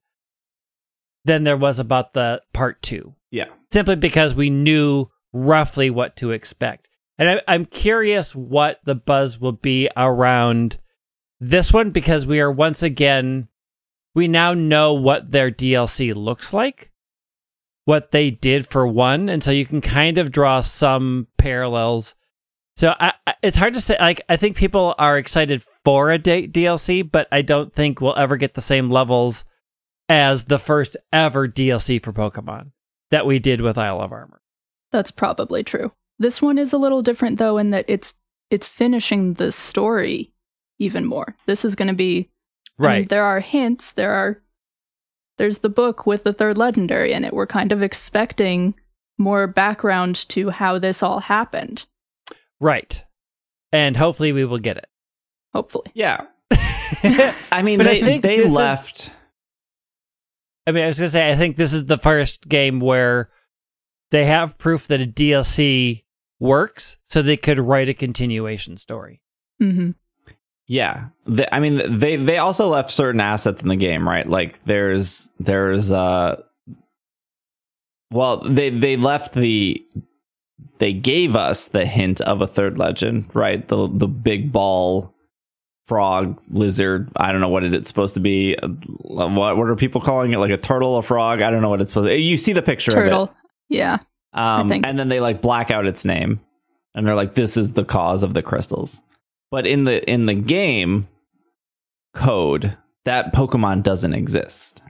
than 1.24 1.44
there 1.44 1.56
was 1.56 1.78
about 1.78 2.14
the 2.14 2.42
part 2.52 2.80
two, 2.82 3.14
Yeah. 3.30 3.46
simply 3.72 3.96
because 3.96 4.34
we 4.34 4.50
knew 4.50 5.06
roughly 5.32 5.90
what 5.90 6.16
to 6.16 6.30
expect. 6.30 6.88
And 7.18 7.28
I, 7.28 7.42
I'm 7.46 7.66
curious 7.66 8.34
what 8.34 8.80
the 8.84 8.94
buzz 8.94 9.38
will 9.38 9.52
be 9.52 9.88
around 9.96 10.78
this 11.38 11.72
one 11.72 11.90
because 11.90 12.26
we 12.26 12.40
are 12.40 12.50
once 12.50 12.82
again, 12.82 13.48
we 14.14 14.28
now 14.28 14.54
know 14.54 14.94
what 14.94 15.30
their 15.30 15.50
DLC 15.50 16.14
looks 16.14 16.52
like, 16.54 16.89
what 17.90 18.12
they 18.12 18.30
did 18.30 18.66
for 18.68 18.86
one. 18.86 19.28
And 19.28 19.42
so 19.42 19.50
you 19.50 19.66
can 19.66 19.80
kind 19.80 20.16
of 20.16 20.30
draw 20.30 20.60
some 20.60 21.26
parallels. 21.38 22.14
So 22.76 22.94
I, 23.00 23.12
I- 23.26 23.34
it's 23.42 23.56
hard 23.56 23.74
to 23.74 23.80
say. 23.80 23.96
Like, 23.98 24.20
I 24.28 24.36
think 24.36 24.56
people 24.56 24.94
are 24.98 25.18
excited 25.18 25.62
for 25.84 26.10
a 26.12 26.18
D- 26.18 26.46
DLC, 26.48 27.02
but 27.10 27.26
I 27.32 27.42
don't 27.42 27.74
think 27.74 28.00
we'll 28.00 28.16
ever 28.16 28.36
get 28.36 28.54
the 28.54 28.60
same 28.60 28.90
levels 28.90 29.44
as 30.08 30.44
the 30.44 30.58
first 30.58 30.96
ever 31.12 31.48
DLC 31.48 32.00
for 32.02 32.12
Pokemon 32.12 32.70
that 33.10 33.26
we 33.26 33.38
did 33.38 33.60
with 33.60 33.76
Isle 33.78 34.00
of 34.00 34.12
Armor. 34.12 34.40
That's 34.92 35.10
probably 35.10 35.62
true. 35.64 35.92
This 36.18 36.40
one 36.40 36.58
is 36.58 36.72
a 36.72 36.78
little 36.78 37.02
different 37.02 37.38
though 37.38 37.58
in 37.58 37.70
that 37.70 37.84
it's 37.88 38.14
it's 38.50 38.68
finishing 38.68 39.34
the 39.34 39.50
story 39.52 40.32
even 40.78 41.04
more. 41.06 41.36
This 41.46 41.64
is 41.64 41.74
going 41.76 41.88
to 41.88 41.94
be 41.94 42.28
I 42.78 42.82
mean, 42.82 42.88
Right. 42.92 43.08
there 43.08 43.24
are 43.24 43.40
hints, 43.40 43.92
there 43.92 44.12
are 44.12 44.42
there's 45.40 45.58
the 45.58 45.70
book 45.70 46.04
with 46.06 46.22
the 46.24 46.34
third 46.34 46.58
legendary 46.58 47.12
in 47.12 47.24
it. 47.24 47.32
We're 47.32 47.46
kind 47.46 47.72
of 47.72 47.82
expecting 47.82 48.74
more 49.16 49.46
background 49.46 50.16
to 50.28 50.50
how 50.50 50.78
this 50.78 51.02
all 51.02 51.20
happened. 51.20 51.86
right. 52.60 53.02
And 53.72 53.96
hopefully 53.96 54.32
we 54.32 54.44
will 54.44 54.58
get 54.58 54.76
it. 54.76 54.86
Hopefully. 55.54 55.90
Yeah. 55.94 56.26
I 56.52 57.62
mean, 57.62 57.78
But 57.78 57.86
I 57.86 57.94
they 57.94 58.00
think 58.02 58.22
they 58.22 58.36
this 58.38 58.46
is- 58.48 58.52
left. 58.52 59.12
I 60.66 60.72
mean, 60.72 60.84
I 60.84 60.88
was 60.88 60.98
gonna 60.98 61.08
say, 61.10 61.32
I 61.32 61.36
think 61.36 61.56
this 61.56 61.72
is 61.72 61.86
the 61.86 61.96
first 61.98 62.48
game 62.48 62.80
where 62.80 63.30
they 64.10 64.26
have 64.26 64.58
proof 64.58 64.88
that 64.88 65.00
a 65.00 65.06
DLC 65.06 66.04
works, 66.38 66.96
so 67.04 67.22
they 67.22 67.36
could 67.38 67.58
write 67.58 67.88
a 67.88 67.94
continuation 67.94 68.76
story. 68.76 69.22
hmm 69.58 69.92
Yeah, 70.70 71.06
the, 71.24 71.52
I 71.52 71.58
mean, 71.58 71.82
they 71.98 72.14
they 72.14 72.38
also 72.38 72.68
left 72.68 72.92
certain 72.92 73.20
assets 73.20 73.60
in 73.60 73.66
the 73.66 73.74
game, 73.74 74.08
right? 74.08 74.24
Like 74.24 74.64
there's 74.66 75.32
there's 75.40 75.90
uh, 75.90 76.40
well, 78.12 78.36
they 78.36 78.70
they 78.70 78.96
left 78.96 79.34
the 79.34 79.84
they 80.78 80.92
gave 80.92 81.34
us 81.34 81.66
the 81.66 81.86
hint 81.86 82.20
of 82.20 82.40
a 82.40 82.46
third 82.46 82.78
legend, 82.78 83.28
right? 83.34 83.66
The 83.66 83.88
the 83.88 84.06
big 84.06 84.52
ball 84.52 85.12
frog 85.86 86.40
lizard. 86.50 87.10
I 87.16 87.32
don't 87.32 87.40
know 87.40 87.48
what 87.48 87.64
it, 87.64 87.74
it's 87.74 87.88
supposed 87.88 88.14
to 88.14 88.20
be. 88.20 88.54
What 89.00 89.56
what 89.56 89.68
are 89.68 89.74
people 89.74 90.00
calling 90.00 90.32
it? 90.32 90.38
Like 90.38 90.52
a 90.52 90.56
turtle, 90.56 90.98
a 90.98 91.02
frog? 91.02 91.42
I 91.42 91.50
don't 91.50 91.62
know 91.62 91.68
what 91.68 91.80
it's 91.80 91.90
supposed 91.90 92.06
to. 92.06 92.14
Be. 92.14 92.22
You 92.22 92.36
see 92.36 92.52
the 92.52 92.62
picture 92.62 92.92
of 92.92 92.98
it. 92.98 93.00
Turtle. 93.00 93.34
Yeah. 93.68 93.98
Um, 94.34 94.70
and 94.70 94.96
then 94.96 95.08
they 95.08 95.18
like 95.18 95.42
black 95.42 95.72
out 95.72 95.84
its 95.84 96.04
name, 96.04 96.38
and 96.94 97.04
they're 97.04 97.16
like, 97.16 97.34
"This 97.34 97.56
is 97.56 97.72
the 97.72 97.84
cause 97.84 98.22
of 98.22 98.34
the 98.34 98.42
crystals." 98.42 99.02
But 99.50 99.66
in 99.66 99.84
the 99.84 100.08
in 100.10 100.26
the 100.26 100.34
game 100.34 101.08
code, 102.14 102.76
that 103.04 103.32
Pokemon 103.34 103.82
doesn't 103.82 104.14
exist. 104.14 104.82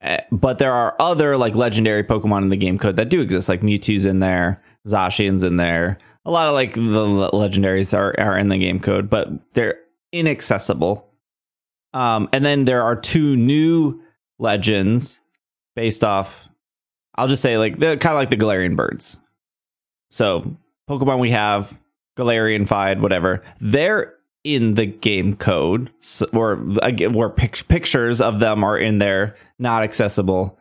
Eh, 0.00 0.20
But 0.30 0.58
there 0.58 0.72
are 0.72 0.94
other 1.00 1.36
like 1.36 1.54
legendary 1.54 2.04
Pokemon 2.04 2.42
in 2.42 2.48
the 2.50 2.56
game 2.56 2.78
code 2.78 2.96
that 2.96 3.08
do 3.08 3.20
exist, 3.20 3.48
like 3.48 3.62
Mewtwo's 3.62 4.04
in 4.06 4.20
there, 4.20 4.62
Zacian's 4.86 5.42
in 5.42 5.56
there. 5.56 5.98
A 6.24 6.30
lot 6.30 6.46
of 6.46 6.54
like 6.54 6.74
the 6.74 6.80
legendaries 7.32 7.96
are 7.96 8.14
are 8.20 8.38
in 8.38 8.48
the 8.48 8.58
game 8.58 8.80
code, 8.80 9.08
but 9.10 9.28
they're 9.54 9.78
inaccessible. 10.12 11.04
Um, 11.94 12.28
and 12.32 12.44
then 12.44 12.64
there 12.64 12.82
are 12.82 12.94
two 12.94 13.34
new 13.34 14.00
legends 14.38 15.20
based 15.74 16.04
off 16.04 16.48
I'll 17.16 17.28
just 17.28 17.42
say 17.42 17.58
like 17.58 17.78
they're 17.78 17.96
kind 17.96 18.12
of 18.14 18.18
like 18.18 18.30
the 18.30 18.36
Galarian 18.36 18.76
birds. 18.76 19.18
So 20.10 20.56
Pokemon 20.88 21.18
we 21.18 21.30
have 21.30 21.78
Galarian 22.18 22.66
Fied, 22.66 23.00
whatever. 23.00 23.40
They're 23.60 24.14
in 24.44 24.74
the 24.74 24.86
game 24.86 25.36
code, 25.36 25.90
or 26.32 26.56
where 26.56 27.28
pic- 27.30 27.68
pictures 27.68 28.20
of 28.20 28.40
them 28.40 28.64
are 28.64 28.76
in 28.76 28.98
there, 28.98 29.36
not 29.58 29.82
accessible. 29.82 30.58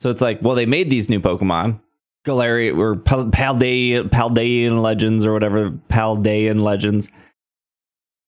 So 0.00 0.10
it's 0.10 0.20
like, 0.20 0.42
well, 0.42 0.54
they 0.54 0.66
made 0.66 0.90
these 0.90 1.08
new 1.08 1.20
Pokemon, 1.20 1.80
Galarian 2.26 2.76
or 2.76 2.96
Pal- 2.96 3.30
Paldean, 3.30 4.08
Paldean 4.08 4.82
Legends 4.82 5.24
or 5.24 5.32
whatever, 5.32 5.70
Paldean 5.70 6.62
Legends. 6.62 7.10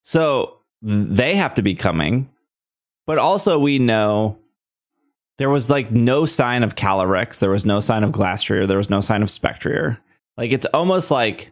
So 0.02 0.58
they 0.80 1.34
have 1.34 1.54
to 1.54 1.62
be 1.62 1.74
coming, 1.74 2.30
but 3.06 3.18
also 3.18 3.58
we 3.58 3.78
know 3.78 4.38
there 5.38 5.50
was 5.50 5.68
like 5.68 5.90
no 5.90 6.26
sign 6.26 6.62
of 6.62 6.76
Calyrex. 6.76 7.40
There 7.40 7.50
was 7.50 7.66
no 7.66 7.80
sign 7.80 8.04
of 8.04 8.12
Glastrier. 8.12 8.68
There 8.68 8.78
was 8.78 8.90
no 8.90 9.00
sign 9.00 9.22
of 9.22 9.30
Spectrier. 9.30 9.98
Like 10.36 10.52
it's 10.52 10.66
almost 10.66 11.10
like 11.10 11.50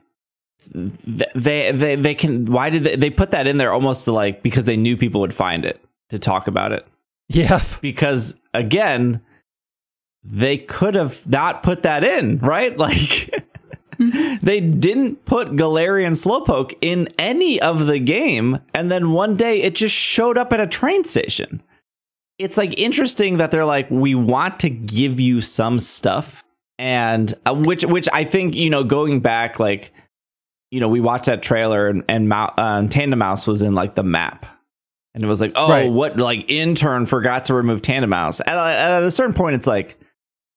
they 0.74 1.72
they 1.72 1.96
they 1.96 2.14
can. 2.14 2.46
Why 2.46 2.70
did 2.70 2.84
they, 2.84 2.96
they 2.96 3.10
put 3.10 3.30
that 3.30 3.46
in 3.46 3.58
there? 3.58 3.72
Almost 3.72 4.04
to 4.04 4.12
like 4.12 4.42
because 4.42 4.66
they 4.66 4.76
knew 4.76 4.96
people 4.96 5.20
would 5.20 5.34
find 5.34 5.64
it 5.64 5.82
to 6.10 6.18
talk 6.18 6.46
about 6.46 6.72
it. 6.72 6.86
Yeah, 7.28 7.62
Because 7.80 8.40
again, 8.52 9.22
they 10.22 10.58
could 10.58 10.94
have 10.94 11.26
not 11.26 11.62
put 11.62 11.82
that 11.82 12.04
in, 12.04 12.38
right? 12.38 12.76
Like 12.78 13.30
they 14.42 14.58
didn't 14.58 15.24
put 15.26 15.52
Galarian 15.52 16.12
Slowpoke 16.12 16.74
in 16.80 17.08
any 17.18 17.60
of 17.60 17.86
the 17.86 17.98
game, 18.00 18.58
and 18.74 18.90
then 18.90 19.12
one 19.12 19.36
day 19.36 19.62
it 19.62 19.76
just 19.76 19.94
showed 19.94 20.36
up 20.36 20.52
at 20.52 20.60
a 20.60 20.66
train 20.66 21.04
station 21.04 21.62
it's 22.42 22.56
like 22.56 22.78
interesting 22.78 23.36
that 23.36 23.50
they're 23.50 23.64
like 23.64 23.90
we 23.90 24.14
want 24.14 24.58
to 24.60 24.70
give 24.70 25.20
you 25.20 25.40
some 25.40 25.78
stuff 25.78 26.42
and 26.78 27.34
uh, 27.46 27.54
which 27.54 27.84
which 27.84 28.08
i 28.12 28.24
think 28.24 28.54
you 28.54 28.68
know 28.68 28.82
going 28.82 29.20
back 29.20 29.60
like 29.60 29.92
you 30.72 30.80
know 30.80 30.88
we 30.88 31.00
watched 31.00 31.26
that 31.26 31.42
trailer 31.42 31.86
and 31.86 32.02
and 32.08 32.28
Mou- 32.28 32.50
um, 32.58 32.88
Tandemaus 32.88 33.46
was 33.46 33.62
in 33.62 33.74
like 33.74 33.94
the 33.94 34.02
map 34.02 34.44
and 35.14 35.22
it 35.22 35.26
was 35.28 35.40
like 35.40 35.52
oh 35.54 35.68
Right. 35.68 35.92
what 35.92 36.16
like 36.16 36.44
intern 36.50 37.06
forgot 37.06 37.44
to 37.44 37.54
remove 37.54 37.82
Tandemaus 37.82 38.40
at, 38.44 38.56
at 38.56 39.02
a 39.04 39.10
certain 39.12 39.34
point 39.34 39.54
it's 39.54 39.66
like 39.68 39.98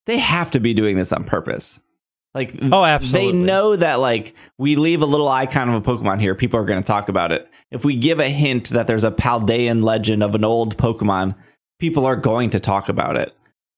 they 0.07 0.17
have 0.17 0.49
to 0.51 0.59
be 0.59 0.73
doing 0.73 0.95
this 0.95 1.13
on 1.13 1.23
purpose 1.25 1.79
like 2.33 2.53
Oh, 2.71 2.83
absolutely. 2.83 3.31
they 3.31 3.37
know 3.37 3.75
that 3.75 3.95
like 3.95 4.33
we 4.57 4.75
leave 4.75 5.01
a 5.01 5.05
little 5.05 5.27
icon 5.27 5.69
of 5.69 5.75
a 5.75 5.81
pokemon 5.81 6.19
here 6.19 6.33
people 6.33 6.59
are 6.59 6.65
going 6.65 6.81
to 6.81 6.87
talk 6.87 7.07
about 7.09 7.31
it 7.31 7.47
if 7.71 7.85
we 7.85 7.95
give 7.95 8.19
a 8.19 8.29
hint 8.29 8.69
that 8.69 8.87
there's 8.87 9.03
a 9.03 9.11
paldean 9.11 9.83
legend 9.83 10.23
of 10.23 10.33
an 10.35 10.43
old 10.43 10.75
pokemon 10.77 11.35
people 11.79 12.05
are 12.05 12.15
going 12.15 12.49
to 12.51 12.59
talk 12.59 12.87
about 12.87 13.17
it. 13.17 13.33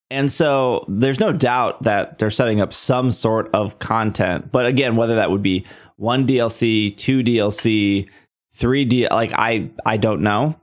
And 0.09 0.31
so 0.31 0.85
there's 0.87 1.19
no 1.19 1.33
doubt 1.33 1.83
that 1.83 2.17
they're 2.17 2.29
setting 2.29 2.61
up 2.61 2.71
some 2.71 3.11
sort 3.11 3.49
of 3.53 3.79
content. 3.79 4.51
But 4.51 4.65
again, 4.65 4.95
whether 4.95 5.15
that 5.15 5.29
would 5.31 5.41
be 5.41 5.65
one 5.97 6.25
DLC, 6.25 6.95
two 6.95 7.23
DLC, 7.23 8.09
three 8.53 8.85
D, 8.85 9.07
like 9.09 9.31
I 9.33 9.69
I 9.85 9.97
don't 9.97 10.21
know. 10.21 10.59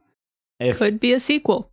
If 0.61 0.79
Could 0.79 1.01
be 1.01 1.13
a 1.13 1.21
sequel. 1.21 1.71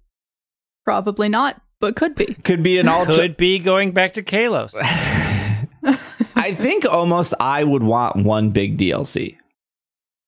Probably 0.84 1.30
not, 1.30 1.62
but 1.80 1.96
could 1.96 2.16
be. 2.16 2.26
could 2.34 2.64
be 2.64 2.78
an 2.80 2.88
all 2.88 3.06
could 3.06 3.38
be 3.38 3.60
going 3.60 3.92
back 3.92 4.14
to 4.14 4.24
Kalos. 4.24 4.76
I 6.36 6.54
think 6.54 6.86
almost 6.86 7.34
I 7.40 7.64
would 7.64 7.84
want 7.84 8.18
one 8.18 8.50
big 8.50 8.78
DLC 8.78 9.38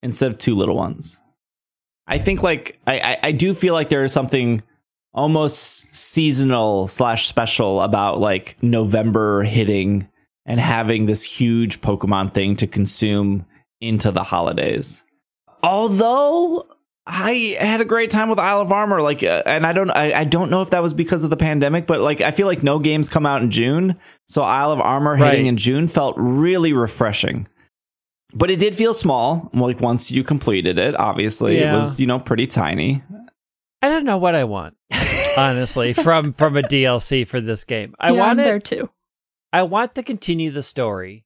instead 0.02 0.32
of 0.32 0.38
two 0.38 0.56
little 0.56 0.76
ones. 0.76 1.20
I 2.08 2.20
think 2.20 2.44
like 2.44 2.80
I, 2.86 3.00
I, 3.00 3.18
I 3.24 3.32
do 3.32 3.54
feel 3.54 3.74
like 3.74 3.90
there 3.90 4.04
is 4.04 4.14
something 4.14 4.62
almost 5.14 5.94
seasonal 5.94 6.88
slash 6.88 7.28
special 7.28 7.82
about 7.82 8.20
like 8.20 8.58
November 8.62 9.44
hitting 9.44 10.08
and 10.46 10.60
having 10.60 11.06
this 11.06 11.24
huge 11.24 11.82
Pokemon 11.82 12.34
thing 12.34 12.56
to 12.58 12.68
consume 12.68 13.46
into 13.80 14.12
the 14.12 14.24
holidays. 14.24 15.04
Although 15.62 16.68
I 17.06 17.58
had 17.60 17.82
a 17.82 17.86
great 17.86 18.10
time 18.10 18.30
with 18.30 18.40
Isle 18.40 18.62
of 18.62 18.72
Armor, 18.72 19.02
like, 19.02 19.24
uh, 19.24 19.44
and 19.46 19.66
I 19.66 19.74
don't, 19.74 19.90
I, 19.92 20.20
I 20.20 20.24
don't 20.24 20.50
know 20.50 20.62
if 20.62 20.70
that 20.72 20.82
was 20.82 20.94
because 20.94 21.24
of 21.24 21.30
the 21.30 21.38
pandemic, 21.38 21.86
but 21.86 22.00
like, 22.02 22.22
I 22.22 22.32
feel 22.32 22.48
like 22.48 22.64
no 22.64 22.80
games 22.80 23.10
come 23.10 23.26
out 23.26 23.42
in 23.42 23.52
June, 23.52 23.98
so 24.28 24.42
Isle 24.42 24.72
of 24.72 24.80
Armor 24.82 25.16
hitting 25.16 25.46
in 25.48 25.58
June 25.58 25.88
felt 25.88 26.16
really 26.18 26.74
refreshing. 26.74 27.48
But 28.36 28.50
it 28.50 28.58
did 28.58 28.76
feel 28.76 28.94
small. 28.94 29.50
Like 29.54 29.80
once 29.80 30.12
you 30.12 30.24
completed 30.24 30.78
it, 30.80 30.96
obviously 30.96 31.58
it 31.60 31.72
was 31.72 32.00
you 32.00 32.08
know 32.08 32.20
pretty 32.20 32.48
tiny. 32.48 33.04
I 33.82 33.90
don't 33.90 34.06
know 34.06 34.18
what 34.18 34.34
I 34.34 34.46
want, 34.46 34.76
honestly, 35.38 35.94
from 35.94 36.34
from 36.34 36.58
a 36.58 36.62
DLC 36.62 37.26
for 37.28 37.42
this 37.42 37.64
game. 37.64 37.96
I 38.00 38.12
yeah, 38.12 38.20
want 38.20 38.32
I'm 38.32 38.40
it. 38.40 38.44
there 38.44 38.60
too. 38.60 38.90
I 39.52 39.64
want 39.64 39.96
to 39.96 40.04
continue 40.04 40.52
the 40.52 40.64
story. 40.64 41.26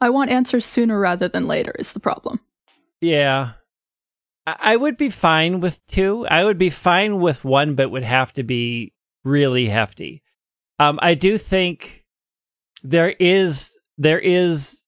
I 0.00 0.10
want 0.10 0.30
answers 0.30 0.64
sooner 0.64 0.98
rather 0.98 1.28
than 1.28 1.46
later 1.46 1.74
is 1.78 1.92
the 1.92 2.00
problem. 2.00 2.40
Yeah. 3.00 3.52
I 4.46 4.56
I 4.58 4.76
would 4.76 4.96
be 4.96 5.10
fine 5.10 5.60
with 5.60 5.86
two. 5.86 6.26
I 6.26 6.44
would 6.44 6.58
be 6.58 6.70
fine 6.70 7.20
with 7.20 7.44
one, 7.44 7.74
but 7.74 7.90
would 7.90 8.04
have 8.04 8.32
to 8.34 8.42
be 8.42 8.92
really 9.24 9.66
hefty. 9.66 10.22
Um, 10.78 10.98
I 11.02 11.14
do 11.14 11.36
think 11.36 12.04
there 12.82 13.14
is 13.18 13.76
there 13.98 14.18
is 14.18 14.82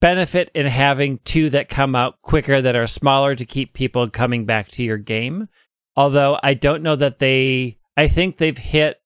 benefit 0.00 0.50
in 0.54 0.66
having 0.66 1.18
two 1.24 1.50
that 1.50 1.68
come 1.68 1.94
out 1.94 2.20
quicker 2.22 2.62
that 2.62 2.76
are 2.76 2.86
smaller 2.86 3.34
to 3.34 3.44
keep 3.44 3.74
people 3.74 4.08
coming 4.08 4.46
back 4.46 4.68
to 4.68 4.82
your 4.82 4.96
game. 4.96 5.48
Although 5.98 6.38
I 6.44 6.54
don't 6.54 6.84
know 6.84 6.94
that 6.94 7.18
they 7.18 7.78
I 7.96 8.06
think 8.06 8.36
they've 8.36 8.56
hit 8.56 9.00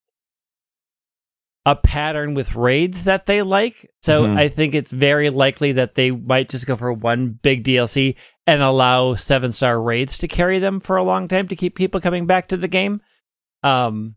a 1.64 1.74
pattern 1.74 2.34
with 2.34 2.54
raids 2.54 3.04
that 3.04 3.24
they 3.24 3.40
like. 3.40 3.90
So 4.02 4.24
Mhm. 4.24 4.36
I 4.36 4.48
think 4.48 4.74
it's 4.74 4.92
very 4.92 5.30
likely 5.30 5.72
that 5.72 5.94
they 5.94 6.10
might 6.10 6.50
just 6.50 6.66
go 6.66 6.76
for 6.76 6.92
one 6.92 7.38
big 7.42 7.64
DLC 7.64 8.14
and 8.46 8.60
allow 8.60 9.14
seven 9.14 9.52
star 9.52 9.80
raids 9.80 10.18
to 10.18 10.28
carry 10.28 10.58
them 10.58 10.80
for 10.80 10.96
a 10.96 11.02
long 11.04 11.28
time 11.28 11.48
to 11.48 11.56
keep 11.56 11.76
people 11.76 12.00
coming 12.00 12.26
back 12.26 12.48
to 12.48 12.58
the 12.58 12.68
game. 12.68 13.00
Um, 13.62 14.16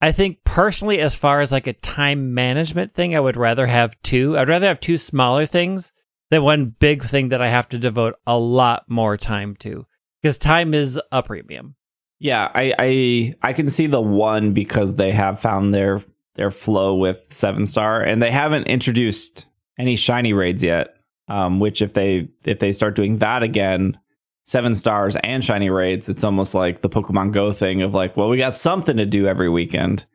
I 0.00 0.12
think 0.12 0.44
personally, 0.44 1.00
as 1.00 1.16
far 1.16 1.40
as 1.40 1.50
like 1.50 1.66
a 1.66 1.72
time 1.72 2.34
management 2.34 2.92
thing, 2.94 3.16
I 3.16 3.20
would 3.20 3.38
rather 3.38 3.66
have 3.66 4.00
two. 4.02 4.38
I'd 4.38 4.48
rather 4.48 4.68
have 4.68 4.78
two 4.78 4.98
smaller 4.98 5.46
things 5.46 5.90
than 6.30 6.44
one 6.44 6.66
big 6.78 7.02
thing 7.02 7.30
that 7.30 7.40
I 7.40 7.48
have 7.48 7.68
to 7.70 7.78
devote 7.78 8.14
a 8.26 8.38
lot 8.38 8.84
more 8.86 9.16
time 9.16 9.56
to 9.56 9.86
because 10.20 10.36
time 10.36 10.74
is 10.74 11.00
a 11.10 11.22
premium. 11.22 11.75
Yeah, 12.18 12.50
I, 12.54 12.74
I 12.78 13.32
I 13.42 13.52
can 13.52 13.68
see 13.68 13.86
the 13.86 14.00
one 14.00 14.52
because 14.52 14.94
they 14.94 15.12
have 15.12 15.38
found 15.38 15.74
their 15.74 16.00
their 16.34 16.50
flow 16.50 16.94
with 16.94 17.26
seven 17.30 17.66
star, 17.66 18.02
and 18.02 18.22
they 18.22 18.30
haven't 18.30 18.68
introduced 18.68 19.46
any 19.78 19.96
shiny 19.96 20.32
raids 20.32 20.62
yet. 20.62 20.94
Um, 21.28 21.58
which 21.58 21.82
if 21.82 21.92
they 21.92 22.28
if 22.44 22.58
they 22.60 22.72
start 22.72 22.94
doing 22.94 23.18
that 23.18 23.42
again, 23.42 23.98
seven 24.44 24.74
stars 24.74 25.16
and 25.16 25.44
shiny 25.44 25.70
raids, 25.70 26.08
it's 26.08 26.24
almost 26.24 26.54
like 26.54 26.80
the 26.80 26.88
Pokemon 26.88 27.32
Go 27.32 27.52
thing 27.52 27.82
of 27.82 27.94
like, 27.94 28.16
well, 28.16 28.28
we 28.28 28.36
got 28.38 28.56
something 28.56 28.96
to 28.96 29.06
do 29.06 29.26
every 29.26 29.48
weekend. 29.48 30.06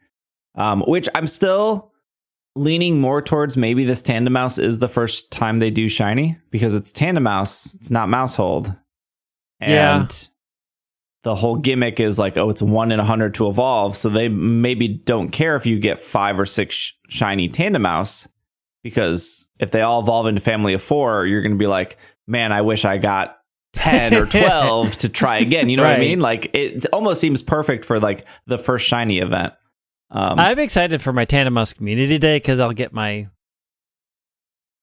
Um, 0.55 0.81
which 0.87 1.07
I'm 1.15 1.27
still 1.27 1.91
leaning 2.55 2.99
more 2.99 3.21
towards 3.21 3.55
maybe 3.55 3.85
this 3.85 4.01
Tandemaus 4.01 4.59
is 4.61 4.79
the 4.79 4.89
first 4.89 5.31
time 5.31 5.59
they 5.59 5.69
do 5.69 5.87
shiny 5.87 6.37
because 6.49 6.75
it's 6.75 6.91
Tandemaus, 6.91 7.75
it's 7.75 7.91
not 7.91 8.09
Maushold. 8.09 8.77
And 9.59 9.71
Yeah. 9.71 10.07
The 11.23 11.35
whole 11.35 11.55
gimmick 11.55 11.99
is 11.99 12.17
like, 12.17 12.35
oh, 12.35 12.49
it's 12.49 12.61
one 12.61 12.91
in 12.91 12.99
a 12.99 13.05
hundred 13.05 13.35
to 13.35 13.47
evolve. 13.47 13.95
So 13.95 14.09
they 14.09 14.27
maybe 14.27 14.87
don't 14.87 15.29
care 15.29 15.55
if 15.55 15.65
you 15.65 15.79
get 15.79 15.99
five 15.99 16.39
or 16.39 16.47
six 16.47 16.73
sh- 16.73 16.93
shiny 17.09 17.47
Tandemaus 17.47 18.27
because 18.83 19.47
if 19.59 19.69
they 19.71 19.81
all 19.81 20.01
evolve 20.01 20.27
into 20.27 20.41
family 20.41 20.73
of 20.73 20.81
four, 20.81 21.25
you're 21.25 21.41
going 21.41 21.51
to 21.51 21.57
be 21.57 21.67
like, 21.67 21.97
man, 22.27 22.51
I 22.51 22.61
wish 22.61 22.85
I 22.85 22.97
got 22.97 23.37
10 23.73 24.15
or 24.15 24.25
12 24.27 24.97
to 24.97 25.09
try 25.09 25.37
again. 25.37 25.69
You 25.69 25.77
know 25.77 25.83
what 25.83 25.95
I 25.95 25.99
mean? 25.99 26.19
Like 26.19 26.49
it 26.53 26.85
almost 26.87 27.21
seems 27.21 27.41
perfect 27.41 27.85
for 27.85 27.99
like 27.99 28.25
the 28.47 28.57
first 28.57 28.87
shiny 28.87 29.19
event. 29.19 29.53
Um, 30.09 30.39
I'm 30.39 30.59
excited 30.59 31.01
for 31.01 31.13
my 31.13 31.25
Tandemaus 31.25 31.73
Community 31.75 32.17
Day 32.17 32.35
because 32.37 32.59
I'll 32.59 32.73
get 32.73 32.91
my 32.91 33.29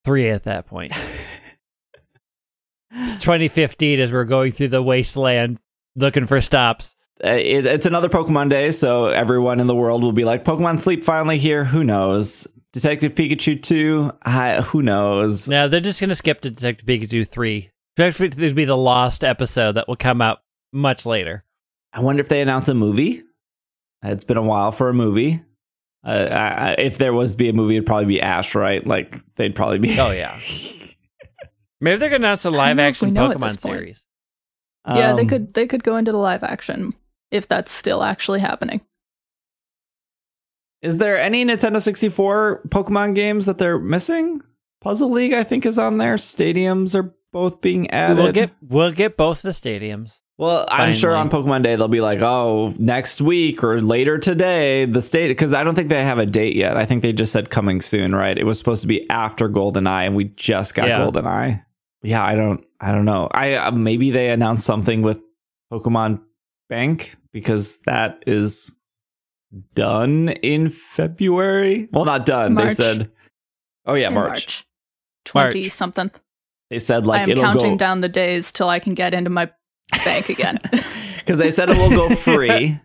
three 0.05 0.31
at 0.31 0.45
that 0.45 0.67
point. 0.67 0.93
it's 2.93 3.17
2015 3.17 4.01
as 4.01 4.11
we're 4.11 4.25
going 4.25 4.53
through 4.53 4.69
the 4.69 4.83
wasteland 4.83 5.59
looking 5.99 6.27
for 6.27 6.41
stops. 6.41 6.97
uh, 7.25 7.29
it, 7.29 7.67
it's 7.67 7.87
another 7.87 8.09
Pokemon 8.09 8.49
day, 8.49 8.71
so 8.71 9.07
everyone 9.07 9.61
in 9.61 9.67
the 9.67 9.75
world 9.75 10.03
will 10.03 10.13
be 10.13 10.25
like, 10.25 10.45
Pokemon 10.45 10.81
Sleep 10.81 11.05
finally 11.05 11.39
here. 11.39 11.65
Who 11.65 11.85
knows? 11.85 12.47
Detective 12.73 13.15
Pikachu 13.15 13.61
2, 13.61 14.13
I, 14.23 14.61
who 14.61 14.83
knows? 14.83 15.49
Now 15.49 15.69
they're 15.69 15.81
just 15.81 16.01
going 16.01 16.11
to 16.11 16.15
skip 16.15 16.43
to 16.43 16.51
Detective 16.51 16.87
Pikachu 16.87 17.27
3. 17.27 17.71
Detective 17.97 18.31
Pikachu 18.31 18.49
will 18.49 18.55
be 18.55 18.65
the 18.67 18.77
lost 18.77 19.25
episode 19.25 19.73
that 19.73 19.89
will 19.89 19.97
come 19.97 20.21
out 20.21 20.41
much 20.73 21.07
later. 21.07 21.45
I 21.93 22.01
wonder 22.01 22.21
if 22.21 22.29
they 22.29 22.41
announce 22.43 22.69
a 22.69 22.75
movie. 22.75 23.23
It's 24.03 24.25
been 24.25 24.37
a 24.37 24.43
while 24.43 24.71
for 24.71 24.89
a 24.91 24.95
movie. 24.95 25.43
Uh, 26.05 26.29
I, 26.31 26.71
I, 26.71 26.75
if 26.75 26.99
there 26.99 27.13
was 27.13 27.33
to 27.33 27.37
be 27.39 27.49
a 27.49 27.53
movie, 27.53 27.77
it'd 27.77 27.87
probably 27.87 28.07
be 28.07 28.21
Ash, 28.21 28.55
right? 28.55 28.87
Like 28.87 29.19
they'd 29.37 29.55
probably 29.55 29.79
be. 29.79 29.99
Oh, 29.99 30.11
yeah. 30.11 30.39
Maybe 31.81 31.99
they're 31.99 32.11
going 32.11 32.23
to 32.23 32.29
announce 32.29 32.45
a 32.45 32.51
live 32.51 32.77
know 32.77 32.87
if 32.87 33.01
we 33.03 33.09
action 33.09 33.15
Pokemon 33.15 33.59
series. 33.61 34.05
Yeah, 34.95 35.15
they 35.15 35.23
Um, 35.23 35.29
could 35.29 35.55
they 35.55 35.67
could 35.67 35.83
go 35.85 35.97
into 35.97 36.13
the 36.13 36.19
live 36.19 36.43
action 36.43 36.95
if 37.31 37.47
that's 37.49 37.73
still 37.73 38.03
actually 38.03 38.41
happening. 38.41 38.81
Is 40.81 40.99
there 40.99 41.19
any 41.19 41.45
Nintendo 41.45 41.83
64 41.83 42.63
Pokemon 42.69 43.15
games 43.15 43.47
that 43.47 43.59
they're 43.59 43.79
missing? 43.79 44.41
Puzzle 44.81 45.11
League, 45.11 45.33
I 45.33 45.43
think, 45.43 45.67
is 45.67 45.79
on 45.79 45.99
there. 45.99 46.15
Stadiums 46.17 46.95
are 46.95 47.15
both 47.33 47.61
being 47.61 47.91
added. 47.91 48.23
We'll 48.23 48.33
get 48.33 48.51
we'll 48.63 48.93
get 48.93 49.17
both 49.17 49.43
the 49.43 49.51
stadiums. 49.51 50.21
Well, 50.39 50.67
I'm 50.71 50.93
sure 50.95 51.17
on 51.17 51.31
Pokemon 51.31 51.65
Day 51.65 51.75
they'll 51.75 51.89
be 51.89 52.01
like, 52.01 52.23
"Oh, 52.23 52.73
next 52.79 53.21
week 53.21 53.65
or 53.65 53.81
later 53.81 54.19
today, 54.19 54.85
the 54.85 55.03
state." 55.03 55.27
Because 55.29 55.53
I 55.53 55.65
don't 55.65 55.75
think 55.75 55.89
they 55.89 56.05
have 56.05 56.19
a 56.19 56.27
date 56.27 56.55
yet. 56.55 56.77
I 56.77 56.85
think 56.85 57.03
they 57.03 57.13
just 57.13 57.33
said 57.33 57.51
coming 57.51 57.81
soon, 57.81 58.15
right? 58.15 58.39
It 58.39 58.45
was 58.45 58.57
supposed 58.57 58.83
to 58.83 58.87
be 58.87 59.09
after 59.11 59.49
GoldenEye, 59.49 60.07
and 60.07 60.15
we 60.15 60.25
just 60.27 60.77
got 60.77 60.87
Yeah. 60.87 61.01
GoldenEye. 61.01 61.65
Yeah, 62.05 62.25
I 62.25 62.37
don't, 62.37 62.65
I 62.81 62.93
don't 62.93 63.05
know. 63.05 63.29
I 63.33 63.55
uh, 63.55 63.71
maybe 63.73 64.11
they 64.11 64.31
announced 64.31 64.65
something 64.65 65.03
with 65.03 65.21
Pokemon 65.73 66.21
Bank 66.69 67.17
because 67.33 67.79
that 67.81 68.23
is 68.27 68.75
done 69.75 70.29
in 70.29 70.69
February. 70.69 71.89
Well, 71.93 72.05
not 72.05 72.27
done. 72.27 72.55
March. 72.55 72.69
They 72.69 72.75
said, 72.75 73.11
"Oh 73.87 73.95
yeah, 73.95 74.09
in 74.09 74.15
March." 74.15 74.29
March. 74.29 74.65
Twenty 75.25 75.63
March. 75.63 75.73
something. 75.73 76.11
They 76.71 76.79
said 76.79 77.07
like 77.07 77.29
I 77.29 77.33
am 77.33 77.39
counting 77.39 77.73
go 77.73 77.77
down 77.77 78.01
the 78.01 78.09
days 78.09 78.53
till 78.53 78.69
I 78.69 78.79
can 78.79 78.95
get 78.95 79.15
into 79.15 79.31
my 79.31 79.51
bank 80.05 80.29
again. 80.29 80.59
because 81.19 81.39
they 81.39 81.51
said 81.51 81.71
it 81.71 81.77
will 81.77 81.91
go 81.91 82.15
free, 82.15 82.79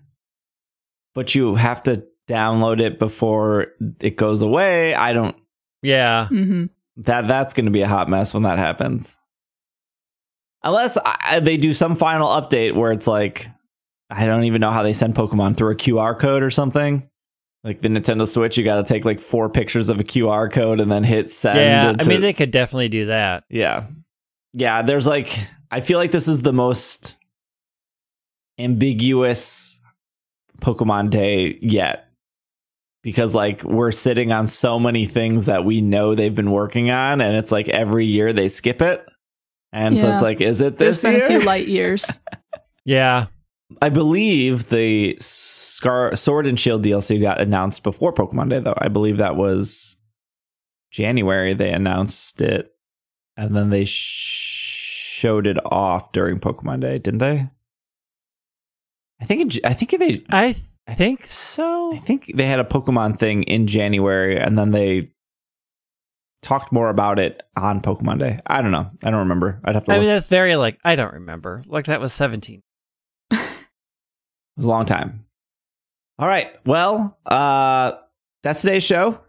but 1.13 1.35
you 1.35 1.55
have 1.55 1.83
to 1.83 2.05
download 2.27 2.79
it 2.79 2.99
before 2.99 3.67
it 4.01 4.15
goes 4.15 4.41
away. 4.41 4.95
I 4.95 5.13
don't 5.13 5.35
Yeah. 5.81 6.27
hmm 6.27 6.65
that 6.95 7.27
that's 7.27 7.53
going 7.55 7.65
to 7.65 7.71
be 7.71 7.81
a 7.81 7.87
hot 7.87 8.07
mess 8.07 8.33
when 8.35 8.43
that 8.43 8.59
happens. 8.59 9.17
Unless 10.63 10.97
I, 11.03 11.39
they 11.41 11.57
do 11.57 11.73
some 11.73 11.95
final 11.95 12.27
update 12.29 12.73
where 12.75 12.91
it's 12.91 13.07
like 13.07 13.49
I 14.09 14.25
don't 14.25 14.43
even 14.43 14.61
know 14.61 14.71
how 14.71 14.83
they 14.83 14.93
send 14.93 15.15
Pokemon 15.15 15.57
through 15.57 15.71
a 15.71 15.75
QR 15.75 16.17
code 16.17 16.43
or 16.43 16.49
something. 16.49 17.09
Like 17.63 17.81
the 17.81 17.87
Nintendo 17.87 18.27
Switch, 18.27 18.57
you 18.57 18.63
got 18.63 18.75
to 18.75 18.83
take 18.83 19.05
like 19.05 19.21
four 19.21 19.49
pictures 19.49 19.89
of 19.89 19.99
a 19.99 20.03
QR 20.03 20.51
code 20.51 20.79
and 20.79 20.91
then 20.91 21.03
hit 21.03 21.29
send. 21.29 21.59
Yeah. 21.59 21.95
I 21.97 22.07
mean, 22.07 22.21
they 22.21 22.33
could 22.33 22.51
definitely 22.51 22.89
do 22.89 23.07
that. 23.07 23.45
yeah. 23.49 23.87
Yeah, 24.55 24.83
there's 24.83 25.07
like 25.07 25.47
I 25.71 25.79
feel 25.79 25.97
like 25.97 26.11
this 26.11 26.27
is 26.27 26.43
the 26.43 26.53
most 26.53 27.15
ambiguous 28.59 29.81
Pokemon 30.61 31.09
Day 31.09 31.57
yet. 31.61 32.07
Because 33.01 33.33
like 33.33 33.63
we're 33.63 33.91
sitting 33.91 34.31
on 34.31 34.47
so 34.47 34.79
many 34.79 35.05
things 35.05 35.47
that 35.47 35.65
we 35.65 35.81
know 35.81 36.13
they've 36.13 36.35
been 36.35 36.51
working 36.51 36.91
on 36.91 37.19
and 37.19 37.35
it's 37.35 37.51
like 37.51 37.67
every 37.67 38.05
year 38.05 38.31
they 38.31 38.47
skip 38.47 38.81
it. 38.81 39.03
And 39.73 39.99
so 39.99 40.13
it's 40.13 40.21
like 40.21 40.39
is 40.39 40.61
it 40.61 40.77
There's 40.77 41.01
this 41.01 41.11
been 41.11 41.15
year? 41.15 41.25
a 41.25 41.29
few 41.29 41.41
light 41.41 41.67
years. 41.67 42.19
Yeah. 42.85 43.27
I 43.81 43.87
believe 43.89 44.67
the 44.69 45.15
Scar 45.21 46.15
Sword 46.17 46.45
and 46.45 46.59
Shield 46.59 46.83
DLC 46.83 47.19
got 47.21 47.39
announced 47.39 47.81
before 47.81 48.13
Pokemon 48.13 48.49
Day 48.49 48.59
though. 48.59 48.73
I 48.77 48.89
believe 48.89 49.17
that 49.17 49.37
was 49.37 49.95
January 50.91 51.53
they 51.53 51.71
announced 51.71 52.41
it 52.41 52.75
and 53.37 53.55
then 53.55 53.69
they 53.69 53.85
sh- 53.85 55.17
showed 55.17 55.47
it 55.47 55.57
off 55.65 56.11
during 56.11 56.39
Pokemon 56.39 56.81
Day, 56.81 56.99
didn't 56.99 57.19
they? 57.19 57.49
I 59.21 59.25
think 59.25 59.55
it, 59.55 59.65
I 59.65 59.73
think 59.73 59.91
they 59.97 60.23
I 60.29 60.51
th- 60.51 60.65
I 60.85 60.93
think 60.95 61.25
so. 61.27 61.93
I 61.93 61.97
think 61.97 62.33
they 62.35 62.45
had 62.45 62.59
a 62.59 62.65
Pokemon 62.65 63.17
thing 63.17 63.43
in 63.43 63.67
January 63.67 64.37
and 64.37 64.57
then 64.59 64.71
they 64.71 65.11
talked 66.43 66.71
more 66.71 66.89
about 66.89 67.17
it 67.19 67.41
on 67.57 67.81
Pokemon 67.81 68.19
Day. 68.19 68.39
I 68.45 68.61
don't 68.61 68.71
know. 68.71 68.89
I 69.03 69.09
don't 69.09 69.19
remember. 69.21 69.59
I'd 69.63 69.75
have 69.75 69.85
to 69.85 69.91
I 69.91 69.95
look. 69.95 70.01
mean, 70.01 70.09
that's 70.09 70.27
very 70.27 70.55
like 70.55 70.77
I 70.83 70.95
don't 70.95 71.13
remember. 71.13 71.63
Like 71.65 71.85
that 71.85 72.01
was 72.01 72.13
17. 72.13 72.61
It 73.31 74.57
was 74.57 74.65
a 74.67 74.69
long 74.69 74.85
time. 74.85 75.25
All 76.19 76.27
right. 76.27 76.55
Well, 76.63 77.17
uh, 77.25 77.93
that's 78.43 78.61
today's 78.61 78.83
show. 78.83 79.19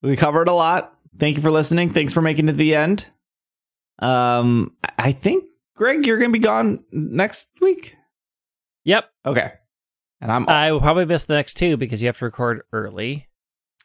We 0.00 0.16
covered 0.16 0.48
a 0.48 0.54
lot. 0.54 0.94
Thank 1.18 1.36
you 1.36 1.42
for 1.42 1.50
listening. 1.50 1.90
Thanks 1.90 2.14
for 2.14 2.22
making 2.22 2.48
it 2.48 2.52
to 2.52 2.56
the 2.56 2.74
end. 2.74 3.10
Um, 3.98 4.74
I 4.98 5.12
think 5.12 5.44
Greg, 5.76 6.06
you're 6.06 6.16
gonna 6.16 6.30
be 6.30 6.38
gone 6.38 6.82
next 6.92 7.50
week. 7.60 7.94
Yep. 8.84 9.10
Okay. 9.26 9.52
And 10.22 10.32
I'm 10.32 10.48
I 10.48 10.72
will 10.72 10.80
probably 10.80 11.04
miss 11.04 11.24
the 11.24 11.34
next 11.34 11.54
two 11.58 11.76
because 11.76 12.00
you 12.00 12.08
have 12.08 12.18
to 12.18 12.24
record 12.24 12.62
early 12.72 13.28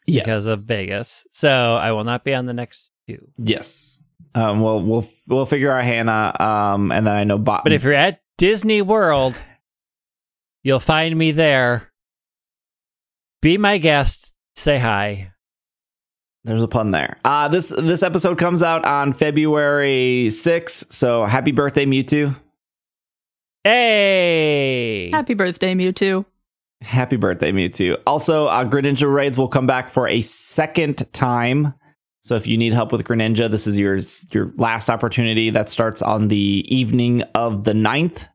yes. 0.08 0.26
because 0.26 0.48
of 0.48 0.64
Vegas. 0.64 1.26
So 1.32 1.76
I 1.76 1.92
will 1.92 2.04
not 2.04 2.24
be 2.24 2.34
on 2.34 2.46
the 2.46 2.54
next 2.54 2.92
two. 3.08 3.28
yes. 3.38 4.02
Um, 4.34 4.60
we'll 4.60 4.82
we'll 4.82 5.08
we'll 5.30 5.46
figure 5.46 5.72
out 5.72 5.86
Hannah. 5.86 6.36
Um, 6.40 6.92
and 6.92 7.08
then 7.08 7.16
I 7.16 7.24
know 7.24 7.38
Bob. 7.38 7.64
But 7.64 7.72
if 7.72 7.84
you're 7.84 7.94
at 7.94 8.20
Disney 8.38 8.82
World, 8.82 9.42
you'll 10.62 10.80
find 10.80 11.18
me 11.18 11.32
there. 11.32 11.90
Be 13.42 13.58
my 13.58 13.78
guest. 13.78 14.34
Say 14.56 14.78
hi. 14.78 15.32
There's 16.44 16.62
a 16.62 16.68
pun 16.68 16.92
there. 16.92 17.18
Uh 17.24 17.48
this 17.48 17.70
this 17.70 18.04
episode 18.04 18.38
comes 18.38 18.62
out 18.62 18.84
on 18.86 19.14
February 19.14 20.28
6th. 20.30 20.92
So 20.92 21.24
happy 21.26 21.52
birthday, 21.52 21.86
Mewtwo. 21.86 22.36
Hey. 23.64 25.10
Happy 25.12 25.34
birthday, 25.34 25.74
Mewtwo. 25.74 26.26
Happy 26.86 27.16
birthday, 27.16 27.52
Mewtwo. 27.52 28.00
Also, 28.06 28.46
uh, 28.46 28.64
Greninja 28.64 29.12
raids 29.12 29.40
will 29.40 29.48
come 29.48 29.66
back 29.66 29.90
for 29.90 30.08
a 30.08 30.22
second 30.22 31.12
time. 31.14 31.74
So 32.22 32.36
if 32.36 32.46
you 32.46 32.58
need 32.58 32.74
help 32.74 32.92
with 32.92 33.04
Greninja, 33.04 33.50
this 33.50 33.66
is 33.66 33.80
your 33.80 34.00
your 34.32 34.52
last 34.58 34.90
opportunity. 34.90 35.50
That 35.50 35.68
starts 35.68 36.04
on 36.04 36.28
the 36.28 36.64
evening 36.68 37.24
of 37.34 37.64
the 37.64 37.74
9th. 37.74 38.28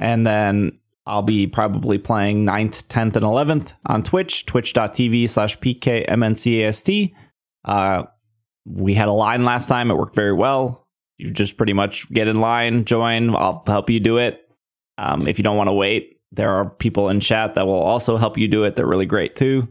And 0.00 0.26
then 0.26 0.80
I'll 1.06 1.22
be 1.22 1.46
probably 1.46 1.98
playing 1.98 2.44
9th, 2.44 2.84
10th, 2.88 3.14
and 3.14 3.24
11th 3.24 3.74
on 3.86 4.02
Twitch, 4.02 4.44
twitch.tv 4.44 5.30
slash 5.30 5.56
pkmncast. 5.58 7.12
Uh, 7.64 8.02
we 8.64 8.94
had 8.94 9.06
a 9.06 9.12
line 9.12 9.44
last 9.44 9.68
time. 9.68 9.90
It 9.90 9.94
worked 9.96 10.16
very 10.16 10.32
well. 10.32 10.88
You 11.16 11.30
just 11.30 11.56
pretty 11.56 11.74
much 11.74 12.10
get 12.10 12.26
in 12.26 12.40
line, 12.40 12.84
join. 12.84 13.36
I'll 13.36 13.62
help 13.66 13.88
you 13.88 14.00
do 14.00 14.18
it. 14.18 14.40
Um, 14.98 15.28
if 15.28 15.38
you 15.38 15.44
don't 15.44 15.56
want 15.56 15.68
to 15.68 15.72
wait, 15.72 16.11
there 16.32 16.50
are 16.50 16.68
people 16.68 17.08
in 17.08 17.20
chat 17.20 17.54
that 17.54 17.66
will 17.66 17.74
also 17.74 18.16
help 18.16 18.38
you 18.38 18.48
do 18.48 18.64
it. 18.64 18.74
They're 18.74 18.86
really 18.86 19.06
great 19.06 19.36
too. 19.36 19.68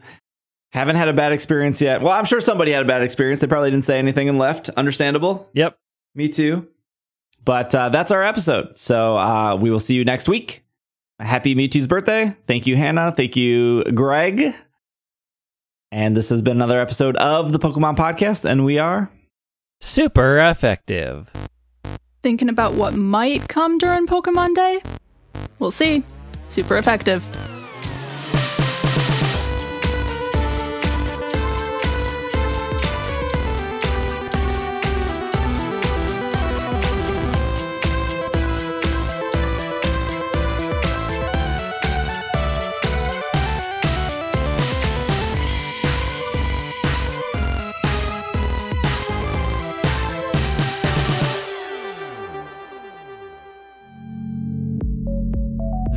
Haven't 0.71 0.95
had 0.95 1.09
a 1.09 1.13
bad 1.13 1.33
experience 1.33 1.81
yet. 1.81 2.01
Well, 2.01 2.13
I'm 2.13 2.23
sure 2.23 2.39
somebody 2.39 2.71
had 2.71 2.83
a 2.83 2.87
bad 2.87 3.01
experience. 3.01 3.41
They 3.41 3.47
probably 3.47 3.71
didn't 3.71 3.83
say 3.83 3.99
anything 3.99 4.29
and 4.29 4.37
left. 4.37 4.69
Understandable. 4.69 5.49
Yep. 5.53 5.77
Me 6.15 6.29
too. 6.29 6.67
But 7.43 7.73
uh, 7.75 7.89
that's 7.89 8.11
our 8.11 8.23
episode. 8.23 8.77
So 8.77 9.17
uh, 9.17 9.55
we 9.55 9.69
will 9.69 9.79
see 9.79 9.95
you 9.95 10.05
next 10.05 10.29
week. 10.29 10.63
Happy 11.19 11.55
Mewtwo's 11.55 11.87
birthday. 11.87 12.35
Thank 12.47 12.67
you, 12.67 12.75
Hannah. 12.75 13.11
Thank 13.11 13.35
you, 13.35 13.83
Greg. 13.83 14.55
And 15.91 16.15
this 16.15 16.29
has 16.29 16.41
been 16.41 16.57
another 16.57 16.79
episode 16.79 17.17
of 17.17 17.51
the 17.51 17.59
Pokemon 17.59 17.97
Podcast. 17.97 18.45
And 18.45 18.63
we 18.63 18.77
are. 18.79 19.11
Super 19.81 20.39
effective. 20.39 21.29
Thinking 22.23 22.49
about 22.49 22.75
what 22.75 22.93
might 22.93 23.49
come 23.49 23.77
during 23.77 24.07
Pokemon 24.07 24.55
Day? 24.55 24.81
We'll 25.59 25.71
see. 25.71 26.03
Super 26.51 26.77
effective. 26.77 27.23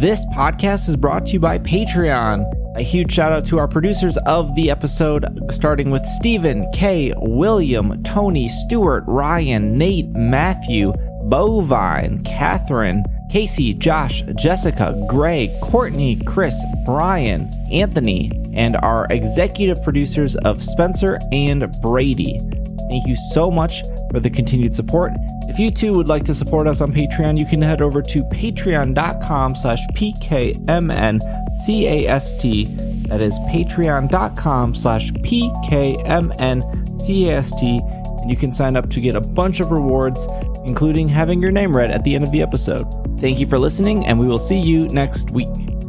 This 0.04 0.26
podcast 0.26 0.90
is 0.90 0.96
brought 0.96 1.24
to 1.24 1.32
you 1.32 1.40
by 1.40 1.58
Patreon. 1.58 2.44
A 2.76 2.82
huge 2.82 3.10
shout 3.10 3.32
out 3.32 3.46
to 3.46 3.58
our 3.58 3.66
producers 3.66 4.18
of 4.26 4.54
the 4.54 4.70
episode, 4.70 5.24
starting 5.50 5.90
with 5.90 6.04
Stephen, 6.04 6.70
Kay, 6.74 7.14
William, 7.16 8.02
Tony, 8.02 8.46
Stewart, 8.50 9.02
Ryan, 9.06 9.78
Nate, 9.78 10.10
Matthew, 10.10 10.92
Bovine, 11.22 12.22
Catherine, 12.22 13.02
Casey, 13.30 13.72
Josh, 13.72 14.22
Jessica, 14.36 14.94
Gray, 15.08 15.48
Courtney, 15.62 16.16
Chris, 16.26 16.62
Brian, 16.84 17.50
Anthony, 17.72 18.30
and 18.52 18.76
our 18.76 19.06
executive 19.08 19.82
producers 19.82 20.36
of 20.36 20.62
Spencer 20.62 21.18
and 21.32 21.74
Brady. 21.80 22.38
Thank 22.90 23.06
you 23.06 23.16
so 23.32 23.50
much 23.50 23.80
for 24.10 24.20
the 24.20 24.28
continued 24.28 24.74
support. 24.74 25.12
If 25.46 25.58
you 25.58 25.70
too 25.70 25.92
would 25.92 26.08
like 26.08 26.24
to 26.24 26.34
support 26.34 26.66
us 26.66 26.80
on 26.80 26.92
Patreon, 26.92 27.38
you 27.38 27.46
can 27.46 27.62
head 27.62 27.80
over 27.80 28.02
to 28.02 28.24
patreon.com 28.24 29.54
slash 29.54 29.86
pkmncast. 29.88 31.20
That 33.08 33.20
is 33.20 33.38
patreon.com 33.40 34.74
slash 34.74 35.10
pkmncast. 35.12 36.62
And 38.20 38.30
you 38.30 38.36
can 38.36 38.52
sign 38.52 38.76
up 38.76 38.88
to 38.90 39.00
get 39.00 39.14
a 39.14 39.20
bunch 39.20 39.60
of 39.60 39.70
rewards, 39.70 40.26
including 40.64 41.08
having 41.08 41.42
your 41.42 41.52
name 41.52 41.76
read 41.76 41.90
at 41.90 42.04
the 42.04 42.14
end 42.14 42.24
of 42.24 42.32
the 42.32 42.40
episode. 42.40 42.86
Thank 43.20 43.38
you 43.38 43.46
for 43.46 43.58
listening, 43.58 44.06
and 44.06 44.18
we 44.18 44.26
will 44.26 44.38
see 44.38 44.58
you 44.58 44.88
next 44.88 45.30
week. 45.30 45.83